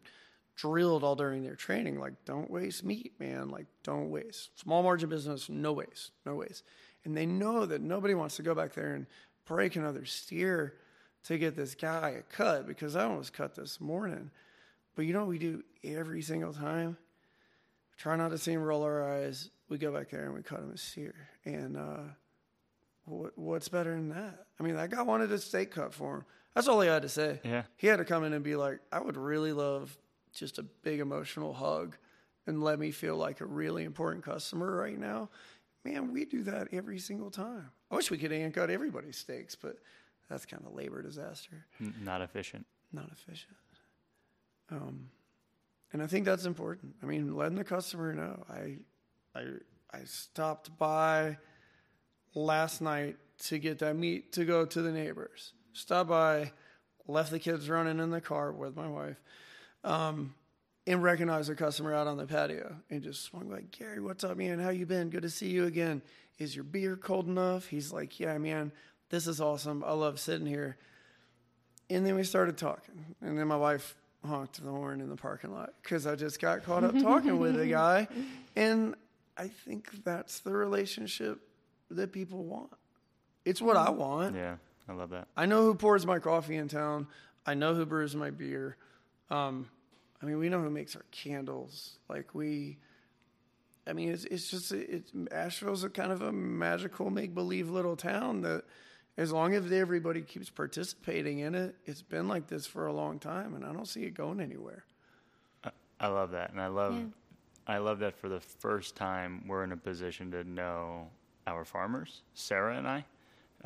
drilled 0.60 1.06
all 1.06 1.16
during 1.16 1.42
their 1.42 1.56
training 1.56 2.00
like 2.00 2.14
don't 2.26 2.52
waste 2.52 2.84
meat 2.84 3.14
man. 3.20 3.50
Like 3.50 3.68
don't 3.84 4.10
waste. 4.10 4.60
Small 4.60 4.84
margin 4.84 5.10
business 5.10 5.48
no 5.50 5.72
waste 5.72 6.12
no 6.26 6.36
waste. 6.36 6.64
And 7.06 7.16
they 7.16 7.26
know 7.26 7.66
that 7.66 7.82
nobody 7.82 8.14
wants 8.14 8.36
to 8.36 8.44
go 8.44 8.54
back 8.54 8.74
there 8.74 8.94
and 8.94 9.06
break 9.46 9.78
another 9.78 10.04
steer 10.06 10.74
to 11.24 11.38
get 11.38 11.56
this 11.56 11.76
guy 11.76 12.10
a 12.10 12.22
cut 12.24 12.68
because 12.68 12.96
i 12.96 13.04
almost 13.04 13.34
cut 13.34 13.56
this 13.56 13.80
morning. 13.80 14.32
But 14.96 15.06
you 15.06 15.14
know 15.14 15.20
what 15.20 15.30
we 15.30 15.40
do 15.40 15.64
every 15.84 16.22
single 16.22 16.54
time? 16.54 16.98
Try 17.98 18.18
not 18.18 18.32
to 18.32 18.38
see 18.38 18.52
him 18.52 18.62
roll 18.62 18.84
our 18.84 19.04
eyes. 19.18 19.50
We 19.70 19.78
go 19.78 19.94
back 19.94 20.10
there 20.10 20.26
and 20.26 20.34
we 20.34 20.42
cut 20.42 20.60
him 20.60 20.72
a 20.74 20.78
steer. 20.78 21.16
And 21.46 21.78
uh 21.78 22.04
what, 23.06 23.38
what's 23.38 23.70
better 23.70 23.92
than 23.92 24.10
that? 24.10 24.46
I 24.60 24.64
mean 24.64 24.76
that 24.76 24.90
guy 24.90 25.04
wanted 25.04 25.32
a 25.32 25.38
steak 25.40 25.72
cut 25.72 25.94
for 25.94 26.16
him. 26.16 26.26
That's 26.54 26.68
all 26.68 26.82
he 26.82 26.90
had 26.90 27.04
to 27.04 27.10
say. 27.10 27.40
Yeah. 27.46 27.64
he 27.78 27.88
had 27.88 27.98
to 27.98 28.06
come 28.06 28.26
in 28.26 28.34
and 28.34 28.44
be 28.44 28.58
like, 28.58 28.80
I 28.92 29.00
would 29.00 29.16
really 29.16 29.54
love 29.54 29.98
just 30.34 30.58
a 30.58 30.64
big 30.64 31.00
emotional 31.00 31.54
hug 31.54 31.98
and 32.48 32.64
let 32.64 32.80
me 32.80 32.92
feel 32.92 33.16
like 33.16 33.42
a 33.42 33.46
really 33.46 33.84
important 33.84 34.24
customer 34.24 34.76
right 34.76 34.98
now. 34.98 35.30
Man, 35.86 36.12
we 36.12 36.26
do 36.26 36.44
that 36.44 36.68
every 36.72 37.00
single 37.00 37.32
time. 37.32 37.70
I 37.90 37.96
wish 37.96 38.12
we 38.12 38.18
could 38.18 38.32
hand 38.32 38.54
cut 38.54 38.70
everybody's 38.70 39.18
steaks, 39.18 39.56
but 39.56 39.78
that's 40.30 40.46
kind 40.46 40.64
of 40.66 40.74
a 40.74 40.76
labor 40.76 41.02
disaster, 41.02 41.66
not 42.04 42.22
efficient. 42.22 42.66
not 42.92 43.10
efficient. 43.12 43.56
Um, 44.72 45.10
and 45.92 46.04
I 46.04 46.08
think 46.08 46.26
that's 46.26 46.46
important. 46.46 46.96
I 47.02 47.06
mean, 47.06 47.36
letting 47.36 47.58
the 47.58 47.64
customer 47.64 48.14
know. 48.14 48.46
I, 48.50 48.78
I, 49.36 49.44
I 49.92 50.04
stopped 50.04 50.78
by 50.78 51.38
last 52.36 52.82
night 52.82 53.18
to 53.46 53.58
get 53.58 53.80
that 53.80 53.96
meat 53.96 54.34
to 54.34 54.46
go 54.46 54.66
to 54.66 54.82
the 54.82 54.92
neighbors. 54.92 55.54
Stopped 55.74 56.10
by, 56.10 56.52
left 57.08 57.32
the 57.32 57.40
kids 57.40 57.70
running 57.70 58.00
in 58.00 58.12
the 58.12 58.22
car 58.22 58.52
with 58.52 58.76
my 58.76 58.88
wife, 58.88 59.22
um, 59.84 60.34
and 60.88 61.04
recognized 61.04 61.50
a 61.50 61.56
customer 61.56 61.94
out 61.94 62.08
on 62.08 62.18
the 62.18 62.26
patio 62.26 62.76
and 62.90 63.02
just 63.02 63.24
swung 63.24 63.50
like, 63.50 63.72
Gary, 63.72 64.00
what's 64.00 64.24
up, 64.24 64.38
man? 64.38 64.60
How 64.60 64.70
you 64.70 64.86
been? 64.86 65.10
Good 65.10 65.22
to 65.24 65.30
see 65.30 65.50
you 65.50 65.66
again. 65.66 66.02
Is 66.38 66.56
your 66.56 66.64
beer 66.64 66.96
cold 66.96 67.28
enough? 67.28 67.68
He's 67.68 67.92
like, 67.92 68.20
Yeah, 68.20 68.38
man, 68.38 68.72
this 69.10 69.28
is 69.28 69.42
awesome. 69.42 69.84
I 69.86 69.94
love 69.94 70.20
sitting 70.20 70.48
here. 70.48 70.78
And 71.90 72.06
then 72.06 72.16
we 72.16 72.24
started 72.24 72.58
talking, 72.58 73.16
and 73.20 73.38
then 73.38 73.48
my 73.48 73.58
wife 73.58 73.96
honked 74.24 74.64
the 74.64 74.70
horn 74.70 75.02
in 75.02 75.10
the 75.10 75.16
parking 75.16 75.52
lot 75.52 75.74
because 75.82 76.06
I 76.06 76.16
just 76.16 76.40
got 76.40 76.64
caught 76.64 76.84
up 76.84 76.94
talking 77.00 77.40
with 77.40 77.60
a 77.60 77.66
guy, 77.66 78.08
and 78.56 78.96
I 79.36 79.48
think 79.48 80.04
that's 80.04 80.42
the 80.42 80.52
relationship 80.52 81.40
that 81.90 82.12
people 82.12 82.44
want. 82.44 82.72
It's 83.44 83.62
what 83.62 83.76
I 83.76 83.90
want. 83.90 84.36
Yeah, 84.36 84.58
I 84.88 84.94
love 84.94 85.10
that. 85.12 85.28
I 85.36 85.48
know 85.48 85.64
who 85.64 85.74
pours 85.74 86.06
my 86.06 86.20
coffee 86.20 86.58
in 86.58 86.68
town. 86.68 87.08
I 87.46 87.56
know 87.56 87.74
who 87.74 87.86
brews 87.86 88.16
my 88.16 88.30
beer. 88.30 88.78
Um, 89.30 89.70
I 90.22 90.26
mean, 90.26 90.38
we 90.38 90.50
know 90.50 90.62
who 90.62 90.70
makes 90.70 90.96
our 90.96 91.06
candles. 91.12 91.98
Like 92.10 92.34
we, 92.36 92.78
I 93.88 93.94
mean, 93.94 94.10
it's 94.10 94.26
it's 94.26 94.50
just 94.50 94.72
it's 94.72 95.12
Asheville's 95.32 95.84
a 95.84 95.90
kind 95.90 96.12
of 96.12 96.22
a 96.22 96.32
magical 96.32 97.10
make 97.10 97.34
believe 97.34 97.70
little 97.70 97.96
town 97.96 98.42
that, 98.42 98.64
as 99.18 99.32
long 99.32 99.54
as 99.54 99.72
everybody 99.72 100.22
keeps 100.22 100.50
participating 100.50 101.40
in 101.40 101.56
it, 101.56 101.76
it's 101.86 102.02
been 102.02 102.28
like 102.28 102.48
this 102.48 102.66
for 102.66 102.88
a 102.88 102.94
long 102.94 103.20
time, 103.20 103.54
and 103.54 103.66
I 103.66 103.72
don't 103.74 103.88
see 103.88 104.04
it 104.04 104.14
going 104.14 104.40
anywhere. 104.40 104.84
I 106.02 106.08
love 106.08 106.32
that, 106.32 106.52
and 106.52 106.62
I 106.62 106.68
love, 106.68 106.96
Yeah. 106.96 107.04
I 107.68 107.78
love 107.80 108.00
that 108.00 108.16
for 108.16 108.30
the 108.30 108.40
first 108.40 108.96
time 108.96 109.44
we're 109.46 109.66
in 109.66 109.74
a 109.74 109.78
position 109.78 110.32
to 110.32 110.46
know 110.46 111.10
our 111.46 111.66
farmers, 111.66 112.22
Sarah 112.34 112.78
and 112.78 112.88
I. 112.88 113.06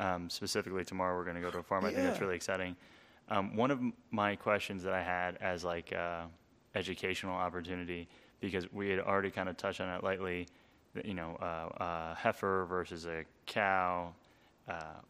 Um, 0.00 0.28
specifically, 0.28 0.84
tomorrow 0.84 1.16
we're 1.16 1.22
going 1.24 1.36
to 1.36 1.40
go 1.40 1.52
to 1.52 1.58
a 1.58 1.62
farm. 1.62 1.84
I 1.84 1.92
think 1.92 2.02
that's 2.02 2.20
really 2.20 2.34
exciting. 2.34 2.74
Um, 3.28 3.56
one 3.56 3.70
of 3.70 3.80
my 4.10 4.36
questions 4.36 4.82
that 4.82 4.92
I 4.92 5.02
had 5.02 5.38
as 5.40 5.64
like 5.64 5.92
uh, 5.92 6.24
educational 6.74 7.34
opportunity, 7.34 8.08
because 8.40 8.70
we 8.72 8.90
had 8.90 9.00
already 9.00 9.30
kind 9.30 9.48
of 9.48 9.56
touched 9.56 9.80
on 9.80 9.88
it 9.88 10.04
lightly, 10.04 10.46
you 11.04 11.14
know, 11.14 11.36
uh, 11.40 11.82
uh, 11.82 12.14
heifer 12.14 12.66
versus 12.66 13.06
a 13.06 13.24
cow. 13.46 14.12
Uh, 14.68 15.00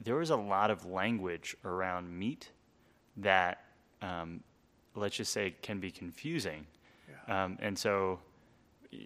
there 0.00 0.16
was 0.16 0.30
a 0.30 0.36
lot 0.36 0.70
of 0.70 0.84
language 0.84 1.56
around 1.64 2.10
meat 2.10 2.50
that, 3.16 3.64
um, 4.02 4.42
let's 4.94 5.16
just 5.16 5.32
say, 5.32 5.54
can 5.62 5.80
be 5.80 5.90
confusing. 5.90 6.66
Um, 7.28 7.58
and 7.60 7.78
so 7.78 8.18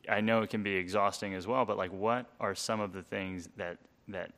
I 0.09 0.21
know 0.21 0.43
it 0.43 0.51
can 0.51 0.63
be 0.63 0.75
exhausting 0.75 1.35
as 1.35 1.47
well, 1.47 1.65
but 1.65 1.77
like, 1.77 1.93
what 1.93 2.27
are 2.41 2.55
some 2.55 2.81
of 2.81 2.93
the 2.93 3.03
things 3.03 3.49
that 3.57 3.79
that 4.09 4.33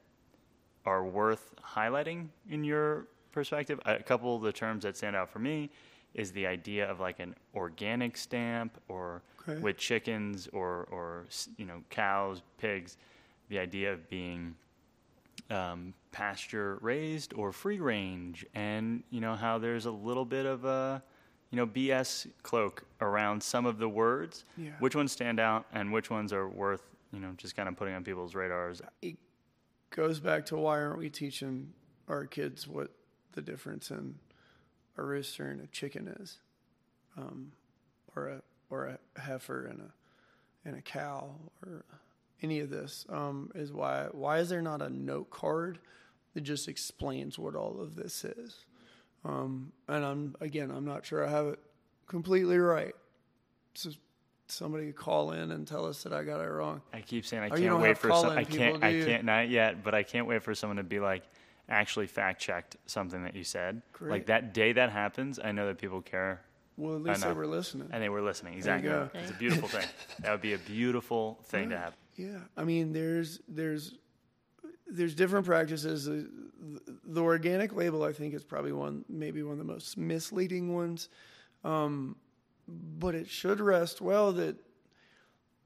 are 0.84 1.04
worth 1.04 1.54
highlighting 1.62 2.28
in 2.50 2.64
your 2.64 3.06
perspective? 3.32 3.80
A 3.86 4.02
couple 4.02 4.34
of 4.36 4.42
the 4.42 4.52
terms 4.52 4.82
that 4.84 4.96
stand 4.96 5.14
out 5.16 5.30
for 5.30 5.38
me 5.38 5.70
is 6.14 6.32
the 6.32 6.46
idea 6.46 6.90
of 6.90 7.00
like 7.00 7.20
an 7.20 7.34
organic 7.54 8.16
stamp, 8.16 8.80
or 8.88 9.22
Okay. 9.48 9.60
with 9.60 9.76
chickens, 9.78 10.48
or 10.52 10.86
or 10.90 11.24
you 11.56 11.64
know 11.64 11.82
cows, 11.90 12.42
pigs. 12.58 12.96
The 13.48 13.58
idea 13.58 13.92
of 13.94 14.08
being 14.10 14.54
um, 15.50 15.94
pasture 16.12 16.78
raised 16.82 17.32
or 17.34 17.52
free 17.52 17.80
range, 17.80 18.44
and 18.54 19.02
you 19.10 19.20
know 19.20 19.34
how 19.34 19.58
there's 19.58 19.86
a 19.86 19.90
little 19.90 20.24
bit 20.24 20.44
of 20.46 20.64
a 20.64 21.02
you 21.50 21.56
know 21.56 21.66
BS 21.66 22.26
cloak 22.42 22.84
around 23.00 23.42
some 23.42 23.64
of 23.66 23.78
the 23.78 23.88
words. 23.88 24.44
Yeah. 24.56 24.70
Which 24.80 24.94
ones 24.94 25.12
stand 25.12 25.40
out, 25.40 25.64
and 25.72 25.92
which 25.92 26.10
ones 26.10 26.32
are 26.32 26.48
worth 26.48 26.82
you 27.12 27.20
know 27.20 27.32
just 27.38 27.56
kind 27.56 27.68
of 27.68 27.76
putting 27.76 27.94
on 27.94 28.04
people's 28.04 28.34
radars? 28.34 28.82
It 29.00 29.16
goes 29.90 30.20
back 30.20 30.44
to 30.46 30.56
why 30.56 30.80
aren't 30.80 30.98
we 30.98 31.08
teaching 31.08 31.72
our 32.08 32.26
kids 32.26 32.66
what 32.68 32.90
the 33.38 33.52
difference 33.52 33.92
in 33.92 34.16
a 34.96 35.02
rooster 35.02 35.48
and 35.48 35.60
a 35.60 35.66
chicken 35.68 36.08
is, 36.20 36.38
um, 37.16 37.52
or 38.16 38.26
a 38.26 38.42
or 38.68 38.86
a 38.86 39.20
heifer 39.20 39.66
and 39.66 39.80
a 39.80 40.68
and 40.68 40.76
a 40.76 40.82
cow 40.82 41.30
or 41.64 41.84
any 42.42 42.58
of 42.58 42.68
this 42.68 43.06
um, 43.10 43.50
is 43.54 43.72
why 43.72 44.08
why 44.10 44.38
is 44.38 44.48
there 44.48 44.60
not 44.60 44.82
a 44.82 44.90
note 44.90 45.30
card 45.30 45.78
that 46.34 46.40
just 46.40 46.66
explains 46.66 47.38
what 47.38 47.54
all 47.54 47.80
of 47.80 47.94
this 47.94 48.24
is? 48.24 48.64
Um, 49.24 49.72
and 49.86 50.04
I'm 50.04 50.34
again 50.40 50.72
I'm 50.72 50.84
not 50.84 51.06
sure 51.06 51.24
I 51.24 51.30
have 51.30 51.46
it 51.46 51.60
completely 52.08 52.58
right. 52.58 52.94
So 53.74 53.90
somebody 54.48 54.90
call 54.90 55.30
in 55.30 55.52
and 55.52 55.64
tell 55.64 55.86
us 55.86 56.02
that 56.02 56.12
I 56.12 56.24
got 56.24 56.40
it 56.40 56.48
wrong. 56.48 56.82
I 56.92 57.02
keep 57.02 57.24
saying 57.24 57.44
I 57.44 57.56
you 57.56 57.68
can't 57.68 57.80
wait 57.80 57.98
for 57.98 58.10
some. 58.10 58.30
I 58.30 58.42
can't. 58.42 58.74
people, 58.74 58.84
I 58.84 59.04
can't 59.04 59.24
not 59.24 59.48
yet, 59.48 59.84
but 59.84 59.94
I 59.94 60.02
can't 60.02 60.26
wait 60.26 60.42
for 60.42 60.56
someone 60.56 60.78
to 60.78 60.82
be 60.82 60.98
like, 60.98 61.22
actually 61.68 62.06
fact 62.06 62.40
checked 62.40 62.76
something 62.86 63.22
that 63.24 63.34
you 63.36 63.44
said. 63.44 63.82
Great. 63.92 64.10
Like 64.10 64.26
that 64.26 64.54
day 64.54 64.72
that 64.72 64.90
happens, 64.90 65.38
I 65.42 65.52
know 65.52 65.66
that 65.66 65.78
people 65.78 66.00
care 66.00 66.40
Well, 66.76 66.96
at 66.96 67.02
least 67.02 67.22
they 67.22 67.32
were 67.32 67.46
listening. 67.46 67.88
and 67.92 68.02
they 68.02 68.08
were 68.08 68.22
listening. 68.22 68.54
Exactly. 68.54 68.88
go. 68.90 69.10
It's 69.14 69.30
a 69.30 69.34
beautiful 69.34 69.68
thing. 69.68 69.86
That 70.20 70.30
would 70.32 70.40
be 70.40 70.54
a 70.54 70.58
beautiful 70.58 71.38
thing 71.44 71.70
to 71.70 71.78
have. 71.78 71.96
Yeah, 72.16 72.38
I 72.56 72.64
mean, 72.64 72.92
there's 72.92 73.40
there's 73.48 73.94
there's 74.90 75.14
different 75.14 75.46
practices. 75.46 76.06
The, 76.06 76.28
the 77.04 77.22
organic 77.22 77.74
label, 77.74 78.02
I 78.02 78.12
think, 78.12 78.34
is 78.34 78.42
probably 78.42 78.72
one, 78.72 79.04
maybe 79.08 79.42
one 79.42 79.52
of 79.52 79.58
the 79.58 79.64
most 79.72 79.96
misleading 79.96 80.74
ones. 80.74 81.08
Um, 81.62 82.16
but 82.66 83.14
it 83.14 83.28
should 83.28 83.60
rest 83.60 84.00
well 84.00 84.32
that 84.32 84.56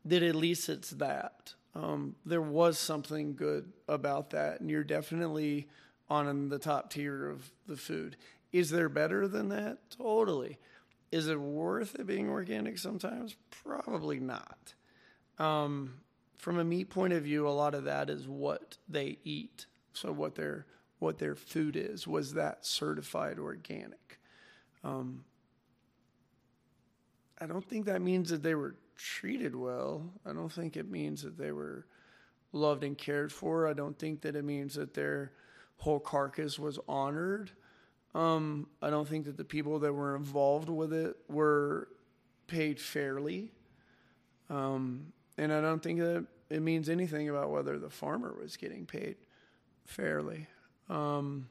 that 0.05 0.23
at 0.23 0.35
least 0.35 0.69
it's 0.69 0.91
that. 0.91 1.55
Um, 1.75 2.17
there 2.27 2.43
was 2.43 2.79
something 2.79 3.35
good 3.35 3.73
about 3.89 4.31
that, 4.31 4.61
and 4.61 4.69
you're 4.71 4.85
definitely 4.85 5.69
on 6.13 6.49
the 6.51 6.59
top 6.59 6.91
tier 6.91 7.29
of 7.29 7.51
the 7.67 7.77
food. 7.77 8.17
Is 8.53 8.71
there 8.71 8.89
better 8.89 9.27
than 9.27 9.49
that? 9.49 9.79
Totally. 9.97 10.59
Is 11.11 11.29
it 11.29 11.41
worth 11.41 11.95
it 11.99 12.07
being 12.07 12.29
organic 12.29 12.79
sometimes? 12.79 13.35
Probably 13.65 14.21
not. 14.21 14.75
Um, 15.39 15.95
from 16.37 16.59
a 16.59 16.65
meat 16.65 16.91
point 16.91 17.13
of 17.15 17.23
view, 17.23 17.49
a 17.49 17.51
lot 17.51 17.75
of 17.75 17.85
that 17.85 18.11
is 18.11 18.29
what 18.29 18.77
they 18.89 19.19
eat. 19.25 19.67
So 19.95 20.13
what 20.13 20.35
their 20.35 20.67
what 20.99 21.19
their 21.19 21.35
food 21.35 21.77
is 21.77 22.07
was 22.07 22.35
that 22.35 22.65
certified 22.65 23.39
organic. 23.39 24.21
Um, 24.85 25.25
I 27.41 27.47
don't 27.47 27.67
think 27.69 27.87
that 27.87 28.01
means 28.01 28.31
that 28.31 28.43
they 28.43 28.55
were 28.55 28.77
treated 28.97 29.57
well. 29.57 30.13
I 30.25 30.33
don't 30.33 30.53
think 30.53 30.77
it 30.77 30.89
means 30.89 31.23
that 31.23 31.37
they 31.37 31.51
were 31.51 31.87
loved 32.53 32.85
and 32.85 32.97
cared 32.97 33.33
for. 33.33 33.67
I 33.67 33.73
don't 33.73 33.99
think 33.99 34.21
that 34.21 34.37
it 34.37 34.45
means 34.45 34.75
that 34.75 34.95
their 34.95 35.33
whole 35.83 35.99
carcass 35.99 36.61
was 36.61 36.79
honored. 36.89 37.51
Um, 38.15 38.69
I 38.81 38.89
don't 38.89 39.09
think 39.09 39.25
that 39.25 39.37
the 39.37 39.45
people 39.45 39.81
that 39.81 39.93
were 39.93 40.15
involved 40.15 40.69
with 40.69 40.93
it 40.93 41.17
were 41.29 41.89
paid 42.47 42.79
fairly. 42.79 43.51
Um, 44.49 45.13
and 45.37 45.53
I 45.53 45.61
don't 45.61 45.83
think 45.83 45.99
that 45.99 46.25
it 46.51 46.63
means 46.63 46.89
anything 46.89 47.29
about 47.29 47.51
whether 47.51 47.81
the 47.81 47.91
farmer 47.91 48.33
was 48.41 48.57
getting 48.57 48.87
paid 48.87 49.17
fairly. 49.85 50.47
Um, 50.89 51.49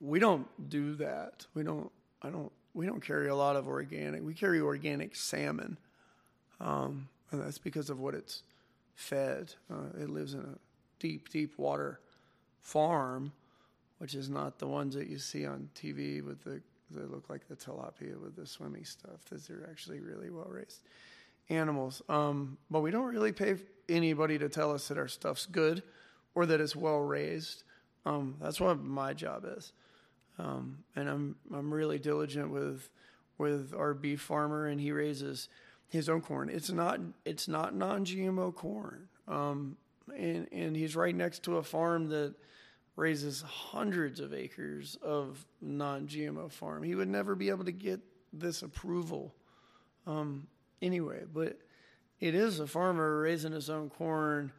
we 0.00 0.18
don't 0.18 0.48
do 0.70 0.94
that. 0.94 1.44
We 1.52 1.62
don't. 1.62 1.90
I 2.22 2.30
don't. 2.30 2.52
We 2.72 2.86
don't 2.86 3.02
carry 3.02 3.28
a 3.28 3.34
lot 3.36 3.56
of 3.56 3.68
organic. 3.68 4.24
We 4.24 4.32
carry 4.32 4.60
organic 4.60 5.14
salmon, 5.14 5.76
um, 6.58 7.08
and 7.30 7.42
that's 7.42 7.58
because 7.58 7.90
of 7.90 8.00
what 8.00 8.14
it's 8.14 8.44
fed. 8.94 9.54
Uh, 9.70 10.00
it 10.00 10.08
lives 10.08 10.32
in 10.32 10.40
a 10.40 10.58
deep, 11.00 11.28
deep 11.28 11.58
water 11.58 12.00
farm, 12.66 13.32
which 13.98 14.14
is 14.14 14.28
not 14.28 14.58
the 14.58 14.66
ones 14.66 14.94
that 14.96 15.06
you 15.06 15.18
see 15.18 15.46
on 15.46 15.68
TV 15.74 16.24
with 16.24 16.42
the 16.42 16.60
they 16.90 17.02
look 17.02 17.28
like 17.28 17.48
the 17.48 17.56
tilapia 17.56 18.20
with 18.20 18.36
the 18.36 18.46
swimmy 18.46 18.84
stuff. 18.84 19.24
Those 19.30 19.50
are 19.50 19.66
actually 19.68 20.00
really 20.00 20.30
well 20.30 20.46
raised 20.48 20.82
animals. 21.48 22.00
Um, 22.08 22.58
but 22.70 22.80
we 22.80 22.90
don't 22.90 23.06
really 23.06 23.32
pay 23.32 23.56
anybody 23.88 24.38
to 24.38 24.48
tell 24.48 24.72
us 24.72 24.86
that 24.88 24.98
our 24.98 25.08
stuff's 25.08 25.46
good 25.46 25.82
or 26.34 26.46
that 26.46 26.60
it's 26.60 26.76
well 26.76 27.00
raised. 27.00 27.64
Um, 28.04 28.36
that's 28.40 28.60
what 28.60 28.80
my 28.80 29.14
job 29.14 29.44
is. 29.56 29.72
Um, 30.38 30.78
and 30.94 31.08
I'm 31.08 31.36
I'm 31.52 31.72
really 31.72 31.98
diligent 31.98 32.50
with 32.50 32.88
with 33.38 33.74
our 33.74 33.94
beef 33.94 34.20
farmer, 34.20 34.66
and 34.66 34.80
he 34.80 34.92
raises 34.92 35.48
his 35.88 36.08
own 36.08 36.20
corn. 36.20 36.50
It's 36.50 36.70
not 36.70 37.00
it's 37.24 37.48
not 37.48 37.74
non-GMO 37.74 38.54
corn, 38.54 39.08
um, 39.26 39.76
and 40.16 40.46
and 40.52 40.76
he's 40.76 40.94
right 40.94 41.14
next 41.14 41.42
to 41.44 41.56
a 41.56 41.62
farm 41.62 42.08
that 42.10 42.34
raises 42.96 43.42
hundreds 43.42 44.20
of 44.20 44.32
acres 44.32 44.96
of 45.02 45.44
non-GMO 45.60 46.50
farm. 46.50 46.82
He 46.82 46.94
would 46.94 47.08
never 47.08 47.34
be 47.34 47.50
able 47.50 47.66
to 47.66 47.72
get 47.72 48.00
this 48.32 48.62
approval 48.62 49.34
um, 50.06 50.46
anyway, 50.80 51.24
but 51.32 51.58
it 52.20 52.34
is 52.34 52.58
a 52.58 52.66
farmer 52.66 53.20
raising 53.20 53.52
his 53.52 53.68
own 53.68 53.90
corn, 53.90 54.52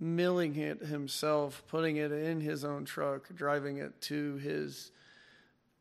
milling 0.00 0.56
it 0.56 0.80
himself, 0.82 1.62
putting 1.68 1.96
it 1.96 2.10
in 2.10 2.40
his 2.40 2.64
own 2.64 2.84
truck, 2.84 3.28
driving 3.34 3.78
it 3.78 4.00
to 4.02 4.36
his 4.36 4.90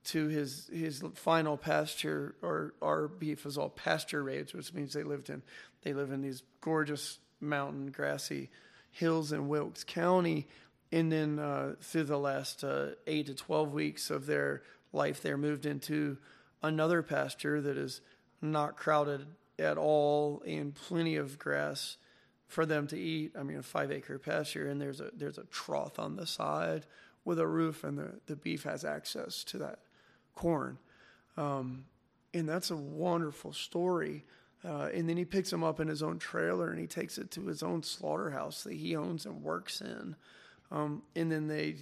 to 0.06 0.28
his 0.28 0.70
his 0.72 1.04
final 1.16 1.58
pasture 1.58 2.36
or 2.42 2.74
our 2.82 3.10
beef 3.10 3.46
is 3.46 3.58
all 3.58 3.70
pasture 3.70 4.24
raised, 4.24 4.54
which 4.54 4.74
means 4.74 4.94
they 4.94 5.04
lived 5.04 5.30
in 5.30 5.42
they 5.84 5.94
live 5.94 6.12
in 6.12 6.22
these 6.22 6.44
gorgeous 6.62 7.20
mountain 7.42 7.92
grassy 7.92 8.50
hills 8.92 9.32
in 9.32 9.48
Wilkes 9.48 9.84
County 9.84 10.48
and 10.92 11.12
then 11.12 11.40
uh, 11.40 11.76
through 11.82 12.06
the 12.06 12.18
last 12.18 12.64
uh, 12.64 12.90
eight 13.06 13.28
to 13.28 13.36
12 13.36 13.74
weeks 13.74 14.10
of 14.10 14.26
their 14.26 14.64
life, 14.94 15.22
they're 15.22 15.38
moved 15.38 15.66
into 15.66 16.18
another 16.64 17.02
pasture 17.02 17.62
that 17.62 17.78
is 17.78 18.02
not 18.42 18.78
crowded 18.78 19.26
at 19.60 19.78
all 19.78 20.42
and 20.46 20.74
plenty 20.76 21.16
of 21.16 21.38
grass 21.38 21.98
for 22.48 22.66
them 22.66 22.88
to 22.88 22.98
eat. 22.98 23.34
I 23.38 23.44
mean, 23.44 23.58
a 23.58 23.64
five 23.64 23.92
acre 23.92 24.18
pasture, 24.18 24.70
and 24.70 24.80
there's 24.80 25.02
a 25.02 25.12
there's 25.14 25.38
a 25.38 25.44
trough 25.46 26.00
on 26.00 26.16
the 26.16 26.26
side 26.26 26.86
with 27.26 27.40
a 27.40 27.48
roof, 27.48 27.84
and 27.84 27.98
the, 27.98 28.20
the 28.28 28.36
beef 28.38 28.64
has 28.64 28.86
access 28.86 29.44
to 29.46 29.58
that 29.58 29.80
corn. 30.34 30.78
Um, 31.36 31.86
and 32.34 32.48
that's 32.48 32.72
a 32.72 32.78
wonderful 32.78 33.52
story. 33.52 34.24
Uh, 34.64 34.90
and 34.94 35.08
then 35.08 35.18
he 35.18 35.26
picks 35.26 35.50
them 35.50 35.64
up 35.64 35.80
in 35.80 35.88
his 35.88 36.02
own 36.02 36.20
trailer 36.20 36.72
and 36.72 36.80
he 36.80 36.88
takes 36.88 37.18
it 37.18 37.30
to 37.32 37.46
his 37.46 37.62
own 37.62 37.84
slaughterhouse 37.84 38.64
that 38.64 38.74
he 38.74 38.96
owns 38.96 39.26
and 39.26 39.44
works 39.44 39.82
in. 39.82 40.16
Um, 40.72 41.04
and 41.16 41.32
then 41.32 41.48
they 41.48 41.78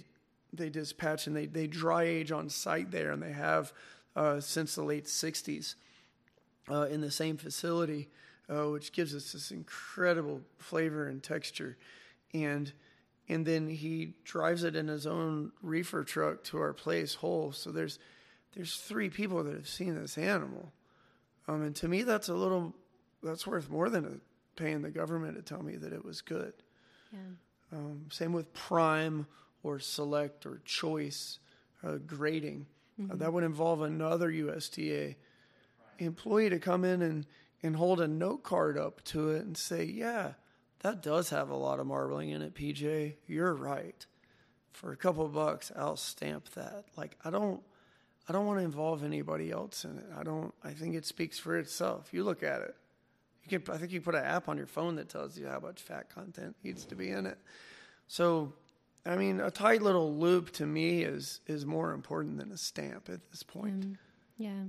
they 0.52 0.70
dispatch 0.70 1.26
and 1.26 1.36
they, 1.36 1.46
they 1.46 1.66
dry 1.66 2.04
age 2.04 2.32
on 2.32 2.48
site 2.48 2.90
there, 2.90 3.10
and 3.10 3.22
they 3.22 3.32
have 3.32 3.72
uh, 4.14 4.40
since 4.40 4.74
the 4.74 4.82
late 4.82 5.04
60s 5.04 5.74
uh, 6.70 6.82
in 6.82 7.00
the 7.00 7.10
same 7.10 7.36
facility, 7.36 8.08
uh, 8.48 8.68
which 8.70 8.92
gives 8.92 9.14
us 9.14 9.32
this 9.32 9.50
incredible 9.50 10.40
flavor 10.58 11.06
and 11.06 11.22
texture. 11.22 11.76
And 12.32 12.72
and 13.28 13.44
then 13.44 13.68
he 13.68 14.14
drives 14.24 14.62
it 14.62 14.76
in 14.76 14.86
his 14.86 15.06
own 15.06 15.50
reefer 15.60 16.04
truck 16.04 16.44
to 16.44 16.58
our 16.58 16.72
place 16.72 17.14
whole. 17.14 17.52
So 17.52 17.70
there's 17.70 17.98
there's 18.54 18.76
three 18.76 19.10
people 19.10 19.42
that 19.44 19.54
have 19.54 19.68
seen 19.68 20.00
this 20.00 20.16
animal, 20.16 20.72
um, 21.48 21.62
and 21.62 21.76
to 21.76 21.88
me 21.88 22.02
that's 22.02 22.28
a 22.28 22.34
little 22.34 22.74
that's 23.22 23.46
worth 23.46 23.68
more 23.68 23.90
than 23.90 24.04
a, 24.04 24.60
paying 24.60 24.82
the 24.82 24.90
government 24.90 25.36
to 25.36 25.42
tell 25.42 25.62
me 25.62 25.76
that 25.76 25.92
it 25.92 26.04
was 26.04 26.20
good. 26.20 26.52
Yeah. 27.12 27.18
Um, 27.72 28.06
same 28.10 28.32
with 28.32 28.52
prime 28.52 29.26
or 29.62 29.78
select 29.78 30.46
or 30.46 30.60
choice 30.64 31.38
uh, 31.84 31.96
grading. 32.06 32.66
Uh, 32.98 33.02
mm-hmm. 33.02 33.12
Uh, 33.12 33.16
that 33.16 33.32
would 33.32 33.44
involve 33.44 33.82
another 33.82 34.30
USDA 34.30 35.16
employee 35.98 36.50
to 36.50 36.58
come 36.58 36.84
in 36.84 37.02
and, 37.02 37.26
and 37.62 37.76
hold 37.76 38.00
a 38.00 38.08
note 38.08 38.42
card 38.42 38.78
up 38.78 39.02
to 39.04 39.30
it 39.30 39.44
and 39.44 39.56
say, 39.56 39.84
yeah, 39.84 40.32
that 40.80 41.02
does 41.02 41.30
have 41.30 41.50
a 41.50 41.56
lot 41.56 41.80
of 41.80 41.86
marbling 41.86 42.30
in 42.30 42.42
it, 42.42 42.54
PJ. 42.54 43.14
You're 43.26 43.54
right. 43.54 44.06
For 44.72 44.92
a 44.92 44.96
couple 44.96 45.26
bucks, 45.28 45.72
I'll 45.74 45.96
stamp 45.96 46.50
that. 46.50 46.84
Like 46.96 47.16
I 47.24 47.30
don't 47.30 47.62
I 48.28 48.32
don't 48.32 48.46
want 48.46 48.58
to 48.58 48.64
involve 48.64 49.02
anybody 49.02 49.50
else 49.50 49.84
in 49.84 49.98
it. 49.98 50.06
I 50.16 50.22
don't 50.22 50.54
I 50.62 50.72
think 50.72 50.94
it 50.94 51.06
speaks 51.06 51.38
for 51.38 51.56
itself. 51.56 52.10
You 52.12 52.24
look 52.24 52.42
at 52.42 52.60
it. 52.60 52.76
You 53.48 53.62
I 53.70 53.78
think 53.78 53.92
you 53.92 54.00
put 54.00 54.14
an 54.14 54.24
app 54.24 54.48
on 54.48 54.56
your 54.56 54.66
phone 54.66 54.96
that 54.96 55.08
tells 55.08 55.38
you 55.38 55.46
how 55.46 55.60
much 55.60 55.82
fat 55.82 56.08
content 56.12 56.56
needs 56.62 56.84
to 56.86 56.94
be 56.94 57.10
in 57.10 57.26
it. 57.26 57.38
So, 58.08 58.52
I 59.04 59.16
mean, 59.16 59.40
a 59.40 59.50
tight 59.50 59.82
little 59.82 60.14
loop 60.14 60.50
to 60.52 60.66
me 60.66 61.02
is 61.02 61.40
is 61.46 61.64
more 61.66 61.92
important 61.92 62.38
than 62.38 62.52
a 62.52 62.56
stamp 62.56 63.08
at 63.08 63.30
this 63.30 63.42
point. 63.42 63.80
Mm, 63.80 63.96
yeah, 64.36 64.64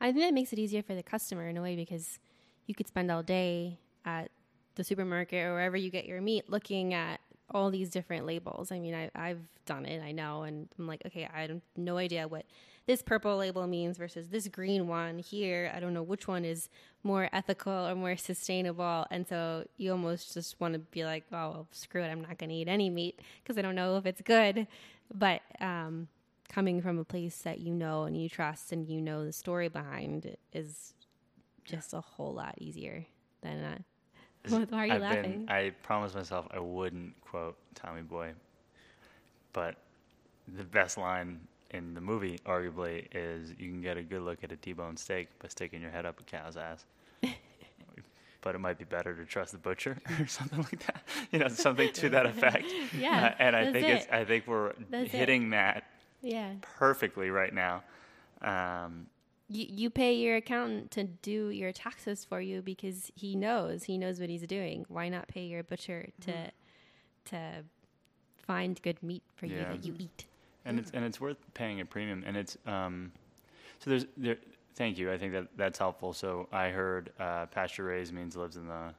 I 0.00 0.12
think 0.12 0.24
that 0.24 0.34
makes 0.34 0.52
it 0.52 0.58
easier 0.58 0.82
for 0.82 0.94
the 0.94 1.02
customer 1.02 1.48
in 1.48 1.56
a 1.56 1.62
way 1.62 1.76
because 1.76 2.18
you 2.66 2.74
could 2.74 2.88
spend 2.88 3.10
all 3.10 3.22
day 3.22 3.78
at 4.04 4.30
the 4.74 4.84
supermarket 4.84 5.44
or 5.44 5.54
wherever 5.54 5.76
you 5.76 5.90
get 5.90 6.06
your 6.06 6.20
meat 6.20 6.50
looking 6.50 6.94
at 6.94 7.20
all 7.50 7.70
these 7.70 7.90
different 7.90 8.26
labels. 8.26 8.72
I 8.72 8.78
mean, 8.78 8.94
I, 8.94 9.10
I've 9.14 9.40
done 9.66 9.86
it, 9.86 10.02
I 10.02 10.12
know, 10.12 10.42
and 10.42 10.68
I'm 10.78 10.86
like, 10.86 11.02
okay, 11.06 11.28
I 11.32 11.42
have 11.42 11.60
no 11.76 11.96
idea 11.96 12.26
what 12.28 12.44
this 12.86 13.02
purple 13.02 13.36
label 13.36 13.66
means 13.66 13.98
versus 13.98 14.28
this 14.28 14.46
green 14.48 14.86
one 14.86 15.18
here. 15.18 15.72
I 15.74 15.80
don't 15.80 15.92
know 15.92 16.04
which 16.04 16.28
one 16.28 16.44
is 16.44 16.68
more 17.02 17.28
ethical 17.32 17.72
or 17.72 17.94
more 17.96 18.16
sustainable. 18.16 19.06
And 19.10 19.26
so 19.26 19.66
you 19.76 19.90
almost 19.90 20.34
just 20.34 20.60
want 20.60 20.74
to 20.74 20.78
be 20.78 21.04
like, 21.04 21.24
oh, 21.32 21.50
well, 21.50 21.68
screw 21.72 22.02
it. 22.02 22.08
I'm 22.08 22.20
not 22.20 22.38
going 22.38 22.50
to 22.50 22.56
eat 22.56 22.68
any 22.68 22.88
meat 22.88 23.20
because 23.42 23.58
I 23.58 23.62
don't 23.62 23.74
know 23.74 23.96
if 23.96 24.06
it's 24.06 24.20
good. 24.22 24.68
But 25.12 25.42
um, 25.60 26.06
coming 26.48 26.80
from 26.80 26.98
a 26.98 27.04
place 27.04 27.38
that 27.38 27.58
you 27.58 27.74
know 27.74 28.04
and 28.04 28.20
you 28.20 28.28
trust 28.28 28.70
and 28.70 28.88
you 28.88 29.00
know 29.00 29.24
the 29.24 29.32
story 29.32 29.68
behind 29.68 30.36
is 30.52 30.94
just 31.64 31.92
a 31.92 32.00
whole 32.00 32.32
lot 32.32 32.54
easier 32.58 33.04
than 33.42 33.62
that. 33.62 33.82
why 34.70 34.84
are 34.84 34.86
you 34.86 34.92
I've 34.94 35.02
laughing? 35.02 35.46
Been, 35.46 35.48
I 35.48 35.70
promised 35.82 36.14
myself 36.14 36.46
I 36.52 36.60
wouldn't 36.60 37.20
quote 37.20 37.56
Tommy 37.74 38.02
Boy, 38.02 38.32
but 39.52 39.74
the 40.56 40.62
best 40.62 40.98
line 40.98 41.40
in 41.70 41.94
the 41.94 42.00
movie, 42.00 42.38
arguably, 42.46 43.06
is 43.12 43.50
you 43.58 43.70
can 43.70 43.80
get 43.80 43.96
a 43.96 44.02
good 44.02 44.22
look 44.22 44.44
at 44.44 44.52
a 44.52 44.56
T-bone 44.56 44.96
steak 44.96 45.28
by 45.38 45.48
sticking 45.48 45.80
your 45.80 45.90
head 45.90 46.06
up 46.06 46.20
a 46.20 46.22
cow's 46.22 46.56
ass. 46.56 46.84
but 48.42 48.54
it 48.54 48.58
might 48.58 48.78
be 48.78 48.84
better 48.84 49.14
to 49.14 49.24
trust 49.24 49.52
the 49.52 49.58
butcher 49.58 49.98
or 50.20 50.26
something 50.26 50.58
like 50.58 50.86
that. 50.86 51.02
You 51.32 51.40
know, 51.40 51.48
something 51.48 51.92
to 51.94 52.08
that 52.10 52.26
effect. 52.26 52.66
Yeah, 52.96 53.26
uh, 53.26 53.42
and 53.42 53.56
I 53.56 53.72
think 53.72 53.88
it. 53.88 53.90
it's. 53.90 54.06
I 54.10 54.24
think 54.24 54.46
we're 54.46 54.72
that's 54.90 55.10
hitting 55.10 55.48
it. 55.48 55.50
that. 55.50 55.84
Yeah. 56.22 56.52
Perfectly 56.62 57.30
right 57.30 57.52
now. 57.52 57.82
Um, 58.40 59.06
you, 59.48 59.66
you 59.68 59.90
pay 59.90 60.14
your 60.14 60.36
accountant 60.36 60.90
to 60.92 61.04
do 61.04 61.50
your 61.50 61.72
taxes 61.72 62.24
for 62.24 62.40
you 62.40 62.62
because 62.62 63.10
he 63.14 63.34
knows 63.34 63.84
he 63.84 63.98
knows 63.98 64.20
what 64.20 64.28
he's 64.28 64.42
doing. 64.42 64.86
Why 64.88 65.08
not 65.08 65.28
pay 65.28 65.44
your 65.44 65.62
butcher 65.62 66.08
to 66.22 66.30
mm-hmm. 66.30 67.36
to 67.36 67.64
find 68.46 68.80
good 68.82 69.02
meat 69.02 69.24
for 69.34 69.46
yeah. 69.46 69.56
you 69.56 69.64
that 69.64 69.84
you 69.84 69.94
eat? 69.98 70.24
And 70.66 70.78
it's 70.78 70.90
and 70.90 71.04
it's 71.04 71.20
worth 71.20 71.38
paying 71.54 71.80
a 71.80 71.84
premium. 71.84 72.24
And 72.26 72.36
it's 72.36 72.56
um, 72.66 73.12
so 73.78 73.90
there's 73.90 74.06
there. 74.16 74.36
Thank 74.74 74.98
you. 74.98 75.10
I 75.10 75.16
think 75.16 75.32
that 75.32 75.48
that's 75.56 75.78
helpful. 75.78 76.12
So 76.12 76.48
I 76.52 76.68
heard 76.68 77.10
uh, 77.18 77.46
pasture 77.46 77.84
raised 77.84 78.12
means 78.12 78.36
lives 78.36 78.56
in 78.56 78.68
the 78.68 78.92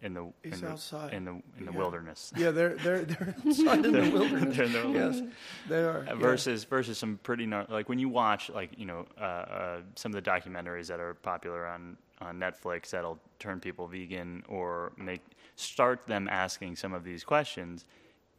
in 0.00 0.14
the 0.14 0.32
He's 0.42 0.62
in 0.62 0.68
outside. 0.68 1.10
the 1.10 1.16
in 1.16 1.24
the 1.24 1.30
in 1.58 1.66
the 1.66 1.72
yeah. 1.72 1.78
wilderness. 1.78 2.32
Yeah, 2.36 2.50
they're 2.50 2.76
they're 2.76 3.04
they're 3.04 3.34
outside 3.46 3.84
in 3.84 3.92
the 3.92 4.10
wilderness. 4.10 4.56
they're 4.56 4.66
in 4.66 4.72
the 4.72 4.82
wilderness. 4.82 5.16
Yes, 5.20 5.32
they 5.68 5.84
are. 5.84 6.06
Uh, 6.08 6.14
versus 6.14 6.62
yeah. 6.62 6.70
versus 6.70 6.98
some 6.98 7.18
pretty 7.22 7.46
like 7.46 7.88
when 7.88 7.98
you 7.98 8.08
watch 8.08 8.50
like 8.50 8.70
you 8.78 8.86
know 8.86 9.06
uh, 9.20 9.24
uh, 9.24 9.80
some 9.96 10.14
of 10.14 10.22
the 10.22 10.30
documentaries 10.30 10.86
that 10.86 11.00
are 11.00 11.14
popular 11.14 11.66
on 11.66 11.96
on 12.20 12.38
Netflix 12.38 12.90
that'll 12.90 13.18
turn 13.38 13.60
people 13.60 13.86
vegan 13.88 14.42
or 14.48 14.92
make 14.96 15.20
start 15.56 16.06
them 16.06 16.28
asking 16.28 16.76
some 16.76 16.92
of 16.94 17.04
these 17.04 17.24
questions 17.24 17.84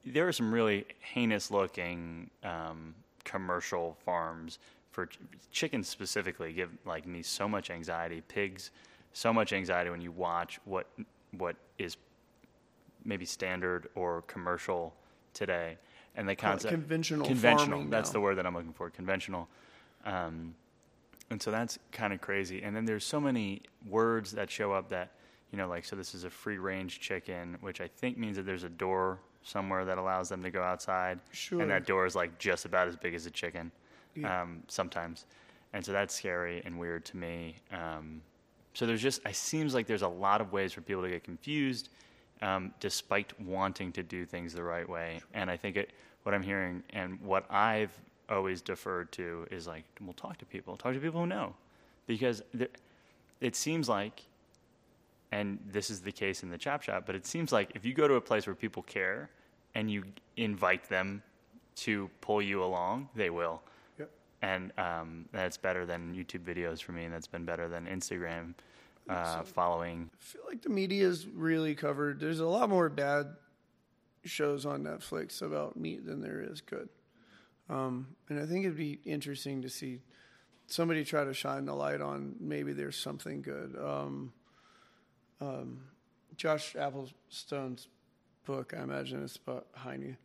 there 0.06 0.28
are 0.28 0.32
some 0.32 0.54
really 0.54 0.86
heinous 1.00 1.52
looking 1.52 2.30
um, 2.44 2.94
commercial 3.24 3.98
farms 4.06 4.60
for 4.92 5.08
ch- 5.08 5.20
chickens 5.52 5.88
specifically 5.88 6.54
give 6.54 6.70
like 6.86 7.06
me 7.06 7.22
so 7.22 7.48
much 7.48 7.70
anxiety. 7.70 8.22
Pigs 8.28 8.72
so 9.14 9.34
much 9.34 9.54
anxiety 9.54 9.90
when 9.90 10.02
you 10.02 10.12
watch 10.12 10.60
what 10.66 10.88
what 11.32 11.56
is 11.78 11.98
maybe 13.04 13.26
standard 13.26 13.88
or 13.96 14.22
commercial 14.24 14.94
today. 15.34 15.78
And 16.16 16.30
the 16.30 16.36
concept 16.36 16.72
conventional 16.72 17.28
conventional. 17.28 17.86
that's 17.90 18.10
now. 18.10 18.14
the 18.14 18.22
word 18.22 18.38
that 18.38 18.46
i'm 18.46 18.56
looking 18.56 18.74
for 18.74 18.90
conventional. 18.90 19.50
Um, 20.06 20.56
and 21.30 21.42
so 21.42 21.52
that's 21.52 21.80
kind 21.92 22.14
of 22.14 22.22
crazy. 22.22 22.62
And 22.62 22.76
then 22.76 22.86
there's 22.86 23.04
so 23.04 23.20
many 23.20 23.64
words 23.90 24.32
that 24.34 24.50
show 24.50 24.72
up 24.72 24.90
that 24.90 25.12
you 25.52 25.58
know, 25.58 25.68
like 25.68 25.86
so 25.86 25.96
this 25.96 26.14
is 26.14 26.24
a 26.24 26.30
free 26.30 26.58
range 26.58 27.00
chicken, 27.00 27.58
which 27.62 27.82
I 27.82 27.88
think 27.88 28.18
means 28.18 28.38
that 28.38 28.46
there's 28.46 28.64
a 28.64 28.70
door 28.70 29.20
somewhere 29.46 29.86
that 29.86 29.98
allows 29.98 30.28
them 30.28 30.44
to 30.44 30.50
go 30.52 30.62
outside, 30.62 31.20
Sure. 31.32 31.62
and 31.62 31.72
that 31.72 31.86
door 31.86 32.06
is 32.06 32.16
like 32.16 32.38
just 32.40 32.66
about 32.66 32.88
as 32.90 32.96
big 32.98 33.14
as 33.14 33.26
a 33.26 33.32
chicken, 33.32 33.72
Yeah. 34.16 34.42
um, 34.42 34.64
sometimes, 34.68 35.26
and 35.72 35.86
so 35.86 35.92
that's 35.94 36.14
scary 36.14 36.62
and 36.66 36.78
weird 36.78 37.06
to 37.06 37.18
me. 37.18 37.56
Um, 37.72 38.22
so 38.74 38.86
there's 38.86 39.02
just 39.02 39.26
it 39.26 39.36
seems 39.36 39.74
like 39.74 39.88
there's 39.88 40.02
a 40.02 40.08
lot 40.08 40.42
of 40.42 40.52
ways 40.52 40.74
for 40.74 40.82
people 40.82 41.04
to 41.04 41.10
get 41.10 41.24
confused, 41.24 41.90
um, 42.42 42.74
despite 42.80 43.40
wanting 43.40 43.92
to 43.94 44.04
do 44.04 44.26
things 44.26 44.52
the 44.54 44.64
right 44.64 44.88
way. 44.90 45.22
And 45.34 45.50
I 45.50 45.56
think 45.58 45.78
it, 45.78 45.92
what 46.24 46.34
I'm 46.36 46.44
hearing 46.44 46.84
and 46.90 47.22
what 47.22 47.46
I've 47.52 47.98
always 48.30 48.62
deferred 48.62 49.12
to 49.14 49.48
is 49.52 49.68
like, 49.68 49.86
well, 50.02 50.14
talk 50.14 50.38
to 50.40 50.46
people, 50.46 50.76
talk 50.76 50.94
to 50.94 51.00
people 51.00 51.22
who 51.22 51.28
know, 51.28 51.56
because 52.08 52.42
there, 52.54 52.68
it 53.42 53.56
seems 53.56 53.88
like, 53.88 54.24
and 55.32 55.60
this 55.72 55.90
is 55.90 56.02
the 56.02 56.12
case 56.12 56.44
in 56.44 56.50
the 56.50 56.58
chop 56.58 56.82
shop, 56.84 57.04
but 57.06 57.16
it 57.16 57.26
seems 57.26 57.52
like 57.52 57.72
if 57.76 57.86
you 57.86 57.94
go 57.94 58.08
to 58.08 58.16
a 58.16 58.22
place 58.22 58.46
where 58.48 58.56
people 58.56 58.84
care 58.84 59.30
and 59.74 59.90
you 59.92 60.04
invite 60.38 60.88
them 60.90 61.22
to 61.78 62.10
pull 62.22 62.42
you 62.42 62.64
along, 62.64 63.10
they 63.16 63.30
will 63.30 63.62
Yep. 64.00 64.10
and 64.42 64.72
um, 64.78 65.26
that's 65.32 65.58
better 65.58 65.86
than 65.86 66.14
YouTube 66.14 66.44
videos 66.44 66.82
for 66.82 66.92
me, 66.94 67.04
and 67.06 67.14
that's 67.14 67.28
been 67.28 67.46
better 67.46 67.68
than 67.68 67.86
Instagram 67.86 68.54
uh, 69.10 69.44
following. 69.44 70.10
I 70.14 70.18
feel 70.24 70.42
like 70.48 70.62
the 70.62 70.70
media 70.70 71.08
is 71.08 71.28
really 71.28 71.76
covered. 71.76 72.20
There's 72.20 72.40
a 72.40 72.46
lot 72.48 72.70
more 72.70 72.90
bad 72.90 73.28
shows 74.24 74.66
on 74.66 74.84
Netflix 74.84 75.42
about 75.42 75.78
meat 75.78 76.06
than 76.06 76.22
there 76.22 76.42
is 76.42 76.62
good. 76.62 76.90
Um, 77.70 78.16
and 78.30 78.40
I 78.40 78.46
think 78.46 78.66
it'd 78.66 78.78
be 78.78 79.00
interesting 79.06 79.62
to 79.64 79.70
see 79.70 80.02
somebody 80.68 81.04
try 81.04 81.24
to 81.24 81.34
shine 81.34 81.66
the 81.66 81.74
light 81.76 82.02
on 82.02 82.36
maybe 82.40 82.74
there's 82.74 82.96
something 82.98 83.42
good. 83.42 83.76
Um, 83.80 84.34
um, 85.42 85.82
Josh 86.38 86.76
Applestone's 86.76 87.88
book, 88.46 88.74
I 88.78 88.84
imagine 88.84 89.24
it's 89.24 89.38
behind 89.38 90.04
you 90.04 90.16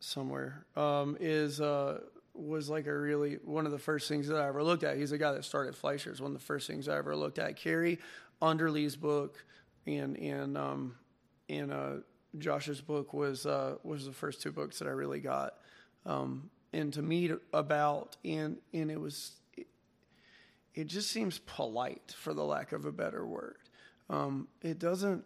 somewhere, 0.00 0.66
um, 0.76 1.16
is 1.20 1.60
uh, 1.60 2.00
was 2.34 2.68
like 2.68 2.86
a 2.86 2.96
really 2.96 3.38
one 3.44 3.66
of 3.66 3.72
the 3.72 3.78
first 3.78 4.08
things 4.08 4.28
that 4.28 4.36
I 4.36 4.48
ever 4.48 4.62
looked 4.62 4.84
at. 4.84 4.96
He's 4.96 5.10
the 5.10 5.18
guy 5.18 5.32
that 5.32 5.44
started 5.44 5.74
Fleisher's. 5.74 6.20
One 6.20 6.32
of 6.32 6.38
the 6.38 6.44
first 6.44 6.66
things 6.66 6.88
I 6.88 6.98
ever 6.98 7.14
looked 7.14 7.38
at. 7.38 7.56
Carrie 7.56 7.98
Underley's 8.42 8.96
book 8.96 9.44
and 9.86 10.16
and 10.16 10.58
um, 10.58 10.96
and 11.48 11.72
uh, 11.72 11.92
Josh's 12.38 12.80
book 12.80 13.12
was 13.12 13.46
uh, 13.46 13.76
was 13.82 14.06
the 14.06 14.12
first 14.12 14.42
two 14.42 14.52
books 14.52 14.78
that 14.78 14.88
I 14.88 14.92
really 14.92 15.20
got 15.20 15.54
um, 16.06 16.50
into 16.72 17.02
meet 17.02 17.32
about, 17.52 18.16
and 18.24 18.58
and 18.72 18.90
it 18.90 19.00
was 19.00 19.32
it, 19.56 19.66
it 20.74 20.86
just 20.86 21.10
seems 21.10 21.38
polite 21.38 22.14
for 22.16 22.34
the 22.34 22.44
lack 22.44 22.72
of 22.72 22.84
a 22.84 22.92
better 22.92 23.24
word. 23.24 23.56
Um, 24.10 24.48
it 24.62 24.78
doesn't 24.78 25.24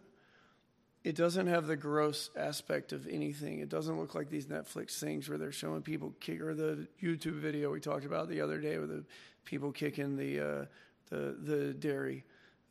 it 1.03 1.15
doesn't 1.15 1.47
have 1.47 1.65
the 1.65 1.77
gross 1.77 2.29
aspect 2.35 2.91
of 2.91 3.07
anything. 3.07 3.59
It 3.59 3.69
doesn't 3.69 3.97
look 3.97 4.15
like 4.15 4.29
these 4.29 4.47
Netflix 4.47 4.99
things 4.99 5.29
where 5.29 5.37
they're 5.37 5.51
showing 5.51 5.81
people 5.81 6.13
kick 6.19 6.41
or 6.41 6.53
the 6.53 6.87
YouTube 7.01 7.39
video 7.39 7.71
we 7.71 7.79
talked 7.79 8.05
about 8.05 8.27
the 8.27 8.41
other 8.41 8.59
day 8.59 8.77
with 8.77 8.89
the 8.89 9.05
people 9.45 9.71
kicking 9.71 10.17
the 10.17 10.39
uh, 10.39 10.65
the 11.09 11.37
the 11.41 11.73
dairy 11.73 12.25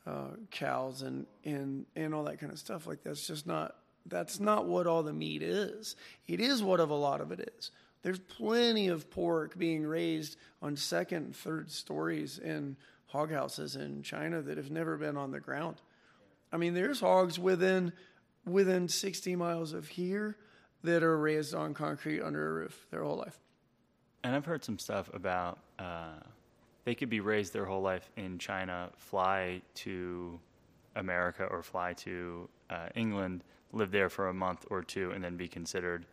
uh, 0.06 0.30
cows 0.50 1.02
and 1.02 1.26
and 1.44 1.86
and 1.96 2.14
all 2.14 2.24
that 2.24 2.38
kind 2.38 2.52
of 2.52 2.58
stuff. 2.58 2.86
Like 2.86 3.02
that's 3.02 3.26
just 3.26 3.46
not 3.46 3.76
that's 4.06 4.40
not 4.40 4.66
what 4.66 4.86
all 4.86 5.02
the 5.02 5.12
meat 5.12 5.42
is. 5.42 5.96
It 6.26 6.40
is 6.40 6.62
what 6.62 6.80
of 6.80 6.90
a 6.90 6.94
lot 6.94 7.20
of 7.20 7.32
it 7.32 7.52
is. 7.56 7.70
There's 8.02 8.18
plenty 8.18 8.88
of 8.88 9.10
pork 9.10 9.58
being 9.58 9.84
raised 9.84 10.36
on 10.62 10.76
second 10.76 11.34
third 11.34 11.70
stories 11.70 12.38
in 12.38 12.76
hog 13.06 13.32
houses 13.32 13.74
in 13.74 14.02
China 14.02 14.40
that 14.42 14.56
have 14.56 14.70
never 14.70 14.96
been 14.96 15.16
on 15.16 15.30
the 15.30 15.40
ground. 15.40 15.76
I 16.52 16.56
mean, 16.56 16.74
there's 16.74 17.00
hogs 17.00 17.38
within 17.38 17.92
within 18.46 18.88
60 18.88 19.36
miles 19.36 19.72
of 19.72 19.88
here 19.88 20.36
that 20.82 21.02
are 21.02 21.18
raised 21.18 21.54
on 21.54 21.74
concrete 21.74 22.22
under 22.22 22.48
a 22.48 22.52
roof 22.62 22.86
their 22.90 23.02
whole 23.02 23.16
life. 23.16 23.38
And 24.24 24.34
I've 24.34 24.46
heard 24.46 24.64
some 24.64 24.78
stuff 24.78 25.10
about 25.12 25.58
uh, 25.78 26.20
they 26.84 26.94
could 26.94 27.10
be 27.10 27.20
raised 27.20 27.52
their 27.52 27.64
whole 27.64 27.82
life 27.82 28.10
in 28.16 28.38
China, 28.38 28.90
fly 28.96 29.60
to 29.76 30.40
America 30.96 31.44
or 31.44 31.62
fly 31.62 31.92
to 31.94 32.48
uh, 32.70 32.88
England, 32.94 33.44
live 33.72 33.90
there 33.90 34.08
for 34.08 34.28
a 34.28 34.34
month 34.34 34.64
or 34.70 34.82
two, 34.82 35.10
and 35.12 35.22
then 35.22 35.36
be 35.36 35.48
considered 35.48 36.06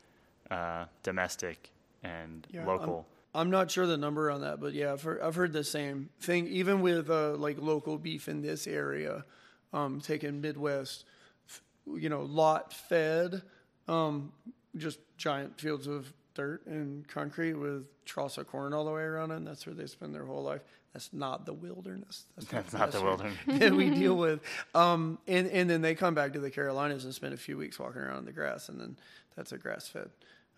uh, 0.52 0.86
domestic 1.04 1.72
and 2.04 2.48
Yeah, 2.52 2.66
local. 2.66 3.08
I'm 3.34 3.50
not 3.50 3.70
sure 3.70 3.86
the 3.86 3.98
number 3.98 4.32
on 4.32 4.42
that, 4.42 4.60
but 4.62 4.74
yeah, 4.74 4.94
I've 4.94 5.02
heard, 5.02 5.22
I've 5.22 5.36
heard 5.36 5.52
the 5.52 5.64
same 5.64 6.10
thing. 6.22 6.48
Even 6.48 6.82
with 6.82 7.10
uh, 7.10 7.32
like 7.32 7.58
local 7.60 7.98
beef 7.98 8.30
in 8.30 8.42
this 8.42 8.66
area, 8.68 9.26
um, 9.76 10.00
taking 10.00 10.42
Midwest, 10.42 11.06
you 11.86 12.10
know, 12.10 12.22
lot 12.22 12.74
fed, 12.74 13.42
um, 13.88 14.32
just 14.78 15.00
giant 15.18 15.60
fields 15.60 15.86
of 15.86 16.12
dirt 16.34 16.66
and 16.66 17.08
concrete 17.08 17.54
with 17.54 17.86
troughs 18.06 18.38
of 18.38 18.48
corn 18.48 18.74
all 18.74 18.86
the 18.86 18.92
way 18.92 19.02
around 19.02 19.32
it. 19.32 19.36
And 19.36 19.48
that's 19.48 19.66
where 19.66 19.76
they 19.76 19.86
spend 19.86 20.16
their 20.16 20.26
whole 20.26 20.44
life. 20.44 20.62
That's 20.94 21.12
not 21.12 21.46
the 21.46 21.54
wilderness. 21.54 22.24
That's 22.38 22.74
not 22.74 22.92
the 22.92 23.02
wilderness. 23.02 23.38
that 23.48 23.74
we 23.74 23.90
deal 23.90 24.16
with. 24.16 24.40
Um, 24.74 25.20
and, 25.28 25.48
and 25.48 25.70
then 25.70 25.82
they 25.82 25.94
come 25.94 26.16
back 26.16 26.34
to 26.34 26.40
the 26.40 26.50
Carolinas 26.50 27.04
and 27.04 27.14
spend 27.14 27.34
a 27.34 27.38
few 27.38 27.58
weeks 27.58 27.78
walking 27.78 28.02
around 28.02 28.20
in 28.20 28.26
the 28.26 28.32
grass, 28.32 28.70
and 28.70 28.80
then 28.80 28.98
that's 29.36 29.52
a 29.52 29.58
grass 29.58 29.90
fed 29.90 30.10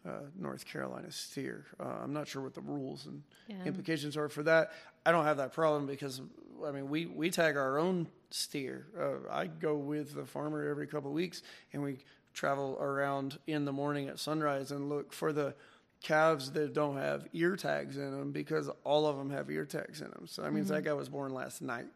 uh, 0.07 0.11
North 0.39 0.65
Carolina 0.65 1.11
steer. 1.11 1.65
Uh, 1.79 1.97
I'm 2.03 2.13
not 2.13 2.27
sure 2.27 2.41
what 2.41 2.53
the 2.53 2.61
rules 2.61 3.05
and 3.05 3.21
Yeah. 3.47 3.65
implications 3.65 4.15
are 4.17 4.29
for 4.29 4.43
that. 4.43 4.71
I 5.05 5.11
don't 5.11 5.25
have 5.25 5.37
that 5.37 5.53
problem 5.53 5.85
because, 5.85 6.21
I 6.65 6.71
mean, 6.71 6.89
we, 6.89 7.05
we 7.05 7.29
tag 7.29 7.57
our 7.57 7.77
own 7.77 8.07
steer. 8.29 8.87
Uh, 8.99 9.29
I 9.31 9.47
go 9.47 9.75
with 9.75 10.15
the 10.15 10.25
farmer 10.25 10.67
every 10.69 10.87
couple 10.87 11.09
of 11.09 11.15
weeks, 11.15 11.41
and 11.73 11.81
we 11.83 11.99
travel 12.33 12.77
around 12.79 13.39
in 13.47 13.65
the 13.65 13.71
morning 13.73 14.07
at 14.09 14.19
sunrise 14.19 14.71
and 14.71 14.89
look 14.89 15.11
for 15.13 15.33
the 15.33 15.55
calves 16.03 16.51
that 16.51 16.73
don't 16.73 16.97
have 16.97 17.27
ear 17.33 17.55
tags 17.55 17.97
in 17.97 18.11
them 18.11 18.31
because 18.31 18.69
all 18.83 19.07
of 19.07 19.17
them 19.17 19.31
have 19.31 19.49
ear 19.49 19.65
tags 19.65 20.01
in 20.01 20.09
them. 20.11 20.27
So 20.27 20.43
that 20.43 20.53
means 20.53 20.67
that 20.69 20.83
guy 20.83 20.93
was 20.93 21.09
born 21.09 21.33
last 21.33 21.61
night. 21.61 21.87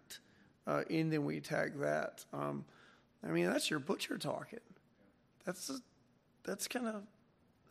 Uh, 0.66 0.84
and 0.90 1.12
then 1.14 1.24
we 1.26 1.40
tag 1.40 1.80
that. 1.80 2.26
Um, 2.34 2.66
I 3.24 3.28
mean, 3.28 3.46
that's 3.46 3.70
your 3.70 3.80
butcher 3.80 4.18
talking. 4.18 4.60
That's 5.46 5.70
a, 5.70 5.76
that's 6.44 6.68
kind 6.68 6.88
of 6.88 7.04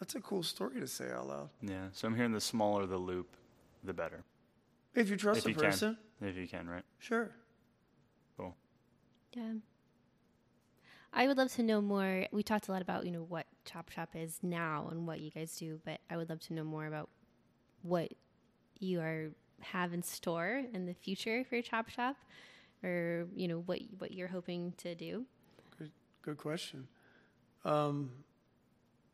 that's 0.01 0.15
a 0.15 0.21
cool 0.21 0.43
story 0.43 0.81
to 0.81 0.87
say 0.89 1.11
out 1.13 1.29
loud. 1.29 1.51
yeah. 1.63 1.87
So 1.93 2.09
I'm 2.09 2.17
hearing 2.17 2.33
the 2.33 2.41
smaller 2.41 2.87
the 2.87 2.97
loop, 2.97 3.37
the 3.85 3.93
better. 3.93 4.25
If 4.95 5.09
you 5.11 5.17
trust 5.17 5.39
if 5.39 5.45
the 5.45 5.51
you 5.51 5.57
person, 5.57 5.99
can, 6.19 6.29
if 6.29 6.37
you 6.37 6.49
can, 6.49 6.69
right? 6.69 6.83
sure. 6.99 7.31
Cool. 8.37 8.57
Yeah. 9.37 9.53
I 11.13 11.27
would 11.27 11.37
love 11.37 11.53
to 11.55 11.63
know 11.63 11.81
more. 11.81 12.27
We 12.33 12.43
talked 12.43 12.69
a 12.69 12.73
lot 12.73 12.83
about, 12.83 13.05
you 13.05 13.13
know, 13.13 13.23
what 13.23 13.47
Chop 13.65 13.91
Shop 13.91 14.11
is 14.15 14.39
now 14.43 14.89
and 14.91 15.07
what 15.07 15.21
you 15.21 15.31
guys 15.31 15.57
do, 15.57 15.81
but 15.85 16.01
I 16.09 16.17
would 16.17 16.29
love 16.31 16.41
to 16.43 16.55
know 16.55 16.65
more 16.65 16.87
about 16.87 17.09
what 17.83 18.13
you 18.79 19.01
are 19.01 19.31
have 19.61 19.93
in 19.93 20.03
store 20.03 20.63
in 20.73 20.87
the 20.87 20.95
future 20.95 21.45
for 21.45 21.61
Chop 21.61 21.89
Shop 21.91 22.17
or, 22.83 23.27
you 23.35 23.49
know, 23.49 23.59
what 23.67 23.81
what 23.99 24.13
you're 24.13 24.29
hoping 24.29 24.73
to 24.79 24.95
do. 24.95 25.27
Good 26.23 26.37
question. 26.37 26.87
Um, 27.65 28.11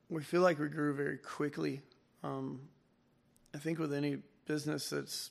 we 0.08 0.22
feel 0.22 0.40
like 0.40 0.58
we 0.58 0.68
grew 0.68 0.94
very 0.94 1.18
quickly. 1.18 1.82
Um, 2.22 2.60
I 3.54 3.58
think 3.58 3.78
with 3.78 3.92
any 3.92 4.18
business 4.46 4.90
that's 4.90 5.30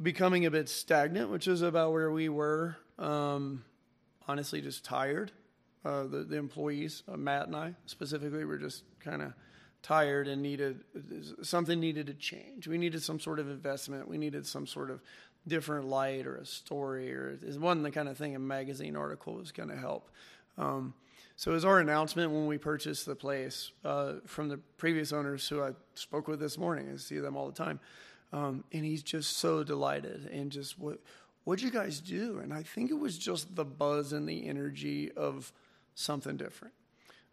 becoming 0.00 0.46
a 0.46 0.50
bit 0.50 0.68
stagnant, 0.68 1.30
which 1.30 1.46
is 1.46 1.62
about 1.62 1.92
where 1.92 2.10
we 2.10 2.28
were, 2.28 2.76
um, 2.98 3.64
honestly, 4.26 4.60
just 4.60 4.84
tired. 4.84 5.32
Uh, 5.84 6.04
the, 6.04 6.24
the 6.24 6.36
employees, 6.36 7.02
uh, 7.08 7.16
Matt 7.16 7.46
and 7.46 7.54
I 7.54 7.74
specifically, 7.86 8.44
were 8.44 8.56
just 8.56 8.84
kind 9.00 9.20
of 9.20 9.34
tired 9.82 10.28
and 10.28 10.40
needed 10.40 10.80
something 11.42 11.78
needed 11.78 12.06
to 12.06 12.14
change. 12.14 12.66
We 12.66 12.78
needed 12.78 13.02
some 13.02 13.20
sort 13.20 13.38
of 13.38 13.50
investment. 13.50 14.08
We 14.08 14.16
needed 14.16 14.46
some 14.46 14.66
sort 14.66 14.90
of 14.90 15.02
different 15.46 15.86
light 15.86 16.26
or 16.26 16.36
a 16.36 16.46
story 16.46 17.12
or 17.12 17.38
it 17.42 17.60
wasn't 17.60 17.82
the 17.82 17.90
kind 17.90 18.08
of 18.08 18.16
thing 18.16 18.34
a 18.34 18.38
magazine 18.38 18.96
article 18.96 19.34
was 19.34 19.52
going 19.52 19.68
to 19.68 19.76
help. 19.76 20.10
Um, 20.56 20.94
so 21.36 21.50
it 21.50 21.54
was 21.54 21.64
our 21.64 21.80
announcement 21.80 22.30
when 22.30 22.46
we 22.46 22.58
purchased 22.58 23.06
the 23.06 23.16
place 23.16 23.72
uh, 23.84 24.14
from 24.26 24.48
the 24.48 24.58
previous 24.76 25.12
owners 25.12 25.48
who 25.48 25.62
I 25.62 25.72
spoke 25.94 26.28
with 26.28 26.38
this 26.40 26.56
morning. 26.56 26.90
I 26.92 26.96
see 26.96 27.18
them 27.18 27.36
all 27.36 27.46
the 27.46 27.64
time. 27.64 27.80
Um, 28.32 28.64
and 28.72 28.84
he's 28.84 29.02
just 29.02 29.36
so 29.36 29.62
delighted 29.62 30.28
and 30.32 30.50
just 30.50 30.78
what 30.78 30.98
what'd 31.44 31.62
you 31.62 31.70
guys 31.70 32.00
do? 32.00 32.38
And 32.38 32.52
I 32.52 32.62
think 32.62 32.90
it 32.90 32.98
was 32.98 33.18
just 33.18 33.54
the 33.54 33.64
buzz 33.64 34.12
and 34.12 34.28
the 34.28 34.48
energy 34.48 35.12
of 35.12 35.52
something 35.94 36.36
different. 36.36 36.74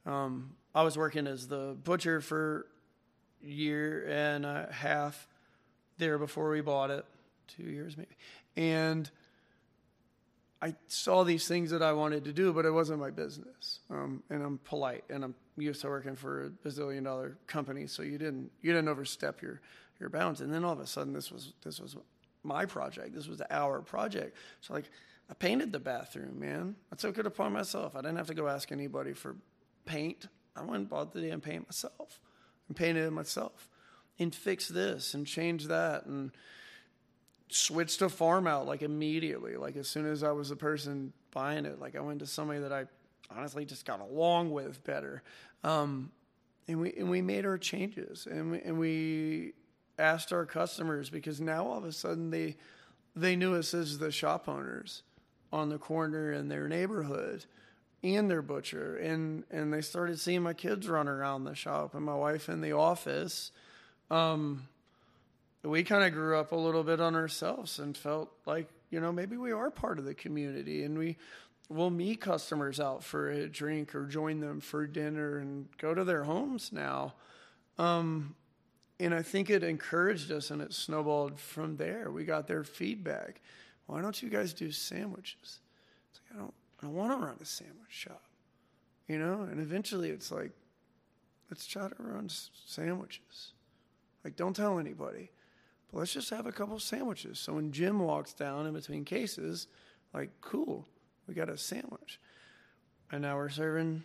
Um, 0.06 0.56
I 0.76 0.84
was 0.84 0.98
working 0.98 1.28
as 1.28 1.48
the 1.48 1.78
butcher 1.84 2.22
for 2.22 2.68
a 3.44 3.48
year 3.48 4.06
and 4.08 4.46
a 4.46 4.70
half 4.72 5.28
there 5.98 6.18
before 6.18 6.50
we 6.50 6.62
bought 6.62 6.92
it, 6.92 7.06
two 7.48 7.64
years 7.64 7.98
maybe, 7.98 8.16
and 8.56 9.10
I 10.62 10.76
saw 10.88 11.24
these 11.24 11.48
things 11.48 11.72
that 11.72 11.82
I 11.82 11.94
wanted 11.94 12.26
to 12.26 12.34
do, 12.34 12.54
but 12.54 12.66
it 12.66 12.72
wasn't 12.72 13.00
my 13.00 13.10
business. 13.10 13.80
Um, 13.90 14.22
and 14.30 14.44
I'm 14.44 14.60
polite, 14.60 15.04
and 15.10 15.24
I'm 15.24 15.36
used 15.58 15.82
to 15.82 15.88
working 15.88 16.16
for 16.16 16.46
a 16.46 16.50
bazillion 16.50 17.04
dollar 17.04 17.38
company, 17.48 17.88
so 17.88 18.04
you 18.04 18.18
didn't 18.18 18.52
you 18.62 18.72
didn't 18.72 18.90
overstep 18.90 19.42
your 19.42 19.62
your 20.00 20.10
bounds. 20.10 20.42
And 20.42 20.54
then 20.54 20.64
all 20.64 20.74
of 20.74 20.80
a 20.80 20.88
sudden, 20.88 21.14
this 21.14 21.32
was 21.32 21.54
this 21.64 21.80
was 21.80 21.96
my 22.44 22.66
project. 22.66 23.16
This 23.16 23.28
was 23.28 23.42
our 23.50 23.82
project. 23.82 24.38
So 24.62 24.74
like, 24.74 24.90
I 25.30 25.34
painted 25.34 25.72
the 25.72 25.80
bathroom, 25.80 26.40
man. 26.40 26.76
I 26.92 26.96
took 26.96 27.18
it 27.18 27.26
upon 27.26 27.54
myself. 27.54 27.96
I 27.96 28.02
didn't 28.02 28.18
have 28.18 28.28
to 28.28 28.34
go 28.34 28.48
ask 28.48 28.72
anybody 28.72 29.14
for 29.14 29.36
paint. 29.86 30.28
I 30.56 30.62
went 30.62 30.76
and 30.76 30.90
bought 30.90 31.14
the 31.14 31.22
damn 31.22 31.42
paint 31.42 31.66
myself 31.68 32.20
and 32.68 32.76
painted 32.76 33.06
it 33.06 33.12
myself 33.12 33.70
and 34.20 34.34
fixed 34.34 34.74
this 34.74 35.14
and 35.14 35.26
changed 35.26 35.70
that 35.70 36.06
and 36.06 36.32
switched 37.54 38.00
to 38.00 38.10
farm 38.10 38.48
out 38.48 38.66
like 38.66 38.82
immediately. 38.82 39.56
Like 39.58 39.76
as 39.76 39.88
soon 39.88 40.06
as 40.06 40.24
I 40.24 40.32
was 40.32 40.50
the 40.50 40.56
person 40.56 41.14
buying 41.32 41.66
it, 41.66 41.80
like 41.80 41.96
I 41.96 42.00
went 42.00 42.20
to 42.20 42.28
somebody 42.28 42.60
that 42.60 42.72
I 42.72 42.86
honestly 43.36 43.66
just 43.66 43.86
got 43.86 44.00
along 44.00 44.52
with 44.52 44.84
better. 44.84 45.24
Um, 45.64 46.12
and 46.68 46.80
we 46.80 46.94
and 46.94 47.10
we 47.10 47.22
made 47.22 47.46
our 47.46 47.58
changes 47.58 48.28
and 48.30 48.52
we, 48.52 48.62
and 48.62 48.80
we 48.80 49.54
asked 50.00 50.32
our 50.32 50.46
customers 50.46 51.10
because 51.10 51.42
now 51.42 51.66
all 51.66 51.78
of 51.78 51.86
a 51.86 51.92
sudden 51.92 52.30
they 52.30 52.56
they 53.16 53.36
knew 53.36 53.56
us 53.56 53.74
as 53.74 53.98
the 53.98 54.12
shop 54.12 54.48
owners 54.48 55.04
on 55.52 55.70
the 55.70 55.78
corner 55.78 56.32
in 56.32 56.48
their 56.48 56.68
neighborhood 56.68 57.46
and 58.04 58.30
their 58.30 58.42
butcher 58.42 58.96
and 58.98 59.44
and 59.52 59.74
they 59.74 59.82
started 59.82 60.20
seeing 60.20 60.42
my 60.42 60.54
kids 60.54 60.88
run 60.88 61.08
around 61.08 61.44
the 61.44 61.56
shop 61.56 61.94
and 61.94 62.06
my 62.06 62.16
wife 62.16 62.48
in 62.48 62.62
the 62.62 62.72
office 62.72 63.52
um, 64.10 64.68
we 65.64 65.84
kind 65.84 66.04
of 66.04 66.14
grew 66.14 66.38
up 66.38 66.52
a 66.52 66.56
little 66.56 66.84
bit 66.84 67.00
on 67.00 67.16
ourselves 67.16 67.80
and 67.80 67.96
felt 67.96 68.32
like 68.46 68.68
you 68.90 69.00
know 69.00 69.12
maybe 69.12 69.38
we 69.38 69.52
are 69.52 69.70
part 69.70 70.00
of 70.00 70.06
the 70.06 70.14
community 70.14 70.84
and 70.84 70.98
we 70.98 71.18
will 71.70 71.90
meet 71.90 72.20
customers 72.20 72.80
out 72.80 73.04
for 73.04 73.30
a 73.30 73.48
drink 73.48 73.96
or 73.96 74.06
join 74.06 74.40
them 74.40 74.60
for 74.60 74.86
dinner 74.86 75.38
and 75.38 75.68
go 75.78 75.94
to 75.94 76.04
their 76.04 76.24
homes 76.24 76.72
now. 76.74 77.14
Um, 77.78 78.36
and 79.00 79.16
i 79.16 79.22
think 79.22 79.50
it 79.50 79.64
encouraged 79.64 80.32
us 80.32 80.52
and 80.52 80.62
it 80.62 80.74
snowballed 80.74 81.40
from 81.40 81.78
there. 81.78 82.12
We 82.12 82.26
got 82.26 82.48
their 82.48 82.64
feedback. 82.64 83.42
Why 83.86 84.02
don't 84.02 84.22
you 84.22 84.30
guys 84.30 84.54
do 84.54 84.72
sandwiches? 84.72 85.60
Like, 86.14 86.36
i 86.36 86.40
don't 86.40 86.54
i 86.82 86.86
don't 86.86 86.96
want 86.96 87.20
to 87.20 87.26
run 87.26 87.38
a 87.42 87.46
sandwich 87.46 87.76
shop. 87.90 88.24
You 89.08 89.20
know 89.20 89.48
and 89.50 89.60
eventually 89.60 90.10
it's 90.10 90.32
like 90.32 90.52
let's 91.50 91.66
try 91.66 91.88
to 91.88 91.96
run 91.98 92.30
sandwiches. 92.66 93.54
Like 94.24 94.36
don't 94.36 94.56
tell 94.56 94.78
anybody 94.78 95.30
but 95.92 96.00
let's 96.00 96.14
just 96.14 96.30
have 96.30 96.46
a 96.46 96.52
couple 96.52 96.80
sandwiches. 96.80 97.40
So 97.40 97.54
when 97.54 97.72
Jim 97.72 98.00
walks 98.00 98.34
down 98.34 98.66
in 98.66 98.74
between 98.74 99.04
cases, 99.04 99.68
like, 100.14 100.30
cool, 100.42 100.88
we 101.28 101.34
got 101.34 101.50
a 101.50 101.58
sandwich. 101.58 102.20
And 103.12 103.22
now 103.24 103.36
we're 103.36 103.50
serving 103.50 104.04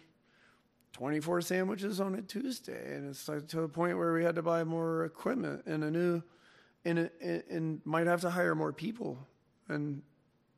24 0.92 1.42
sandwiches 1.42 2.00
on 2.00 2.14
a 2.14 2.22
Tuesday. 2.22 2.96
And 2.96 3.08
it's 3.08 3.28
like 3.28 3.46
to 3.48 3.60
the 3.60 3.68
point 3.68 3.98
where 3.98 4.12
we 4.12 4.24
had 4.24 4.34
to 4.34 4.42
buy 4.42 4.64
more 4.64 5.04
equipment 5.04 5.62
and 5.66 5.84
a 5.84 5.90
new, 5.90 6.22
and, 6.84 6.98
a, 6.98 7.42
and 7.50 7.80
might 7.84 8.06
have 8.06 8.20
to 8.22 8.30
hire 8.30 8.54
more 8.54 8.72
people. 8.72 9.18
And 9.68 10.02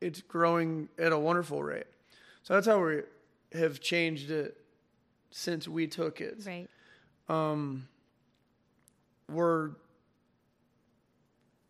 it's 0.00 0.22
growing 0.22 0.88
at 0.98 1.12
a 1.12 1.18
wonderful 1.18 1.62
rate. 1.62 1.86
So 2.42 2.54
that's 2.54 2.66
how 2.66 2.82
we 2.82 3.02
have 3.52 3.80
changed 3.80 4.30
it 4.30 4.56
since 5.30 5.68
we 5.68 5.86
took 5.86 6.20
it. 6.20 6.42
Right. 6.46 6.68
Um, 7.28 7.86
we're 9.30 9.72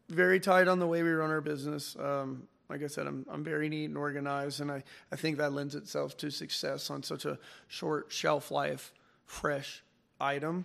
very 0.09 0.41
tight 0.41 0.69
on 0.69 0.79
the 0.79 0.87
way 0.87 1.03
we 1.03 1.11
run 1.11 1.31
our 1.31 1.41
business. 1.41 1.97
Um, 1.99 2.49
like 2.69 2.83
I 2.83 2.87
said, 2.87 3.07
I'm, 3.07 3.25
I'm 3.31 3.45
very 3.45 3.69
neat 3.69 3.87
and 3.87 3.97
organized, 3.97 4.61
and 4.61 4.71
I, 4.71 4.83
I 5.11 5.17
think 5.17 5.39
that 5.39 5.53
lends 5.53 5.75
itself 5.75 6.17
to 6.19 6.31
success 6.31 6.91
on 6.91 7.03
such 7.03 7.25
a 7.25 7.39
short 7.67 8.13
shelf 8.13 8.51
life, 8.51 8.93
fresh 9.25 9.83
item. 10.21 10.65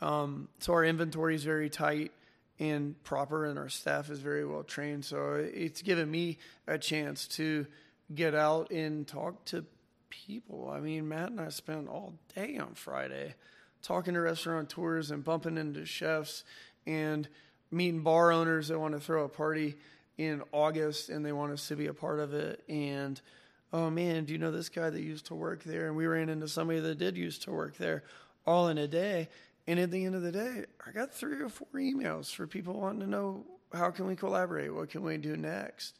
Um, 0.00 0.48
so 0.58 0.72
our 0.72 0.84
inventory 0.84 1.34
is 1.34 1.44
very 1.44 1.70
tight 1.70 2.12
and 2.58 3.02
proper, 3.02 3.46
and 3.46 3.58
our 3.58 3.68
staff 3.68 4.10
is 4.10 4.18
very 4.18 4.44
well 4.44 4.62
trained. 4.62 5.04
So 5.04 5.34
it's 5.34 5.80
given 5.80 6.10
me 6.10 6.38
a 6.66 6.76
chance 6.76 7.26
to 7.28 7.66
get 8.14 8.34
out 8.34 8.70
and 8.70 9.06
talk 9.06 9.44
to 9.46 9.64
people. 10.10 10.70
I 10.70 10.80
mean, 10.80 11.08
Matt 11.08 11.30
and 11.30 11.40
I 11.40 11.48
spent 11.48 11.88
all 11.88 12.14
day 12.34 12.58
on 12.58 12.74
Friday 12.74 13.34
talking 13.80 14.14
to 14.14 14.20
restaurateurs 14.20 15.10
and 15.10 15.24
bumping 15.24 15.56
into 15.56 15.84
chefs 15.84 16.44
and 16.86 17.28
meeting 17.72 18.02
bar 18.02 18.30
owners 18.30 18.68
that 18.68 18.78
want 18.78 18.94
to 18.94 19.00
throw 19.00 19.24
a 19.24 19.28
party 19.28 19.76
in 20.18 20.42
August 20.52 21.08
and 21.08 21.24
they 21.24 21.32
want 21.32 21.52
us 21.52 21.66
to 21.68 21.76
be 21.76 21.86
a 21.86 21.94
part 21.94 22.20
of 22.20 22.34
it. 22.34 22.62
And 22.68 23.20
oh 23.72 23.90
man, 23.90 24.24
do 24.24 24.32
you 24.32 24.38
know 24.38 24.52
this 24.52 24.68
guy 24.68 24.90
that 24.90 25.00
used 25.00 25.26
to 25.26 25.34
work 25.34 25.64
there? 25.64 25.86
And 25.86 25.96
we 25.96 26.06
ran 26.06 26.28
into 26.28 26.48
somebody 26.48 26.80
that 26.80 26.98
did 26.98 27.16
used 27.16 27.42
to 27.42 27.50
work 27.50 27.76
there 27.78 28.04
all 28.46 28.68
in 28.68 28.78
a 28.78 28.86
day. 28.86 29.28
And 29.66 29.78
at 29.80 29.90
the 29.90 30.04
end 30.04 30.14
of 30.14 30.22
the 30.22 30.32
day, 30.32 30.64
I 30.86 30.90
got 30.90 31.14
three 31.14 31.40
or 31.40 31.48
four 31.48 31.68
emails 31.74 32.32
for 32.34 32.46
people 32.46 32.74
wanting 32.74 33.00
to 33.00 33.06
know 33.06 33.44
how 33.72 33.90
can 33.90 34.06
we 34.06 34.16
collaborate? 34.16 34.74
What 34.74 34.90
can 34.90 35.02
we 35.02 35.16
do 35.16 35.36
next? 35.36 35.96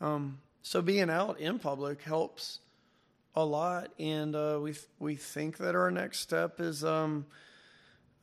Um, 0.00 0.40
so 0.62 0.82
being 0.82 1.08
out 1.08 1.40
in 1.40 1.58
public 1.58 2.02
helps 2.02 2.58
a 3.36 3.44
lot, 3.44 3.90
and 3.98 4.36
uh, 4.36 4.58
we 4.60 4.74
we 4.98 5.16
think 5.16 5.56
that 5.58 5.74
our 5.74 5.90
next 5.90 6.20
step 6.20 6.60
is 6.60 6.84
um, 6.84 7.26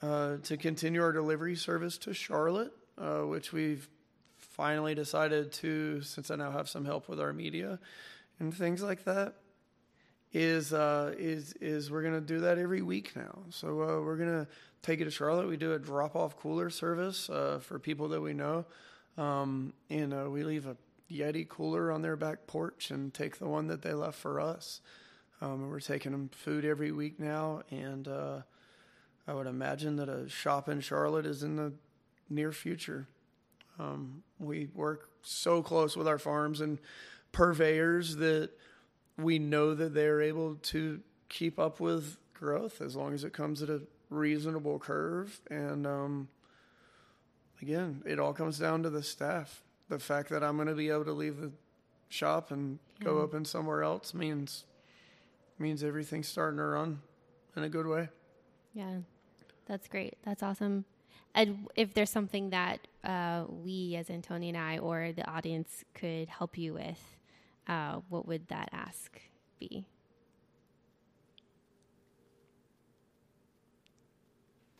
uh, 0.01 0.37
to 0.43 0.57
continue 0.57 1.01
our 1.01 1.11
delivery 1.11 1.55
service 1.55 1.97
to 1.99 2.13
Charlotte 2.13 2.73
uh, 3.01 3.21
which 3.21 3.51
we've 3.51 3.89
finally 4.37 4.93
decided 4.93 5.51
to, 5.51 6.01
since 6.01 6.29
I 6.29 6.35
now 6.35 6.51
have 6.51 6.69
some 6.69 6.85
help 6.85 7.09
with 7.09 7.19
our 7.19 7.33
media 7.33 7.79
and 8.39 8.53
things 8.53 8.83
like 8.83 9.05
that, 9.05 9.35
is 10.33 10.71
uh, 10.71 11.13
is 11.17 11.53
is 11.59 11.91
we're 11.91 12.03
gonna 12.03 12.21
do 12.21 12.41
that 12.41 12.57
every 12.57 12.81
week 12.81 13.15
now. 13.15 13.39
So 13.49 13.69
uh, 13.81 14.01
we're 14.01 14.17
gonna 14.17 14.47
take 14.81 15.01
it 15.01 15.05
to 15.05 15.11
Charlotte. 15.11 15.47
We 15.47 15.57
do 15.57 15.73
a 15.73 15.79
drop 15.79 16.15
off 16.15 16.37
cooler 16.37 16.69
service 16.69 17.29
uh, 17.29 17.59
for 17.61 17.79
people 17.79 18.09
that 18.09 18.21
we 18.21 18.33
know, 18.33 18.65
um, 19.17 19.73
and 19.89 20.13
uh, 20.13 20.29
we 20.29 20.43
leave 20.43 20.67
a 20.67 20.77
Yeti 21.11 21.47
cooler 21.47 21.91
on 21.91 22.01
their 22.01 22.15
back 22.15 22.47
porch 22.47 22.91
and 22.91 23.13
take 23.13 23.39
the 23.39 23.47
one 23.47 23.67
that 23.67 23.81
they 23.81 23.93
left 23.93 24.17
for 24.17 24.39
us. 24.39 24.79
Um, 25.41 25.69
we're 25.69 25.79
taking 25.79 26.11
them 26.11 26.29
food 26.29 26.63
every 26.63 26.91
week 26.91 27.19
now, 27.19 27.63
and 27.71 28.07
uh, 28.07 28.41
I 29.27 29.33
would 29.33 29.47
imagine 29.47 29.97
that 29.97 30.07
a 30.07 30.29
shop 30.29 30.69
in 30.69 30.79
Charlotte 30.81 31.25
is 31.25 31.43
in 31.43 31.55
the 31.57 31.73
near 32.31 32.51
future. 32.51 33.07
Um, 33.79 34.23
we 34.39 34.69
work 34.73 35.09
so 35.21 35.61
close 35.61 35.95
with 35.95 36.07
our 36.07 36.17
farms 36.17 36.61
and 36.61 36.79
purveyors 37.31 38.15
that 38.17 38.51
we 39.17 39.39
know 39.39 39.73
that 39.73 39.93
they're 39.93 40.21
able 40.21 40.55
to 40.55 41.01
keep 41.29 41.59
up 41.59 41.79
with 41.79 42.17
growth 42.33 42.81
as 42.81 42.95
long 42.95 43.13
as 43.13 43.23
it 43.23 43.33
comes 43.33 43.61
at 43.61 43.69
a 43.69 43.81
reasonable 44.09 44.79
curve. 44.79 45.39
And 45.49 45.85
um, 45.87 46.27
again, 47.61 48.01
it 48.05 48.19
all 48.19 48.33
comes 48.33 48.59
down 48.59 48.83
to 48.83 48.89
the 48.89 49.03
staff. 49.03 49.63
The 49.89 49.99
fact 49.99 50.29
that 50.29 50.43
I'm 50.43 50.55
going 50.55 50.67
to 50.67 50.75
be 50.75 50.89
able 50.89 51.05
to 51.05 51.13
leave 51.13 51.37
the 51.37 51.51
shop 52.09 52.51
and 52.51 52.79
go 53.03 53.15
mm. 53.15 53.21
open 53.21 53.45
somewhere 53.45 53.83
else 53.83 54.13
means 54.13 54.65
means 55.59 55.83
everything's 55.83 56.27
starting 56.27 56.57
to 56.57 56.63
run 56.63 57.01
in 57.55 57.63
a 57.63 57.69
good 57.69 57.85
way. 57.85 58.09
Yeah, 58.73 58.97
that's 59.67 59.87
great. 59.87 60.17
That's 60.25 60.41
awesome. 60.41 60.85
And 61.33 61.67
if 61.75 61.93
there's 61.93 62.09
something 62.09 62.49
that 62.49 62.79
uh, 63.03 63.45
we, 63.47 63.95
as 63.95 64.07
Antoni 64.07 64.49
and 64.49 64.57
I, 64.57 64.79
or 64.79 65.11
the 65.13 65.29
audience, 65.29 65.85
could 65.93 66.27
help 66.27 66.57
you 66.57 66.73
with, 66.73 67.17
uh, 67.67 67.99
what 68.09 68.27
would 68.27 68.47
that 68.49 68.69
ask 68.73 69.21
be? 69.59 69.85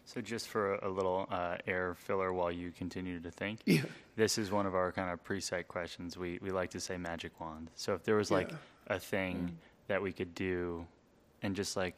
So, 0.03 0.19
just 0.19 0.49
for 0.49 0.76
a 0.76 0.90
little 0.90 1.26
uh, 1.32 1.56
air 1.65 1.95
filler 1.95 2.34
while 2.34 2.52
you 2.52 2.72
continue 2.72 3.22
to 3.22 3.32
think, 3.32 3.61
yeah. 3.65 3.84
this 4.18 4.38
is 4.38 4.52
one 4.52 4.65
of 4.65 4.76
our 4.76 4.91
kind 4.91 5.10
of 5.10 5.23
pre-site 5.23 5.69
questions. 5.69 6.18
We 6.18 6.38
we 6.41 6.52
like 6.52 6.72
to 6.72 6.82
say 6.82 6.98
magic 6.98 7.40
wand. 7.40 7.72
So, 7.76 7.94
if 7.94 8.03
there 8.03 8.18
was 8.18 8.30
like 8.30 8.49
yeah. 8.49 8.57
a 8.95 8.99
thing 8.99 9.52
mm. 9.53 9.88
that 9.88 10.02
we 10.02 10.11
could 10.11 10.36
do, 10.36 10.86
and 11.41 11.56
just 11.56 11.78
like 11.78 11.95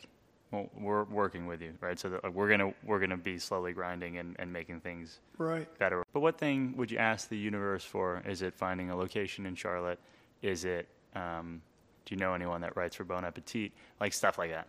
well, 0.53 0.69
we're 0.79 1.03
working 1.05 1.47
with 1.47 1.63
you, 1.63 1.73
right? 1.81 1.99
So 1.99 2.09
that, 2.09 2.31
we're 2.31 2.47
gonna 2.47 2.71
we're 2.85 2.99
gonna 2.99 3.17
be 3.17 3.39
slowly 3.39 3.73
grinding 3.73 4.19
and, 4.19 4.35
and 4.37 4.53
making 4.53 4.81
things 4.81 5.19
right 5.39 5.67
better. 5.79 6.03
But 6.13 6.19
what 6.19 6.37
thing 6.37 6.75
would 6.77 6.91
you 6.91 6.99
ask 6.99 7.27
the 7.27 7.37
universe 7.37 7.83
for? 7.83 8.21
Is 8.27 8.43
it 8.43 8.53
finding 8.53 8.91
a 8.91 8.95
location 8.95 9.47
in 9.47 9.55
Charlotte? 9.55 9.99
Is 10.43 10.63
it 10.63 10.87
um, 11.15 11.63
do 12.05 12.13
you 12.13 12.19
know 12.19 12.35
anyone 12.35 12.61
that 12.61 12.77
writes 12.77 12.95
for 12.95 13.03
Bon 13.03 13.25
Appetit? 13.25 13.71
Like 13.99 14.13
stuff 14.13 14.37
like 14.37 14.51
that. 14.51 14.67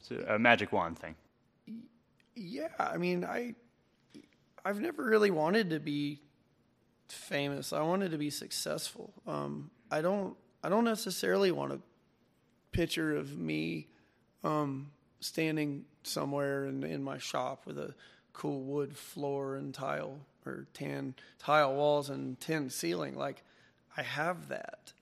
So 0.00 0.24
a 0.26 0.38
magic 0.38 0.72
wand 0.72 0.98
thing. 0.98 1.14
Yeah, 2.34 2.68
I 2.78 2.96
mean, 2.96 3.22
I 3.22 3.54
I've 4.64 4.80
never 4.80 5.04
really 5.04 5.30
wanted 5.30 5.68
to 5.68 5.80
be 5.80 6.22
famous. 7.08 7.74
I 7.74 7.82
wanted 7.82 8.10
to 8.12 8.18
be 8.18 8.30
successful. 8.30 9.12
Um, 9.26 9.70
I 9.90 10.00
don't 10.00 10.34
I 10.64 10.70
don't 10.70 10.84
necessarily 10.84 11.52
want 11.52 11.72
a 11.72 11.80
picture 12.72 13.14
of 13.14 13.36
me 13.36 13.88
um, 14.42 14.92
standing 15.20 15.84
somewhere 16.02 16.66
in, 16.66 16.84
in 16.84 17.02
my 17.02 17.18
shop 17.18 17.66
with 17.66 17.78
a 17.78 17.94
cool 18.32 18.62
wood 18.62 18.96
floor 18.96 19.56
and 19.56 19.72
tile 19.72 20.18
or 20.44 20.66
tan 20.74 21.14
tile 21.38 21.74
walls 21.74 22.10
and 22.10 22.38
tin 22.40 22.70
ceiling. 22.70 23.16
Like 23.16 23.42
I 23.96 24.02
have 24.02 24.48
that. 24.48 24.92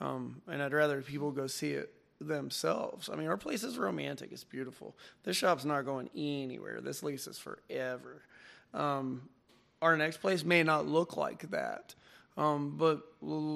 Um, 0.00 0.42
and 0.46 0.62
I'd 0.62 0.72
rather 0.72 1.02
people 1.02 1.30
go 1.30 1.46
see 1.46 1.72
it 1.72 1.92
themselves. 2.20 3.08
I 3.10 3.16
mean, 3.16 3.28
our 3.28 3.36
place 3.36 3.62
is 3.62 3.78
romantic. 3.78 4.30
It's 4.32 4.44
beautiful. 4.44 4.94
This 5.24 5.36
shop's 5.36 5.64
not 5.64 5.84
going 5.84 6.10
anywhere. 6.14 6.80
This 6.80 7.02
lease 7.02 7.26
is 7.26 7.38
forever. 7.38 8.22
Um, 8.72 9.28
our 9.82 9.96
next 9.96 10.18
place 10.18 10.44
may 10.44 10.62
not 10.62 10.86
look 10.86 11.16
like 11.16 11.50
that. 11.50 11.94
Um, 12.36 12.74
but 12.76 13.02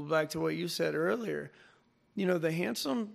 back 0.08 0.30
to 0.30 0.40
what 0.40 0.56
you 0.56 0.68
said 0.68 0.94
earlier, 0.94 1.50
you 2.14 2.26
know, 2.26 2.38
the 2.38 2.52
handsome 2.52 3.10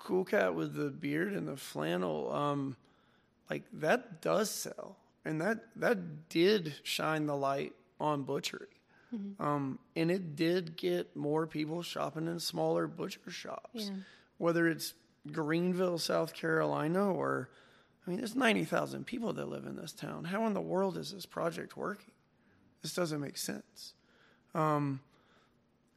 cool 0.00 0.24
cat 0.24 0.54
with 0.54 0.74
the 0.74 0.90
beard 0.90 1.32
and 1.34 1.46
the 1.46 1.56
flannel, 1.56 2.32
um, 2.32 2.76
like 3.48 3.62
that 3.74 4.20
does 4.20 4.50
sell, 4.50 4.96
and 5.24 5.40
that 5.40 5.60
that 5.76 6.28
did 6.28 6.74
shine 6.82 7.26
the 7.26 7.36
light 7.36 7.72
on 8.00 8.22
butchery. 8.24 8.66
Um, 9.40 9.80
and 9.96 10.08
it 10.08 10.36
did 10.36 10.76
get 10.76 11.16
more 11.16 11.44
people 11.44 11.82
shopping 11.82 12.28
in 12.28 12.38
smaller 12.38 12.86
butcher 12.86 13.28
shops, 13.28 13.86
Yeah. 13.88 13.90
whether 14.38 14.68
it's 14.68 14.94
Greenville, 15.32 15.98
South 15.98 16.32
Carolina, 16.32 17.12
or 17.12 17.48
I 18.06 18.10
mean, 18.10 18.18
there's 18.20 18.36
90,000 18.36 19.04
people 19.04 19.32
that 19.32 19.46
live 19.48 19.66
in 19.66 19.74
this 19.74 19.92
town. 19.92 20.24
How 20.26 20.46
in 20.46 20.54
the 20.54 20.60
world 20.60 20.96
is 20.96 21.10
this 21.12 21.26
project 21.26 21.76
working? 21.76 22.12
This 22.82 22.94
doesn't 22.94 23.20
make 23.20 23.36
sense. 23.36 23.94
Um, 24.54 25.00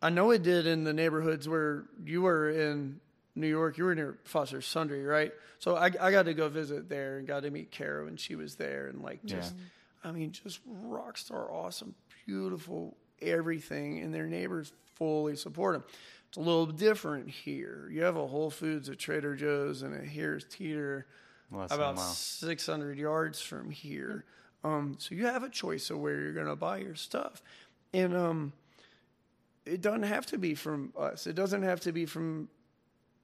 I 0.02 0.10
know 0.10 0.32
it 0.32 0.42
did 0.42 0.66
in 0.66 0.84
the 0.84 0.92
neighborhoods 0.94 1.48
where 1.48 1.86
you 2.04 2.24
were 2.24 2.50
in 2.50 3.00
New 3.36 3.48
York. 3.48 3.78
You 3.78 3.86
were 3.86 3.96
near 3.96 4.18
Foster 4.26 4.62
Sundry, 4.62 5.04
right? 5.04 5.32
So 5.60 5.76
I, 5.76 5.86
I 6.00 6.12
got 6.12 6.24
to 6.26 6.34
go 6.34 6.50
visit 6.50 6.90
there 6.90 7.18
and 7.18 7.28
got 7.28 7.44
to 7.44 7.52
meet 7.52 7.72
Kara 7.72 8.06
when 8.06 8.18
she 8.18 8.36
was 8.36 8.56
there, 8.56 8.88
and 8.88 9.02
like 9.02 9.24
just, 9.26 9.54
I 10.04 10.12
mean, 10.12 10.32
just 10.32 10.60
rock 10.66 11.18
star, 11.18 11.52
awesome, 11.52 11.96
beautiful, 12.26 12.98
everything, 13.22 14.00
and 14.00 14.14
their 14.14 14.28
neighbors 14.28 14.74
fully 14.96 15.36
support 15.36 15.76
them. 15.76 15.84
It's 16.30 16.38
a 16.38 16.42
little 16.42 16.66
different 16.66 17.30
here. 17.30 17.88
You 17.92 18.04
have 18.04 18.18
a 18.18 18.26
Whole 18.28 18.50
Foods, 18.50 18.90
a 18.90 18.96
Trader 18.96 19.36
Joe's, 19.36 19.82
and 19.84 19.94
a 19.94 20.06
Harris 20.06 20.46
Teeter 20.50 21.06
Less 21.52 21.72
about 21.72 22.00
600 22.00 22.98
yards 22.98 23.40
from 23.40 23.70
here. 23.70 24.26
Um, 24.64 24.96
so 24.98 25.14
you 25.14 25.28
have 25.28 25.44
a 25.44 25.50
choice 25.50 25.90
of 25.90 26.00
where 26.00 26.20
you're 26.20 26.34
going 26.34 26.48
to 26.48 26.56
buy 26.56 26.78
your 26.78 26.96
stuff. 26.96 27.44
And 27.94 28.16
um, 28.16 28.54
it 29.66 29.82
doesn't 29.82 30.04
have 30.04 30.26
to 30.28 30.38
be 30.38 30.56
from 30.56 30.94
us. 30.98 31.28
It 31.28 31.36
doesn't 31.36 31.64
have 31.64 31.82
to 31.82 31.92
be 31.92 32.06
from, 32.06 32.50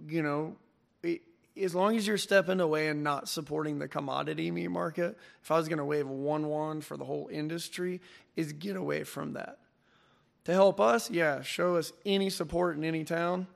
you 0.08 0.22
know, 0.22 0.56
it, 1.04 1.22
as 1.62 1.76
long 1.76 1.96
as 1.96 2.08
you're 2.08 2.18
stepping 2.18 2.60
away 2.60 2.88
and 2.88 3.04
not 3.04 3.28
supporting 3.28 3.80
the 3.80 3.88
commodity 3.88 4.52
meat 4.52 4.70
market. 4.70 5.18
If 5.44 5.52
I 5.52 5.58
was 5.58 5.68
going 5.68 5.80
to 5.80 5.86
wave 5.86 6.08
one 6.08 6.48
wand 6.48 6.86
for 6.86 6.98
the 6.98 7.06
whole 7.06 7.28
industry, 7.32 8.02
is 8.36 8.54
get 8.54 8.76
away 8.76 9.04
from 9.04 9.34
that. 9.34 9.60
To 10.46 10.54
help 10.54 10.80
us, 10.80 11.12
yeah, 11.12 11.42
show 11.42 11.76
us 11.76 11.92
any 12.06 12.30
support 12.30 12.78
in 12.78 12.84
any 12.84 13.04
town 13.04 13.48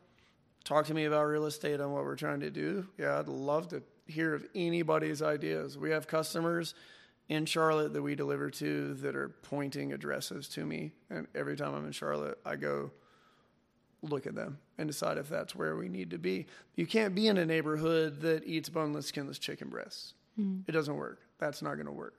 talk 0.63 0.85
to 0.85 0.93
me 0.93 1.05
about 1.05 1.25
real 1.25 1.45
estate 1.45 1.79
and 1.79 1.93
what 1.93 2.03
we're 2.03 2.15
trying 2.15 2.39
to 2.41 2.49
do. 2.49 2.87
Yeah, 2.97 3.19
I'd 3.19 3.27
love 3.27 3.69
to 3.69 3.83
hear 4.07 4.33
of 4.33 4.45
anybody's 4.55 5.21
ideas. 5.21 5.77
We 5.77 5.91
have 5.91 6.07
customers 6.07 6.73
in 7.29 7.45
Charlotte 7.45 7.93
that 7.93 8.01
we 8.01 8.15
deliver 8.15 8.49
to 8.49 8.93
that 8.95 9.15
are 9.15 9.29
pointing 9.29 9.93
addresses 9.93 10.47
to 10.49 10.65
me. 10.65 10.91
And 11.09 11.27
every 11.35 11.55
time 11.55 11.73
I'm 11.73 11.85
in 11.85 11.91
Charlotte, 11.91 12.37
I 12.45 12.55
go 12.55 12.91
look 14.01 14.27
at 14.27 14.35
them 14.35 14.57
and 14.77 14.87
decide 14.87 15.17
if 15.17 15.29
that's 15.29 15.55
where 15.55 15.75
we 15.75 15.89
need 15.89 16.11
to 16.11 16.17
be. 16.17 16.47
You 16.75 16.85
can't 16.85 17.13
be 17.13 17.27
in 17.27 17.37
a 17.37 17.45
neighborhood 17.45 18.21
that 18.21 18.45
eats 18.45 18.69
boneless, 18.69 19.07
skinless 19.07 19.39
chicken 19.39 19.69
breasts. 19.69 20.13
Hmm. 20.35 20.61
It 20.67 20.71
doesn't 20.71 20.95
work. 20.95 21.21
That's 21.39 21.61
not 21.61 21.75
going 21.75 21.85
to 21.85 21.91
work. 21.91 22.15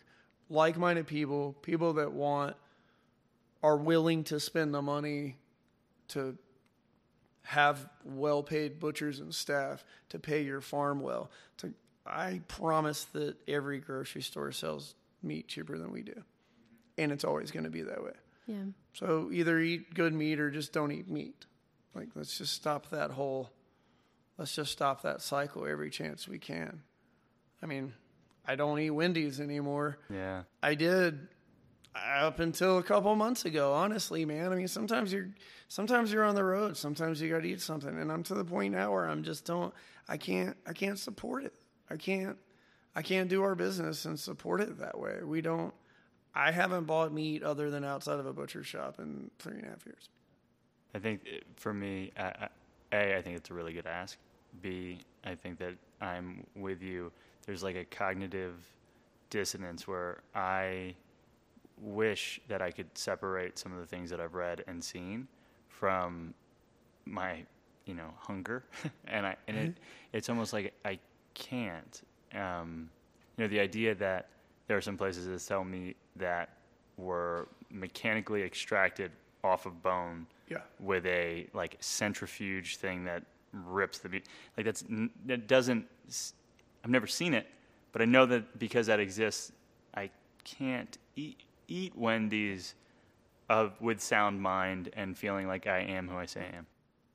Like 0.48 0.76
minded 0.76 1.06
people, 1.06 1.54
people 1.62 1.94
that 1.94 2.12
want, 2.12 2.56
are 3.62 3.76
willing 3.76 4.24
to 4.24 4.38
spend 4.38 4.74
the 4.74 4.82
money 4.82 5.36
to 6.08 6.36
have 7.42 7.88
well 8.04 8.42
paid 8.42 8.78
butchers 8.78 9.20
and 9.20 9.34
staff 9.34 9.84
to 10.10 10.18
pay 10.18 10.42
your 10.42 10.60
farm 10.60 11.00
well. 11.00 11.30
To, 11.58 11.72
I 12.06 12.42
promise 12.46 13.04
that 13.12 13.36
every 13.48 13.78
grocery 13.80 14.22
store 14.22 14.52
sells 14.52 14.94
meat 15.22 15.48
cheaper 15.48 15.78
than 15.78 15.92
we 15.92 16.02
do. 16.02 16.22
And 16.98 17.10
it's 17.10 17.24
always 17.24 17.50
going 17.50 17.64
to 17.64 17.70
be 17.70 17.82
that 17.82 18.02
way. 18.04 18.12
Yeah. 18.46 18.64
So 18.92 19.30
either 19.32 19.58
eat 19.58 19.94
good 19.94 20.12
meat 20.12 20.38
or 20.38 20.50
just 20.50 20.72
don't 20.72 20.92
eat 20.92 21.08
meat. 21.08 21.46
Like, 21.94 22.08
let's 22.14 22.36
just 22.36 22.52
stop 22.52 22.90
that 22.90 23.10
whole, 23.10 23.50
let's 24.38 24.54
just 24.54 24.72
stop 24.72 25.02
that 25.02 25.22
cycle 25.22 25.66
every 25.66 25.90
chance 25.90 26.26
we 26.28 26.38
can. 26.38 26.82
I 27.62 27.66
mean, 27.66 27.92
I 28.46 28.56
don't 28.56 28.78
eat 28.78 28.90
Wendy's 28.90 29.40
anymore. 29.40 29.98
Yeah. 30.10 30.42
I 30.62 30.74
did 30.74 31.28
uh, 31.94 32.26
up 32.26 32.40
until 32.40 32.78
a 32.78 32.82
couple 32.82 33.14
months 33.14 33.44
ago. 33.44 33.72
Honestly, 33.72 34.24
man. 34.24 34.52
I 34.52 34.56
mean, 34.56 34.68
sometimes 34.68 35.12
you're 35.12 35.30
sometimes 35.68 36.12
you're 36.12 36.24
on 36.24 36.34
the 36.34 36.44
road. 36.44 36.76
Sometimes 36.76 37.20
you 37.20 37.30
got 37.30 37.42
to 37.42 37.48
eat 37.48 37.60
something, 37.60 37.98
and 37.98 38.10
I'm 38.10 38.22
to 38.24 38.34
the 38.34 38.44
point 38.44 38.74
now 38.74 38.92
where 38.92 39.08
I'm 39.08 39.22
just 39.22 39.44
don't. 39.44 39.72
I 40.08 40.16
can't. 40.16 40.56
I 40.66 40.72
can't 40.72 40.98
support 40.98 41.44
it. 41.44 41.54
I 41.88 41.96
can't. 41.96 42.36
I 42.96 43.02
can't 43.02 43.28
do 43.28 43.42
our 43.42 43.54
business 43.54 44.04
and 44.04 44.18
support 44.18 44.60
it 44.60 44.78
that 44.78 44.98
way. 44.98 45.20
We 45.22 45.40
don't. 45.40 45.72
I 46.34 46.50
haven't 46.50 46.84
bought 46.84 47.12
meat 47.12 47.42
other 47.42 47.70
than 47.70 47.84
outside 47.84 48.18
of 48.18 48.26
a 48.26 48.32
butcher 48.32 48.64
shop 48.64 48.98
in 48.98 49.30
three 49.38 49.54
and 49.54 49.64
a 49.64 49.68
half 49.68 49.86
years. 49.86 50.08
I 50.94 50.98
think 50.98 51.22
for 51.56 51.74
me, 51.74 52.12
a 52.16 52.48
I 52.92 53.20
think 53.22 53.36
it's 53.36 53.50
a 53.50 53.54
really 53.54 53.72
good 53.72 53.86
ask. 53.86 54.16
B, 54.62 55.00
I 55.24 55.34
think 55.34 55.58
that 55.58 55.74
I'm 56.00 56.46
with 56.54 56.80
you. 56.80 57.10
There's 57.44 57.62
like 57.62 57.76
a 57.76 57.84
cognitive 57.84 58.54
dissonance 59.30 59.88
where 59.88 60.20
I 60.34 60.94
wish 61.80 62.40
that 62.48 62.62
I 62.62 62.70
could 62.70 62.86
separate 62.96 63.58
some 63.58 63.72
of 63.72 63.80
the 63.80 63.86
things 63.86 64.10
that 64.10 64.20
I've 64.20 64.34
read 64.34 64.62
and 64.68 64.82
seen 64.82 65.26
from 65.68 66.34
my, 67.04 67.42
you 67.84 67.94
know, 67.94 68.14
hunger, 68.16 68.64
and 69.08 69.26
I 69.26 69.36
and 69.48 69.56
it 69.56 69.74
it's 70.12 70.28
almost 70.28 70.52
like 70.52 70.72
I 70.84 70.98
can't. 71.34 72.02
Um, 72.32 72.88
you 73.36 73.44
know, 73.44 73.48
the 73.48 73.58
idea 73.58 73.94
that 73.96 74.28
there 74.68 74.76
are 74.76 74.80
some 74.80 74.96
places 74.96 75.26
that 75.26 75.40
sell 75.40 75.64
meat 75.64 75.96
that 76.16 76.50
were 76.96 77.48
mechanically 77.70 78.44
extracted 78.44 79.10
off 79.42 79.66
of 79.66 79.82
bone 79.82 80.26
Yeah. 80.48 80.58
with 80.78 81.06
a 81.06 81.48
like 81.54 81.76
centrifuge 81.80 82.76
thing 82.76 83.04
that 83.04 83.24
rips 83.52 83.98
the 83.98 84.08
meat. 84.08 84.26
Like 84.56 84.66
that's 84.66 84.84
that 85.26 85.46
doesn't. 85.46 85.86
I've 86.84 86.90
never 86.90 87.06
seen 87.06 87.34
it, 87.34 87.46
but 87.92 88.02
I 88.02 88.04
know 88.04 88.26
that 88.26 88.58
because 88.58 88.86
that 88.88 89.00
exists, 89.00 89.52
I 89.94 90.10
can't 90.44 90.98
eat 91.16 91.40
eat 91.68 91.96
Wendy's 91.96 92.74
of 93.48 93.80
with 93.80 94.00
sound 94.00 94.40
mind 94.40 94.90
and 94.94 95.16
feeling 95.16 95.46
like 95.46 95.66
I 95.66 95.80
am 95.80 96.08
who 96.08 96.16
I 96.16 96.26
say 96.26 96.42
I 96.52 96.56
am. 96.56 96.66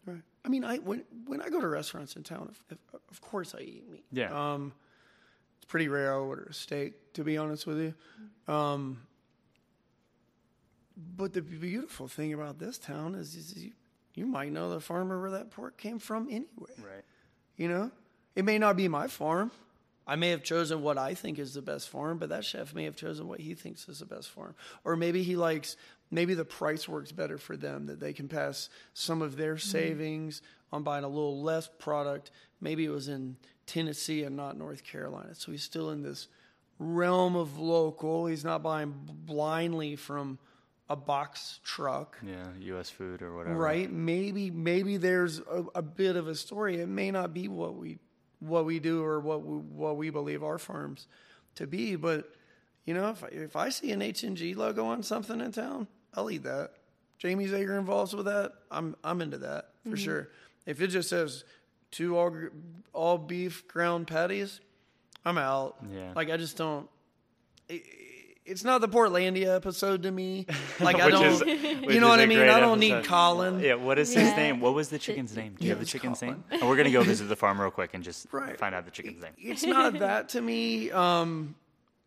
Right. 0.05 0.21
I 0.45 0.49
mean, 0.49 0.63
I 0.63 0.77
when 0.77 1.03
when 1.25 1.41
I 1.41 1.49
go 1.49 1.59
to 1.59 1.67
restaurants 1.67 2.15
in 2.15 2.23
town, 2.23 2.49
of, 2.49 2.77
of, 2.93 2.99
of 3.11 3.21
course 3.21 3.53
I 3.55 3.61
eat 3.61 3.89
meat. 3.91 4.05
Yeah. 4.11 4.53
Um, 4.53 4.73
it's 5.57 5.65
pretty 5.65 5.87
rare 5.87 6.13
I 6.13 6.17
order 6.17 6.47
a 6.49 6.53
steak, 6.53 7.13
to 7.13 7.23
be 7.23 7.37
honest 7.37 7.67
with 7.67 7.79
you. 7.79 7.93
Um, 8.53 9.01
but 11.15 11.33
the 11.33 11.41
beautiful 11.41 12.07
thing 12.07 12.33
about 12.33 12.59
this 12.59 12.77
town 12.77 13.15
is, 13.15 13.35
is 13.35 13.63
you, 13.63 13.71
you 14.15 14.25
might 14.25 14.51
know 14.51 14.69
the 14.69 14.79
farmer 14.79 15.19
where 15.19 15.31
that 15.31 15.51
pork 15.51 15.77
came 15.77 15.99
from 15.99 16.27
anyway. 16.27 16.73
Right. 16.77 17.03
You 17.57 17.69
know, 17.69 17.91
it 18.35 18.45
may 18.45 18.57
not 18.57 18.75
be 18.77 18.87
my 18.87 19.07
farm. 19.07 19.51
I 20.07 20.15
may 20.15 20.29
have 20.29 20.43
chosen 20.43 20.81
what 20.81 20.97
I 20.97 21.13
think 21.13 21.37
is 21.37 21.53
the 21.53 21.61
best 21.61 21.87
farm, 21.89 22.17
but 22.17 22.29
that 22.29 22.43
chef 22.43 22.73
may 22.73 22.85
have 22.85 22.95
chosen 22.95 23.27
what 23.27 23.39
he 23.39 23.53
thinks 23.53 23.87
is 23.87 23.99
the 23.99 24.05
best 24.05 24.29
farm. 24.29 24.55
Or 24.83 24.95
maybe 24.95 25.21
he 25.21 25.35
likes, 25.35 25.77
maybe 26.09 26.33
the 26.33 26.45
price 26.45 26.87
works 26.89 27.11
better 27.11 27.37
for 27.37 27.55
them, 27.55 27.85
that 27.85 27.99
they 27.99 28.11
can 28.11 28.27
pass 28.27 28.69
some 28.93 29.21
of 29.21 29.37
their 29.37 29.55
mm-hmm. 29.55 29.69
savings 29.69 30.41
on 30.71 30.83
buying 30.83 31.03
a 31.03 31.07
little 31.07 31.41
less 31.43 31.69
product. 31.79 32.31
Maybe 32.59 32.85
it 32.85 32.89
was 32.89 33.07
in 33.07 33.37
Tennessee 33.67 34.23
and 34.23 34.35
not 34.35 34.57
North 34.57 34.83
Carolina. 34.83 35.35
So 35.35 35.51
he's 35.51 35.63
still 35.63 35.91
in 35.91 36.01
this 36.01 36.27
realm 36.79 37.35
of 37.35 37.59
local. 37.59 38.25
He's 38.25 38.43
not 38.43 38.63
buying 38.63 38.95
blindly 39.05 39.95
from 39.95 40.39
a 40.89 40.95
box 40.95 41.59
truck. 41.63 42.17
Yeah. 42.25 42.47
U.S. 42.59 42.89
food 42.89 43.21
or 43.21 43.35
whatever. 43.35 43.55
Right? 43.55 43.91
Maybe 43.91 44.49
maybe 44.49 44.97
there's 44.97 45.39
a, 45.39 45.65
a 45.75 45.81
bit 45.81 46.15
of 46.15 46.27
a 46.27 46.35
story. 46.35 46.79
It 46.79 46.89
may 46.89 47.11
not 47.11 47.33
be 47.33 47.47
what 47.47 47.75
we 47.75 47.99
what 48.39 48.65
we 48.65 48.79
do 48.79 49.03
or 49.03 49.19
what 49.19 49.43
we, 49.43 49.57
what 49.57 49.97
we 49.97 50.09
believe 50.09 50.43
our 50.43 50.57
farms 50.57 51.07
to 51.55 51.67
be, 51.67 51.95
but 51.95 52.31
you 52.85 52.93
know, 52.93 53.09
if 53.09 53.23
I, 53.23 53.27
if 53.27 53.55
I 53.55 53.69
see 53.69 53.91
an 53.91 54.01
H 54.01 54.23
and 54.23 54.35
G 54.35 54.55
logo 54.55 54.85
on 54.85 55.03
something 55.03 55.41
in 55.41 55.51
town, 55.51 55.87
I'll 56.15 56.31
eat 56.31 56.43
that. 56.43 56.71
Jamie's 57.19 57.53
Acre 57.53 57.77
involves 57.77 58.15
with 58.15 58.25
that. 58.25 58.53
I'm 58.71 58.95
I'm 59.03 59.21
into 59.21 59.37
that 59.39 59.69
for 59.83 59.89
mm-hmm. 59.89 59.95
sure. 59.97 60.29
If 60.65 60.81
it 60.81 60.87
just 60.87 61.09
says 61.09 61.43
two 61.91 62.17
all 62.17 62.35
all 62.93 63.17
beef 63.17 63.67
ground 63.67 64.07
patties, 64.07 64.61
I'm 65.25 65.37
out. 65.37 65.77
Yeah. 65.93 66.13
Like 66.15 66.29
I 66.29 66.37
just 66.37 66.57
don't. 66.57 66.89
It, 67.67 67.83
it's 68.49 68.63
not 68.63 68.81
the 68.81 68.87
Portlandia 68.89 69.55
episode 69.55 70.03
to 70.03 70.11
me. 70.11 70.45
Like 70.79 70.99
I 71.01 71.09
don't. 71.09 71.25
is- 71.25 71.41
you 71.93 71.99
know 71.99 72.07
what 72.07 72.19
I 72.21 72.25
mean? 72.25 72.39
I 72.39 72.59
don't 72.59 72.79
need. 72.79 73.03
Colin. 73.03 73.59
Yeah, 73.59 73.75
what 73.75 73.99
is 73.99 74.13
his 74.13 74.35
name? 74.35 74.59
What 74.61 74.73
was 74.73 74.89
the 74.89 74.97
chicken's 74.99 75.35
name? 75.35 75.55
Do 75.57 75.65
you 75.65 75.69
Yeah, 75.69 75.73
have 75.75 75.79
the 75.79 75.85
chicken's 75.85 76.19
Colin. 76.21 76.35
name? 76.49 76.59
And 76.61 76.69
we're 76.69 76.77
gonna 76.77 76.91
go 76.91 77.03
visit 77.13 77.25
the 77.27 77.35
farm 77.35 77.59
real 77.59 77.69
quick 77.71 77.93
and 77.93 78.03
just 78.03 78.27
Right. 78.31 78.57
find 78.57 78.73
out 78.73 78.85
the 78.85 78.91
chicken's 78.91 79.21
name. 79.21 79.33
It's 79.37 79.63
not 79.63 79.99
that 79.99 80.29
to 80.29 80.41
me. 80.41 80.89
Um, 80.91 81.55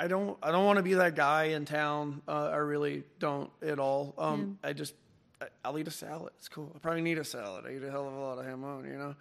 I 0.00 0.08
don't. 0.08 0.36
I 0.42 0.50
don't 0.50 0.64
want 0.64 0.78
to 0.78 0.82
be 0.82 0.94
that 0.94 1.14
guy 1.14 1.44
in 1.56 1.64
town. 1.64 2.22
Uh, 2.26 2.48
I 2.52 2.56
really 2.56 3.04
don't 3.18 3.50
at 3.64 3.78
all. 3.78 4.14
Um, 4.18 4.58
I 4.64 4.72
just. 4.72 4.94
I- 5.42 5.48
I'll 5.64 5.78
eat 5.78 5.88
a 5.88 5.92
salad. 5.92 6.32
It's 6.38 6.48
cool. 6.48 6.70
I 6.74 6.78
probably 6.78 7.02
need 7.02 7.18
a 7.18 7.24
salad. 7.24 7.64
I 7.66 7.72
eat 7.74 7.82
a 7.82 7.90
hell 7.90 8.06
of 8.06 8.14
a 8.14 8.18
lot 8.20 8.38
of 8.38 8.44
hamon, 8.46 8.84
you 8.84 8.98
know. 8.98 9.14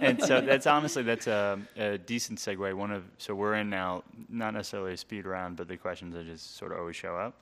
and 0.00 0.22
so 0.22 0.40
that's 0.40 0.66
honestly 0.66 1.02
that's 1.02 1.26
a, 1.26 1.58
a 1.76 1.98
decent 1.98 2.38
segue. 2.38 2.74
One 2.74 2.90
of 2.90 3.04
so 3.18 3.34
we're 3.34 3.54
in 3.54 3.68
now, 3.70 4.02
not 4.28 4.54
necessarily 4.54 4.94
a 4.94 4.96
speed 4.96 5.26
round, 5.26 5.56
but 5.56 5.68
the 5.68 5.76
questions 5.76 6.14
that 6.14 6.26
just 6.26 6.56
sort 6.56 6.72
of 6.72 6.78
always 6.78 6.96
show 6.96 7.16
up, 7.16 7.34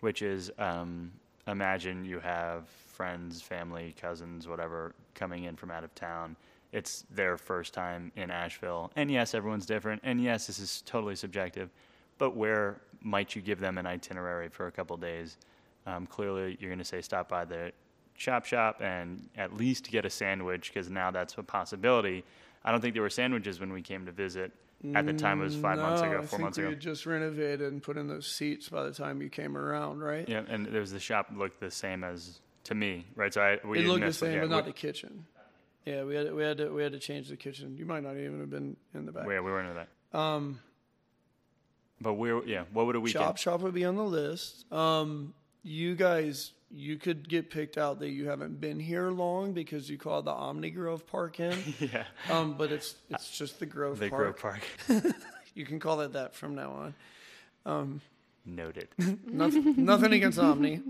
which 0.00 0.22
is 0.22 0.50
um, 0.58 1.10
imagine 1.46 2.04
you 2.04 2.20
have 2.20 2.68
friends, 2.68 3.40
family, 3.40 3.94
cousins, 4.00 4.46
whatever, 4.48 4.94
coming 5.14 5.44
in 5.44 5.56
from 5.56 5.70
out 5.70 5.84
of 5.84 5.94
town. 5.94 6.36
It's 6.72 7.04
their 7.10 7.36
first 7.38 7.72
time 7.72 8.12
in 8.16 8.30
Asheville. 8.30 8.90
And 8.94 9.10
yes, 9.10 9.34
everyone's 9.34 9.64
different. 9.64 10.02
And 10.04 10.22
yes, 10.22 10.46
this 10.46 10.58
is 10.58 10.82
totally 10.84 11.16
subjective. 11.16 11.70
But 12.18 12.36
where 12.36 12.80
might 13.00 13.34
you 13.34 13.40
give 13.40 13.58
them 13.60 13.78
an 13.78 13.86
itinerary 13.86 14.48
for 14.48 14.66
a 14.66 14.72
couple 14.72 14.96
days? 14.98 15.38
Um, 15.86 16.06
clearly, 16.06 16.56
you're 16.60 16.70
going 16.70 16.78
to 16.78 16.84
say 16.84 17.00
stop 17.00 17.28
by 17.28 17.44
the 17.44 17.72
chop 18.16 18.44
shop 18.44 18.80
and 18.82 19.28
at 19.36 19.54
least 19.56 19.90
get 19.90 20.04
a 20.04 20.10
sandwich 20.10 20.72
because 20.72 20.90
now 20.90 21.10
that's 21.10 21.34
a 21.38 21.42
possibility. 21.42 22.24
I 22.64 22.72
don't 22.72 22.80
think 22.80 22.94
there 22.94 23.02
were 23.02 23.10
sandwiches 23.10 23.60
when 23.60 23.72
we 23.72 23.80
came 23.82 24.04
to 24.06 24.12
visit. 24.12 24.52
At 24.94 25.06
the 25.06 25.12
time, 25.12 25.40
it 25.40 25.44
was 25.44 25.56
five 25.56 25.78
months 25.78 26.02
No, 26.02 26.08
ago, 26.12 26.20
I 26.22 26.26
four 26.26 26.38
months 26.38 26.58
ago. 26.58 26.72
just 26.74 27.04
renovated 27.04 27.62
and 27.72 27.82
put 27.82 27.96
in 27.96 28.06
those 28.06 28.26
seats 28.28 28.68
by 28.68 28.84
the 28.84 28.92
time 28.92 29.20
you 29.20 29.28
came 29.28 29.56
around, 29.56 30.00
right? 30.00 30.28
Yeah, 30.28 30.42
and 30.48 30.66
there 30.66 30.80
was 30.80 30.92
the 30.92 31.00
shop 31.00 31.28
looked 31.34 31.58
the 31.58 31.70
same 31.70 32.04
as 32.04 32.38
to 32.64 32.76
me, 32.76 33.04
right? 33.16 33.34
So 33.34 33.40
I 33.40 33.58
we 33.66 33.80
it 33.80 33.86
looked 33.88 34.04
the 34.04 34.12
same, 34.12 34.34
yeah, 34.34 34.40
but 34.42 34.50
not 34.50 34.64
we- 34.66 34.70
the 34.70 34.76
kitchen. 34.76 35.26
Yeah, 35.84 36.04
we 36.04 36.14
had 36.14 36.32
we 36.32 36.42
had 36.44 36.58
to 36.58 36.68
we 36.68 36.82
had 36.82 36.92
to 36.92 36.98
change 37.00 37.28
the 37.28 37.36
kitchen. 37.36 37.76
You 37.76 37.86
might 37.86 38.02
not 38.04 38.16
even 38.16 38.38
have 38.40 38.50
been 38.50 38.76
in 38.94 39.06
the 39.06 39.10
back. 39.12 39.24
Yeah, 39.26 39.40
we 39.40 39.50
weren't 39.50 39.70
in 39.70 39.74
that. 40.12 40.18
Um, 40.18 40.60
But 42.00 42.14
we're 42.14 42.44
yeah. 42.44 42.64
What 42.72 42.86
would 42.86 42.94
a 42.96 43.00
weekend? 43.00 43.24
Chop 43.24 43.36
Shop 43.38 43.60
would 43.62 43.74
be 43.74 43.84
on 43.84 43.96
the 43.96 44.04
list. 44.04 44.70
Um, 44.72 45.34
you 45.62 45.94
guys, 45.94 46.52
you 46.70 46.96
could 46.96 47.28
get 47.28 47.50
picked 47.50 47.78
out 47.78 47.98
that 48.00 48.10
you 48.10 48.28
haven't 48.28 48.60
been 48.60 48.78
here 48.80 49.10
long 49.10 49.52
because 49.52 49.88
you 49.90 49.98
called 49.98 50.24
the 50.26 50.30
Omni 50.32 50.70
Grove 50.70 51.06
Park 51.06 51.40
Inn. 51.40 51.56
Yeah, 51.80 52.04
um, 52.30 52.54
but 52.58 52.70
it's 52.72 52.94
it's 53.10 53.30
just 53.36 53.58
the 53.58 53.66
Grove 53.66 53.98
the 53.98 54.08
Park. 54.10 54.38
Grove 54.40 54.60
Park. 54.88 55.14
You 55.54 55.64
can 55.66 55.80
call 55.80 56.00
it 56.02 56.12
that 56.12 56.34
from 56.36 56.54
now 56.54 56.92
on. 57.66 58.00
Noted. 58.46 58.88
nothing, 59.26 59.74
nothing 59.84 60.12
against 60.12 60.38
Omni. 60.38 60.80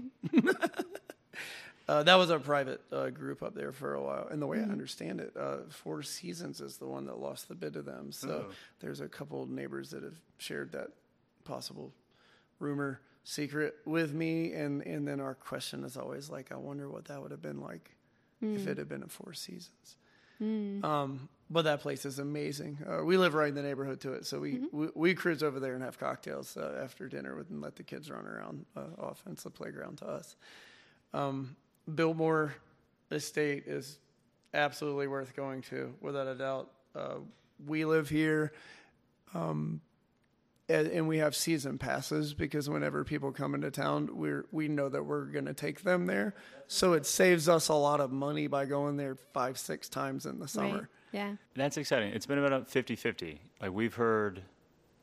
uh, 1.88 2.02
that 2.02 2.16
was 2.16 2.28
a 2.28 2.38
private 2.38 2.82
uh, 2.92 3.08
group 3.08 3.42
up 3.42 3.54
there 3.54 3.72
for 3.72 3.94
a 3.94 4.02
while, 4.02 4.28
and 4.30 4.42
the 4.42 4.46
way 4.46 4.58
I 4.58 4.62
understand 4.64 5.20
it, 5.20 5.32
uh, 5.38 5.58
Four 5.70 6.02
Seasons 6.02 6.60
is 6.60 6.76
the 6.76 6.86
one 6.86 7.06
that 7.06 7.18
lost 7.18 7.48
the 7.48 7.54
bid 7.54 7.72
to 7.74 7.82
them. 7.82 8.12
So 8.12 8.46
Oh. 8.48 8.52
there's 8.80 9.00
a 9.00 9.08
couple 9.08 9.42
of 9.42 9.48
neighbors 9.48 9.90
that 9.90 10.02
have 10.02 10.18
shared 10.36 10.72
that 10.72 10.88
possible 11.44 11.92
rumor 12.58 13.00
secret 13.28 13.74
with 13.84 14.14
me, 14.14 14.52
and 14.54 14.80
and 14.82 15.06
then 15.06 15.20
our 15.20 15.34
question 15.34 15.84
is 15.84 15.96
always 15.96 16.30
like, 16.30 16.50
I 16.50 16.56
wonder 16.56 16.88
what 16.88 17.04
that 17.06 17.20
would 17.20 17.30
have 17.30 17.42
been 17.42 17.60
like 17.60 17.90
if 18.40 18.66
it 18.66 18.78
had 18.78 18.88
been 18.88 19.02
a 19.02 19.08
Four 19.08 19.34
Seasons. 19.34 19.96
Um, 20.84 21.28
but 21.50 21.62
that 21.62 21.80
place 21.80 22.06
is 22.06 22.18
amazing. 22.20 22.78
Uh, 22.88 23.04
we 23.04 23.16
live 23.16 23.34
right 23.34 23.48
in 23.48 23.54
the 23.54 23.62
neighborhood 23.62 24.00
to 24.02 24.12
it, 24.12 24.24
so 24.24 24.38
we, 24.38 24.60
we, 24.72 24.88
we 24.94 25.14
cruise 25.14 25.42
over 25.42 25.58
there 25.58 25.74
and 25.74 25.82
have 25.82 25.98
cocktails 25.98 26.56
uh, 26.56 26.80
after 26.82 27.08
dinner 27.08 27.34
with, 27.34 27.50
and 27.50 27.60
let 27.60 27.74
the 27.74 27.82
kids 27.82 28.10
run 28.10 28.24
around 28.24 28.64
uh, 28.76 29.02
off. 29.02 29.22
A 29.26 29.50
playground 29.50 29.98
to 29.98 30.06
us. 30.06 30.36
Um, 31.12 31.56
Biltmore 31.94 32.54
Estate 33.10 33.64
is 33.66 33.98
absolutely 34.54 35.08
worth 35.08 35.34
going 35.34 35.62
to, 35.62 35.92
without 36.00 36.28
a 36.28 36.34
doubt. 36.34 36.70
Uh, 36.94 37.16
we 37.66 37.84
live 37.84 38.08
here, 38.08 38.52
um, 39.34 39.80
and, 40.68 40.86
and 40.88 41.08
we 41.08 41.18
have 41.18 41.34
season 41.34 41.78
passes 41.78 42.34
because 42.34 42.68
whenever 42.68 43.04
people 43.04 43.32
come 43.32 43.54
into 43.54 43.70
town, 43.70 44.10
we're 44.12 44.46
we 44.52 44.68
know 44.68 44.88
that 44.88 45.02
we're 45.04 45.24
going 45.24 45.46
to 45.46 45.54
take 45.54 45.82
them 45.82 46.06
there. 46.06 46.34
So 46.66 46.92
it 46.92 47.06
saves 47.06 47.48
us 47.48 47.68
a 47.68 47.74
lot 47.74 48.00
of 48.00 48.12
money 48.12 48.46
by 48.46 48.66
going 48.66 48.96
there 48.96 49.16
five, 49.32 49.58
six 49.58 49.88
times 49.88 50.26
in 50.26 50.38
the 50.38 50.48
summer. 50.48 50.76
Right. 50.76 50.86
Yeah. 51.12 51.32
That's 51.54 51.78
exciting. 51.78 52.12
It's 52.12 52.26
been 52.26 52.38
about 52.38 52.68
50-50. 52.70 53.38
Like 53.62 53.72
we've 53.72 53.94
heard 53.94 54.42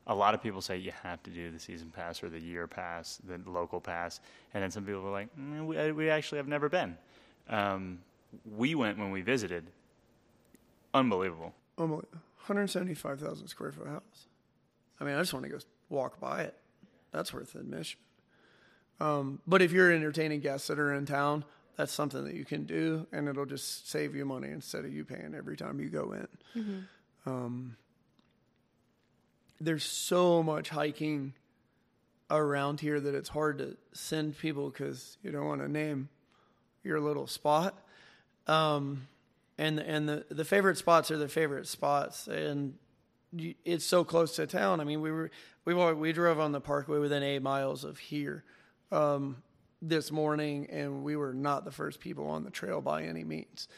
a 0.06 0.14
lot 0.14 0.34
of 0.34 0.42
people 0.42 0.60
say 0.60 0.76
you 0.76 0.92
have 1.02 1.20
to 1.24 1.30
do 1.30 1.50
the 1.50 1.58
season 1.58 1.90
pass 1.90 2.22
or 2.22 2.30
the 2.30 2.40
year 2.40 2.68
pass, 2.68 3.18
the 3.26 3.40
local 3.50 3.80
pass, 3.80 4.20
and 4.54 4.62
then 4.62 4.70
some 4.70 4.84
people 4.84 5.02
were 5.02 5.10
like, 5.10 5.28
mm, 5.36 5.66
we, 5.66 5.90
we 5.92 6.08
actually 6.10 6.38
have 6.38 6.46
never 6.46 6.68
been. 6.68 6.96
Um, 7.48 7.98
we 8.56 8.76
went 8.76 8.98
when 8.98 9.10
we 9.10 9.22
visited. 9.22 9.66
Unbelievable. 10.94 11.54
Oh, 11.76 11.86
my- 11.88 11.94
175,000 12.46 13.48
square 13.48 13.72
foot 13.72 13.88
house. 13.88 14.28
I 15.00 15.04
mean, 15.04 15.14
I 15.14 15.18
just 15.20 15.32
want 15.32 15.44
to 15.44 15.50
go 15.50 15.58
walk 15.88 16.20
by 16.20 16.42
it. 16.42 16.54
That's 17.12 17.32
worth 17.32 17.54
admission. 17.54 17.98
Um, 19.00 19.40
but 19.46 19.62
if 19.62 19.72
you're 19.72 19.92
entertaining 19.92 20.40
guests 20.40 20.68
that 20.68 20.78
are 20.78 20.94
in 20.94 21.06
town, 21.06 21.44
that's 21.76 21.92
something 21.92 22.24
that 22.24 22.34
you 22.34 22.44
can 22.44 22.64
do, 22.64 23.06
and 23.12 23.28
it'll 23.28 23.44
just 23.44 23.90
save 23.90 24.14
you 24.14 24.24
money 24.24 24.48
instead 24.48 24.84
of 24.86 24.92
you 24.92 25.04
paying 25.04 25.34
every 25.36 25.56
time 25.56 25.78
you 25.80 25.88
go 25.90 26.12
in. 26.12 26.28
Um, 27.26 27.76
there's 29.60 29.84
so 29.84 30.42
much 30.42 30.70
hiking 30.70 31.34
around 32.30 32.80
here 32.80 32.98
that 32.98 33.14
it's 33.14 33.28
hard 33.28 33.58
to 33.58 33.76
send 33.92 34.38
people 34.38 34.70
because 34.70 35.18
you 35.22 35.30
don't 35.30 35.46
want 35.46 35.60
to 35.60 35.68
name 35.68 36.08
your 36.82 37.00
little 37.00 37.26
spot. 37.26 37.74
Um, 38.46 39.06
and 39.58 39.78
and 39.78 40.08
the 40.08 40.24
the 40.30 40.44
favorite 40.44 40.78
spots 40.78 41.10
are 41.10 41.18
the 41.18 41.28
favorite 41.28 41.66
spots, 41.66 42.28
and 42.28 42.74
it's 43.64 43.84
so 43.84 44.04
close 44.04 44.36
to 44.36 44.46
town. 44.46 44.80
I 44.80 44.84
mean, 44.84 45.00
we 45.00 45.10
were 45.10 45.30
we 45.64 45.74
we 45.74 46.12
drove 46.12 46.40
on 46.40 46.52
the 46.52 46.60
parkway 46.60 46.98
within 46.98 47.22
eight 47.22 47.42
miles 47.42 47.84
of 47.84 47.98
here 47.98 48.44
um, 48.92 49.42
this 49.82 50.10
morning, 50.10 50.68
and 50.70 51.02
we 51.04 51.16
were 51.16 51.34
not 51.34 51.64
the 51.64 51.72
first 51.72 52.00
people 52.00 52.28
on 52.28 52.44
the 52.44 52.50
trail 52.50 52.80
by 52.80 53.04
any 53.04 53.24
means. 53.24 53.68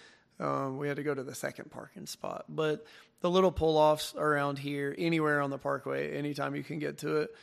Um, 0.41 0.79
we 0.79 0.87
had 0.87 0.97
to 0.97 1.03
go 1.03 1.15
to 1.15 1.23
the 1.23 1.35
second 1.35 1.71
parking 1.71 2.07
spot, 2.07 2.45
but 2.49 2.87
the 3.21 3.31
little 3.31 3.51
pull 3.51 3.77
offs 3.77 4.15
around 4.17 4.59
here, 4.59 4.95
anywhere 4.97 5.41
on 5.41 5.51
the 5.51 5.59
parkway, 5.59 6.17
anytime 6.17 6.55
you 6.55 6.63
can 6.63 6.79
get 6.79 6.99
to 6.99 7.17
it. 7.17 7.35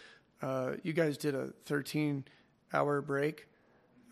Uh, 0.41 0.73
you 0.83 0.93
guys 0.93 1.17
did 1.17 1.35
a 1.35 1.49
13 1.65 2.23
hour 2.73 3.01
break 3.01 3.47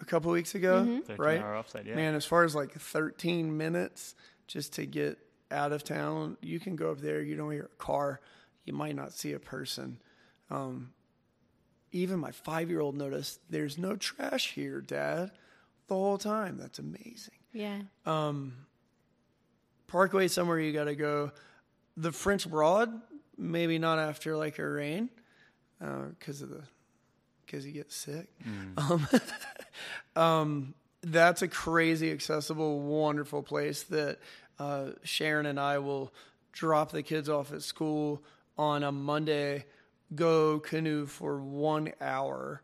a 0.01 0.05
couple 0.05 0.31
weeks 0.31 0.55
ago, 0.55 1.01
13 1.05 1.15
right? 1.17 1.41
hour 1.41 1.63
yeah. 1.85 1.95
Man, 1.95 2.15
as 2.15 2.25
far 2.25 2.43
as 2.43 2.55
like 2.55 2.73
13 2.73 3.55
minutes 3.55 4.15
just 4.47 4.73
to 4.73 4.85
get 4.85 5.17
out 5.53 5.71
of 5.71 5.83
town, 5.83 6.37
you 6.41 6.59
can 6.59 6.75
go 6.75 6.91
up 6.91 6.99
there. 6.99 7.21
You 7.21 7.35
don't 7.35 7.51
hear 7.51 7.69
a 7.73 7.83
car. 7.83 8.19
You 8.65 8.73
might 8.73 8.95
not 8.95 9.13
see 9.13 9.33
a 9.33 9.39
person. 9.39 9.99
Um, 10.49 10.93
even 11.91 12.19
my 12.19 12.31
five 12.31 12.69
year 12.69 12.81
old 12.81 12.97
noticed 12.97 13.39
there's 13.49 13.77
no 13.77 13.95
trash 13.95 14.51
here, 14.53 14.81
Dad, 14.81 15.31
the 15.87 15.95
whole 15.95 16.17
time. 16.17 16.57
That's 16.57 16.79
amazing. 16.79 17.35
Yeah. 17.53 17.81
Um, 18.05 18.65
Parkway 19.87 20.27
somewhere 20.27 20.59
you 20.59 20.73
got 20.73 20.85
to 20.85 20.95
go. 20.95 21.31
The 21.95 22.11
French 22.11 22.49
Broad, 22.49 22.89
maybe 23.37 23.77
not 23.77 23.99
after 23.99 24.35
like 24.35 24.57
a 24.57 24.67
rain, 24.67 25.09
because 25.79 26.41
of 26.41 26.49
the 26.49 26.63
because 27.45 27.65
you 27.65 27.71
get 27.71 27.91
sick. 27.91 28.27
Um, 28.77 29.07
um, 30.15 30.73
that's 31.03 31.41
a 31.41 31.47
crazy 31.47 32.11
accessible, 32.11 32.79
wonderful 32.79 33.43
place 33.43 33.83
that 33.83 34.17
uh, 34.59 34.91
Sharon 35.03 35.45
and 35.45 35.59
I 35.59 35.79
will 35.79 36.13
drop 36.51 36.91
the 36.91 37.03
kids 37.03 37.29
off 37.29 37.51
at 37.51 37.61
school 37.63 38.23
on 38.57 38.83
a 38.83 38.91
Monday, 38.91 39.65
go 40.13 40.59
canoe 40.59 41.05
for 41.05 41.39
one 41.39 41.91
hour, 41.99 42.61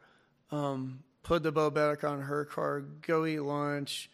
um, 0.51 0.99
put 1.23 1.43
the 1.43 1.51
boat 1.51 1.73
back 1.73 2.03
on 2.03 2.21
her 2.21 2.45
car, 2.45 2.81
go 2.81 3.25
eat 3.25 3.39
lunch, 3.39 4.09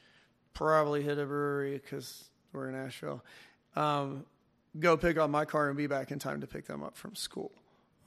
probably 0.53 1.03
hit 1.03 1.17
a 1.19 1.25
brewery 1.25 1.73
because 1.77 2.29
we're 2.53 2.69
in 2.69 2.75
Asheville. 2.75 3.23
Um, 3.75 4.25
go 4.79 4.95
pick 4.95 5.17
up 5.17 5.29
my 5.29 5.43
car 5.45 5.67
and 5.67 5.77
be 5.77 5.87
back 5.87 6.11
in 6.11 6.19
time 6.19 6.41
to 6.41 6.47
pick 6.47 6.65
them 6.67 6.81
up 6.83 6.95
from 6.95 7.15
school. 7.15 7.51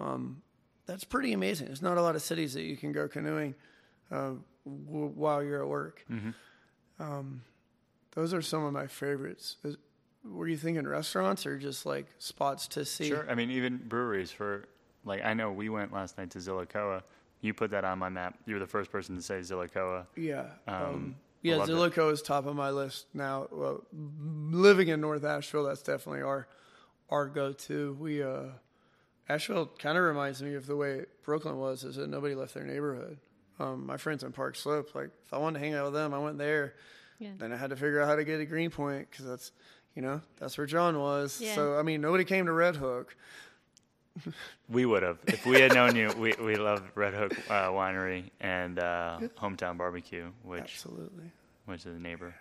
Um, 0.01 0.43
that's 0.86 1.05
pretty 1.05 1.32
amazing. 1.35 1.66
There's 1.66 1.82
not 1.82 1.99
a 1.99 2.03
lot 2.03 2.16
of 2.16 2.23
cities 2.23 2.55
that 2.55 2.62
you 2.62 2.77
can 2.77 2.93
go 2.93 3.07
canoeing 3.09 3.55
uh, 4.11 4.32
w- 4.65 5.12
while 5.15 5.43
you're 5.43 5.62
at 5.62 5.69
work. 5.69 6.05
Um, 6.99 7.43
those 8.19 8.35
are 8.35 8.43
some 8.43 8.65
of 8.65 8.73
my 8.73 8.89
favorites. 8.89 9.59
Is, 9.62 9.77
were 10.24 10.49
you 10.49 10.57
thinking 10.57 10.89
restaurants 10.89 11.47
or 11.47 11.57
just 11.57 11.86
like 11.86 12.07
spots 12.19 12.66
to 12.69 12.85
see? 12.85 13.07
Sure. 13.07 13.24
I 13.31 13.36
mean, 13.36 13.53
even 13.53 13.77
breweries 13.77 14.32
for 14.32 14.65
like 15.05 15.24
I 15.24 15.35
know 15.35 15.53
we 15.53 15.69
went 15.69 15.93
last 15.93 16.19
night 16.19 16.31
to 16.31 16.39
Zillicoa. 16.39 17.03
You 17.43 17.55
put 17.55 17.70
that 17.70 17.85
on 17.85 18.01
my 18.01 18.09
map. 18.09 18.36
You 18.45 18.55
were 18.55 18.61
the 18.61 18.66
first 18.66 18.90
person 18.90 19.15
to 19.15 19.23
say 19.23 19.39
Zillicoa. 19.39 20.07
Yeah. 20.16 20.47
Um, 20.66 20.74
Um, 20.82 21.16
yeah, 21.43 21.62
it. 21.62 21.70
Is 21.70 22.23
top 22.23 22.47
of 22.47 22.57
my 22.57 22.70
list 22.70 23.07
now. 23.15 23.47
Well, 23.53 23.85
living 23.93 24.89
in 24.89 25.01
North 25.01 25.23
Asheville, 25.23 25.65
that's 25.65 25.82
definitely 25.82 26.23
our 26.23 26.49
our 27.11 27.27
go 27.27 27.53
to. 27.53 27.97
We 28.01 28.20
uh, 28.24 28.47
Asheville 29.28 29.70
kind 29.78 29.97
of 29.97 30.03
reminds 30.03 30.43
me 30.43 30.55
of 30.55 30.66
the 30.66 30.74
way 30.74 31.05
Brooklyn 31.23 31.57
was, 31.59 31.85
is 31.85 31.95
that 31.95 32.09
nobody 32.09 32.35
left 32.35 32.55
their 32.55 32.65
neighborhood. 32.65 33.19
Um, 33.61 33.86
my 33.86 33.97
friends 33.97 34.24
in 34.24 34.32
Park 34.32 34.57
Slope, 34.57 34.93
like 34.97 35.11
if 35.24 35.32
I 35.32 35.39
wanted 35.39 35.61
to 35.61 35.65
hang 35.65 35.74
out 35.74 35.85
with 35.85 35.95
them, 35.95 36.12
I 36.12 36.19
went 36.19 36.39
there. 36.39 36.74
Yeah. 37.19 37.31
Then 37.36 37.53
I 37.53 37.57
had 37.57 37.70
to 37.70 37.77
figure 37.77 38.01
out 38.01 38.09
how 38.09 38.16
to 38.16 38.24
get 38.24 38.39
to 38.39 38.47
Greenpoint 38.47 39.11
because 39.11 39.27
that's 39.27 39.53
you 39.95 40.03
know 40.03 40.20
that's 40.39 40.57
where 40.57 40.66
John 40.66 40.99
was. 40.99 41.40
Yeah. 41.40 41.55
So 41.55 41.78
I 41.78 41.82
mean, 41.82 42.01
nobody 42.01 42.24
came 42.24 42.47
to 42.47 42.53
Red 42.53 42.77
Hook. 42.77 43.16
We 44.70 44.85
would 44.85 45.03
have 45.03 45.19
if 45.27 45.47
we 45.47 45.61
had 45.61 45.73
known 45.73 45.97
you. 45.97 46.12
We 46.19 46.35
we 46.43 46.57
love 46.57 46.82
Red 46.95 47.15
Hook 47.15 47.32
uh, 47.49 47.69
Winery 47.69 48.24
and 48.39 48.78
uh, 48.78 49.19
Hometown 49.39 49.78
Barbecue, 49.78 50.31
which 50.43 50.61
Absolutely, 50.61 51.31
which 51.65 51.86
is 51.86 51.97
a 51.97 51.99
neighbor. 51.99 52.35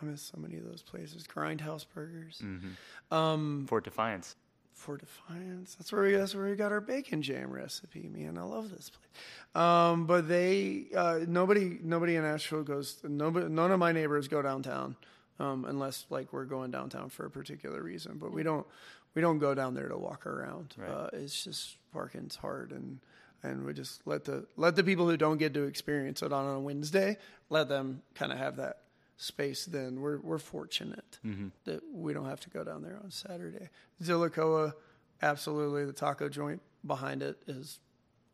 I 0.00 0.04
miss 0.04 0.22
so 0.22 0.38
many 0.40 0.58
of 0.58 0.64
those 0.64 0.82
places. 0.82 1.26
Grindhouse 1.26 1.86
Burgers. 1.92 2.40
Mm. 2.44 3.16
Um, 3.16 3.66
Fort 3.68 3.82
Defiance. 3.82 4.36
Fort 4.74 5.00
Defiance. 5.00 5.74
That's 5.74 5.92
where 5.92 6.02
we 6.02 6.12
that's 6.12 6.34
where 6.34 6.48
we 6.48 6.56
got 6.56 6.72
our 6.72 6.80
bacon 6.80 7.22
jam 7.22 7.50
recipe. 7.50 8.08
Man, 8.08 8.38
I 8.38 8.42
love 8.42 8.70
this 8.70 8.90
place. 8.90 9.62
Um, 9.64 10.06
but 10.06 10.28
they 10.28 10.86
uh, 10.96 11.20
nobody 11.26 11.78
nobody 11.82 12.16
in 12.16 12.24
Asheville 12.24 12.64
goes. 12.64 12.98
Nobody, 13.04 13.48
none 13.48 13.70
of 13.70 13.78
my 13.78 13.92
neighbors 13.92 14.28
go 14.28 14.42
downtown 14.42 14.96
um, 15.38 15.64
unless 15.66 16.06
like 16.10 16.32
we're 16.32 16.44
going 16.44 16.70
downtown 16.70 17.10
for 17.10 17.26
a 17.26 17.30
particular 17.30 17.82
reason. 17.82 18.18
But 18.18 18.32
we 18.32 18.42
don't 18.42 18.66
we 19.14 19.22
don't 19.22 19.38
go 19.38 19.54
down 19.54 19.74
there 19.74 19.88
to 19.88 19.96
walk 19.96 20.26
around. 20.26 20.74
Right. 20.76 20.90
Uh, 20.90 21.10
it's 21.12 21.44
just 21.44 21.76
parking's 21.92 22.36
hard 22.36 22.72
and. 22.72 22.98
And 23.44 23.66
we 23.66 23.72
just 23.72 24.06
let 24.06 24.24
the 24.24 24.46
let 24.56 24.76
the 24.76 24.84
people 24.84 25.10
who 25.10 25.16
don't 25.16 25.36
get 25.36 25.52
to 25.54 25.64
experience 25.64 26.22
it 26.22 26.32
on 26.32 26.48
a 26.48 26.60
Wednesday 26.60 27.16
let 27.50 27.68
them 27.68 28.02
kind 28.14 28.30
of 28.30 28.38
have 28.38 28.54
that 28.58 28.78
space. 29.16 29.64
Then 29.66 30.00
we're 30.00 30.18
we're 30.20 30.38
fortunate 30.38 31.18
that 31.64 31.80
we 31.92 32.12
don't 32.12 32.26
have 32.26 32.40
to 32.40 32.50
go 32.50 32.64
down 32.64 32.82
there 32.82 32.98
on 33.02 33.10
Saturday. 33.10 33.68
Zillicoa, 34.02 34.72
absolutely, 35.20 35.84
the 35.84 35.92
taco 35.92 36.28
joint 36.28 36.60
behind 36.86 37.22
it 37.22 37.36
is 37.46 37.78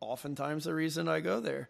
oftentimes 0.00 0.64
the 0.64 0.74
reason 0.74 1.08
I 1.08 1.20
go 1.20 1.40
there. 1.40 1.68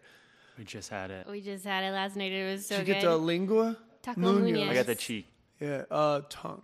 We 0.57 0.65
just 0.65 0.89
had 0.89 1.09
it. 1.11 1.27
We 1.29 1.41
just 1.41 1.63
had 1.65 1.83
it 1.83 1.91
last 1.91 2.15
night. 2.15 2.31
It 2.31 2.51
was 2.51 2.65
so 2.67 2.77
Did 2.77 2.87
you 2.87 2.93
good. 2.95 3.01
get 3.01 3.09
the 3.09 3.17
lengua? 3.17 3.77
Taco 4.01 4.19
Munoz. 4.19 4.41
Munoz. 4.43 4.69
I 4.69 4.73
got 4.73 4.85
the 4.85 4.95
cheek. 4.95 5.27
Yeah, 5.59 5.83
uh, 5.91 6.21
tongue. 6.29 6.61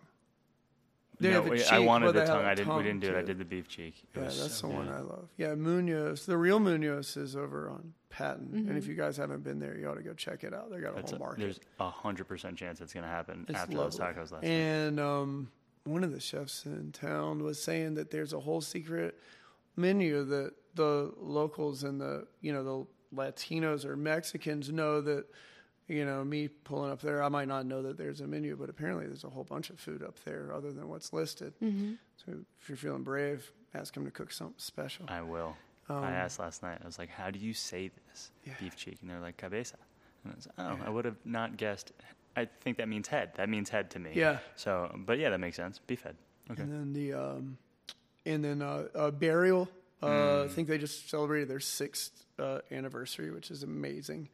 They 1.19 1.29
no, 1.29 1.35
have 1.35 1.45
the 1.45 1.51
we- 1.51 1.57
cheek, 1.59 1.71
I 1.73 1.79
wanted 1.79 2.13
the 2.13 2.25
tongue. 2.25 2.43
a 2.43 2.47
I 2.47 2.55
didn't. 2.55 2.67
tongue, 2.67 2.77
we 2.77 2.83
didn't 2.83 2.99
do 3.01 3.09
it. 3.09 3.17
I 3.17 3.21
did 3.21 3.37
the 3.39 3.45
beef 3.45 3.67
cheek. 3.67 4.03
It 4.13 4.19
Yeah, 4.19 4.25
was 4.25 4.41
that's 4.41 4.55
so 4.55 4.67
the 4.67 4.73
one. 4.73 4.89
I 4.89 4.99
love. 4.99 5.29
Yeah, 5.37 5.55
Munoz. 5.55 6.25
The 6.25 6.37
real 6.37 6.59
Munoz 6.59 7.15
is 7.17 7.35
over 7.35 7.69
on 7.69 7.93
Patton, 8.09 8.47
Mm-hmm. 8.53 8.69
and 8.69 8.77
if 8.77 8.87
you 8.87 8.95
guys 8.95 9.17
haven't 9.17 9.43
been 9.43 9.59
there, 9.59 9.77
you 9.77 9.87
ought 9.89 9.95
to 9.95 10.03
go 10.03 10.13
check 10.13 10.43
it 10.43 10.53
out. 10.53 10.69
They 10.71 10.79
got 10.79 10.93
a 10.93 10.95
That's 10.95 11.11
whole 11.11 11.17
a, 11.17 11.23
market. 11.23 11.39
there's 11.41 11.59
a 11.79 11.89
hundred 11.89 12.25
percent 12.27 12.57
chance 12.57 12.81
it's 12.81 12.93
going 12.93 13.03
to 13.03 13.09
happen 13.09 13.45
It's 13.47 13.57
after 13.57 13.75
those 13.77 13.97
tacos 13.97 14.31
last 14.31 14.43
night. 14.43 14.45
And 14.45 14.99
um, 14.99 15.51
one 15.85 16.03
of 16.03 16.11
the 16.11 16.19
chefs 16.19 16.65
in 16.65 16.91
town 16.91 17.43
was 17.43 17.61
saying 17.61 17.93
that 17.95 18.11
there's 18.11 18.33
a 18.33 18.39
whole 18.39 18.61
secret 18.61 19.19
menu 19.75 20.23
that 20.25 20.53
the 20.75 21.13
locals 21.17 21.83
and 21.83 21.99
the 22.01 22.27
you 22.41 22.51
know 22.53 22.63
the 22.63 22.85
Latinos 23.15 23.85
or 23.85 23.95
Mexicans 23.95 24.71
know 24.71 24.99
that 25.01 25.25
you 25.87 26.05
know 26.05 26.23
me 26.23 26.47
pulling 26.47 26.91
up 26.91 27.01
there. 27.01 27.21
I 27.23 27.29
might 27.29 27.47
not 27.47 27.65
know 27.65 27.81
that 27.83 27.97
there's 27.97 28.21
a 28.21 28.27
menu, 28.27 28.55
but 28.55 28.69
apparently 28.69 29.05
there's 29.07 29.23
a 29.23 29.29
whole 29.29 29.43
bunch 29.43 29.69
of 29.69 29.79
food 29.79 30.01
up 30.03 30.17
there 30.25 30.51
other 30.53 30.71
than 30.71 30.87
what's 30.89 31.13
listed. 31.13 31.53
Mm-hmm. 31.61 31.93
So 32.25 32.33
if 32.61 32.69
you're 32.69 32.77
feeling 32.77 33.03
brave, 33.03 33.51
ask 33.73 33.93
them 33.93 34.05
to 34.05 34.11
cook 34.11 34.31
something 34.31 34.55
special. 34.57 35.05
I 35.07 35.21
will. 35.21 35.55
I 35.87 36.11
asked 36.11 36.39
last 36.39 36.63
night. 36.63 36.79
I 36.83 36.85
was 36.87 36.97
like, 36.97 37.09
"How 37.09 37.29
do 37.29 37.37
you 37.37 37.53
say 37.53 37.91
this 38.09 38.31
Um, 38.33 38.51
Yeah. 38.51 38.53
beef 38.59 38.75
cheek?" 38.75 38.97
And 39.01 39.09
they're 39.09 39.19
like, 39.19 39.37
"Cabeza." 39.37 39.77
And 40.23 40.33
I 40.33 40.35
was, 40.35 40.47
"Oh, 40.57 40.79
I 40.85 40.89
would 40.89 41.05
have 41.05 41.17
not 41.25 41.57
guessed." 41.57 41.91
I 42.35 42.45
think 42.61 42.77
that 42.77 42.87
means 42.89 43.07
head. 43.07 43.33
That 43.35 43.49
means 43.49 43.69
head 43.69 43.91
to 43.91 43.99
me. 43.99 44.11
Yeah. 44.15 44.39
So, 44.55 44.91
but 45.05 45.19
yeah, 45.19 45.29
that 45.29 45.39
makes 45.39 45.55
sense. 45.57 45.79
Beef 45.85 46.01
head. 46.01 46.15
Okay. 46.49 46.63
And 46.63 46.71
then 46.71 46.93
the 46.93 47.13
um, 47.13 47.57
and 48.25 48.43
then 48.43 48.61
uh, 48.63 48.87
uh, 48.95 49.11
burial. 49.11 49.69
Uh, 50.01 50.43
I 50.43 50.47
think 50.49 50.67
they 50.67 50.77
just 50.77 51.09
celebrated 51.09 51.47
their 51.47 51.59
sixth 51.59 52.25
uh, 52.37 52.59
anniversary, 52.71 53.31
which 53.31 53.49
is 53.51 53.63
amazing. 53.63 54.29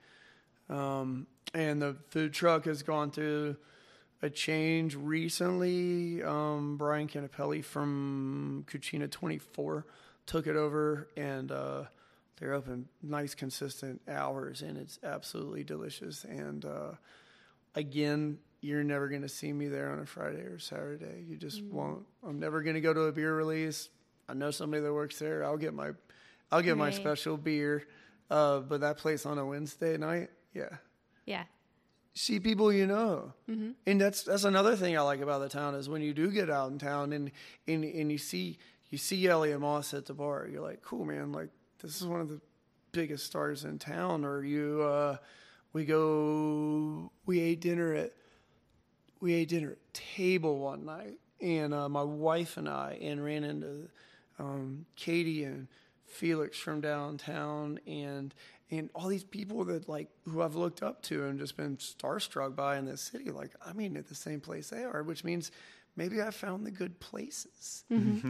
Um, 0.72 1.28
and 1.54 1.82
the 1.82 1.98
food 2.10 2.34
truck 2.34 2.66
has 2.66 2.82
gone 2.82 3.12
through 3.12 3.58
a 4.22 4.30
change 4.30 4.96
recently. 4.96 6.24
Um, 6.24 6.78
Brian 6.78 7.08
Canipelli 7.08 7.64
from 7.64 8.66
Cucina 8.72 9.10
24 9.10 9.86
took 10.26 10.48
it 10.48 10.56
over, 10.56 11.10
and 11.18 11.52
uh, 11.52 11.84
they're 12.38 12.54
open 12.54 12.88
nice, 13.02 13.36
consistent 13.36 14.02
hours, 14.08 14.62
and 14.62 14.78
it's 14.78 15.00
absolutely 15.04 15.64
delicious. 15.64 16.24
And 16.24 16.64
uh, 16.64 16.92
again, 17.76 18.38
you're 18.62 18.84
never 18.84 19.10
going 19.10 19.24
to 19.24 19.30
see 19.30 19.52
me 19.52 19.68
there 19.68 19.92
on 19.92 20.00
a 20.00 20.06
Friday 20.06 20.42
or 20.42 20.60
Saturday. 20.60 21.26
You 21.28 21.36
just 21.36 21.64
won't. 21.64 22.06
I'm 22.26 22.40
never 22.40 22.62
going 22.62 22.76
to 22.76 22.82
go 22.82 22.94
to 22.94 23.02
a 23.02 23.12
beer 23.12 23.36
release. 23.36 23.90
I 24.30 24.36
know 24.36 24.52
somebody 24.52 24.84
that 24.84 24.94
works 24.94 25.20
there. 25.20 25.44
I'll 25.44 25.58
get 25.58 25.74
my, 25.74 25.90
I'll 26.52 26.62
get 26.62 26.78
my 26.78 26.92
special 26.92 27.38
beer. 27.38 27.88
Uh, 28.30 28.60
but 28.60 28.82
that 28.82 28.98
place 28.98 29.26
on 29.26 29.38
a 29.40 29.46
Wednesday 29.46 29.98
night, 29.98 30.30
yeah, 30.54 30.78
Yeah. 31.26 31.44
see 32.14 32.40
people 32.40 32.72
you 32.74 32.86
know, 32.88 33.34
and 33.86 34.00
that's 34.02 34.24
that's 34.24 34.44
another 34.44 34.76
thing 34.76 34.98
I 34.98 35.02
like 35.02 35.22
about 35.22 35.40
the 35.40 35.50
town 35.50 35.76
is 35.76 35.88
when 35.90 36.02
you 36.02 36.14
do 36.14 36.30
get 36.32 36.50
out 36.50 36.72
in 36.72 36.78
town 36.80 37.14
and 37.14 37.32
and 37.68 37.84
and 37.84 38.12
you 38.12 38.18
see 38.18 38.58
you 38.90 38.98
see 38.98 39.26
Elliott 39.28 39.62
Moss 39.62 39.94
at 39.94 40.06
the 40.06 40.14
bar, 40.14 40.48
you're 40.52 40.62
like, 40.62 40.82
cool 40.82 41.06
man, 41.06 41.32
like 41.32 41.50
this 41.82 42.00
is 42.02 42.06
one 42.06 42.20
of 42.20 42.28
the 42.30 42.42
biggest 42.92 43.26
stars 43.26 43.64
in 43.64 43.80
town. 43.80 44.26
Or 44.26 44.44
you, 44.44 44.82
uh, 44.84 45.16
we 45.72 45.86
go, 45.86 47.10
we 47.26 47.40
ate 47.40 47.62
dinner 47.62 47.94
at 47.94 48.12
we 49.22 49.34
ate 49.34 49.48
dinner 49.50 49.72
at 49.72 49.94
table 49.94 50.58
one 50.60 50.84
night, 50.86 51.20
and 51.40 51.74
uh, 51.74 51.88
my 51.88 52.04
wife 52.04 52.58
and 52.58 52.68
I 52.68 52.98
and 53.02 53.24
ran 53.24 53.44
into 53.46 53.88
um, 54.40 54.86
Katie 54.98 55.44
and 55.46 55.68
Felix 56.06 56.58
from 56.58 56.82
downtown, 56.82 57.80
and 57.88 58.34
and 58.72 58.90
all 58.96 59.08
these 59.10 59.24
people 59.24 59.66
that 59.66 59.88
like 59.90 60.08
who 60.30 60.42
I've 60.42 60.56
looked 60.56 60.82
up 60.82 61.02
to 61.04 61.26
and 61.26 61.38
just 61.38 61.58
been 61.58 61.78
starstruck 61.78 62.56
by 62.56 62.78
in 62.78 62.86
this 62.86 63.02
city. 63.02 63.30
Like 63.32 63.52
I'm 63.66 63.80
eating 63.82 63.98
at 63.98 64.08
the 64.08 64.16
same 64.16 64.40
place 64.40 64.70
they 64.70 64.84
are, 64.84 65.04
which 65.04 65.24
means 65.24 65.52
maybe 65.98 66.22
I 66.22 66.32
found 66.32 66.66
the 66.66 66.72
good 66.72 67.00
places. 67.02 67.84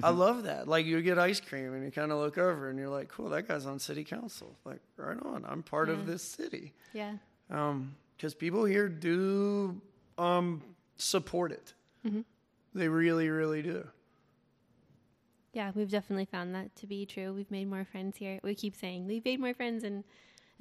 I 0.03 0.09
love 0.09 0.43
that. 0.43 0.68
Like 0.68 0.85
you 0.88 0.99
get 1.03 1.19
ice 1.19 1.39
cream 1.39 1.73
and 1.73 1.85
you 1.85 1.91
kind 1.91 2.11
of 2.11 2.18
look 2.18 2.38
over 2.39 2.69
and 2.69 2.80
you're 2.80 2.89
like, 2.89 3.07
cool, 3.09 3.30
that 3.30 3.47
guy's 3.47 3.65
on 3.68 3.77
city 3.80 4.03
council. 4.03 4.55
Like 4.65 4.80
right 4.97 5.18
on, 5.23 5.45
I'm 5.47 5.61
part 5.63 5.88
Yeah. 5.89 5.93
of 5.95 6.07
this 6.07 6.23
city 6.23 6.73
Yeah. 6.93 7.13
Um, 7.51 7.95
because 8.18 8.34
people 8.34 8.65
here 8.65 8.88
do 8.89 9.80
um, 10.18 10.61
support 10.97 11.51
it. 11.51 11.73
They 12.73 12.88
really, 12.88 13.30
really 13.30 13.61
do. 13.61 13.85
Yeah, 15.53 15.72
we've 15.76 15.89
definitely 15.91 16.26
found 16.26 16.55
that 16.55 16.73
to 16.77 16.88
be 16.88 17.05
true. 17.05 17.34
We've 17.34 17.51
made 17.51 17.69
more 17.69 17.84
friends 17.84 18.15
here. 18.18 18.39
We 18.41 18.55
keep 18.55 18.76
saying 18.76 19.05
we've 19.05 19.26
made 19.26 19.39
more 19.39 19.53
friends 19.53 19.84
in, 19.84 20.05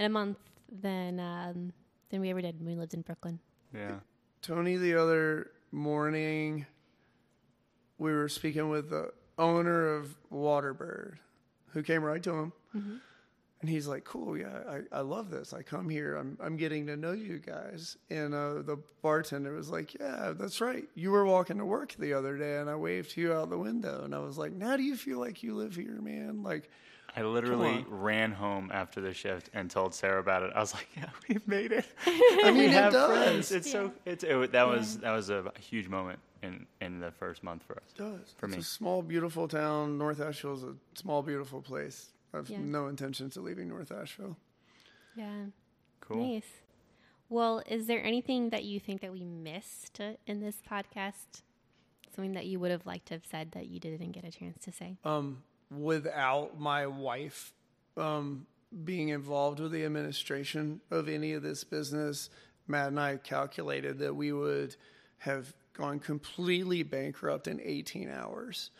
in 0.00 0.06
a 0.06 0.08
month 0.08 0.38
than 0.80 1.20
um, 1.20 1.72
than 2.08 2.20
we 2.20 2.30
ever 2.30 2.40
did 2.40 2.58
when 2.58 2.66
we 2.66 2.74
lived 2.74 2.94
in 2.94 3.02
Brooklyn. 3.02 3.38
Yeah. 3.72 3.96
Tony, 4.42 4.76
the 4.76 4.94
other 4.94 5.50
morning, 5.70 6.64
we 7.98 8.12
were 8.12 8.28
speaking 8.28 8.70
with 8.70 8.88
the 8.88 9.12
owner 9.38 9.94
of 9.94 10.16
Waterbird, 10.32 11.18
who 11.72 11.82
came 11.82 12.02
right 12.02 12.22
to 12.22 12.30
him. 12.30 12.52
And 13.60 13.68
he's 13.68 13.86
like, 13.86 14.04
cool, 14.04 14.38
yeah, 14.38 14.60
I, 14.66 14.98
I 14.98 15.00
love 15.02 15.28
this. 15.30 15.52
I 15.52 15.60
come 15.60 15.90
here, 15.90 16.16
I'm, 16.16 16.38
I'm 16.42 16.56
getting 16.56 16.86
to 16.86 16.96
know 16.96 17.12
you 17.12 17.38
guys. 17.38 17.98
And 18.08 18.32
uh, 18.32 18.62
the 18.62 18.78
bartender 19.02 19.52
was 19.54 19.68
like, 19.68 19.92
yeah, 20.00 20.32
that's 20.34 20.62
right. 20.62 20.84
You 20.94 21.10
were 21.10 21.26
walking 21.26 21.58
to 21.58 21.66
work 21.66 21.94
the 21.98 22.14
other 22.14 22.38
day, 22.38 22.56
and 22.56 22.70
I 22.70 22.76
waved 22.76 23.10
to 23.10 23.20
you 23.20 23.34
out 23.34 23.50
the 23.50 23.58
window. 23.58 24.02
And 24.02 24.14
I 24.14 24.20
was 24.20 24.38
like, 24.38 24.52
now 24.52 24.78
do 24.78 24.82
you 24.82 24.96
feel 24.96 25.18
like 25.18 25.42
you 25.42 25.54
live 25.54 25.76
here, 25.76 26.00
man? 26.00 26.42
Like, 26.42 26.70
I 27.16 27.22
literally 27.22 27.84
ran 27.88 28.32
home 28.32 28.70
after 28.72 29.00
the 29.00 29.12
shift 29.12 29.50
and 29.52 29.70
told 29.70 29.94
Sarah 29.94 30.20
about 30.20 30.42
it. 30.42 30.52
I 30.54 30.60
was 30.60 30.74
like, 30.74 30.86
"Yeah, 30.96 31.10
we've 31.28 31.46
made 31.48 31.72
it. 31.72 31.84
I 32.06 32.44
mean, 32.46 32.56
we 32.56 32.64
it 32.66 32.70
have 32.72 32.92
does. 32.92 33.08
friends. 33.10 33.52
It's 33.52 33.70
so 33.70 33.92
it's 34.04 34.24
it, 34.24 34.52
that 34.52 34.66
was 34.68 34.98
that 34.98 35.12
was 35.12 35.30
a 35.30 35.52
huge 35.58 35.88
moment 35.88 36.18
in 36.42 36.66
in 36.80 37.00
the 37.00 37.10
first 37.10 37.42
month 37.42 37.62
for 37.64 37.74
us. 37.76 37.82
It 37.94 37.98
does. 37.98 38.34
For 38.38 38.46
it's 38.46 38.54
me. 38.56 38.60
a 38.60 38.64
small, 38.64 39.02
beautiful 39.02 39.48
town. 39.48 39.98
North 39.98 40.20
Asheville 40.20 40.54
is 40.54 40.62
a 40.64 40.74
small, 40.94 41.22
beautiful 41.22 41.60
place. 41.60 42.10
I 42.32 42.38
have 42.38 42.48
Yeah. 42.50 42.58
no 42.60 42.86
intentions 42.86 43.36
of 43.36 43.42
leaving 43.44 43.68
North 43.68 43.90
Asheville. 43.90 44.36
Yeah. 45.16 45.46
Cool. 46.00 46.24
Nice. 46.34 46.46
Well, 47.28 47.62
is 47.66 47.86
there 47.86 48.02
anything 48.04 48.50
that 48.50 48.64
you 48.64 48.80
think 48.80 49.00
that 49.02 49.12
we 49.12 49.24
missed 49.24 50.00
uh, 50.00 50.12
in 50.26 50.40
this 50.40 50.56
podcast? 50.68 51.42
Something 52.14 52.32
that 52.32 52.46
you 52.46 52.58
would 52.58 52.70
have 52.72 52.86
liked 52.86 53.06
to 53.06 53.14
have 53.14 53.24
said 53.24 53.52
that 53.52 53.68
you 53.68 53.78
didn't 53.78 54.12
get 54.12 54.24
a 54.24 54.30
chance 54.30 54.58
to 54.64 54.72
say? 54.72 54.96
Um, 55.04 55.42
without 55.70 56.58
my 56.58 56.86
wife 56.86 57.52
um, 57.96 58.46
being 58.84 59.08
involved 59.08 59.60
with 59.60 59.72
the 59.72 59.84
administration 59.84 60.80
of 60.90 61.08
any 61.08 61.32
of 61.32 61.42
this 61.42 61.64
business, 61.64 62.30
Matt 62.66 62.88
and 62.88 63.00
I 63.00 63.16
calculated 63.16 63.98
that 63.98 64.14
we 64.14 64.32
would 64.32 64.76
have 65.18 65.52
gone 65.74 65.98
completely 65.98 66.82
bankrupt 66.82 67.46
in 67.46 67.60
18 67.62 68.10
hours. 68.10 68.70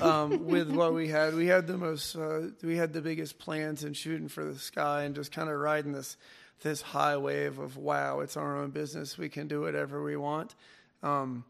um, 0.00 0.46
with 0.46 0.70
what 0.70 0.94
we 0.94 1.08
had. 1.08 1.34
We 1.34 1.46
had 1.46 1.66
the 1.66 1.78
most, 1.78 2.14
uh, 2.14 2.48
we 2.62 2.76
had 2.76 2.92
the 2.92 3.00
biggest 3.00 3.38
plans 3.38 3.84
and 3.84 3.96
shooting 3.96 4.28
for 4.28 4.44
the 4.44 4.58
sky 4.58 5.04
and 5.04 5.14
just 5.14 5.32
kind 5.32 5.48
of 5.48 5.58
riding 5.58 5.92
this 5.92 6.16
this 6.62 6.80
high 6.80 7.16
wave 7.16 7.58
of 7.58 7.76
wow, 7.76 8.20
it's 8.20 8.36
our 8.36 8.56
own 8.56 8.70
business. 8.70 9.18
We 9.18 9.28
can 9.28 9.48
do 9.48 9.62
whatever 9.62 10.02
we 10.02 10.16
want. 10.16 10.54
Um, 11.02 11.44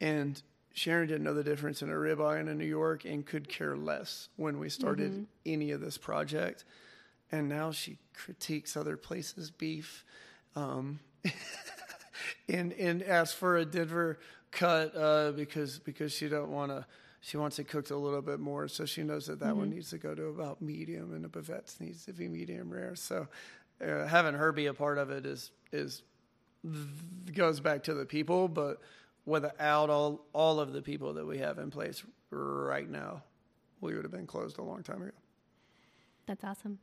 and 0.00 0.40
Sharon 0.78 1.08
didn't 1.08 1.24
know 1.24 1.34
the 1.34 1.42
difference 1.42 1.82
in 1.82 1.90
a 1.90 1.94
ribeye 1.94 2.38
and 2.38 2.48
a 2.48 2.54
New 2.54 2.64
York 2.64 3.04
and 3.04 3.26
could 3.26 3.48
care 3.48 3.76
less 3.76 4.28
when 4.36 4.60
we 4.60 4.68
started 4.68 5.26
any 5.44 5.72
of 5.72 5.80
this 5.80 5.98
project. 5.98 6.64
And 7.32 7.48
now 7.48 7.72
she 7.72 7.98
critiques 8.14 8.76
other 8.76 8.96
places' 8.96 9.50
beef. 9.50 10.04
Um, 10.54 11.00
and 12.48 12.72
and 12.74 13.02
asks 13.02 13.34
for 13.34 13.56
a 13.56 13.64
Denver 13.64 14.20
cut 14.52 14.96
uh, 14.96 15.32
because 15.32 15.80
because 15.80 16.12
she 16.12 16.28
don't 16.28 16.50
want 16.50 16.70
to. 16.70 16.86
She 17.20 17.36
wants 17.36 17.58
it 17.58 17.64
cooked 17.64 17.90
a 17.90 17.96
little 17.96 18.22
bit 18.22 18.38
more, 18.38 18.68
so 18.68 18.86
she 18.86 19.02
knows 19.02 19.26
that 19.26 19.40
that 19.40 19.56
one 19.56 19.70
needs 19.70 19.90
to 19.90 19.98
go 19.98 20.14
to 20.14 20.26
about 20.26 20.62
medium, 20.62 21.12
and 21.12 21.24
the 21.24 21.28
bavettes 21.28 21.80
needs 21.80 22.04
to 22.04 22.12
be 22.12 22.28
medium 22.28 22.70
rare. 22.72 22.94
So, 22.94 23.26
uh, 23.84 24.06
having 24.06 24.34
her 24.34 24.52
be 24.52 24.66
a 24.66 24.72
part 24.72 24.98
of 24.98 25.10
it 25.10 25.26
is 25.26 25.50
is 25.72 26.02
goes 27.34 27.58
back 27.58 27.82
to 27.84 27.94
the 27.94 28.06
people, 28.06 28.46
but 28.46 28.80
without 29.28 29.90
all 29.90 30.24
all 30.32 30.58
of 30.58 30.72
the 30.72 30.82
people 30.82 31.14
that 31.14 31.26
we 31.26 31.38
have 31.38 31.58
in 31.58 31.70
place 31.70 32.02
right 32.30 32.88
now, 32.88 33.22
we 33.80 33.94
would 33.94 34.04
have 34.04 34.12
been 34.12 34.26
closed 34.26 34.58
a 34.58 34.62
long 34.62 34.82
time 34.82 35.02
ago. 35.02 35.12
That's 36.26 36.44
awesome. 36.44 36.78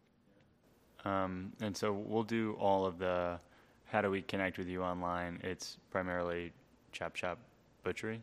Um, 1.04 1.54
and 1.62 1.76
so 1.76 1.92
we'll 1.92 2.24
do 2.24 2.54
all 2.60 2.86
of 2.86 2.98
the 2.98 3.40
how 3.86 4.02
do 4.02 4.10
we 4.10 4.22
connect 4.22 4.58
with 4.58 4.68
you 4.68 4.82
online? 4.84 5.40
It's 5.44 5.78
primarily 5.92 6.52
Chop 6.92 7.16
Shop 7.16 7.38
Butchery. 7.84 8.22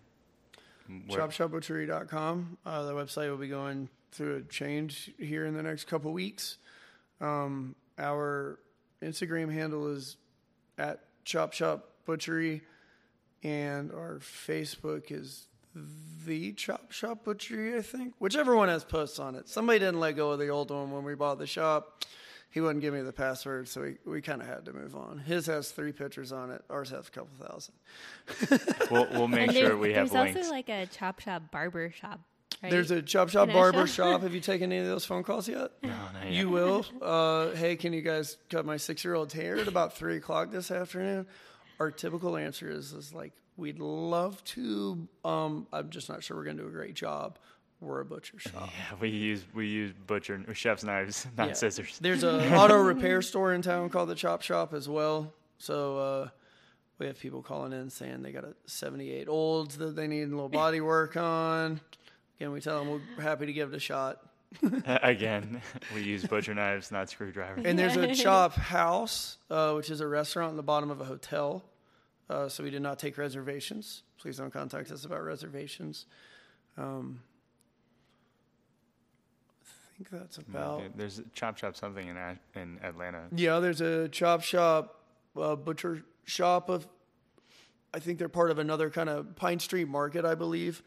Where- 1.07 1.21
ChopShopButchery.com. 1.21 2.59
Uh, 2.67 2.83
the 2.83 2.93
website 2.93 3.31
will 3.31 3.37
be 3.37 3.49
going 3.49 3.89
through 4.11 4.37
a 4.37 4.43
change 4.43 5.13
here 5.19 5.47
in 5.47 5.55
the 5.55 5.63
next 5.63 5.85
couple 5.85 6.13
weeks. 6.13 6.59
Um, 7.21 7.77
our 7.99 8.59
Instagram 9.01 9.53
handle 9.53 9.89
is 9.89 10.17
at 10.77 11.05
Chop 11.25 11.53
Shop 11.53 11.89
Butchery, 12.05 12.63
and 13.43 13.91
our 13.93 14.19
Facebook 14.21 15.11
is 15.11 15.47
the 16.27 16.53
Chop 16.53 16.93
Shop 16.93 17.25
Butchery. 17.25 17.77
I 17.77 17.83
think 17.83 18.15
whichever 18.19 18.55
one 18.57 18.69
has 18.69 18.85
posts 18.85 19.19
on 19.19 19.35
it. 19.35 19.49
Somebody 19.49 19.79
didn't 19.79 20.01
let 20.01 20.17
go 20.17 20.31
of 20.33 20.39
the 20.39 20.49
old 20.49 20.71
one 20.71 20.91
when 20.93 21.05
we 21.05 21.15
bought 21.15 21.39
the 21.39 21.47
shop. 21.47 22.05
He 22.51 22.61
wouldn't 22.61 22.83
give 22.83 22.93
me 22.93 23.01
the 23.01 23.15
password, 23.15 23.67
so 23.67 23.81
we, 23.81 23.97
we 24.05 24.21
kind 24.21 24.43
of 24.43 24.47
had 24.47 24.67
to 24.67 24.75
move 24.75 24.95
on. 24.95 25.17
His 25.19 25.47
has 25.47 25.71
three 25.71 25.93
pictures 25.93 26.33
on 26.33 26.51
it. 26.51 26.63
Ours 26.69 26.91
has 26.91 27.09
a 27.09 27.11
couple 27.11 27.31
thousand. 27.47 27.75
We'll, 28.91 29.09
we'll 29.13 29.29
make 29.29 29.49
And 29.49 29.57
sure 29.57 29.77
we 29.79 29.95
have 29.95 30.13
links. 30.13 30.35
there's 30.35 30.47
also 30.47 30.51
like 30.55 30.69
a 30.69 30.85
chop 30.87 31.21
shop 31.21 31.51
barber 31.51 31.91
shop. 31.91 32.21
Right? 32.63 32.71
There's 32.71 32.91
a 32.93 33.03
Chop 33.03 33.29
Shop 33.31 33.49
In 33.49 33.55
Barber 33.55 33.81
Asheville? 33.81 34.13
Shop. 34.13 34.21
Have 34.23 34.35
you 34.35 34.41
taken 34.41 34.71
any 34.71 34.81
of 34.83 34.87
those 34.87 35.05
phone 35.05 35.25
calls 35.25 35.49
yet? 35.49 35.73
no, 35.83 35.89
not 35.89 36.25
yet. 36.25 36.33
You 36.33 36.49
will. 36.49 36.87
Uh, 37.01 37.51
hey, 37.57 37.75
can 37.75 37.93
you 37.93 38.03
guys 38.03 38.37
cut 38.51 38.65
my 38.65 38.77
six 38.77 39.03
year 39.05 39.15
old's 39.15 39.35
hair 39.35 39.57
at 39.57 39.67
about 39.67 39.97
three 39.97 40.17
o'clock 40.19 40.53
this 40.53 40.71
afternoon? 40.71 41.27
Our 41.83 41.91
typical 41.91 42.37
answer 42.37 42.71
is, 42.71 42.93
is 42.93 43.13
like, 43.13 43.33
we'd 43.57 43.81
love 43.81 44.43
to. 44.45 45.09
Um, 45.25 45.67
I'm 45.73 45.91
just 45.91 46.09
not 46.09 46.23
sure 46.23 46.37
we're 46.37 46.45
going 46.45 46.59
to 46.59 46.63
do 46.63 46.69
a 46.69 46.73
great 46.73 46.95
job. 46.95 47.41
We're 47.81 47.99
a 47.99 48.05
butcher 48.05 48.39
shop. 48.39 48.71
Yeah, 48.79 48.97
we 49.01 49.09
use 49.09 49.45
we 49.53 49.67
use 49.67 49.93
butcher 50.07 50.41
chef's 50.55 50.85
knives, 50.85 51.27
not 51.37 51.49
Yeah. 51.49 51.55
scissors. 51.55 51.99
There's 52.01 52.23
a 52.23 52.55
auto 52.57 52.77
repair 52.77 53.21
store 53.21 53.53
in 53.53 53.63
town 53.63 53.89
called 53.91 54.11
the 54.11 54.15
Chop 54.15 54.43
Shop 54.43 54.73
as 54.73 54.89
well. 54.89 55.33
So 55.59 55.99
uh, 55.99 56.29
we 57.01 57.07
have 57.07 57.19
people 57.19 57.43
calling 57.43 57.73
in 57.73 57.91
saying 57.91 58.23
they 58.23 58.31
got 58.31 58.45
a 58.45 58.55
78 58.67 59.27
olds 59.29 59.79
that 59.79 59.97
they 59.97 60.07
need 60.07 60.23
a 60.23 60.27
little 60.27 60.49
body 60.49 60.81
work 60.81 61.17
on. 61.17 61.81
Again, 62.39 62.53
we 62.53 62.61
tell 62.61 62.79
them 62.79 63.03
we're 63.17 63.23
happy 63.25 63.47
to 63.47 63.53
give 63.53 63.73
it 63.73 63.77
a 63.77 63.81
shot. 63.81 64.21
Again, 64.87 65.61
we 65.95 66.03
use 66.03 66.25
butcher 66.25 66.55
knives, 66.55 66.93
not 66.93 67.09
screwdrivers. 67.11 67.65
And 67.67 67.77
there's 67.77 67.97
a 67.97 68.15
Chop 68.15 68.53
House, 68.53 69.39
uh, 69.51 69.73
which 69.73 69.91
is 69.91 70.01
a 70.01 70.07
restaurant 70.07 70.51
in 70.53 70.57
the 70.57 70.63
bottom 70.63 70.91
of 70.91 71.01
a 71.01 71.05
hotel. 71.05 71.65
Uh, 72.33 72.49
so 72.49 72.63
we 72.65 72.71
did 72.71 72.81
not 72.81 72.99
take 72.99 73.19
reservations. 73.19 74.05
Please 74.19 74.39
don't 74.39 74.51
contact 74.51 74.91
us 74.91 75.05
about 75.05 75.23
reservations. 75.23 76.07
Um, 76.79 77.21
I 79.63 79.97
think 79.97 80.09
that's 80.11 80.39
about. 80.39 80.81
Okay, 80.81 80.89
There's 80.97 81.19
a 81.19 81.25
chop 81.35 81.59
shop 81.59 81.77
something 81.77 82.09
in 82.09 82.17
Ash- 82.17 82.39
in 82.55 82.79
Atlanta. 82.83 83.25
Yeah, 83.37 83.61
there's 83.61 83.83
a 83.83 84.09
chop 84.09 84.43
shop, 84.43 85.03
uh, 85.37 85.57
butcher 85.57 86.05
shop 86.25 86.71
of. 86.71 86.89
I 87.93 87.99
think 87.99 88.19
they're 88.19 88.31
part 88.31 88.51
of 88.51 88.59
another 88.59 88.89
kind 88.89 89.11
of 89.11 89.37
Pine 89.37 89.59
Street 89.59 89.87
Market, 89.87 90.25
I 90.25 90.35
believe. 90.35 90.83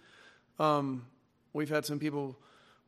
Um, 0.57 1.05
we've 1.53 1.69
had 1.69 1.85
some 1.85 1.99
people 1.99 2.39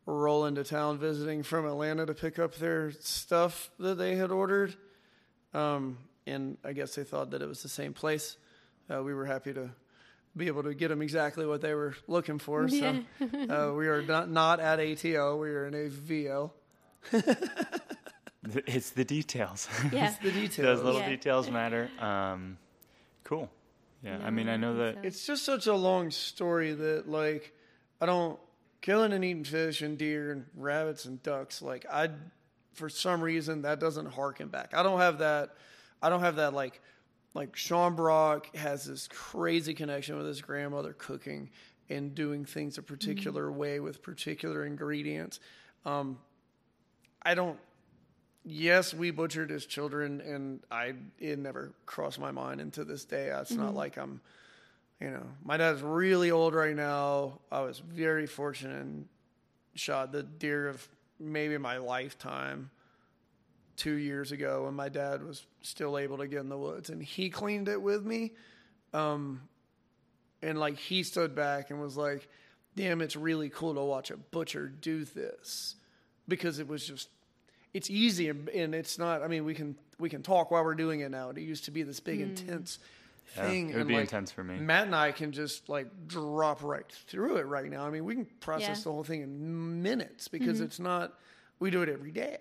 roll 0.07 0.45
into 0.45 0.63
town 0.63 0.97
visiting 0.97 1.43
from 1.43 1.67
Atlanta 1.67 2.07
to 2.07 2.15
pick 2.15 2.39
up 2.39 2.55
their 2.55 2.91
stuff 2.91 3.69
that 3.77 3.99
they 3.99 4.15
had 4.15 4.31
ordered, 4.31 4.75
um, 5.53 5.99
and 6.25 6.57
I 6.63 6.73
guess 6.73 6.95
they 6.95 7.03
thought 7.03 7.29
that 7.31 7.43
it 7.43 7.47
was 7.47 7.61
the 7.61 7.69
same 7.69 7.93
place. 7.93 8.38
Uh, 8.93 9.03
we 9.03 9.14
were 9.14 9.26
happy 9.26 9.53
to 9.53 9.69
be 10.35 10.47
able 10.47 10.64
to 10.64 10.73
get 10.73 10.89
them 10.89 11.01
exactly 11.01 11.45
what 11.45 11.61
they 11.61 11.73
were 11.73 11.95
looking 12.07 12.39
for. 12.39 12.68
So 12.69 12.99
uh, 13.49 13.73
we 13.76 13.88
are 13.88 14.01
not 14.01 14.30
not 14.30 14.59
at 14.59 14.80
ATL. 14.80 15.39
We 15.39 15.49
are 15.49 15.65
in 15.68 15.73
AVL. 15.73 16.51
It's 18.65 18.91
the 18.91 19.03
details. 19.03 19.68
yeah. 19.91 20.14
The 20.23 20.31
details. 20.31 20.55
Those 20.80 20.81
little 20.84 21.01
Yeah. 21.01 21.09
details 21.09 21.49
matter. 21.49 21.89
Um, 21.99 22.57
cool. 23.26 23.49
Yeah, 24.03 24.19
I 24.23 24.30
mean, 24.30 24.47
I 24.47 24.55
know 24.55 24.77
that. 24.77 25.03
It's 25.03 25.26
just 25.26 25.43
such 25.43 25.68
a 25.68 25.73
long 25.76 26.11
story 26.11 26.72
that 26.73 27.09
like 27.09 27.53
I 27.99 28.05
don't 28.05 28.39
killing 28.80 29.11
and 29.11 29.26
eating 29.26 29.43
fish 29.43 29.81
and 29.81 29.97
deer 29.97 30.31
and 30.31 30.45
rabbits 30.55 31.03
and 31.05 31.22
ducks. 31.23 31.61
Like 31.61 31.85
I, 31.91 32.09
for 32.73 32.88
some 32.88 33.19
reason, 33.22 33.64
that 33.64 33.81
doesn't 33.81 34.05
harken 34.14 34.47
back. 34.47 34.73
I 34.73 34.81
don't 34.81 34.99
have 34.99 35.18
that. 35.18 35.55
I 36.01 36.07
don't 36.09 36.22
have 36.22 36.38
that 36.38 36.53
like 36.53 36.80
like 37.34 37.56
Sean 37.56 37.95
Brock 37.95 38.56
has 38.56 38.86
this 38.86 39.08
crazy 39.08 39.74
connection 39.74 40.18
with 40.18 40.26
his 40.26 40.41
grandmother 40.41 40.94
cooking 40.94 41.49
and 41.90 42.14
doing 42.16 42.45
things 42.45 42.78
a 42.78 42.82
particular 42.82 43.52
way 43.52 43.80
with 43.80 44.02
particular 44.02 44.66
ingredients. 44.66 45.40
Um, 45.86 46.18
I 47.22 47.36
don't. 47.36 47.60
Yes, 48.44 48.94
we 48.94 49.12
butchered 49.12 49.52
as 49.52 49.66
children, 49.66 50.22
and 50.22 50.62
I 50.72 50.94
it 51.20 51.38
never 51.38 51.74
crossed 51.86 52.20
my 52.20 52.32
mind. 52.32 52.62
And 52.62 52.72
to 52.74 52.86
this 52.86 53.04
day, 53.04 53.28
it's 53.28 53.52
not 53.52 53.76
like 53.76 53.98
I'm, 53.98 54.22
you 55.02 55.10
know, 55.10 55.26
my 55.44 55.58
dad's 55.58 55.82
really 55.82 56.32
old 56.32 56.56
right 56.56 56.76
now. 56.76 57.40
I 57.52 57.62
was 57.62 57.80
very 57.80 58.26
fortunate 58.26 58.82
and 58.82 59.06
shot 59.76 60.12
the 60.12 60.24
deer 60.24 60.70
of 60.70 60.88
maybe 61.20 61.58
my 61.58 61.78
lifetime 61.78 62.70
two 63.78 63.94
years 63.94 64.32
ago 64.32 64.66
when 64.66 64.74
my 64.74 64.90
dad 64.90 65.24
was 65.24 65.45
still 65.62 65.98
able 65.98 66.18
to 66.18 66.28
get 66.28 66.40
in 66.41 66.49
the 66.49 66.58
woods, 66.58 66.90
and 66.90 67.02
he 67.02 67.30
cleaned 67.30 67.70
it 67.70 67.82
with 67.82 68.04
me. 68.06 68.34
Um, 68.94 69.41
and 70.41 70.60
like 70.60 70.78
he 70.78 71.04
stood 71.04 71.36
back 71.36 71.70
and 71.72 71.80
was 71.82 71.95
like, 71.98 72.28
"Damn, 72.76 73.02
it's 73.02 73.16
really 73.16 73.49
cool 73.49 73.74
to 73.76 73.82
watch 73.82 74.12
a 74.12 74.18
butcher 74.18 74.68
do 74.68 75.06
this," 75.06 75.76
because 76.28 76.60
it 76.60 76.68
was 76.68 76.86
just 76.86 77.10
it's 77.74 77.90
easy 77.90 78.30
and, 78.30 78.49
and 78.49 78.74
it's 78.76 78.98
not. 78.98 79.22
I 79.24 79.28
mean, 79.28 79.45
we 79.45 79.54
can 79.54 79.76
we 79.99 80.10
can 80.10 80.22
talk 80.24 80.52
while 80.52 80.64
we're 80.64 80.76
doing 80.76 80.99
it 81.02 81.10
now. 81.12 81.30
It 81.30 81.38
used 81.40 81.66
to 81.66 81.72
be 81.72 81.84
this 81.84 81.99
big 81.99 82.22
intense 82.22 82.80
Yeah, 83.36 83.48
thing. 83.49 83.70
it 83.70 83.74
would 83.74 83.80
and 83.82 83.88
be 83.90 83.94
like, 83.95 84.02
intense 84.04 84.32
for 84.32 84.44
me. 84.44 84.58
Matt 84.58 84.86
and 84.86 84.95
I 84.95 85.12
can 85.12 85.32
just 85.32 85.70
like 85.70 85.88
drop 86.08 86.64
right 86.64 86.90
through 87.08 87.38
it 87.38 87.45
right 87.48 87.70
now. 87.70 87.86
I 87.86 87.90
mean, 87.90 88.06
we 88.06 88.16
can 88.16 88.26
process 88.40 88.62
Yeah. 88.68 88.74
Mm-hmm. 88.74 88.84
the 88.84 88.91
whole 88.94 89.04
thing 89.04 89.22
in 89.22 89.82
minutes 89.82 90.28
because 90.28 90.62
it's 90.62 90.80
not. 90.80 91.14
We 91.60 91.72
do 91.72 91.82
it 91.82 91.90
every 91.90 92.12
day. 92.12 92.38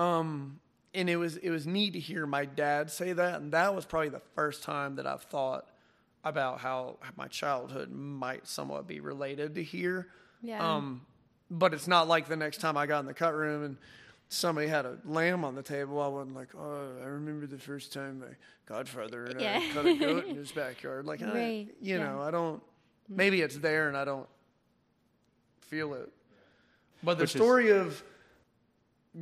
Um, 0.00 0.60
and 0.94 1.08
it 1.08 1.16
was 1.16 1.36
it 1.36 1.50
was 1.50 1.66
neat 1.66 1.92
to 1.92 2.00
hear 2.00 2.26
my 2.26 2.44
dad 2.44 2.90
say 2.90 3.12
that, 3.12 3.40
and 3.40 3.52
that 3.52 3.74
was 3.74 3.84
probably 3.84 4.08
the 4.08 4.22
first 4.34 4.62
time 4.62 4.96
that 4.96 5.06
I've 5.06 5.22
thought 5.22 5.66
about 6.24 6.58
how 6.60 6.96
my 7.16 7.28
childhood 7.28 7.90
might 7.90 8.46
somewhat 8.46 8.86
be 8.86 9.00
related 9.00 9.54
to 9.54 9.62
here. 9.62 10.08
Yeah. 10.42 10.74
Um, 10.76 11.02
but 11.50 11.74
it's 11.74 11.86
not 11.88 12.08
like 12.08 12.28
the 12.28 12.36
next 12.36 12.58
time 12.58 12.76
I 12.76 12.86
got 12.86 13.00
in 13.00 13.06
the 13.06 13.14
cut 13.14 13.34
room 13.34 13.64
and 13.64 13.76
somebody 14.28 14.66
had 14.68 14.84
a 14.86 14.98
lamb 15.04 15.44
on 15.44 15.54
the 15.54 15.62
table. 15.62 16.00
I 16.00 16.08
wasn't 16.08 16.34
like, 16.36 16.48
oh, 16.56 16.88
I 17.02 17.06
remember 17.06 17.46
the 17.46 17.58
first 17.58 17.92
time 17.92 18.20
my 18.20 18.26
godfather 18.66 19.26
and 19.26 19.40
Yeah. 19.40 19.60
I 19.62 19.70
cut 19.72 19.86
a 19.86 19.94
goat 19.96 20.26
in 20.26 20.34
his 20.42 20.52
backyard. 20.52 21.06
Like, 21.06 21.22
I, 21.22 21.48
you 21.50 21.68
yeah. 21.80 21.98
know, 21.98 22.22
I 22.22 22.30
don't. 22.30 22.62
Maybe 23.08 23.40
it's 23.42 23.56
there 23.58 23.88
and 23.88 23.96
I 23.96 24.04
don't 24.04 24.28
feel 25.62 25.94
it. 25.94 26.08
But 27.02 27.18
the 27.18 27.22
Which 27.24 27.34
is- 27.34 27.40
story 27.40 27.70
of 27.70 28.02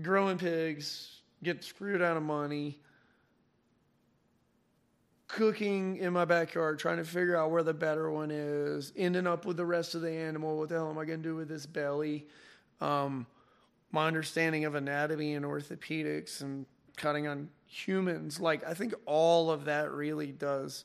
growing 0.03 0.39
pigs, 0.39 1.21
getting 1.43 1.63
screwed 1.63 2.03
out 2.03 2.17
of 2.17 2.23
money, 2.23 2.79
cooking 5.29 5.97
in 5.99 6.13
my 6.13 6.25
backyard, 6.25 6.79
trying 6.79 6.97
to 6.97 7.05
figure 7.05 7.37
out 7.37 7.51
where 7.51 7.63
the 7.63 7.75
better 7.75 8.11
one 8.11 8.31
is, 8.31 8.93
ending 8.97 9.27
up 9.27 9.45
with 9.45 9.57
the 9.57 9.65
rest 9.65 9.95
of 9.95 10.01
the 10.01 10.11
animal. 10.11 10.59
What 10.59 10.71
the 10.71 10.77
hell 10.77 10.91
am 10.91 10.99
I 10.99 11.05
going 11.05 11.23
to 11.23 11.29
do 11.29 11.37
with 11.37 11.49
this 11.49 11.67
belly? 11.67 12.27
Um, 12.81 13.27
my 13.93 14.07
understanding 14.07 14.65
of 14.65 14.75
anatomy 14.75 15.35
and 15.35 15.45
orthopedics 15.45 16.41
and 16.41 16.67
cutting 16.97 17.27
on 17.27 17.49
humans, 17.67 18.41
like 18.41 18.67
I 18.67 18.75
think 18.75 18.95
all 19.07 19.51
of 19.51 19.67
that 19.67 19.93
really 19.93 20.33
does 20.33 20.85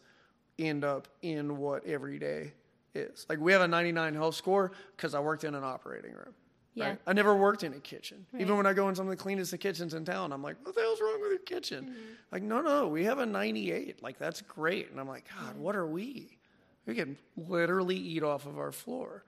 end 0.59 0.83
up 0.83 1.07
in 1.21 1.57
what 1.57 1.85
every 1.85 2.19
day 2.19 2.53
is. 2.93 3.25
Like 3.29 3.39
we 3.39 3.51
have 3.53 3.61
a 3.61 3.67
99 3.67 4.13
health 4.13 4.35
score 4.35 4.71
because 4.95 5.15
I 5.15 5.19
worked 5.19 5.43
in 5.43 5.55
an 5.55 5.63
operating 5.63 6.13
room. 6.13 6.33
Yeah. 6.75 6.89
Right? 6.89 6.99
I 7.05 7.13
never 7.13 7.35
worked 7.35 7.63
in 7.63 7.73
a 7.73 7.79
kitchen. 7.79 8.25
Even 8.37 8.57
when 8.57 8.65
I 8.65 8.73
go 8.73 8.89
in 8.89 8.95
some 8.95 9.05
of 9.05 9.11
the 9.11 9.21
cleanest 9.21 9.53
of 9.53 9.59
kitchens 9.59 9.93
in 9.93 10.05
town, 10.05 10.33
I'm 10.33 10.41
like, 10.41 10.57
what 10.63 10.73
the 10.73 10.81
hell's 10.81 10.99
wrong 11.01 11.21
with 11.21 11.29
your 11.29 11.39
kitchen? 11.39 11.85
Mm-hmm. 11.85 11.99
Like, 12.31 12.43
no, 12.43 12.61
no, 12.61 12.87
we 12.87 13.03
have 13.03 13.19
a 13.19 13.25
98. 13.25 14.01
Like, 14.01 14.17
that's 14.17 14.41
great. 14.41 14.89
And 14.89 14.99
I'm 14.99 15.07
like, 15.07 15.25
God, 15.39 15.57
what 15.57 15.75
are 15.75 15.85
we? 15.85 16.37
We 16.85 16.95
can 16.95 17.17
literally 17.37 17.95
eat 17.95 18.23
off 18.23 18.45
of 18.45 18.57
our 18.57 18.71
floor. 18.71 19.23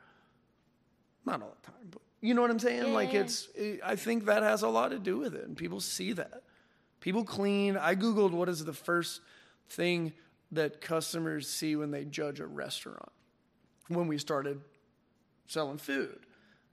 Not 1.25 1.41
all 1.41 1.55
the 1.61 1.71
time, 1.71 1.87
but 1.91 2.01
you 2.21 2.33
know 2.33 2.41
what 2.41 2.49
I'm 2.49 2.59
saying? 2.59 2.87
Yeah, 2.87 2.93
like, 2.93 3.13
it's, 3.13 3.47
it, 3.55 3.79
I 3.83 3.95
think 3.95 4.25
that 4.25 4.41
has 4.41 4.63
a 4.63 4.67
lot 4.67 4.89
to 4.89 4.99
do 4.99 5.17
with 5.17 5.35
it. 5.35 5.45
And 5.45 5.55
people 5.55 5.79
see 5.79 6.13
that. 6.13 6.43
People 6.99 7.23
clean. 7.23 7.77
I 7.77 7.93
Googled 7.95 8.31
what 8.31 8.49
is 8.49 8.65
the 8.65 8.73
first 8.73 9.21
thing 9.69 10.13
that 10.51 10.81
customers 10.81 11.47
see 11.47 11.75
when 11.75 11.91
they 11.91 12.05
judge 12.05 12.39
a 12.39 12.47
restaurant 12.47 13.11
when 13.87 14.07
we 14.07 14.17
started 14.17 14.61
selling 15.47 15.77
food 15.77 16.24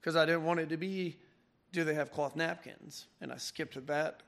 because 0.03 0.17
I 0.17 0.25
didn't 0.25 0.43
want 0.43 0.59
it 0.59 0.67
to 0.69 0.75
be, 0.77 1.15
do 1.71 1.85
they 1.85 1.93
have 1.93 2.11
cloth 2.11 2.35
napkins? 2.35 3.07
And 3.21 3.31
I 3.31 3.37
skipped 3.37 3.87
that 3.87 4.21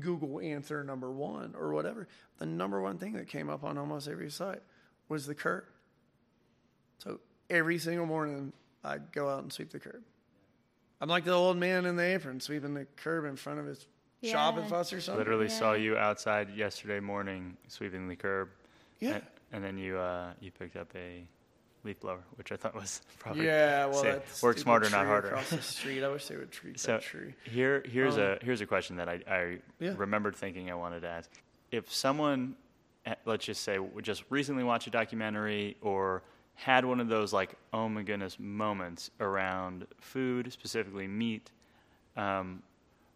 Google 0.00 0.38
answer 0.38 0.84
number 0.84 1.10
one 1.10 1.54
or 1.58 1.72
whatever. 1.72 2.06
The 2.36 2.44
number 2.44 2.78
one 2.82 2.98
thing 2.98 3.14
that 3.14 3.26
came 3.26 3.48
up 3.48 3.64
on 3.64 3.78
almost 3.78 4.06
every 4.06 4.30
site 4.30 4.60
was 5.08 5.26
the 5.26 5.34
curb. 5.34 5.64
So 6.98 7.20
every 7.48 7.78
single 7.78 8.04
morning, 8.04 8.52
I 8.84 8.98
go 8.98 9.30
out 9.30 9.42
and 9.42 9.50
sweep 9.50 9.70
the 9.70 9.80
curb. 9.80 10.02
I'm 11.00 11.08
like 11.08 11.24
the 11.24 11.32
old 11.32 11.56
man 11.56 11.86
in 11.86 11.96
the 11.96 12.04
apron 12.04 12.38
sweeping 12.38 12.74
the 12.74 12.86
curb 12.96 13.24
in 13.24 13.34
front 13.36 13.60
of 13.60 13.66
his 13.66 13.86
shop 14.22 14.56
Yeah. 14.56 14.62
at 14.62 14.68
Foster 14.68 15.00
Sundry. 15.00 15.24
Literally 15.24 15.48
saw 15.48 15.72
you 15.72 15.96
outside 15.96 16.50
yesterday 16.54 17.00
morning 17.00 17.56
sweeping 17.66 18.08
the 18.08 18.14
curb. 18.14 18.50
Yeah. 19.00 19.14
And, 19.14 19.22
and 19.52 19.64
then 19.64 19.78
you 19.78 19.96
uh, 19.96 20.34
you 20.38 20.50
picked 20.50 20.76
up 20.76 20.94
a 20.94 21.26
leaf 21.84 22.00
blower, 22.00 22.20
which 22.36 22.52
I 22.52 22.56
thought 22.56 22.74
was 22.74 23.02
probably 23.18 23.46
Yeah, 23.46 23.86
well, 23.86 24.02
say, 24.02 24.12
that 24.12 24.24
work 24.42 24.58
smarter, 24.58 24.88
not 24.90 25.06
harder. 25.06 25.28
Across 25.28 25.50
the 25.50 25.62
street, 25.62 26.02
I 26.04 26.08
wish 26.08 26.26
they 26.26 26.36
would 26.36 26.50
treat 26.60 26.78
So 26.78 26.92
that 26.92 27.02
tree. 27.02 27.34
here, 27.44 27.82
here's 27.86 28.16
Um, 28.16 28.22
a 28.22 28.38
here's 28.42 28.60
a 28.60 28.66
question 28.66 28.96
that 28.96 29.08
I, 29.08 29.20
I 29.28 29.58
Yeah. 29.78 29.94
remembered 29.96 30.36
thinking 30.36 30.70
I 30.70 30.74
wanted 30.74 31.00
to 31.00 31.08
ask. 31.08 31.30
If 31.70 31.92
someone, 31.92 32.56
eh, 33.06 33.14
let's 33.24 33.44
just 33.44 33.62
say, 33.62 33.78
just 34.02 34.24
recently 34.30 34.62
watched 34.64 34.86
a 34.86 34.90
documentary 34.90 35.76
or 35.80 36.22
had 36.54 36.84
one 36.84 37.00
of 37.00 37.08
those 37.08 37.32
like 37.32 37.54
oh 37.72 37.88
my 37.88 38.02
goodness 38.02 38.38
moments 38.38 39.10
around 39.20 39.86
food, 40.00 40.52
specifically 40.52 41.08
meat, 41.08 41.50
um, 42.16 42.62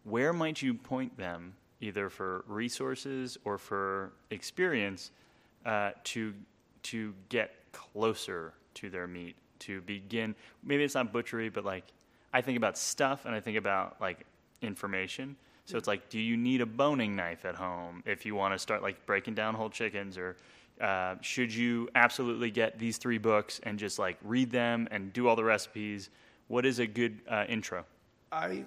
where 0.03 0.33
might 0.33 0.61
you 0.61 0.73
point 0.73 1.15
them, 1.17 1.53
either 1.79 2.09
for 2.09 2.43
resources 2.47 3.37
or 3.45 3.57
for 3.57 4.11
experience, 4.31 5.11
uh, 5.65 5.91
to 6.03 6.33
to 6.83 7.13
get 7.29 7.53
closer 7.77 8.53
to 8.75 8.89
their 8.89 9.07
meat, 9.07 9.35
to 9.59 9.81
begin? 9.81 10.35
Maybe 10.63 10.83
it's 10.83 10.95
not 10.95 11.13
butchery, 11.13 11.49
but 11.49 11.63
like 11.63 11.85
I 12.33 12.41
think 12.41 12.57
about 12.57 12.77
stuff 12.77 13.25
and 13.25 13.33
I 13.33 13.39
think 13.39 13.57
about 13.57 14.01
like 14.01 14.25
information. 14.61 15.35
So 15.65 15.77
it's 15.77 15.87
like, 15.87 16.09
do 16.09 16.17
you 16.19 16.37
need 16.37 16.61
a 16.61 16.65
boning 16.65 17.15
knife 17.15 17.43
at 17.43 17.55
home 17.55 18.01
if 18.05 18.25
you 18.25 18.35
want 18.35 18.53
to 18.53 18.59
start 18.59 18.81
like 18.81 19.05
breaking 19.05 19.33
down 19.33 19.53
whole 19.53 19.69
chickens, 19.69 20.17
or 20.17 20.37
uh, 20.79 21.15
should 21.21 21.53
you 21.53 21.89
absolutely 21.93 22.51
get 22.51 22.79
these 22.79 22.97
three 22.97 23.17
books 23.17 23.59
and 23.63 23.77
just 23.77 23.99
like 23.99 24.17
read 24.23 24.49
them 24.49 24.87
and 24.91 25.11
do 25.11 25.27
all 25.27 25.35
the 25.35 25.43
recipes? 25.43 26.09
What 26.47 26.65
is 26.65 26.79
a 26.79 26.87
good 26.87 27.19
uh, 27.29 27.43
intro? 27.49 27.83
I, 28.31 28.63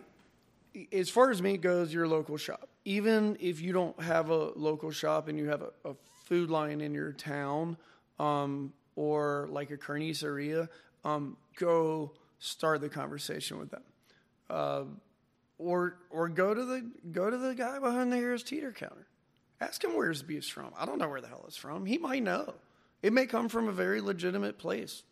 as 0.92 1.08
far 1.08 1.30
as 1.30 1.40
meat 1.40 1.62
goes, 1.62 1.92
your 1.92 2.06
local 2.06 2.36
shop. 2.36 2.68
Even 2.84 3.36
if 3.40 3.62
you 3.62 3.72
don't 3.72 3.98
have 4.02 4.28
a 4.28 4.50
local 4.54 4.90
shop 4.90 5.28
and 5.28 5.38
you 5.38 5.48
have 5.48 5.62
a, 5.62 5.70
a 5.88 5.94
Food 6.26 6.50
Lion 6.50 6.80
in 6.80 6.92
your 6.94 7.12
town, 7.12 7.76
um, 8.18 8.72
or 9.00 9.48
like 9.50 9.70
a 9.70 9.78
carniceria, 9.78 10.68
um, 11.06 11.34
go 11.56 12.12
start 12.38 12.82
the 12.82 12.88
conversation 12.90 13.58
with 13.58 13.70
them. 13.70 13.82
Uh, 14.50 14.84
or 15.56 15.96
or 16.10 16.28
go 16.28 16.52
to 16.52 16.64
the 16.64 16.90
go 17.10 17.30
to 17.30 17.38
the 17.38 17.54
guy 17.54 17.78
behind 17.78 18.12
the 18.12 18.16
Harris 18.16 18.42
Teeter 18.42 18.72
counter. 18.72 19.06
Ask 19.60 19.82
him 19.82 19.94
where 19.96 20.08
his 20.10 20.22
beef's 20.22 20.48
from. 20.48 20.72
I 20.78 20.84
don't 20.84 20.98
know 20.98 21.08
where 21.08 21.20
the 21.22 21.28
hell 21.28 21.44
it's 21.46 21.56
from. 21.56 21.86
He 21.86 21.96
might 21.98 22.22
know. 22.22 22.54
It 23.02 23.12
may 23.14 23.24
come 23.26 23.48
from 23.48 23.68
a 23.68 23.72
very 23.72 24.00
legitimate 24.02 24.58
place. 24.58 25.02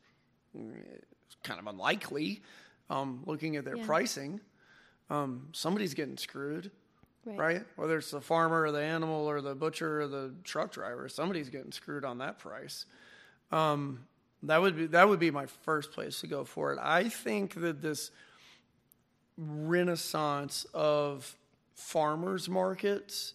It's 0.54 1.36
kind 1.42 1.58
of 1.60 1.66
unlikely, 1.66 2.42
um, 2.90 3.22
looking 3.26 3.56
at 3.56 3.64
their 3.64 3.76
Yeah. 3.76 3.86
pricing. 3.86 4.40
Um, 5.10 5.48
somebody's 5.52 5.94
getting 5.94 6.16
screwed, 6.18 6.70
Right. 7.24 7.38
right. 7.38 7.66
Whether 7.76 7.96
it's 7.98 8.10
the 8.10 8.20
farmer 8.20 8.62
or 8.62 8.72
the 8.72 8.82
animal 8.82 9.26
or 9.26 9.40
the 9.40 9.54
butcher 9.54 10.02
or 10.02 10.06
the 10.08 10.34
truck 10.44 10.72
driver, 10.72 11.08
somebody's 11.08 11.48
getting 11.50 11.72
screwed 11.72 12.04
on 12.04 12.18
that 12.18 12.38
price. 12.38 12.84
Um, 13.50 14.06
that 14.44 14.60
would 14.60 14.76
be 14.76 14.86
that 14.86 15.08
would 15.08 15.18
be 15.18 15.30
my 15.30 15.46
first 15.46 15.92
place 15.92 16.20
to 16.20 16.26
go 16.26 16.44
for 16.44 16.72
it. 16.72 16.78
I 16.80 17.08
think 17.08 17.54
that 17.54 17.82
this 17.82 18.10
renaissance 19.36 20.66
of 20.74 21.36
farmers 21.74 22.48
markets 22.48 23.34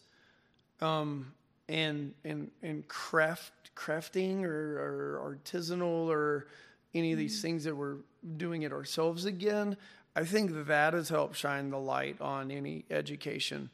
um, 0.82 1.34
and 1.68 2.14
and 2.24 2.52
and 2.62 2.88
craft 2.88 3.52
crafting 3.76 4.44
or, 4.44 5.20
or 5.20 5.36
artisanal 5.36 6.08
or 6.08 6.48
any 6.94 7.12
of 7.12 7.18
these 7.18 7.42
things 7.42 7.64
that 7.64 7.76
we're 7.76 7.98
doing 8.38 8.62
it 8.62 8.72
ourselves 8.72 9.26
again. 9.26 9.76
I 10.16 10.26
think 10.26 10.68
that 10.68 10.94
has 10.94 11.10
helped 11.10 11.36
shine 11.36 11.72
the 11.72 11.80
light 11.80 12.22
on 12.22 12.52
any 12.52 12.86
education 12.92 13.70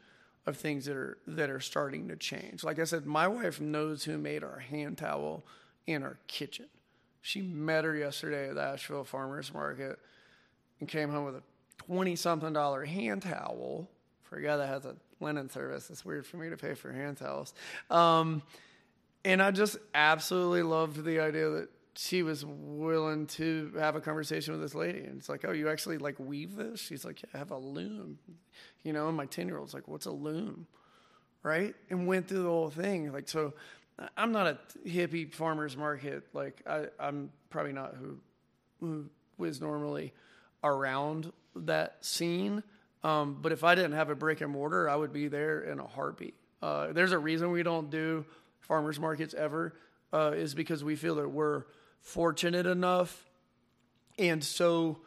of 0.46 0.58
things 0.58 0.86
that 0.86 0.96
are 0.96 1.18
that 1.28 1.50
are 1.50 1.60
starting 1.60 2.08
to 2.08 2.16
change. 2.16 2.64
Like 2.64 2.80
I 2.80 2.86
said, 2.86 3.06
my 3.06 3.28
wife 3.28 3.60
knows 3.60 4.04
who 4.04 4.18
made 4.18 4.44
our 4.44 4.60
hand 4.60 4.98
towel 4.98 5.44
in 5.92 6.04
our 6.04 6.18
kitchen. 6.28 6.66
She 7.22 7.42
met 7.42 7.84
her 7.84 7.96
yesterday 7.96 8.50
at 8.50 8.56
the 8.56 8.62
Asheville 8.62 9.04
Farmers 9.04 9.54
Market 9.54 10.00
and 10.80 10.88
came 10.88 11.10
home 11.10 11.26
with 11.26 11.36
a 11.36 11.44
twenty 11.86 12.16
something 12.16 12.54
dollar 12.54 12.86
hand 12.86 13.24
towel 13.24 13.90
for 14.24 14.38
a 14.38 14.42
guy 14.42 14.58
that 14.58 14.68
has 14.68 14.86
a 14.86 14.96
linen 15.20 15.50
service. 15.50 15.90
It's 15.90 16.06
weird 16.06 16.26
for 16.26 16.38
me 16.38 16.50
to 16.50 16.58
pay 16.58 16.74
for 16.76 16.92
hand 16.92 17.18
towels. 17.18 17.54
Um, 17.90 18.42
and 19.26 19.42
I 19.42 19.52
just 19.52 19.78
absolutely 19.94 20.64
loved 20.64 21.04
the 21.04 21.20
idea 21.20 21.50
that 21.50 21.70
she 21.96 22.24
was 22.24 22.46
willing 22.46 23.28
to 23.28 23.74
have 23.78 23.96
a 23.96 24.02
conversation 24.02 24.54
with 24.54 24.62
this 24.62 24.74
lady. 24.74 25.00
And 25.00 25.18
it's 25.18 25.28
like, 25.28 25.44
oh, 25.46 25.52
you 25.52 25.70
actually 25.70 25.98
like 25.98 26.16
weave 26.18 26.56
this? 26.56 26.80
She's 26.80 27.04
like, 27.04 27.22
yeah, 27.22 27.30
I 27.34 27.38
have 27.40 27.52
a 27.52 27.58
loom. 27.58 28.20
You 28.84 28.94
know, 28.94 29.10
and 29.10 29.18
my 29.18 29.26
10 29.26 29.48
year 29.48 29.58
old's 29.58 29.74
like, 29.74 29.88
what's 29.88 30.06
a 30.06 30.12
loom? 30.12 30.68
Right? 31.44 31.76
And 31.90 32.08
went 32.08 32.28
through 32.28 32.44
the 32.44 32.50
whole 32.50 32.70
thing. 32.70 33.12
Like, 33.12 33.28
so 33.28 33.54
I'm 34.18 34.32
not 34.32 34.48
a 34.48 34.58
hippie 34.88 35.32
farmer's 35.34 35.76
market. 35.76 36.24
Like, 36.34 36.62
I, 36.68 36.86
I'm 37.00 37.32
probably 37.50 37.74
not 37.74 37.96
who, 38.00 38.18
who 38.80 39.06
was 39.38 39.62
normally 39.62 40.14
around 40.64 41.32
that 41.56 42.04
scene. 42.06 42.64
Um, 43.04 43.38
but 43.42 43.52
if 43.52 43.64
I 43.64 43.76
didn't 43.76 43.94
have 43.94 44.10
a 44.10 44.16
brick 44.16 44.42
and 44.42 44.52
mortar, 44.52 44.90
I 44.90 44.96
would 44.96 45.14
be 45.14 45.28
there 45.28 45.62
in 45.62 45.80
a 45.80 45.88
heartbeat. 45.88 46.36
Uh, 46.62 46.92
there's 46.92 47.14
a 47.14 47.20
reason 47.20 47.52
we 47.52 47.64
don't 47.64 47.90
do 47.90 48.26
farmers 48.60 49.00
markets 49.00 49.34
ever, 49.34 49.76
uh, 50.12 50.32
is 50.36 50.54
because 50.54 50.84
we 50.84 50.96
feel 50.96 51.16
that 51.16 51.30
we're 51.30 51.64
fortunate 52.02 52.66
enough 52.66 53.26
and 54.18 54.44
so 54.44 55.00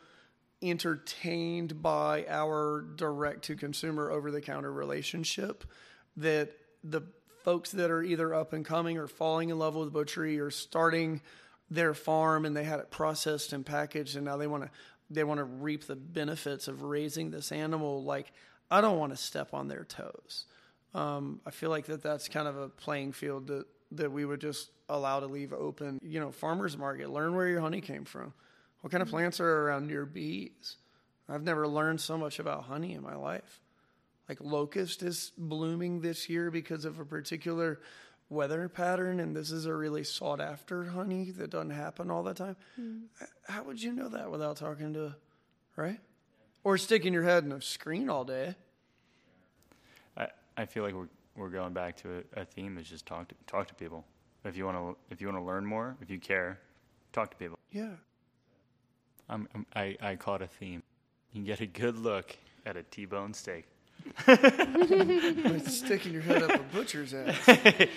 entertained 0.62 1.82
by 1.82 2.24
our 2.28 2.82
direct 2.97 3.44
to 3.44 3.56
consumer 3.56 4.10
over 4.10 4.31
the 4.31 4.40
counter 4.40 4.73
relationship 4.73 5.64
that 6.16 6.52
the 6.85 7.02
folks 7.44 7.70
that 7.73 7.90
are 7.90 8.02
either 8.02 8.35
up 8.35 8.52
and 8.52 8.64
coming 8.64 8.98
or 8.98 9.06
falling 9.06 9.51
in 9.51 9.59
love 9.59 9.74
with 9.74 9.93
butchery 9.93 10.39
or 10.39 10.51
starting 10.51 11.20
their 11.70 11.94
farm 11.94 12.44
and 12.44 12.56
they 12.56 12.64
had 12.64 12.81
it 12.81 12.90
processed 12.90 13.52
and 13.52 13.64
packaged 13.64 14.16
and 14.16 14.24
now 14.24 14.36
they 14.36 14.47
want 14.47 14.64
to 14.64 14.70
they 15.10 15.24
want 15.24 15.39
to 15.39 15.44
reap 15.44 15.86
the 15.86 15.97
benefits 15.97 16.69
of 16.69 16.82
raising 16.82 17.31
this 17.31 17.52
animal 17.52 18.02
like 18.02 18.32
i 18.70 18.81
don't 18.81 18.98
want 18.98 19.12
to 19.12 19.16
step 19.16 19.55
on 19.55 19.69
their 19.69 19.85
toes. 19.85 20.47
Um, 20.94 21.40
i 21.47 21.51
feel 21.51 21.70
like 21.70 21.86
that 21.86 22.02
that's 22.02 22.28
kind 22.28 22.47
of 22.47 22.56
a 22.56 22.69
playing 22.69 23.12
field 23.12 23.47
that 23.47 23.66
that 23.93 24.10
we 24.10 24.24
would 24.24 24.40
just 24.40 24.70
allow 24.89 25.20
to 25.20 25.27
leave 25.27 25.52
open. 25.52 26.01
You 26.02 26.20
know 26.20 26.32
farmers 26.32 26.77
market 26.77 27.10
learn 27.10 27.35
where 27.35 27.47
your 27.47 27.60
honey 27.60 27.81
came 27.81 28.05
from. 28.05 28.32
What 28.81 28.90
kind 28.90 29.02
of 29.02 29.09
plants 29.09 29.40
are 29.40 29.66
around 29.66 29.90
your 29.90 30.06
bees? 30.06 30.77
I've 31.28 31.43
never 31.43 31.69
learned 31.69 32.01
so 32.01 32.19
much 32.19 32.39
about 32.39 32.64
honey 32.64 32.94
in 32.94 33.02
my 33.02 33.14
life 33.14 33.61
like 34.28 34.39
locust 34.40 35.03
is 35.03 35.32
blooming 35.36 36.01
this 36.01 36.28
year 36.28 36.51
because 36.51 36.85
of 36.85 36.99
a 36.99 37.05
particular 37.05 37.81
weather 38.28 38.69
pattern 38.69 39.20
and 39.20 39.36
this 39.36 39.51
is 39.51 39.66
a 39.66 39.74
really 39.74 40.05
sought 40.05 40.40
after 40.40 40.85
honey 40.85 41.31
that 41.31 41.51
doesn't 41.51 41.70
happen 41.70 42.11
all 42.11 42.23
the 42.23 42.32
time 42.32 42.57
hmm. 42.77 43.01
how 43.47 43.62
would 43.62 43.82
you 43.82 43.93
know 43.93 44.09
that 44.09 44.31
without 44.31 44.57
talking 44.57 44.94
to 44.94 45.15
right 45.77 46.01
or 46.65 46.78
sticking 46.78 47.12
your 47.12 47.24
head 47.24 47.44
in 47.44 47.53
a 47.53 47.61
screen 47.61 48.09
all 48.09 48.24
day 48.24 48.55
I, 50.16 50.28
I 50.57 50.65
feel 50.65 50.82
like 50.82 50.94
we're 50.94 51.09
we're 51.36 51.49
going 51.49 51.73
back 51.73 51.97
to 51.99 52.23
a, 52.36 52.43
a 52.43 52.44
theme 52.44 52.74
that's 52.74 52.89
just 52.89 53.07
talk 53.07 53.28
to 53.28 53.35
talk 53.47 53.69
to 53.69 53.74
people. 53.74 54.05
If 54.44 54.57
you 54.57 54.65
want 54.65 54.77
to 54.77 54.97
if 55.11 55.20
you 55.20 55.28
want 55.28 55.39
to 55.39 55.44
learn 55.44 55.65
more, 55.65 55.97
if 56.01 56.11
you 56.11 56.19
care, 56.19 56.61
talk 57.12 57.31
to 57.31 57.36
people. 57.36 57.59
yeah 57.70 57.94
I'm, 59.28 59.49
I'm, 59.55 59.66
I 59.74 59.97
I 60.01 60.16
call 60.16 60.36
it 60.36 60.43
a 60.43 60.47
theme. 60.47 60.82
You 61.32 61.40
can 61.40 61.44
get 61.44 61.61
a 61.61 61.66
good 61.66 61.99
look 61.99 62.36
at 62.66 62.77
a 62.77 62.82
T-bone 62.82 63.35
steak. 63.35 63.65
Sticking 65.66 66.12
your 66.12 66.23
head 66.23 66.43
up 66.43 66.51
a 66.55 66.77
butcher's 66.77 67.15
ass 67.15 67.37
It's 67.47 67.89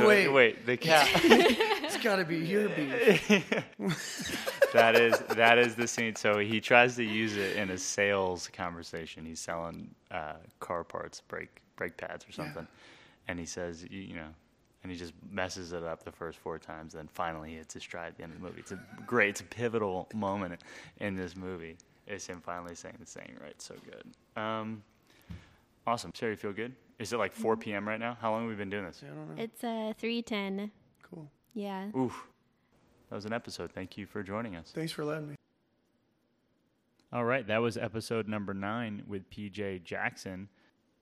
a- 0.00 0.06
wait. 0.06 0.28
wait. 0.28 0.66
The 0.66 0.76
cat. 0.76 1.08
it's 1.14 1.96
got 2.02 2.16
to 2.16 2.24
be 2.24 2.38
your 2.38 2.68
beef 2.70 3.62
that 4.72 4.96
is 4.96 5.18
that 5.36 5.58
is 5.58 5.74
the 5.74 5.86
scene. 5.86 6.14
So 6.16 6.38
he 6.38 6.60
tries 6.60 6.96
to 6.96 7.04
use 7.04 7.36
it 7.36 7.56
in 7.56 7.70
a 7.70 7.78
sales 7.78 8.48
conversation. 8.52 9.24
He's 9.24 9.40
selling 9.40 9.94
uh, 10.10 10.34
car 10.60 10.84
parts, 10.84 11.20
brake 11.28 11.60
brake 11.76 11.96
pads 11.96 12.26
or 12.28 12.32
something, 12.32 12.66
and 13.28 13.38
he 13.38 13.46
says, 13.46 13.84
you, 13.90 14.00
you 14.00 14.14
know, 14.14 14.28
and 14.82 14.90
he 14.92 14.98
just 14.98 15.12
messes 15.30 15.72
it 15.72 15.82
up 15.82 16.04
the 16.04 16.12
first 16.12 16.38
four 16.38 16.58
times. 16.58 16.94
Then 16.94 17.08
finally, 17.12 17.50
he 17.50 17.56
hits 17.56 17.74
his 17.74 17.82
stride 17.82 18.08
at 18.08 18.16
the 18.16 18.22
end 18.22 18.32
of 18.32 18.40
the 18.40 18.46
movie. 18.46 18.60
It's 18.60 18.72
a 18.72 18.80
great, 19.06 19.30
it's 19.30 19.40
a 19.40 19.44
pivotal 19.44 20.08
moment 20.14 20.60
in 21.00 21.16
this 21.16 21.36
movie. 21.36 21.76
It's 22.06 22.26
him 22.26 22.40
finally 22.40 22.74
saying 22.74 22.96
the 22.98 23.06
saying 23.06 23.36
right. 23.42 23.60
So 23.60 23.74
good. 23.84 24.40
Um, 24.42 24.82
awesome. 25.86 26.10
Sarah, 26.14 26.32
you 26.32 26.36
feel 26.36 26.52
good? 26.52 26.74
Is 26.98 27.12
it 27.12 27.18
like 27.18 27.32
4 27.32 27.56
p.m. 27.56 27.88
right 27.88 27.98
now? 27.98 28.16
How 28.20 28.30
long 28.30 28.42
have 28.42 28.50
we 28.50 28.54
been 28.56 28.70
doing 28.70 28.84
this? 28.84 29.02
I 29.04 29.08
don't 29.08 29.36
know. 29.36 29.42
It's 29.42 29.64
uh, 29.64 29.92
310. 29.98 30.70
Cool. 31.02 31.28
Yeah. 31.54 31.88
Oof. 31.96 32.26
That 33.10 33.16
was 33.16 33.24
an 33.24 33.32
episode. 33.32 33.72
Thank 33.72 33.98
you 33.98 34.06
for 34.06 34.22
joining 34.22 34.56
us. 34.56 34.70
Thanks 34.74 34.92
for 34.92 35.04
letting 35.04 35.28
me. 35.30 35.34
All 37.12 37.24
right, 37.24 37.46
that 37.46 37.58
was 37.58 37.76
episode 37.76 38.26
number 38.26 38.54
nine 38.54 39.02
with 39.06 39.28
PJ 39.28 39.84
Jackson. 39.84 40.48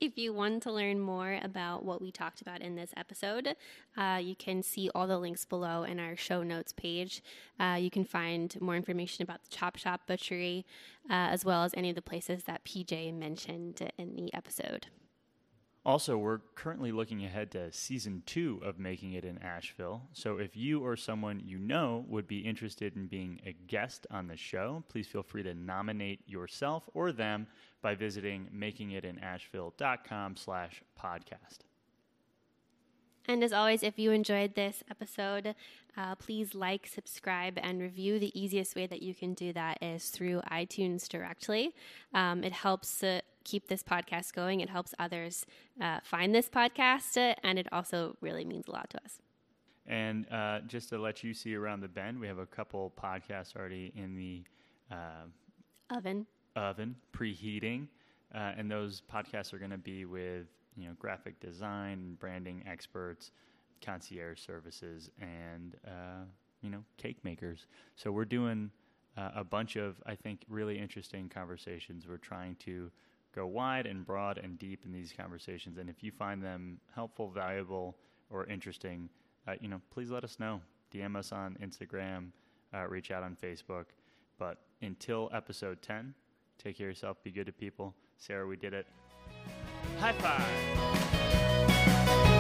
If 0.01 0.17
you 0.17 0.33
want 0.33 0.63
to 0.63 0.73
learn 0.73 0.99
more 0.99 1.39
about 1.43 1.85
what 1.85 2.01
we 2.01 2.11
talked 2.11 2.41
about 2.41 2.63
in 2.63 2.75
this 2.75 2.91
episode, 2.97 3.55
uh, 3.99 4.19
you 4.23 4.35
can 4.35 4.63
see 4.63 4.89
all 4.95 5.07
the 5.07 5.19
links 5.19 5.45
below 5.45 5.83
in 5.83 6.01
our 6.01 6.17
show 6.17 6.43
notes 6.43 6.73
page. 6.73 7.23
Uh, 7.59 7.77
you 7.79 7.91
can 7.91 8.07
find 8.07 8.59
more 8.63 8.77
information 8.77 9.23
about 9.23 9.45
the 9.45 9.55
Chop 9.55 9.77
Shop 9.77 10.01
Butchery, 10.07 10.65
uh, 11.11 11.13
as 11.13 11.45
well 11.45 11.65
as 11.65 11.75
any 11.77 11.91
of 11.91 11.97
the 11.97 12.03
places 12.03 12.45
that 12.45 12.65
PJ 12.65 13.13
mentioned 13.13 13.91
in 13.99 14.17
the 14.17 14.33
episode. 14.33 14.87
Also, 15.85 16.19
we're 16.19 16.41
currently 16.57 16.93
looking 16.93 17.25
ahead 17.25 17.51
to 17.51 17.73
season 17.73 18.23
two 18.27 18.61
of 18.63 18.79
Making 18.79 19.15
It 19.15 19.25
in 19.25 19.39
Asheville. 19.39 20.03
So, 20.13 20.37
if 20.37 20.55
you 20.55 20.85
or 20.85 20.95
someone 20.95 21.41
you 21.43 21.59
know 21.59 22.05
would 22.07 22.29
be 22.29 22.41
interested 22.41 22.97
in 22.97 23.07
being 23.07 23.41
a 23.47 23.55
guest 23.67 24.07
on 24.11 24.27
the 24.27 24.37
show, 24.37 24.85
please 24.91 25.07
feel 25.07 25.23
free 25.23 25.43
to 25.43 25.55
nominate 25.55 26.21
yourself 26.29 26.83
or 26.93 27.13
them 27.13 27.47
by 27.81 27.95
visiting 27.95 28.49
makingitinasheville.com 28.55 30.37
slash 30.37 30.83
podcast. 31.03 31.61
And 33.27 33.45
as 33.45 33.53
always, 33.53 33.83
if 33.83 33.99
you 33.99 34.11
enjoyed 34.11 34.55
this 34.57 34.83
episode, 34.91 35.55
uh, 35.97 36.15
please 36.17 36.55
like, 36.55 36.87
subscribe, 36.87 37.59
and 37.63 37.81
review. 37.81 38.19
The 38.19 38.39
easiest 38.39 38.75
way 38.75 38.87
that 38.87 39.03
you 39.03 39.15
can 39.15 39.35
do 39.35 39.53
that 39.53 39.79
is 39.81 40.11
through 40.11 40.41
iTunes 40.51 41.09
directly. 41.09 41.75
Um, 42.13 42.43
it 42.43 42.53
helps 42.53 43.05
uh, 43.05 43.21
keep 43.45 43.69
this 43.69 43.83
podcast 43.83 44.33
going, 44.33 44.61
it 44.61 44.71
helps 44.71 44.95
others 44.99 45.47
uh, 45.81 46.01
find 46.03 46.35
this 46.35 46.49
podcast, 46.49 47.17
uh, 47.17 47.35
and 47.43 47.59
it 47.59 47.67
also 47.73 48.17
really 48.21 48.45
means 48.45 48.67
a 48.69 48.73
lot 48.73 48.91
to 48.91 48.99
us. 49.05 49.19
And 49.87 50.27
uh, 50.31 50.61
just 50.67 50.89
to 50.91 50.99
let 50.99 51.25
you 51.25 51.35
see 51.35 51.55
around 51.55 51.81
the 51.81 51.89
bend, 51.89 52.21
we 52.21 52.27
have 52.29 52.39
a 52.39 52.47
couple 52.47 52.93
podcasts 53.01 53.57
already 53.57 53.93
in 53.97 54.15
the 54.15 54.43
uh, 54.95 55.97
oven, 55.97 56.27
oven 56.55 56.95
preheating, 57.13 57.89
and 58.33 58.71
those 58.71 59.03
podcasts 59.13 59.53
are 59.53 59.59
going 59.59 59.71
to 59.71 59.79
be 59.79 60.05
with 60.05 60.47
you 60.77 60.87
know 60.87 60.95
graphic 60.99 61.41
design, 61.41 62.17
branding 62.19 62.63
experts, 62.67 63.33
concierge 63.81 64.41
services, 64.41 65.11
and 65.21 65.77
uh, 65.87 66.25
you 66.63 66.71
know 66.71 66.83
cake 66.97 67.19
makers. 67.25 67.67
So 67.97 68.13
we're 68.13 68.25
doing 68.25 68.71
uh, 69.17 69.31
a 69.37 69.45
bunch 69.45 69.77
of 69.77 69.97
I 70.07 70.15
think 70.15 70.43
really 70.49 70.79
interesting 70.79 71.29
conversations. 71.29 72.07
We're 72.09 72.17
trying 72.19 72.57
to 72.61 72.91
go 73.35 73.47
wide 73.47 73.87
and 73.87 74.05
broad 74.05 74.39
and 74.39 74.59
deep 74.59 74.85
in 74.85 74.93
these 74.93 75.13
conversations, 75.17 75.79
and 75.79 75.89
if 75.89 76.03
you 76.03 76.11
find 76.11 76.43
them 76.43 76.79
helpful, 76.95 77.31
valuable, 77.31 77.97
or 78.31 78.47
interesting, 78.47 79.09
uh, 79.47 79.55
you 79.61 79.69
know 79.69 79.81
please 79.91 80.11
let 80.11 80.25
us 80.25 80.39
know. 80.39 80.61
DM 80.93 81.17
us 81.17 81.33
on 81.33 81.57
Instagram, 81.63 82.31
uh, 82.75 82.87
reach 82.89 83.11
out 83.11 83.23
on 83.23 83.37
Facebook. 83.37 83.87
But 84.39 84.59
until 84.83 85.31
episode 85.33 85.83
10, 85.83 86.15
take 86.59 86.79
care 86.79 86.89
of 86.89 86.93
yourself, 86.93 87.23
be 87.23 87.31
good 87.31 87.47
to 87.47 87.53
people. 87.53 87.95
Sarah, 88.19 88.47
we 88.47 88.57
did 88.57 88.75
it. 88.75 88.87
High 89.99 90.13
five! 90.13 92.40